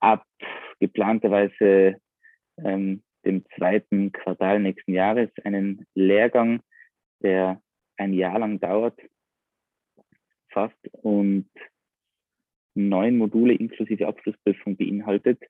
ab 0.00 0.24
geplanterweise 0.80 1.96
ähm, 2.58 3.02
dem 3.24 3.44
zweiten 3.56 4.12
Quartal 4.12 4.60
nächsten 4.60 4.92
Jahres 4.92 5.30
einen 5.44 5.86
Lehrgang, 5.94 6.60
der 7.22 7.60
ein 7.96 8.12
Jahr 8.12 8.38
lang 8.38 8.60
dauert, 8.60 8.98
fast 10.50 10.76
und 11.02 11.48
neun 12.74 13.18
Module 13.18 13.54
inklusive 13.54 14.06
Abschlussprüfung 14.06 14.76
beinhaltet. 14.76 15.40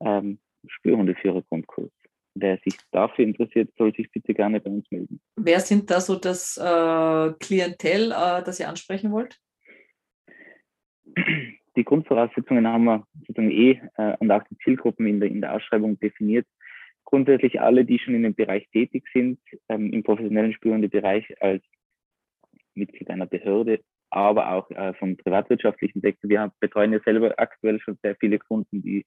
Ähm, 0.00 0.38
Spürhundeführer-Grundkurs. 0.68 1.90
Wer 2.34 2.58
sich 2.58 2.76
dafür 2.90 3.24
interessiert, 3.24 3.70
soll 3.78 3.94
sich 3.94 4.10
bitte 4.10 4.34
gerne 4.34 4.60
bei 4.60 4.70
uns 4.70 4.90
melden. 4.90 5.20
Wer 5.36 5.60
sind 5.60 5.90
da 5.90 6.00
so 6.00 6.16
das 6.16 6.58
äh, 6.58 7.32
Klientel, 7.40 8.12
äh, 8.12 8.42
das 8.42 8.60
ihr 8.60 8.68
ansprechen 8.68 9.10
wollt? 9.10 9.38
Die 11.76 11.84
Grundvoraussetzungen 11.84 12.66
haben 12.66 12.84
wir 12.84 13.06
sozusagen 13.26 13.50
eh 13.50 13.80
äh, 13.96 14.16
und 14.18 14.30
auch 14.30 14.42
die 14.50 14.56
Zielgruppen 14.58 15.06
in 15.06 15.20
der, 15.20 15.30
in 15.30 15.40
der 15.40 15.54
Ausschreibung 15.54 15.98
definiert. 15.98 16.46
Grundsätzlich 17.04 17.60
alle, 17.60 17.84
die 17.84 17.98
schon 17.98 18.14
in 18.14 18.24
dem 18.24 18.34
Bereich 18.34 18.68
tätig 18.70 19.04
sind, 19.14 19.38
ähm, 19.68 19.92
im 19.92 20.02
professionellen 20.02 20.52
Spürhundebereich 20.52 21.40
als 21.40 21.62
Mitglied 22.74 23.08
einer 23.08 23.26
Behörde, 23.26 23.80
aber 24.16 24.52
auch 24.52 24.70
äh, 24.70 24.94
vom 24.94 25.16
privatwirtschaftlichen 25.16 26.00
Sektor. 26.00 26.30
Wir 26.30 26.40
haben, 26.40 26.52
betreuen 26.60 26.92
ja 26.92 27.00
selber 27.04 27.34
aktuell 27.36 27.78
schon 27.80 27.98
sehr 28.02 28.16
viele 28.16 28.38
Kunden, 28.38 28.82
die 28.82 29.04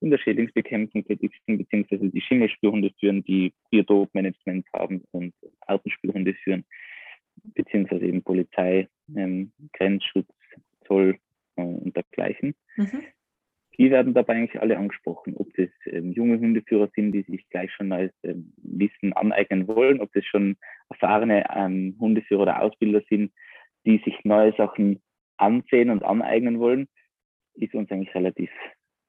in 0.00 0.10
der 0.10 0.18
Schädlingsbekämpfung 0.18 1.04
tätig 1.04 1.32
sind, 1.46 1.58
beziehungsweise 1.58 2.08
die 2.08 2.20
Schimmelspürhunde 2.20 2.90
führen, 2.98 3.22
die 3.24 3.52
Biotopmanagement 3.70 4.66
haben 4.72 5.04
und 5.10 5.34
Autospürhunde 5.66 6.34
führen, 6.34 6.64
beziehungsweise 7.54 8.06
eben 8.06 8.22
Polizei, 8.22 8.88
ähm, 9.14 9.52
Grenzschutz, 9.72 10.28
Zoll 10.86 11.18
äh, 11.56 11.62
und 11.62 11.94
dergleichen. 11.94 12.54
Mhm. 12.76 13.02
Die 13.76 13.90
werden 13.90 14.14
dabei 14.14 14.34
eigentlich 14.34 14.60
alle 14.60 14.76
angesprochen, 14.76 15.34
ob 15.36 15.54
das 15.54 15.68
ähm, 15.86 16.12
junge 16.12 16.38
Hundeführer 16.38 16.90
sind, 16.96 17.12
die 17.12 17.22
sich 17.22 17.48
gleich 17.50 17.72
schon 17.72 17.92
als 17.92 18.12
ähm, 18.24 18.52
Wissen 18.56 19.12
aneignen 19.12 19.68
wollen, 19.68 20.00
ob 20.00 20.12
das 20.14 20.24
schon 20.24 20.56
erfahrene 20.88 21.44
ähm, 21.54 21.96
Hundeführer 22.00 22.42
oder 22.42 22.62
Ausbilder 22.62 23.02
sind, 23.08 23.30
die 23.88 24.02
sich 24.04 24.22
neue 24.24 24.54
Sachen 24.56 25.00
ansehen 25.38 25.88
und 25.88 26.04
aneignen 26.04 26.60
wollen, 26.60 26.88
ist 27.54 27.74
uns 27.74 27.90
eigentlich 27.90 28.14
relativ 28.14 28.50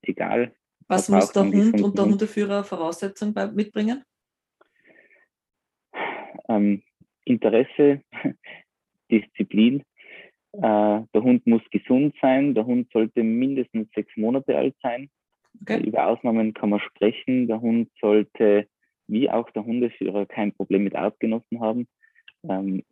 egal. 0.01 0.55
Was 0.87 1.09
muss 1.09 1.33
der 1.33 1.43
Hund 1.43 1.81
und 1.81 1.97
der 1.97 2.05
Hundeführer 2.05 2.63
Voraussetzungen 2.63 3.53
mitbringen? 3.53 4.03
Ähm, 6.47 6.81
Interesse, 7.25 8.01
Disziplin. 9.11 9.83
Äh, 10.53 10.61
der 10.61 11.21
Hund 11.21 11.45
muss 11.45 11.61
gesund 11.71 12.15
sein. 12.21 12.55
Der 12.55 12.65
Hund 12.65 12.89
sollte 12.91 13.21
mindestens 13.21 13.91
sechs 13.93 14.15
Monate 14.15 14.57
alt 14.57 14.75
sein. 14.81 15.09
Okay. 15.61 15.83
Über 15.83 16.07
Ausnahmen 16.07 16.53
kann 16.53 16.69
man 16.69 16.79
sprechen. 16.79 17.47
Der 17.47 17.59
Hund 17.59 17.91
sollte, 17.99 18.67
wie 19.07 19.29
auch 19.29 19.49
der 19.51 19.65
Hundeführer, 19.65 20.25
kein 20.25 20.53
Problem 20.53 20.85
mit 20.85 20.95
Artgenossen 20.95 21.59
haben 21.59 21.87
ähm, 22.47 22.83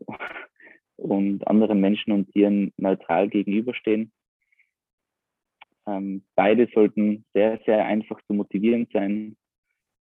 und 0.98 1.48
anderen 1.48 1.80
Menschen 1.80 2.12
und 2.12 2.32
Tieren 2.32 2.74
neutral 2.78 3.30
gegenüberstehen. 3.30 4.12
Ähm, 5.86 6.24
beide 6.36 6.68
sollten 6.74 7.26
sehr, 7.34 7.60
sehr 7.66 7.86
einfach 7.86 8.20
zu 8.28 8.34
motivieren 8.34 8.88
sein 8.92 9.38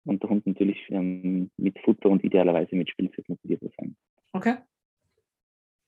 und 0.05 0.23
der 0.23 0.31
Hund 0.31 0.47
natürlich 0.47 0.78
ähm, 0.90 1.51
mit 1.56 1.78
Futter 1.81 2.09
und 2.09 2.24
idealerweise 2.24 2.74
mit 2.74 2.90
Spielzeug 2.90 3.28
motiviert 3.28 3.62
sein. 3.78 3.97
Okay. 4.32 4.56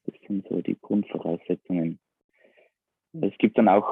Das 0.05 0.15
sind 0.27 0.47
so 0.49 0.61
die 0.61 0.79
Grundvoraussetzungen. 0.81 1.99
Es 3.21 3.37
gibt 3.39 3.59
dann 3.59 3.69
auch, 3.69 3.91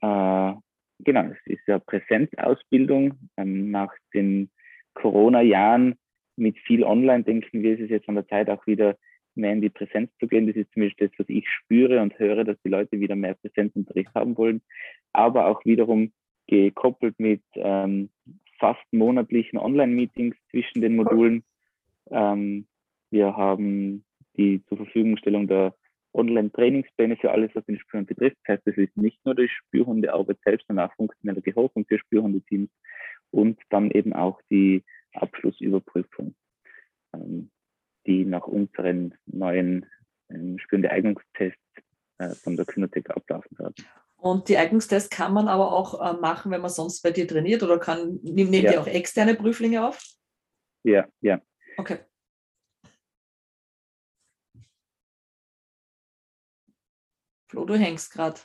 äh, 0.00 0.54
genau, 1.00 1.30
es 1.30 1.38
ist 1.46 1.66
ja 1.66 1.78
Präsenzausbildung. 1.78 3.14
Ähm, 3.36 3.70
nach 3.70 3.92
den 4.14 4.50
Corona-Jahren 4.94 5.96
mit 6.36 6.58
viel 6.60 6.84
Online, 6.84 7.24
denken 7.24 7.62
wir, 7.62 7.74
ist 7.74 7.84
es 7.84 7.90
jetzt 7.90 8.08
an 8.08 8.14
der 8.14 8.28
Zeit 8.28 8.48
auch 8.50 8.66
wieder 8.66 8.96
mehr 9.36 9.52
in 9.52 9.60
die 9.60 9.70
Präsenz 9.70 10.10
zu 10.18 10.26
gehen. 10.26 10.46
Das 10.46 10.56
ist 10.56 10.72
zumindest 10.72 11.00
das, 11.00 11.10
was 11.18 11.28
ich 11.28 11.48
spüre 11.48 12.00
und 12.00 12.18
höre, 12.18 12.44
dass 12.44 12.60
die 12.64 12.68
Leute 12.68 13.00
wieder 13.00 13.16
mehr 13.16 13.34
Präsenzunterricht 13.34 14.14
haben 14.14 14.36
wollen, 14.36 14.62
aber 15.12 15.46
auch 15.46 15.64
wiederum 15.64 16.12
gekoppelt 16.46 17.18
mit 17.18 17.42
ähm, 17.54 18.10
fast 18.58 18.84
monatlichen 18.92 19.58
Online-Meetings 19.58 20.36
zwischen 20.50 20.80
den 20.80 20.96
Modulen. 20.96 21.44
Ähm, 22.10 22.66
wir 23.10 23.36
haben 23.36 24.04
die 24.36 24.62
zur 24.66 24.78
Verfügungstellung 24.78 25.48
der 25.48 25.74
Online-Trainingspläne 26.12 27.16
für 27.16 27.30
alles, 27.30 27.50
was 27.54 27.64
den 27.66 27.78
Spürhund 27.78 28.08
betrifft. 28.08 28.36
Das 28.44 28.56
heißt, 28.56 28.66
es 28.66 28.76
ist 28.76 28.96
nicht 28.96 29.24
nur 29.24 29.34
die 29.34 29.48
Spürhundearbeit 29.48 30.38
selbst, 30.44 30.66
sondern 30.66 30.88
auch 30.88 30.94
funktionelle 30.94 31.42
Gehorsam 31.42 31.84
für 31.84 31.98
Spürhundeteams 31.98 32.70
und 33.30 33.60
dann 33.70 33.90
eben 33.90 34.12
auch 34.12 34.40
die 34.50 34.82
Abschlussüberprüfung. 35.12 36.34
Ähm, 37.14 37.50
die 38.06 38.24
nach 38.24 38.46
unseren 38.46 39.14
neuen 39.26 39.86
ähm, 40.30 40.58
spürende 40.58 40.90
Eignungstests 40.90 41.60
äh, 42.18 42.30
von 42.30 42.56
der 42.56 42.64
Kynotech 42.64 43.10
ablaufen 43.10 43.58
werden. 43.58 43.74
Und 44.16 44.48
die 44.48 44.56
Eignungstests 44.56 45.10
kann 45.10 45.32
man 45.32 45.48
aber 45.48 45.72
auch 45.72 46.00
äh, 46.00 46.18
machen, 46.18 46.50
wenn 46.50 46.60
man 46.60 46.70
sonst 46.70 47.02
bei 47.02 47.10
dir 47.10 47.28
trainiert 47.28 47.62
oder 47.62 47.78
kann, 47.78 48.18
nehmt 48.22 48.54
ja. 48.54 48.72
ihr 48.72 48.80
auch 48.80 48.86
externe 48.86 49.34
Prüflinge 49.34 49.86
auf? 49.86 50.02
Ja, 50.84 51.06
ja. 51.20 51.40
Okay. 51.76 51.98
Flo, 57.48 57.64
du 57.64 57.74
hängst 57.74 58.12
gerade. 58.12 58.40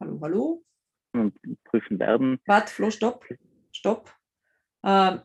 Hallo, 0.00 0.18
hallo. 0.22 0.64
Und 1.12 1.34
prüfen 1.64 1.98
werden. 1.98 2.40
Warte, 2.46 2.72
Flo, 2.72 2.90
stopp 2.90 3.26
stopp. 3.80 4.14
Ähm, 4.84 5.22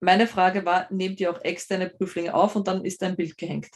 meine 0.00 0.26
Frage 0.26 0.64
war, 0.64 0.92
nehmt 0.92 1.20
ihr 1.20 1.30
auch 1.30 1.42
externe 1.42 1.88
Prüflinge 1.88 2.34
auf 2.34 2.56
und 2.56 2.66
dann 2.66 2.84
ist 2.84 3.02
ein 3.02 3.16
Bild 3.16 3.36
gehängt. 3.36 3.70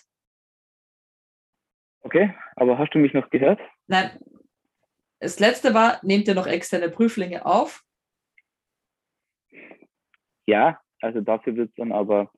Okay, 2.00 2.34
aber 2.56 2.78
hast 2.78 2.94
du 2.94 2.98
mich 2.98 3.12
noch 3.12 3.30
gehört? 3.30 3.60
Nein. 3.86 4.18
Das 5.20 5.38
letzte 5.38 5.72
war, 5.72 6.00
nehmt 6.02 6.26
ihr 6.26 6.34
noch 6.34 6.48
externe 6.48 6.88
Prüflinge 6.88 7.46
auf? 7.46 7.84
Ja, 10.46 10.80
also 11.00 11.20
dafür 11.20 11.54
wird 11.54 11.68
es 11.70 11.74
dann 11.76 11.92
aber 11.92 12.32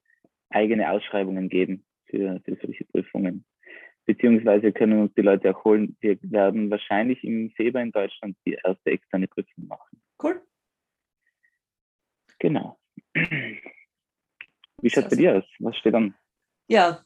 eigene 0.51 0.91
Ausschreibungen 0.91 1.49
geben 1.49 1.87
für, 2.07 2.41
für 2.45 2.57
solche 2.61 2.85
Prüfungen. 2.85 3.47
Beziehungsweise 4.05 4.73
können 4.73 5.01
uns 5.01 5.15
die 5.15 5.23
Leute 5.23 5.57
auch 5.57 5.65
holen. 5.65 5.97
Wir 6.01 6.19
werden 6.23 6.71
wahrscheinlich 6.71 7.25
im 7.25 7.51
Februar 7.53 7.83
in 7.83 7.93
Deutschland 7.93 8.37
die 8.47 8.59
erste 8.63 8.91
externe 8.91 9.29
Prüfung 9.29 9.67
machen. 9.67 10.03
Cool. 10.23 10.43
Genau. 12.45 12.79
Wie 13.15 14.91
schaut 14.91 15.05
es 15.05 15.11
bei 15.11 15.17
dir 15.17 15.37
aus? 15.37 15.45
Was 15.61 15.79
steht 15.79 15.95
an? 15.95 16.15
Ja, 16.69 17.03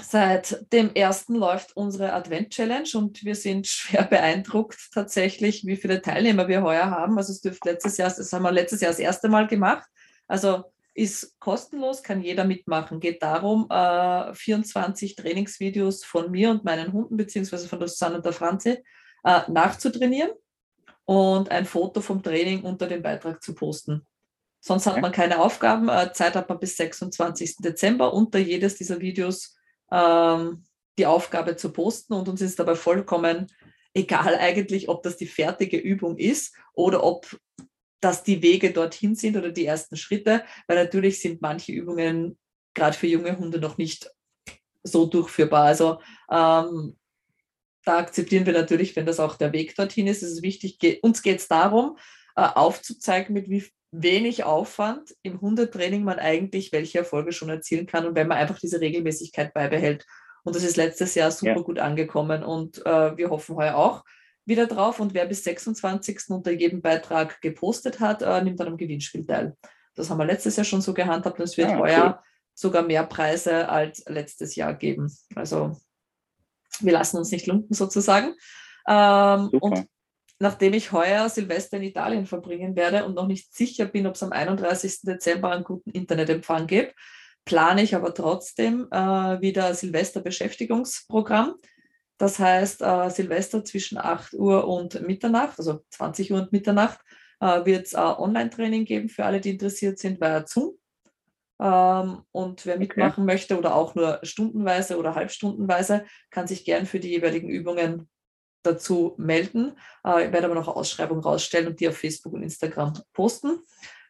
seit 0.00 0.72
dem 0.72 0.94
ersten 0.94 1.34
läuft 1.34 1.76
unsere 1.76 2.12
Advent-Challenge 2.12 2.88
und 2.94 3.24
wir 3.24 3.34
sind 3.34 3.66
schwer 3.66 4.04
beeindruckt 4.04 4.90
tatsächlich, 4.94 5.66
wie 5.66 5.74
viele 5.74 6.00
Teilnehmer 6.00 6.46
wir 6.46 6.62
heuer 6.62 6.92
haben. 6.92 7.18
Also 7.18 7.32
es 7.32 7.40
dürfte 7.40 7.70
letztes 7.70 7.96
Jahr, 7.96 8.08
das 8.08 8.32
haben 8.32 8.44
wir 8.44 8.52
letztes 8.52 8.80
Jahr 8.80 8.92
das 8.92 9.00
erste 9.00 9.28
Mal 9.28 9.48
gemacht. 9.48 9.84
Also 10.28 10.66
ist 10.94 11.36
kostenlos, 11.40 12.04
kann 12.04 12.22
jeder 12.22 12.44
mitmachen. 12.44 13.00
Geht 13.00 13.20
darum, 13.20 13.66
äh, 13.70 14.32
24 14.32 15.16
Trainingsvideos 15.16 16.04
von 16.04 16.30
mir 16.30 16.50
und 16.50 16.62
meinen 16.62 16.92
Hunden, 16.92 17.16
beziehungsweise 17.16 17.66
von 17.66 17.80
der 17.80 17.88
Susanne 17.88 18.18
und 18.18 18.24
der 18.24 18.32
Franzi, 18.32 18.78
äh, 19.24 19.40
nachzutrainieren 19.50 20.30
und 21.04 21.50
ein 21.50 21.64
Foto 21.64 22.00
vom 22.00 22.22
Training 22.22 22.62
unter 22.62 22.86
dem 22.86 23.02
Beitrag 23.02 23.42
zu 23.42 23.56
posten. 23.56 24.06
Sonst 24.60 24.86
hat 24.86 25.00
man 25.00 25.12
keine 25.12 25.40
Aufgaben. 25.40 25.88
Äh, 25.88 26.12
Zeit 26.12 26.34
hat 26.34 26.48
man 26.48 26.58
bis 26.58 26.76
26. 26.76 27.56
Dezember 27.58 28.12
unter 28.12 28.38
jedes 28.38 28.76
dieser 28.76 29.00
Videos 29.00 29.56
ähm, 29.90 30.64
die 30.98 31.06
Aufgabe 31.06 31.56
zu 31.56 31.72
posten 31.72 32.14
und 32.14 32.28
uns 32.28 32.40
ist 32.40 32.58
dabei 32.58 32.74
vollkommen 32.74 33.46
egal 33.94 34.36
eigentlich, 34.36 34.88
ob 34.88 35.02
das 35.02 35.16
die 35.16 35.26
fertige 35.26 35.76
Übung 35.76 36.16
ist 36.16 36.54
oder 36.74 37.02
ob 37.04 37.38
das 38.00 38.22
die 38.22 38.42
Wege 38.42 38.72
dorthin 38.72 39.14
sind 39.14 39.36
oder 39.36 39.50
die 39.50 39.66
ersten 39.66 39.96
Schritte, 39.96 40.44
weil 40.66 40.76
natürlich 40.76 41.20
sind 41.20 41.42
manche 41.42 41.72
Übungen 41.72 42.38
gerade 42.74 42.96
für 42.96 43.08
junge 43.08 43.36
Hunde 43.36 43.58
noch 43.58 43.76
nicht 43.76 44.10
so 44.84 45.06
durchführbar. 45.06 45.64
Also 45.64 46.00
ähm, 46.30 46.96
da 47.84 47.98
akzeptieren 47.98 48.46
wir 48.46 48.52
natürlich, 48.52 48.94
wenn 48.94 49.06
das 49.06 49.18
auch 49.18 49.36
der 49.36 49.52
Weg 49.52 49.74
dorthin 49.74 50.06
ist. 50.06 50.22
Es 50.22 50.32
ist 50.32 50.42
wichtig, 50.42 51.02
uns 51.02 51.22
geht 51.22 51.40
es 51.40 51.48
darum, 51.48 51.98
äh, 52.36 52.42
aufzuzeigen, 52.42 53.34
mit 53.34 53.50
wie 53.50 53.64
wenig 53.90 54.44
Aufwand 54.44 55.14
im 55.22 55.40
Hundetraining 55.40 56.04
man 56.04 56.18
eigentlich 56.18 56.72
welche 56.72 56.98
Erfolge 56.98 57.32
schon 57.32 57.48
erzielen 57.48 57.86
kann 57.86 58.06
und 58.06 58.14
wenn 58.14 58.28
man 58.28 58.38
einfach 58.38 58.58
diese 58.58 58.80
Regelmäßigkeit 58.80 59.54
beibehält. 59.54 60.06
Und 60.44 60.54
das 60.56 60.62
ist 60.62 60.76
letztes 60.76 61.14
Jahr 61.14 61.30
super 61.30 61.56
ja. 61.56 61.62
gut 61.62 61.78
angekommen 61.78 62.42
und 62.42 62.84
äh, 62.86 63.16
wir 63.16 63.30
hoffen 63.30 63.56
heuer 63.56 63.76
auch. 63.76 64.04
wieder 64.44 64.66
drauf 64.66 64.98
und 64.98 65.12
wer 65.12 65.26
bis 65.26 65.44
26. 65.44 66.30
unter 66.30 66.50
jedem 66.50 66.80
Beitrag 66.80 67.40
gepostet 67.42 68.00
hat, 68.00 68.22
äh, 68.22 68.42
nimmt 68.42 68.60
an 68.60 68.68
einem 68.68 68.76
Gewinnspiel 68.78 69.26
teil. 69.26 69.56
Das 69.94 70.08
haben 70.08 70.18
wir 70.18 70.24
letztes 70.24 70.56
Jahr 70.56 70.64
schon 70.64 70.80
so 70.80 70.94
gehandhabt 70.94 71.38
und 71.38 71.44
es 71.44 71.56
wird 71.56 71.68
ah, 71.68 71.78
heuer 71.78 72.06
cool. 72.06 72.24
sogar 72.54 72.82
mehr 72.82 73.04
Preise 73.04 73.68
als 73.68 74.04
letztes 74.06 74.54
Jahr 74.54 74.74
geben. 74.74 75.12
Also 75.34 75.76
wir 76.80 76.92
lassen 76.92 77.18
uns 77.18 77.30
nicht 77.30 77.46
lumpen 77.46 77.74
sozusagen. 77.74 78.34
Ähm, 78.88 79.48
und 79.60 79.86
nachdem 80.38 80.72
ich 80.72 80.92
heuer 80.92 81.28
Silvester 81.28 81.78
in 81.78 81.84
Italien 81.84 82.26
verbringen 82.26 82.76
werde 82.76 83.04
und 83.04 83.14
noch 83.14 83.26
nicht 83.26 83.54
sicher 83.54 83.86
bin, 83.86 84.06
ob 84.06 84.14
es 84.14 84.22
am 84.22 84.32
31. 84.32 85.02
Dezember 85.02 85.50
einen 85.50 85.64
guten 85.64 85.90
Internetempfang 85.90 86.66
gibt, 86.66 86.94
plane 87.44 87.82
ich 87.82 87.94
aber 87.94 88.14
trotzdem 88.14 88.86
äh, 88.90 88.96
wieder 89.40 89.74
Silvester-Beschäftigungsprogramm. 89.74 91.54
Das 92.18 92.38
heißt, 92.38 92.82
äh, 92.82 93.10
Silvester 93.10 93.64
zwischen 93.64 93.98
8 93.98 94.34
Uhr 94.34 94.66
und 94.66 95.00
Mitternacht, 95.06 95.58
also 95.58 95.84
20 95.90 96.32
Uhr 96.32 96.42
und 96.42 96.52
Mitternacht, 96.52 97.00
äh, 97.40 97.64
wird 97.64 97.86
es 97.86 97.94
Online-Training 97.94 98.84
geben 98.84 99.08
für 99.08 99.24
alle, 99.24 99.40
die 99.40 99.50
interessiert 99.50 99.98
sind, 99.98 100.20
via 100.20 100.46
Zoom. 100.46 100.78
Ähm, 101.60 102.22
und 102.30 102.66
wer 102.66 102.78
mitmachen 102.78 103.24
okay. 103.24 103.32
möchte 103.32 103.58
oder 103.58 103.74
auch 103.74 103.94
nur 103.94 104.20
stundenweise 104.22 104.98
oder 104.98 105.14
halbstundenweise, 105.14 106.04
kann 106.30 106.46
sich 106.46 106.64
gern 106.64 106.86
für 106.86 107.00
die 107.00 107.10
jeweiligen 107.10 107.48
Übungen 107.48 108.08
dazu 108.62 109.14
melden. 109.18 109.76
Äh, 110.04 110.26
ich 110.26 110.32
werde 110.32 110.46
aber 110.46 110.54
noch 110.54 110.68
eine 110.68 110.76
Ausschreibung 110.76 111.20
rausstellen 111.20 111.68
und 111.68 111.80
die 111.80 111.88
auf 111.88 111.96
Facebook 111.96 112.32
und 112.32 112.42
Instagram 112.42 112.94
posten. 113.12 113.60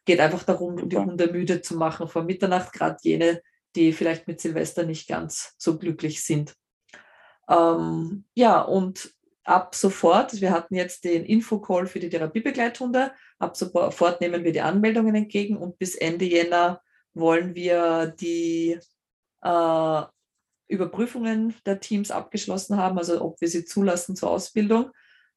Geht 0.05 0.21
einfach 0.21 0.45
darum, 0.45 0.89
die 0.89 0.97
Hunde 0.97 1.31
müde 1.31 1.61
zu 1.61 1.77
machen 1.77 2.09
vor 2.09 2.23
Mitternacht, 2.23 2.73
gerade 2.73 2.97
jene, 3.03 3.43
die 3.77 3.93
vielleicht 3.93 4.27
mit 4.27 4.41
Silvester 4.41 4.85
nicht 4.85 5.09
ganz 5.09 5.55
so 5.59 5.79
glücklich 5.79 6.25
sind. 6.25 6.55
Ähm, 7.49 8.25
ja, 8.35 8.61
und 8.63 9.13
ab 9.45 9.75
sofort, 9.75 10.41
wir 10.41 10.51
hatten 10.51 10.75
jetzt 10.75 11.05
den 11.05 11.25
Infocall 11.25 11.87
für 11.87 12.01
die 12.01 12.11
Therapiebegleithunde, 12.11 13.13
ab 13.39 13.57
sofort 13.57 14.21
nehmen 14.21 14.45
wir 14.45 14.53
die 14.53 14.61
Anmeldungen 14.61 15.15
entgegen 15.15 15.57
und 15.57 15.79
bis 15.79 15.95
Ende 15.95 16.27
Jänner 16.27 16.83
wollen 17.15 17.55
wir 17.55 18.15
die 18.19 18.79
äh, 19.43 20.03
Überprüfungen 20.69 21.55
der 21.67 21.81
Teams 21.81 22.11
abgeschlossen 22.11 22.77
haben, 22.77 22.99
also 22.99 23.21
ob 23.23 23.41
wir 23.41 23.49
sie 23.49 23.65
zulassen 23.65 24.17
zur 24.17 24.31
Ausbildung. 24.31 24.91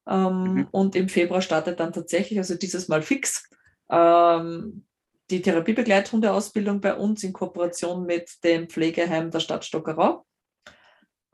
Ähm, 0.07 0.43
mhm. 0.43 0.67
Und 0.71 0.95
im 0.95 1.09
Februar 1.09 1.41
startet 1.41 1.79
dann 1.79 1.93
tatsächlich, 1.93 2.39
also 2.39 2.55
dieses 2.55 2.87
Mal 2.87 3.01
fix, 3.01 3.49
ähm, 3.89 4.85
die 5.29 5.41
Therapiebegleithundeausbildung 5.41 6.81
bei 6.81 6.95
uns 6.95 7.23
in 7.23 7.33
Kooperation 7.33 8.05
mit 8.05 8.43
dem 8.43 8.67
Pflegeheim 8.67 9.31
der 9.31 9.39
Stadt 9.39 9.63
Stockerau. 9.63 10.25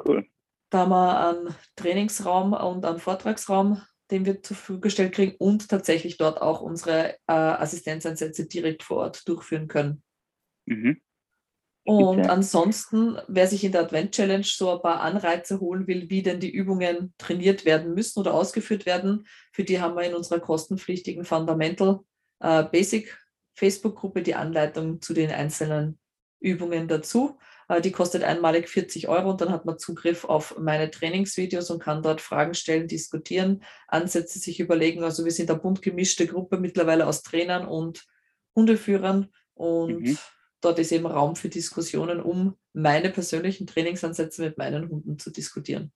Cool. 0.05 0.27
Da 0.69 0.79
haben 0.79 0.89
wir 0.91 1.27
einen 1.27 1.55
Trainingsraum 1.75 2.53
und 2.53 2.85
einen 2.85 2.99
Vortragsraum, 2.99 3.81
den 4.11 4.25
wir 4.25 4.43
zur 4.43 4.55
Verfügung 4.55 4.81
gestellt 4.81 5.13
kriegen 5.13 5.35
und 5.39 5.69
tatsächlich 5.69 6.17
dort 6.17 6.41
auch 6.41 6.61
unsere 6.61 7.13
äh, 7.27 7.33
Assistenzeinsätze 7.33 8.45
direkt 8.47 8.83
vor 8.83 8.97
Ort 8.97 9.27
durchführen 9.27 9.67
können. 9.67 10.03
Mhm. 10.65 11.01
Und 11.87 12.17
Bitte. 12.17 12.29
ansonsten, 12.29 13.17
wer 13.29 13.47
sich 13.47 13.63
in 13.63 13.71
der 13.71 13.83
Advent 13.83 14.11
Challenge 14.11 14.43
so 14.43 14.73
ein 14.73 14.81
paar 14.81 14.99
Anreize 14.99 15.61
holen 15.61 15.87
will, 15.87 16.09
wie 16.09 16.21
denn 16.21 16.41
die 16.41 16.51
Übungen 16.51 17.13
trainiert 17.17 17.63
werden 17.63 17.93
müssen 17.93 18.19
oder 18.19 18.33
ausgeführt 18.33 18.85
werden, 18.85 19.25
für 19.53 19.63
die 19.63 19.79
haben 19.79 19.95
wir 19.95 20.03
in 20.03 20.13
unserer 20.13 20.41
kostenpflichtigen 20.41 21.23
Fundamental 21.23 22.01
äh, 22.41 22.65
Basic 22.65 23.17
Facebook-Gruppe 23.55 24.21
die 24.21 24.35
Anleitung 24.35 25.01
zu 25.01 25.13
den 25.13 25.31
einzelnen 25.31 25.97
Übungen 26.41 26.89
dazu. 26.89 27.37
Äh, 27.69 27.79
die 27.79 27.93
kostet 27.93 28.21
einmalig 28.21 28.67
40 28.67 29.07
Euro 29.07 29.29
und 29.29 29.39
dann 29.39 29.53
hat 29.53 29.63
man 29.63 29.79
Zugriff 29.79 30.25
auf 30.25 30.57
meine 30.59 30.91
Trainingsvideos 30.91 31.69
und 31.69 31.81
kann 31.81 32.03
dort 32.03 32.19
Fragen 32.19 32.53
stellen, 32.53 32.89
diskutieren, 32.89 33.63
Ansätze 33.87 34.39
sich 34.39 34.59
überlegen. 34.59 35.05
Also 35.05 35.23
wir 35.23 35.31
sind 35.31 35.49
eine 35.49 35.59
bunt 35.59 35.81
gemischte 35.81 36.27
Gruppe 36.27 36.57
mittlerweile 36.57 37.07
aus 37.07 37.23
Trainern 37.23 37.65
und 37.65 38.05
Hundeführern 38.57 39.29
und 39.53 40.01
mhm 40.01 40.17
dort 40.61 40.79
ist 40.79 40.91
eben 40.91 41.05
Raum 41.05 41.35
für 41.35 41.49
Diskussionen, 41.49 42.21
um 42.21 42.57
meine 42.73 43.09
persönlichen 43.09 43.67
Trainingsansätze 43.67 44.41
mit 44.41 44.57
meinen 44.57 44.89
Hunden 44.89 45.19
zu 45.19 45.31
diskutieren. 45.31 45.91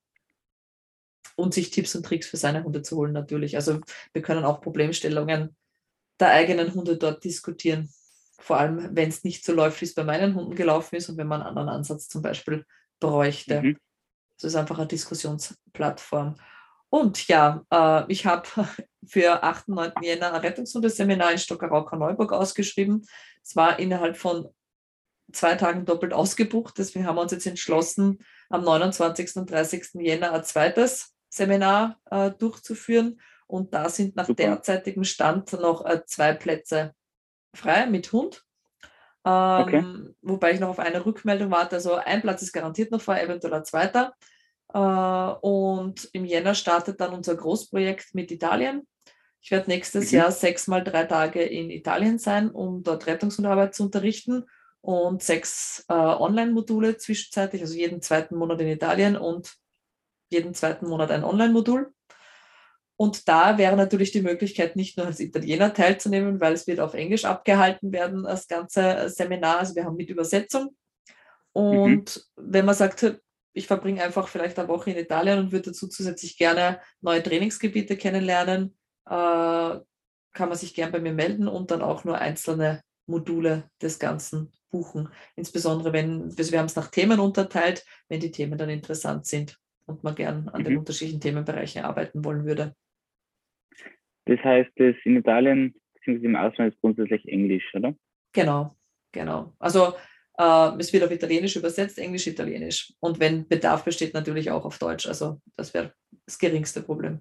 Und 1.36 1.54
sich 1.54 1.70
Tipps 1.70 1.94
und 1.94 2.04
Tricks 2.04 2.26
für 2.26 2.36
seine 2.36 2.62
Hunde 2.62 2.82
zu 2.82 2.96
holen, 2.96 3.12
natürlich. 3.12 3.56
Also 3.56 3.80
wir 4.12 4.22
können 4.22 4.44
auch 4.44 4.60
Problemstellungen 4.60 5.56
der 6.20 6.30
eigenen 6.30 6.74
Hunde 6.74 6.96
dort 6.96 7.24
diskutieren. 7.24 7.90
Vor 8.38 8.58
allem, 8.58 8.94
wenn 8.94 9.08
es 9.08 9.24
nicht 9.24 9.44
so 9.44 9.52
läuft, 9.52 9.80
wie 9.80 9.86
es 9.86 9.94
bei 9.94 10.04
meinen 10.04 10.34
Hunden 10.34 10.54
gelaufen 10.54 10.96
ist 10.96 11.08
und 11.08 11.16
wenn 11.16 11.26
man 11.26 11.40
einen 11.40 11.48
anderen 11.48 11.68
Ansatz 11.68 12.08
zum 12.08 12.22
Beispiel 12.22 12.66
bräuchte. 13.00 13.62
Mhm. 13.62 13.78
Das 14.36 14.44
ist 14.44 14.56
einfach 14.56 14.78
eine 14.78 14.88
Diskussionsplattform. 14.88 16.36
Und 16.92 17.26
ja, 17.26 17.64
äh, 17.72 18.04
ich 18.12 18.26
habe 18.26 18.46
für 19.06 19.42
8. 19.42 19.68
und 19.68 19.76
9. 19.76 19.92
Jänner 20.02 20.34
ein 20.34 20.40
Rettungshundeseminar 20.42 21.32
in 21.32 21.38
Stockerau-Korneuburg 21.38 22.32
ausgeschrieben. 22.32 23.06
Es 23.42 23.56
war 23.56 23.78
innerhalb 23.78 24.18
von 24.18 24.48
zwei 25.32 25.54
Tagen 25.54 25.86
doppelt 25.86 26.12
ausgebucht. 26.12 26.74
Deswegen 26.76 27.06
haben 27.06 27.16
wir 27.16 27.22
uns 27.22 27.32
jetzt 27.32 27.46
entschlossen, 27.46 28.18
am 28.50 28.62
29. 28.62 29.36
und 29.36 29.50
30. 29.50 29.94
Jänner 29.94 30.32
ein 30.32 30.44
zweites 30.44 31.14
Seminar 31.30 31.98
äh, 32.10 32.30
durchzuführen. 32.30 33.18
Und 33.46 33.72
da 33.72 33.88
sind 33.88 34.14
nach 34.14 34.26
Super. 34.26 34.42
derzeitigem 34.42 35.04
Stand 35.04 35.50
noch 35.54 35.86
äh, 35.86 36.04
zwei 36.04 36.34
Plätze 36.34 36.94
frei 37.54 37.86
mit 37.86 38.12
Hund. 38.12 38.44
Ähm, 39.24 39.62
okay. 39.62 39.84
Wobei 40.20 40.52
ich 40.52 40.60
noch 40.60 40.68
auf 40.68 40.78
eine 40.78 41.06
Rückmeldung 41.06 41.50
warte. 41.50 41.76
Also 41.76 41.94
ein 41.94 42.20
Platz 42.20 42.42
ist 42.42 42.52
garantiert 42.52 42.90
noch 42.90 43.00
frei, 43.00 43.22
eventuell 43.22 43.54
ein 43.54 43.64
zweiter. 43.64 44.12
Äh, 44.72 44.78
und 44.78 46.08
im 46.12 46.24
Jänner 46.24 46.54
startet 46.54 47.00
dann 47.00 47.12
unser 47.12 47.34
Großprojekt 47.36 48.14
mit 48.14 48.30
Italien. 48.30 48.86
Ich 49.40 49.50
werde 49.50 49.68
nächstes 49.70 50.12
mhm. 50.12 50.18
Jahr 50.18 50.30
sechs 50.30 50.68
mal 50.68 50.84
drei 50.84 51.04
Tage 51.04 51.42
in 51.42 51.70
Italien 51.70 52.18
sein, 52.18 52.50
um 52.50 52.82
dort 52.82 53.06
Rettungshundarbeit 53.06 53.74
zu 53.74 53.84
unterrichten 53.84 54.44
und 54.80 55.22
sechs 55.22 55.84
äh, 55.88 55.94
Online-Module 55.94 56.96
zwischenzeitlich, 56.96 57.62
also 57.62 57.74
jeden 57.74 58.02
zweiten 58.02 58.36
Monat 58.36 58.60
in 58.60 58.68
Italien 58.68 59.16
und 59.16 59.54
jeden 60.30 60.54
zweiten 60.54 60.88
Monat 60.88 61.10
ein 61.10 61.24
Online-Modul. 61.24 61.92
Und 62.96 63.28
da 63.28 63.58
wäre 63.58 63.76
natürlich 63.76 64.12
die 64.12 64.22
Möglichkeit, 64.22 64.76
nicht 64.76 64.96
nur 64.96 65.06
als 65.06 65.18
Italiener 65.18 65.74
teilzunehmen, 65.74 66.40
weil 66.40 66.52
es 66.52 66.66
wird 66.66 66.78
auf 66.78 66.94
Englisch 66.94 67.24
abgehalten 67.24 67.92
werden, 67.92 68.22
das 68.22 68.46
ganze 68.46 69.08
Seminar. 69.08 69.58
Also 69.58 69.74
wir 69.74 69.84
haben 69.84 69.96
mit 69.96 70.08
Übersetzung. 70.08 70.76
Und 71.52 72.16
mhm. 72.36 72.52
wenn 72.52 72.64
man 72.64 72.74
sagt, 72.74 73.20
ich 73.52 73.66
verbringe 73.66 74.02
einfach 74.02 74.28
vielleicht 74.28 74.58
eine 74.58 74.68
Woche 74.68 74.90
in 74.90 74.96
Italien 74.96 75.38
und 75.38 75.52
würde 75.52 75.70
dazu 75.70 75.88
zusätzlich 75.88 76.36
gerne 76.38 76.80
neue 77.00 77.22
Trainingsgebiete 77.22 77.96
kennenlernen, 77.96 78.74
äh, 79.06 79.78
kann 80.34 80.48
man 80.48 80.56
sich 80.56 80.74
gern 80.74 80.92
bei 80.92 81.00
mir 81.00 81.12
melden 81.12 81.48
und 81.48 81.70
dann 81.70 81.82
auch 81.82 82.04
nur 82.04 82.18
einzelne 82.18 82.82
Module 83.06 83.68
des 83.80 83.98
Ganzen 83.98 84.50
buchen. 84.70 85.08
Insbesondere 85.36 85.92
wenn, 85.92 86.22
also 86.22 86.52
wir 86.52 86.58
haben 86.58 86.66
es 86.66 86.76
nach 86.76 86.90
Themen 86.90 87.20
unterteilt, 87.20 87.84
wenn 88.08 88.20
die 88.20 88.30
Themen 88.30 88.56
dann 88.56 88.70
interessant 88.70 89.26
sind 89.26 89.58
und 89.86 90.02
man 90.02 90.14
gern 90.14 90.48
an 90.48 90.62
mhm. 90.62 90.64
den 90.64 90.78
unterschiedlichen 90.78 91.20
Themenbereichen 91.20 91.82
arbeiten 91.84 92.24
wollen 92.24 92.46
würde. 92.46 92.74
Das 94.24 94.38
heißt, 94.40 94.70
das 94.76 94.94
in 95.04 95.16
Italien 95.16 95.74
bzw. 95.94 96.24
im 96.24 96.36
Ausland 96.36 96.72
ist 96.72 96.80
grundsätzlich 96.80 97.26
Englisch, 97.28 97.74
oder? 97.74 97.94
Genau, 98.32 98.74
genau. 99.10 99.52
Also 99.58 99.94
äh, 100.38 100.76
es 100.78 100.92
wird 100.92 101.04
auf 101.04 101.10
Italienisch 101.10 101.56
übersetzt, 101.56 101.98
Englisch, 101.98 102.26
Italienisch. 102.26 102.92
Und 103.00 103.20
wenn 103.20 103.46
Bedarf 103.46 103.84
besteht, 103.84 104.14
natürlich 104.14 104.50
auch 104.50 104.64
auf 104.64 104.78
Deutsch. 104.78 105.06
Also 105.06 105.40
das 105.56 105.74
wäre 105.74 105.94
das 106.26 106.38
geringste 106.38 106.82
Problem. 106.82 107.20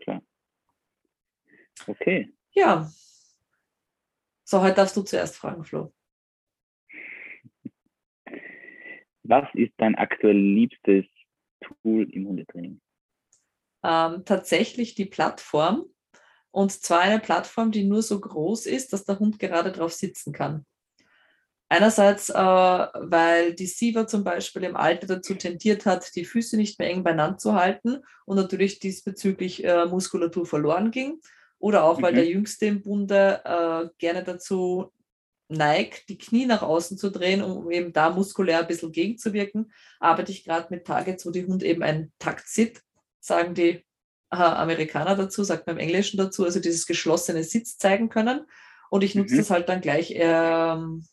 Klar. 0.00 0.22
Okay. 1.86 2.32
Ja. 2.52 2.90
So, 4.44 4.60
heute 4.60 4.76
darfst 4.76 4.96
du 4.96 5.02
zuerst 5.02 5.36
fragen, 5.36 5.64
Flo. 5.64 5.92
Was 9.22 9.48
ist 9.54 9.72
dein 9.78 9.94
aktuell 9.94 10.36
liebstes 10.36 11.06
Tool 11.60 12.10
im 12.10 12.28
Hundetraining? 12.28 12.80
Ähm, 13.82 14.24
tatsächlich 14.24 14.94
die 14.94 15.06
Plattform. 15.06 15.86
Und 16.50 16.70
zwar 16.72 17.00
eine 17.00 17.18
Plattform, 17.18 17.72
die 17.72 17.84
nur 17.84 18.02
so 18.02 18.20
groß 18.20 18.66
ist, 18.66 18.92
dass 18.92 19.04
der 19.04 19.18
Hund 19.18 19.38
gerade 19.38 19.72
drauf 19.72 19.92
sitzen 19.92 20.32
kann. 20.32 20.64
Einerseits, 21.68 22.28
äh, 22.28 22.34
weil 22.34 23.54
die 23.54 23.66
Siva 23.66 24.06
zum 24.06 24.22
Beispiel 24.22 24.64
im 24.64 24.76
Alter 24.76 25.06
dazu 25.06 25.34
tendiert 25.34 25.86
hat, 25.86 26.14
die 26.14 26.24
Füße 26.24 26.56
nicht 26.56 26.78
mehr 26.78 26.90
eng 26.90 27.02
beieinander 27.02 27.38
zu 27.38 27.54
halten 27.54 27.98
und 28.26 28.36
natürlich 28.36 28.78
diesbezüglich 28.78 29.64
äh, 29.64 29.86
Muskulatur 29.86 30.46
verloren 30.46 30.90
ging. 30.90 31.20
Oder 31.58 31.84
auch, 31.84 32.02
weil 32.02 32.12
mhm. 32.12 32.16
der 32.16 32.26
Jüngste 32.26 32.66
im 32.66 32.82
Bunde 32.82 33.40
äh, 33.44 33.88
gerne 33.98 34.22
dazu 34.22 34.92
neigt, 35.48 36.08
die 36.08 36.18
Knie 36.18 36.46
nach 36.46 36.62
außen 36.62 36.98
zu 36.98 37.10
drehen, 37.10 37.42
um 37.42 37.70
eben 37.70 37.92
da 37.92 38.10
muskulär 38.10 38.60
ein 38.60 38.66
bisschen 38.66 38.92
gegenzuwirken, 38.92 39.72
arbeite 40.00 40.32
ich 40.32 40.44
gerade 40.44 40.68
mit 40.70 40.86
Targets, 40.86 41.24
wo 41.26 41.30
die 41.30 41.46
Hund 41.46 41.62
eben 41.62 41.82
ein 41.82 42.12
Takt 42.18 42.48
sitzt, 42.48 42.82
sagen 43.20 43.54
die 43.54 43.84
äh, 44.30 44.36
Amerikaner 44.36 45.16
dazu, 45.16 45.44
sagt 45.44 45.66
man 45.66 45.76
im 45.76 45.80
Englischen 45.80 46.18
dazu, 46.18 46.44
also 46.44 46.60
dieses 46.60 46.86
geschlossene 46.86 47.44
Sitz 47.44 47.78
zeigen 47.78 48.08
können. 48.08 48.46
Und 48.90 49.02
ich 49.02 49.14
nutze 49.14 49.34
mhm. 49.34 49.38
das 49.38 49.50
halt 49.50 49.68
dann 49.68 49.80
gleich 49.80 50.12
ähm, 50.14 51.06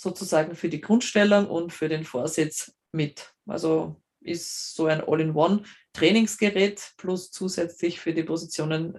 sozusagen 0.00 0.54
für 0.54 0.70
die 0.70 0.80
Grundstellung 0.80 1.46
und 1.46 1.72
für 1.74 1.88
den 1.90 2.04
Vorsitz 2.04 2.74
mit. 2.92 3.34
Also 3.46 4.00
ist 4.20 4.74
so 4.74 4.86
ein 4.86 5.02
All-in-One-Trainingsgerät 5.06 6.94
plus 6.96 7.30
zusätzlich 7.30 8.00
für 8.00 8.14
die 8.14 8.22
Positionen 8.22 8.98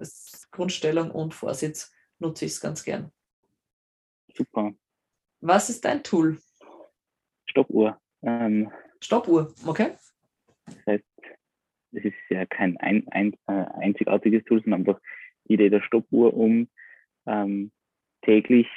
Grundstellung 0.52 1.10
und 1.10 1.34
Vorsitz 1.34 1.92
nutze 2.20 2.46
ich 2.46 2.52
es 2.52 2.62
ganz 2.62 2.84
gern. 2.84 3.12
Super. 4.36 4.74
Was 5.40 5.70
ist 5.72 5.86
dein 5.86 6.04
Tool? 6.04 6.38
Stoppuhr. 7.50 8.00
Ähm, 8.22 8.72
Stoppuhr, 9.00 9.54
okay. 9.66 9.96
Das 10.66 10.86
heißt, 10.86 11.04
es 11.94 12.06
ist 12.06 12.14
ja 12.30 12.46
kein 12.46 12.78
ein, 12.78 13.08
ein, 13.10 13.34
äh, 13.48 13.66
einzigartiges 13.80 14.44
Tool, 14.44 14.62
sondern 14.62 14.82
einfach 14.82 15.02
die 15.48 15.54
Idee 15.54 15.70
der 15.70 15.82
Stoppuhr, 15.82 16.36
um 16.36 16.70
ähm, 17.26 17.72
täglich 18.22 18.68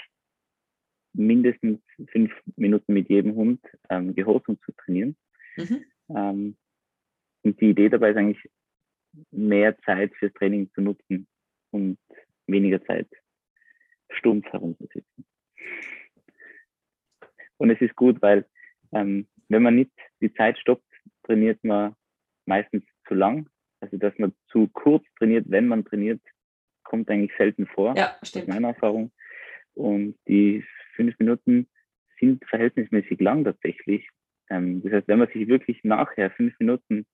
mindestens 1.14 1.80
fünf 2.10 2.32
Minuten 2.56 2.92
mit 2.92 3.08
jedem 3.08 3.34
Hund 3.34 3.60
ähm, 3.88 4.14
Gehorsam 4.14 4.58
zu 4.64 4.72
trainieren. 4.72 5.16
Mhm. 5.56 5.84
Ähm, 6.10 6.56
und 7.42 7.60
die 7.60 7.70
Idee 7.70 7.88
dabei 7.88 8.10
ist 8.10 8.16
eigentlich, 8.16 8.50
mehr 9.30 9.78
Zeit 9.82 10.12
fürs 10.16 10.32
Training 10.34 10.70
zu 10.74 10.80
nutzen 10.80 11.28
und 11.70 11.98
weniger 12.48 12.84
Zeit 12.84 13.08
stumpf 14.10 14.44
herumzusitzen. 14.52 15.24
Und 17.58 17.70
es 17.70 17.80
ist 17.80 17.94
gut, 17.94 18.20
weil 18.22 18.44
ähm, 18.92 19.28
wenn 19.48 19.62
man 19.62 19.76
nicht 19.76 19.92
die 20.20 20.32
Zeit 20.34 20.58
stoppt, 20.58 20.84
trainiert 21.24 21.62
man 21.62 21.94
meistens 22.46 22.82
zu 23.06 23.14
lang. 23.14 23.48
Also 23.80 23.96
dass 23.98 24.18
man 24.18 24.34
zu 24.48 24.68
kurz 24.68 25.04
trainiert, 25.18 25.44
wenn 25.48 25.68
man 25.68 25.84
trainiert, 25.84 26.20
kommt 26.82 27.10
eigentlich 27.10 27.36
selten 27.36 27.66
vor. 27.66 27.94
Ja, 27.96 28.16
stimmt. 28.22 28.48
Meine 28.48 28.68
Erfahrung. 28.68 29.12
Und 29.74 30.16
die 30.28 30.64
fünf 30.94 31.18
Minuten 31.18 31.68
sind 32.18 32.44
verhältnismäßig 32.48 33.20
lang 33.20 33.44
tatsächlich. 33.44 34.08
Ähm, 34.50 34.82
das 34.82 34.92
heißt, 34.92 35.08
wenn 35.08 35.18
man 35.18 35.28
sich 35.28 35.48
wirklich 35.48 35.82
nachher 35.84 36.30
fünf 36.30 36.58
Minuten 36.58 37.06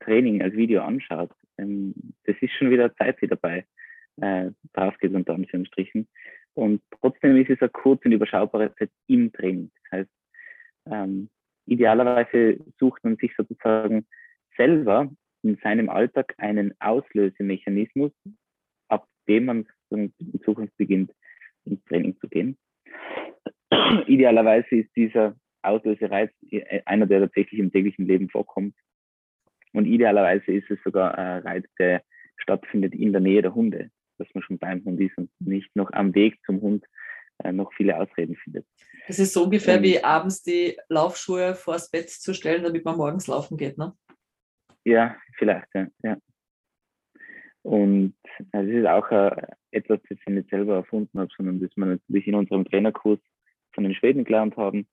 Training 0.00 0.42
als 0.42 0.54
Video 0.54 0.82
anschaut, 0.82 1.30
ähm, 1.58 1.94
das 2.24 2.36
ist 2.40 2.52
schon 2.52 2.70
wieder 2.70 2.94
Zeit, 2.96 3.20
die 3.20 3.28
dabei 3.28 3.64
äh, 4.20 4.50
drauf 4.72 4.96
geht, 4.98 5.14
unter 5.14 5.34
Anführungsstrichen. 5.34 6.08
Und 6.54 6.82
trotzdem 7.00 7.36
ist 7.36 7.50
es 7.50 7.60
eine 7.60 7.70
kurze 7.70 8.06
und 8.06 8.12
überschaubare 8.12 8.74
Zeit 8.76 8.90
im 9.06 9.32
Training. 9.32 9.70
Das 9.84 10.00
heißt, 10.00 10.10
ähm, 10.86 11.30
idealerweise 11.66 12.58
sucht 12.78 13.02
man 13.04 13.16
sich 13.16 13.32
sozusagen 13.36 14.06
selber 14.56 15.10
in 15.42 15.56
seinem 15.62 15.88
Alltag 15.88 16.34
einen 16.38 16.74
Auslösemechanismus, 16.80 18.12
ab 18.88 19.08
dem 19.28 19.46
man 19.46 19.66
in 19.90 20.12
Zukunft 20.44 20.76
beginnt, 20.76 21.12
ins 21.64 21.82
Training 21.84 22.18
zu 22.20 22.28
gehen. 22.28 22.56
Idealerweise 24.06 24.76
ist 24.76 24.90
dieser 24.96 25.34
Auslösereiz 25.62 26.30
einer, 26.84 27.06
der 27.06 27.20
tatsächlich 27.20 27.60
im 27.60 27.72
täglichen 27.72 28.06
Leben 28.06 28.28
vorkommt. 28.28 28.74
Und 29.72 29.86
idealerweise 29.86 30.52
ist 30.52 30.70
es 30.70 30.78
sogar 30.84 31.16
ein 31.16 31.42
Reiz, 31.42 31.64
der 31.78 32.02
stattfindet 32.36 32.94
in 32.94 33.12
der 33.12 33.20
Nähe 33.20 33.42
der 33.42 33.54
Hunde, 33.54 33.90
dass 34.18 34.28
man 34.34 34.42
schon 34.42 34.58
beim 34.58 34.84
Hund 34.84 35.00
ist 35.00 35.16
und 35.16 35.30
nicht 35.38 35.74
noch 35.74 35.90
am 35.92 36.14
Weg 36.14 36.38
zum 36.44 36.60
Hund 36.60 36.84
äh, 37.42 37.52
noch 37.52 37.72
viele 37.72 37.96
Ausreden 37.98 38.36
findet. 38.36 38.66
Es 39.06 39.18
ist 39.18 39.32
so 39.32 39.44
ungefähr 39.44 39.78
und, 39.78 39.82
wie 39.82 40.02
abends 40.02 40.42
die 40.42 40.76
Laufschuhe 40.88 41.54
vors 41.54 41.90
Bett 41.90 42.10
zu 42.10 42.34
stellen, 42.34 42.62
damit 42.62 42.84
man 42.84 42.96
morgens 42.96 43.26
laufen 43.26 43.56
geht, 43.56 43.78
ne? 43.78 43.94
Ja, 44.84 45.16
vielleicht, 45.38 45.68
ja. 45.74 45.86
ja. 46.02 46.16
Und 47.62 48.14
das 48.52 48.66
ist 48.66 48.86
auch 48.86 49.10
äh, 49.10 49.46
etwas, 49.70 50.00
das 50.08 50.18
ich 50.18 50.26
nicht 50.26 50.50
selber 50.50 50.74
erfunden 50.76 51.18
habe, 51.18 51.30
sondern 51.36 51.60
das 51.60 51.70
wir 51.76 51.86
natürlich 51.86 52.26
in 52.26 52.34
unserem 52.34 52.64
Trainerkurs 52.64 53.20
von 53.72 53.84
den 53.84 53.94
Schweden 53.94 54.24
gelernt 54.24 54.56
haben, 54.56 54.86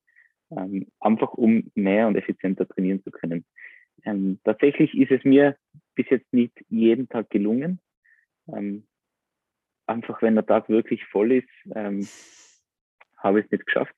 ähm, 0.51 0.87
einfach 0.99 1.33
um 1.33 1.71
mehr 1.75 2.07
und 2.07 2.15
effizienter 2.15 2.67
trainieren 2.67 3.03
zu 3.03 3.11
können. 3.11 3.43
Ähm, 4.05 4.39
tatsächlich 4.43 4.95
ist 4.95 5.11
es 5.11 5.23
mir 5.23 5.57
bis 5.95 6.07
jetzt 6.09 6.31
nicht 6.31 6.53
jeden 6.69 7.09
Tag 7.09 7.29
gelungen. 7.29 7.79
Ähm, 8.47 8.87
einfach 9.87 10.21
wenn 10.21 10.35
der 10.35 10.45
Tag 10.45 10.69
wirklich 10.69 11.03
voll 11.05 11.31
ist, 11.31 11.49
habe 13.17 13.39
ich 13.39 13.45
es 13.45 13.51
nicht 13.51 13.65
geschafft. 13.65 13.95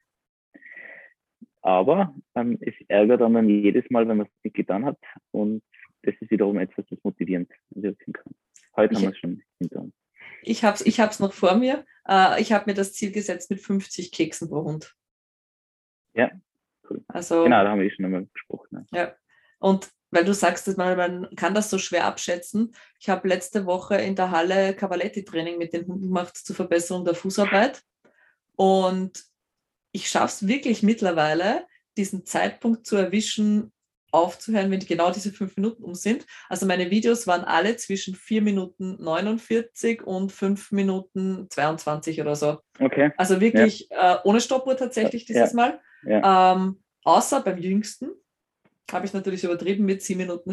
Aber 1.61 2.15
ähm, 2.35 2.57
es 2.61 2.73
ärgert 2.87 3.21
dann 3.21 3.49
jedes 3.49 3.89
Mal, 3.89 4.07
wenn 4.07 4.17
man 4.17 4.27
es 4.27 4.43
nicht 4.43 4.55
getan 4.55 4.85
hat. 4.85 4.97
Und 5.31 5.61
das 6.03 6.15
ist 6.19 6.31
wiederum 6.31 6.57
etwas, 6.57 6.85
das 6.89 6.99
motivierend 7.03 7.51
wirken 7.69 8.13
kann. 8.13 8.33
Heute 8.75 8.93
ich, 8.93 8.99
haben 8.99 9.03
wir 9.03 9.11
es 9.11 9.17
schon 9.17 9.43
hinter 9.59 9.81
uns. 9.81 9.93
Ich 10.43 10.63
habe 10.63 10.75
es 10.75 10.85
ich 10.85 10.99
hab's 10.99 11.19
noch 11.19 11.33
vor 11.33 11.55
mir. 11.55 11.85
Äh, 12.07 12.41
ich 12.41 12.51
habe 12.51 12.69
mir 12.69 12.73
das 12.73 12.93
Ziel 12.93 13.11
gesetzt 13.11 13.49
mit 13.49 13.61
50 13.61 14.11
Keksen 14.11 14.49
pro 14.49 14.63
Hund. 14.63 14.95
Ja, 16.13 16.31
cool. 16.89 17.03
Also, 17.07 17.43
genau, 17.43 17.63
da 17.63 17.69
haben 17.69 17.79
wir 17.79 17.87
eh 17.87 17.91
schon 17.91 18.05
einmal 18.05 18.25
gesprochen. 18.33 18.87
Ja. 18.91 18.99
ja. 18.99 19.15
Und 19.59 19.91
weil 20.11 20.25
du 20.25 20.33
sagst, 20.33 20.67
dass 20.67 20.75
man, 20.75 20.97
man 20.97 21.35
kann 21.35 21.53
das 21.53 21.69
so 21.69 21.77
schwer 21.77 22.05
abschätzen. 22.05 22.75
Ich 22.99 23.09
habe 23.09 23.27
letzte 23.27 23.65
Woche 23.65 23.95
in 23.95 24.15
der 24.15 24.31
Halle 24.31 24.75
Cavaletti-Training 24.75 25.57
mit 25.57 25.73
den 25.73 25.87
Hunden 25.87 26.07
gemacht 26.07 26.35
zur 26.35 26.55
Verbesserung 26.55 27.05
der 27.05 27.15
Fußarbeit. 27.15 27.81
Und 28.55 29.23
ich 29.93 30.09
schaffe 30.09 30.33
es 30.43 30.47
wirklich 30.47 30.83
mittlerweile, 30.83 31.65
diesen 31.97 32.25
Zeitpunkt 32.25 32.85
zu 32.85 32.97
erwischen, 32.97 33.71
aufzuhören, 34.11 34.69
wenn 34.71 34.79
genau 34.79 35.11
diese 35.11 35.31
fünf 35.31 35.55
Minuten 35.55 35.83
um 35.83 35.95
sind. 35.95 36.25
Also 36.49 36.65
meine 36.65 36.91
Videos 36.91 37.27
waren 37.27 37.43
alle 37.43 37.77
zwischen 37.77 38.15
vier 38.15 38.41
Minuten 38.41 38.97
49 39.01 40.03
und 40.03 40.31
fünf 40.31 40.71
Minuten 40.71 41.47
22 41.49 42.21
oder 42.21 42.35
so. 42.35 42.59
Okay. 42.79 43.11
Also 43.17 43.39
wirklich 43.41 43.87
ja. 43.89 44.15
äh, 44.15 44.19
ohne 44.23 44.41
Stoppuhr 44.41 44.77
tatsächlich 44.77 45.25
dieses 45.25 45.51
ja. 45.51 45.55
Mal. 45.55 45.79
Ja. 46.03 46.53
Ähm, 46.53 46.81
außer 47.03 47.41
beim 47.41 47.57
jüngsten 47.57 48.11
habe 48.91 49.05
ich 49.05 49.13
natürlich 49.13 49.43
übertrieben 49.43 49.85
mit 49.85 50.01
sieben 50.01 50.19
Minuten 50.21 50.51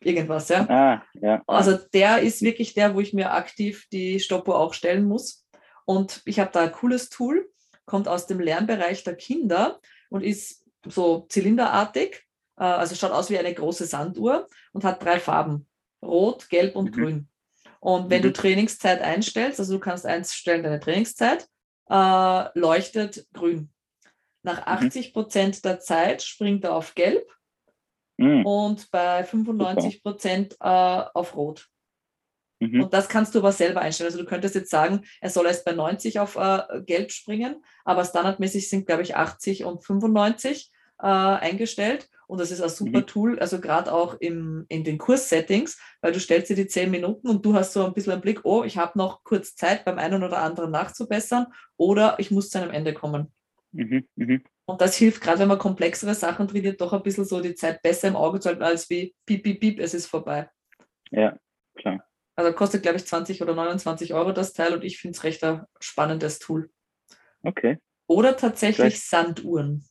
irgendwas. 0.00 0.48
Ja? 0.48 0.68
Ah, 0.68 1.04
ja. 1.14 1.42
Also 1.46 1.78
der 1.92 2.20
ist 2.20 2.42
wirklich 2.42 2.74
der, 2.74 2.94
wo 2.94 3.00
ich 3.00 3.12
mir 3.12 3.32
aktiv 3.32 3.86
die 3.90 4.20
Stoppuhr 4.20 4.58
auch 4.58 4.74
stellen 4.74 5.04
muss. 5.04 5.46
Und 5.84 6.22
ich 6.24 6.38
habe 6.38 6.50
da 6.52 6.60
ein 6.60 6.72
cooles 6.72 7.08
Tool, 7.08 7.50
kommt 7.84 8.06
aus 8.06 8.26
dem 8.26 8.38
Lernbereich 8.38 9.02
der 9.02 9.16
Kinder 9.16 9.80
und 10.10 10.22
ist 10.22 10.64
so 10.86 11.26
zylinderartig 11.28 12.24
also 12.64 12.94
schaut 12.94 13.12
aus 13.12 13.30
wie 13.30 13.38
eine 13.38 13.52
große 13.52 13.86
Sanduhr 13.86 14.46
und 14.72 14.84
hat 14.84 15.02
drei 15.02 15.20
Farben, 15.20 15.66
rot, 16.02 16.48
gelb 16.48 16.76
und 16.76 16.96
mhm. 16.96 17.00
grün. 17.00 17.28
Und 17.80 18.10
wenn 18.10 18.20
mhm. 18.20 18.26
du 18.26 18.32
Trainingszeit 18.32 19.00
einstellst, 19.00 19.58
also 19.58 19.74
du 19.74 19.80
kannst 19.80 20.06
einstellen 20.06 20.62
deine 20.62 20.80
Trainingszeit, 20.80 21.48
äh, 21.90 22.58
leuchtet 22.58 23.26
grün. 23.32 23.70
Nach 24.44 24.66
80 24.66 25.08
mhm. 25.08 25.12
Prozent 25.12 25.64
der 25.64 25.80
Zeit 25.80 26.22
springt 26.22 26.64
er 26.64 26.74
auf 26.74 26.94
gelb 26.94 27.28
mhm. 28.16 28.46
und 28.46 28.90
bei 28.90 29.24
95 29.24 30.02
Prozent 30.02 30.56
äh, 30.60 30.64
auf 30.64 31.36
rot. 31.36 31.68
Mhm. 32.60 32.84
Und 32.84 32.94
das 32.94 33.08
kannst 33.08 33.34
du 33.34 33.40
aber 33.40 33.52
selber 33.52 33.80
einstellen. 33.80 34.08
Also 34.08 34.22
du 34.22 34.28
könntest 34.28 34.54
jetzt 34.54 34.70
sagen, 34.70 35.04
er 35.20 35.30
soll 35.30 35.46
erst 35.46 35.64
bei 35.64 35.72
90 35.72 36.20
auf 36.20 36.36
äh, 36.36 36.82
gelb 36.86 37.10
springen, 37.10 37.64
aber 37.84 38.04
standardmäßig 38.04 38.68
sind, 38.68 38.86
glaube 38.86 39.02
ich, 39.02 39.16
80 39.16 39.64
und 39.64 39.84
95 39.84 40.70
äh, 41.00 41.06
eingestellt. 41.06 42.08
Und 42.32 42.38
das 42.38 42.50
ist 42.50 42.62
ein 42.62 42.70
super 42.70 43.00
mhm. 43.00 43.06
Tool, 43.06 43.38
also 43.40 43.60
gerade 43.60 43.92
auch 43.92 44.14
im, 44.18 44.64
in 44.70 44.84
den 44.84 44.96
Kurssettings, 44.96 45.78
weil 46.00 46.12
du 46.12 46.18
stellst 46.18 46.48
dir 46.48 46.56
die 46.56 46.66
zehn 46.66 46.90
Minuten 46.90 47.28
und 47.28 47.44
du 47.44 47.52
hast 47.52 47.74
so 47.74 47.84
ein 47.84 47.92
bisschen 47.92 48.14
einen 48.14 48.22
Blick, 48.22 48.40
oh, 48.44 48.64
ich 48.64 48.78
habe 48.78 48.96
noch 48.98 49.22
kurz 49.22 49.54
Zeit 49.54 49.84
beim 49.84 49.98
einen 49.98 50.24
oder 50.24 50.38
anderen 50.38 50.70
nachzubessern 50.70 51.48
oder 51.76 52.16
ich 52.18 52.30
muss 52.30 52.48
zu 52.48 52.56
einem 52.56 52.70
Ende 52.70 52.94
kommen. 52.94 53.34
Mhm. 53.72 54.08
Mhm. 54.16 54.42
Und 54.64 54.80
das 54.80 54.96
hilft 54.96 55.20
gerade, 55.20 55.40
wenn 55.40 55.48
man 55.48 55.58
komplexere 55.58 56.14
Sachen 56.14 56.48
trainiert, 56.48 56.80
doch 56.80 56.94
ein 56.94 57.02
bisschen 57.02 57.26
so 57.26 57.42
die 57.42 57.54
Zeit 57.54 57.82
besser 57.82 58.08
im 58.08 58.16
Auge 58.16 58.40
zu 58.40 58.48
halten, 58.48 58.62
als 58.62 58.88
wie 58.88 59.14
piep, 59.26 59.42
piep, 59.42 59.60
piep, 59.60 59.78
es 59.78 59.92
ist 59.92 60.06
vorbei. 60.06 60.48
Ja, 61.10 61.36
klar. 61.74 62.02
Also 62.34 62.54
kostet, 62.54 62.80
glaube 62.80 62.96
ich, 62.96 63.04
20 63.04 63.42
oder 63.42 63.54
29 63.54 64.14
Euro 64.14 64.32
das 64.32 64.54
Teil 64.54 64.72
und 64.72 64.84
ich 64.84 64.98
finde 64.98 65.18
es 65.18 65.24
recht 65.24 65.44
ein 65.44 65.66
spannendes 65.80 66.38
Tool. 66.38 66.70
Okay. 67.42 67.76
Oder 68.06 68.38
tatsächlich 68.38 68.94
Vielleicht. 68.94 69.02
Sanduhren. 69.02 69.84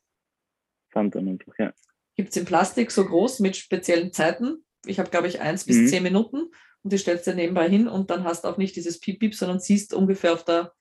Sanduhren 0.92 1.30
einfach, 1.30 1.54
ja 1.60 1.72
gibt 2.16 2.30
es 2.30 2.38
in 2.38 2.46
Plastik 2.46 2.92
so 2.92 3.06
groß 3.06 3.40
mit 3.40 3.56
speziellen 3.56 4.12
Zeiten. 4.12 4.64
Ich 4.86 5.00
habe, 5.00 5.10
glaube 5.10 5.28
ich, 5.28 5.42
eins 5.42 5.66
bis 5.66 5.78
mhm. 5.78 5.88
zehn 5.88 6.04
Minuten 6.04 6.52
und 6.84 6.94
die 6.94 6.98
stellst 6.98 7.28
du 7.28 7.34
nebenbei 7.34 7.70
hin 7.70 7.88
und 7.88 8.10
dann 8.10 8.24
hast 8.24 8.44
du 8.44 8.48
auch 8.48 8.58
nicht 8.58 8.76
dieses 8.76 9.00
Piep-Piep, 9.00 9.36
sondern 9.36 9.60
siehst 9.60 9.94
ungefähr 9.94 10.34
auf 10.34 10.44
der 10.44 10.74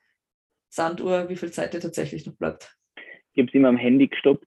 Sanduhr, 0.68 1.28
wie 1.28 1.36
viel 1.36 1.50
Zeit 1.50 1.74
dir 1.74 1.80
tatsächlich 1.80 2.26
noch 2.26 2.36
bleibt. 2.36 2.76
Ich 3.32 3.38
habe 3.38 3.48
es 3.48 3.54
immer 3.54 3.68
am 3.68 3.76
Handy 3.76 4.08
gestoppt. 4.08 4.46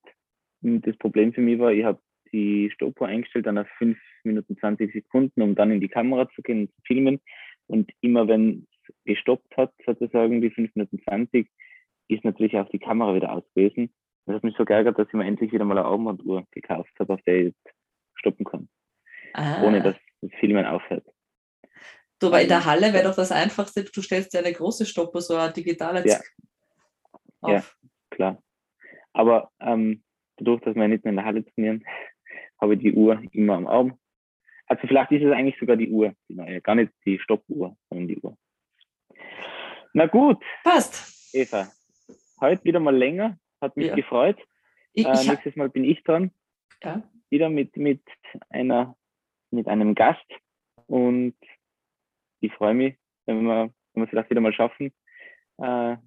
Das 0.61 0.97
Problem 0.97 1.33
für 1.33 1.41
mich 1.41 1.59
war, 1.59 1.71
ich 1.71 1.83
habe 1.83 2.01
die 2.31 2.71
Stoppuhr 2.73 3.07
eingestellt 3.07 3.45
dann 3.45 3.57
auf 3.57 3.67
5 3.77 3.97
Minuten 4.23 4.57
20 4.57 4.91
Sekunden, 4.91 5.41
um 5.41 5.55
dann 5.55 5.71
in 5.71 5.81
die 5.81 5.89
Kamera 5.89 6.29
zu 6.33 6.41
gehen 6.41 6.61
und 6.61 6.69
zu 6.69 6.81
filmen. 6.87 7.21
Und 7.67 7.91
immer 8.01 8.27
wenn 8.27 8.67
es 8.71 8.95
gestoppt 9.05 9.55
hat, 9.55 9.73
sozusagen 9.85 10.41
die 10.41 10.49
5 10.49 10.75
Minuten 10.75 11.01
20, 11.03 11.47
ist 12.07 12.23
natürlich 12.23 12.55
auch 12.57 12.69
die 12.69 12.79
Kamera 12.79 13.15
wieder 13.15 13.31
aus 13.31 13.43
gewesen. 13.53 13.93
Das 14.25 14.35
hat 14.35 14.43
mich 14.43 14.55
so 14.57 14.65
geärgert, 14.65 14.97
dass 14.97 15.07
ich 15.07 15.13
mir 15.13 15.25
endlich 15.25 15.51
wieder 15.51 15.65
mal 15.65 15.77
eine 15.77 15.87
Augenbanduhr 15.87 16.45
gekauft 16.51 16.91
habe, 16.99 17.13
auf 17.13 17.21
der 17.23 17.35
ich 17.35 17.45
jetzt 17.47 17.75
stoppen 18.15 18.45
kann. 18.45 18.69
Ah. 19.33 19.63
Ohne 19.63 19.81
dass 19.81 19.95
das 20.21 20.31
Filmen 20.39 20.65
aufhört. 20.65 21.05
Du, 22.19 22.31
weil 22.31 22.43
in 22.43 22.49
der 22.49 22.63
Halle 22.63 22.93
wäre 22.93 23.03
doch 23.03 23.15
das 23.15 23.31
Einfachste, 23.33 23.83
du 23.83 24.01
stellst 24.01 24.33
dir 24.33 24.39
eine 24.39 24.53
große 24.53 24.85
Stoppuhr, 24.85 25.21
so 25.21 25.35
eine 25.35 25.51
digitale 25.51 26.07
ja. 26.07 26.19
auf. 27.41 27.77
Ja, 27.81 27.89
klar. 28.11 28.43
Aber 29.11 29.51
ähm, 29.59 30.03
dadurch, 30.37 30.61
dass 30.61 30.75
wir 30.75 30.87
nicht 30.87 31.03
mehr 31.03 31.11
in 31.11 31.17
der 31.17 31.25
Halle 31.25 31.43
trainieren, 31.43 31.83
habe 32.61 32.75
ich 32.75 32.79
die 32.79 32.93
Uhr 32.93 33.21
immer 33.31 33.55
am 33.55 33.67
Arm. 33.67 33.99
Also 34.67 34.87
vielleicht 34.87 35.11
ist 35.11 35.23
es 35.23 35.33
eigentlich 35.33 35.59
sogar 35.59 35.75
die 35.75 35.89
Uhr, 35.89 36.15
die 36.29 36.35
neue, 36.35 36.61
gar 36.61 36.75
nicht 36.75 36.93
die 37.05 37.19
Stoppuhr, 37.19 37.75
sondern 37.89 38.07
die 38.07 38.17
Uhr. 38.19 38.37
Na 39.93 40.05
gut. 40.05 40.41
Passt. 40.63 41.35
Eva, 41.35 41.67
heute 42.39 42.63
wieder 42.63 42.79
mal 42.79 42.95
länger, 42.95 43.37
hat 43.63 43.77
mich 43.77 43.87
ja. 43.87 43.95
gefreut. 43.95 44.37
Ich, 44.93 45.05
äh, 45.05 45.27
nächstes 45.27 45.55
Mal 45.55 45.69
bin 45.69 45.83
ich 45.83 46.03
dran. 46.03 46.31
Ja. 46.83 47.01
Wieder 47.29 47.49
mit, 47.49 47.75
mit 47.77 48.01
einer, 48.49 48.95
mit 49.49 49.67
einem 49.67 49.95
Gast. 49.95 50.25
Und 50.85 51.35
ich 52.41 52.53
freue 52.53 52.75
mich, 52.75 52.95
wenn 53.25 53.43
wir, 53.43 53.73
wenn 53.93 54.01
wir 54.01 54.03
es 54.03 54.09
vielleicht 54.09 54.29
wieder 54.29 54.41
mal 54.41 54.53
schaffen, 54.53 54.93
äh, 55.57 55.97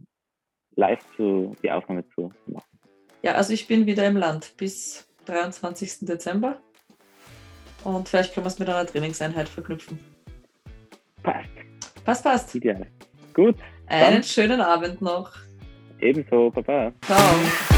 live 0.77 1.05
zu, 1.17 1.57
die 1.63 1.71
Aufnahme 1.71 2.07
zu 2.11 2.33
machen. 2.47 2.79
Ja, 3.23 3.33
also 3.33 3.53
ich 3.53 3.67
bin 3.67 3.87
wieder 3.87 4.07
im 4.07 4.17
Land 4.17 4.55
bis 4.57 5.09
23. 5.25 6.07
Dezember. 6.07 6.61
Und 7.83 8.09
vielleicht 8.09 8.35
können 8.35 8.45
wir 8.45 8.49
es 8.49 8.59
mit 8.59 8.69
einer 8.69 8.87
Trainingseinheit 8.87 9.49
verknüpfen. 9.49 9.99
Passt. 11.23 11.49
Passt, 12.05 12.25
passt. 12.25 12.55
Ideal. 12.55 12.87
Gut. 13.35 13.57
Einen 13.87 14.23
schönen 14.23 14.61
Abend 14.61 15.01
noch. 15.01 15.46
Ebenso, 16.01 16.51
Baba. 16.51 16.93
Ciao. 17.03 17.76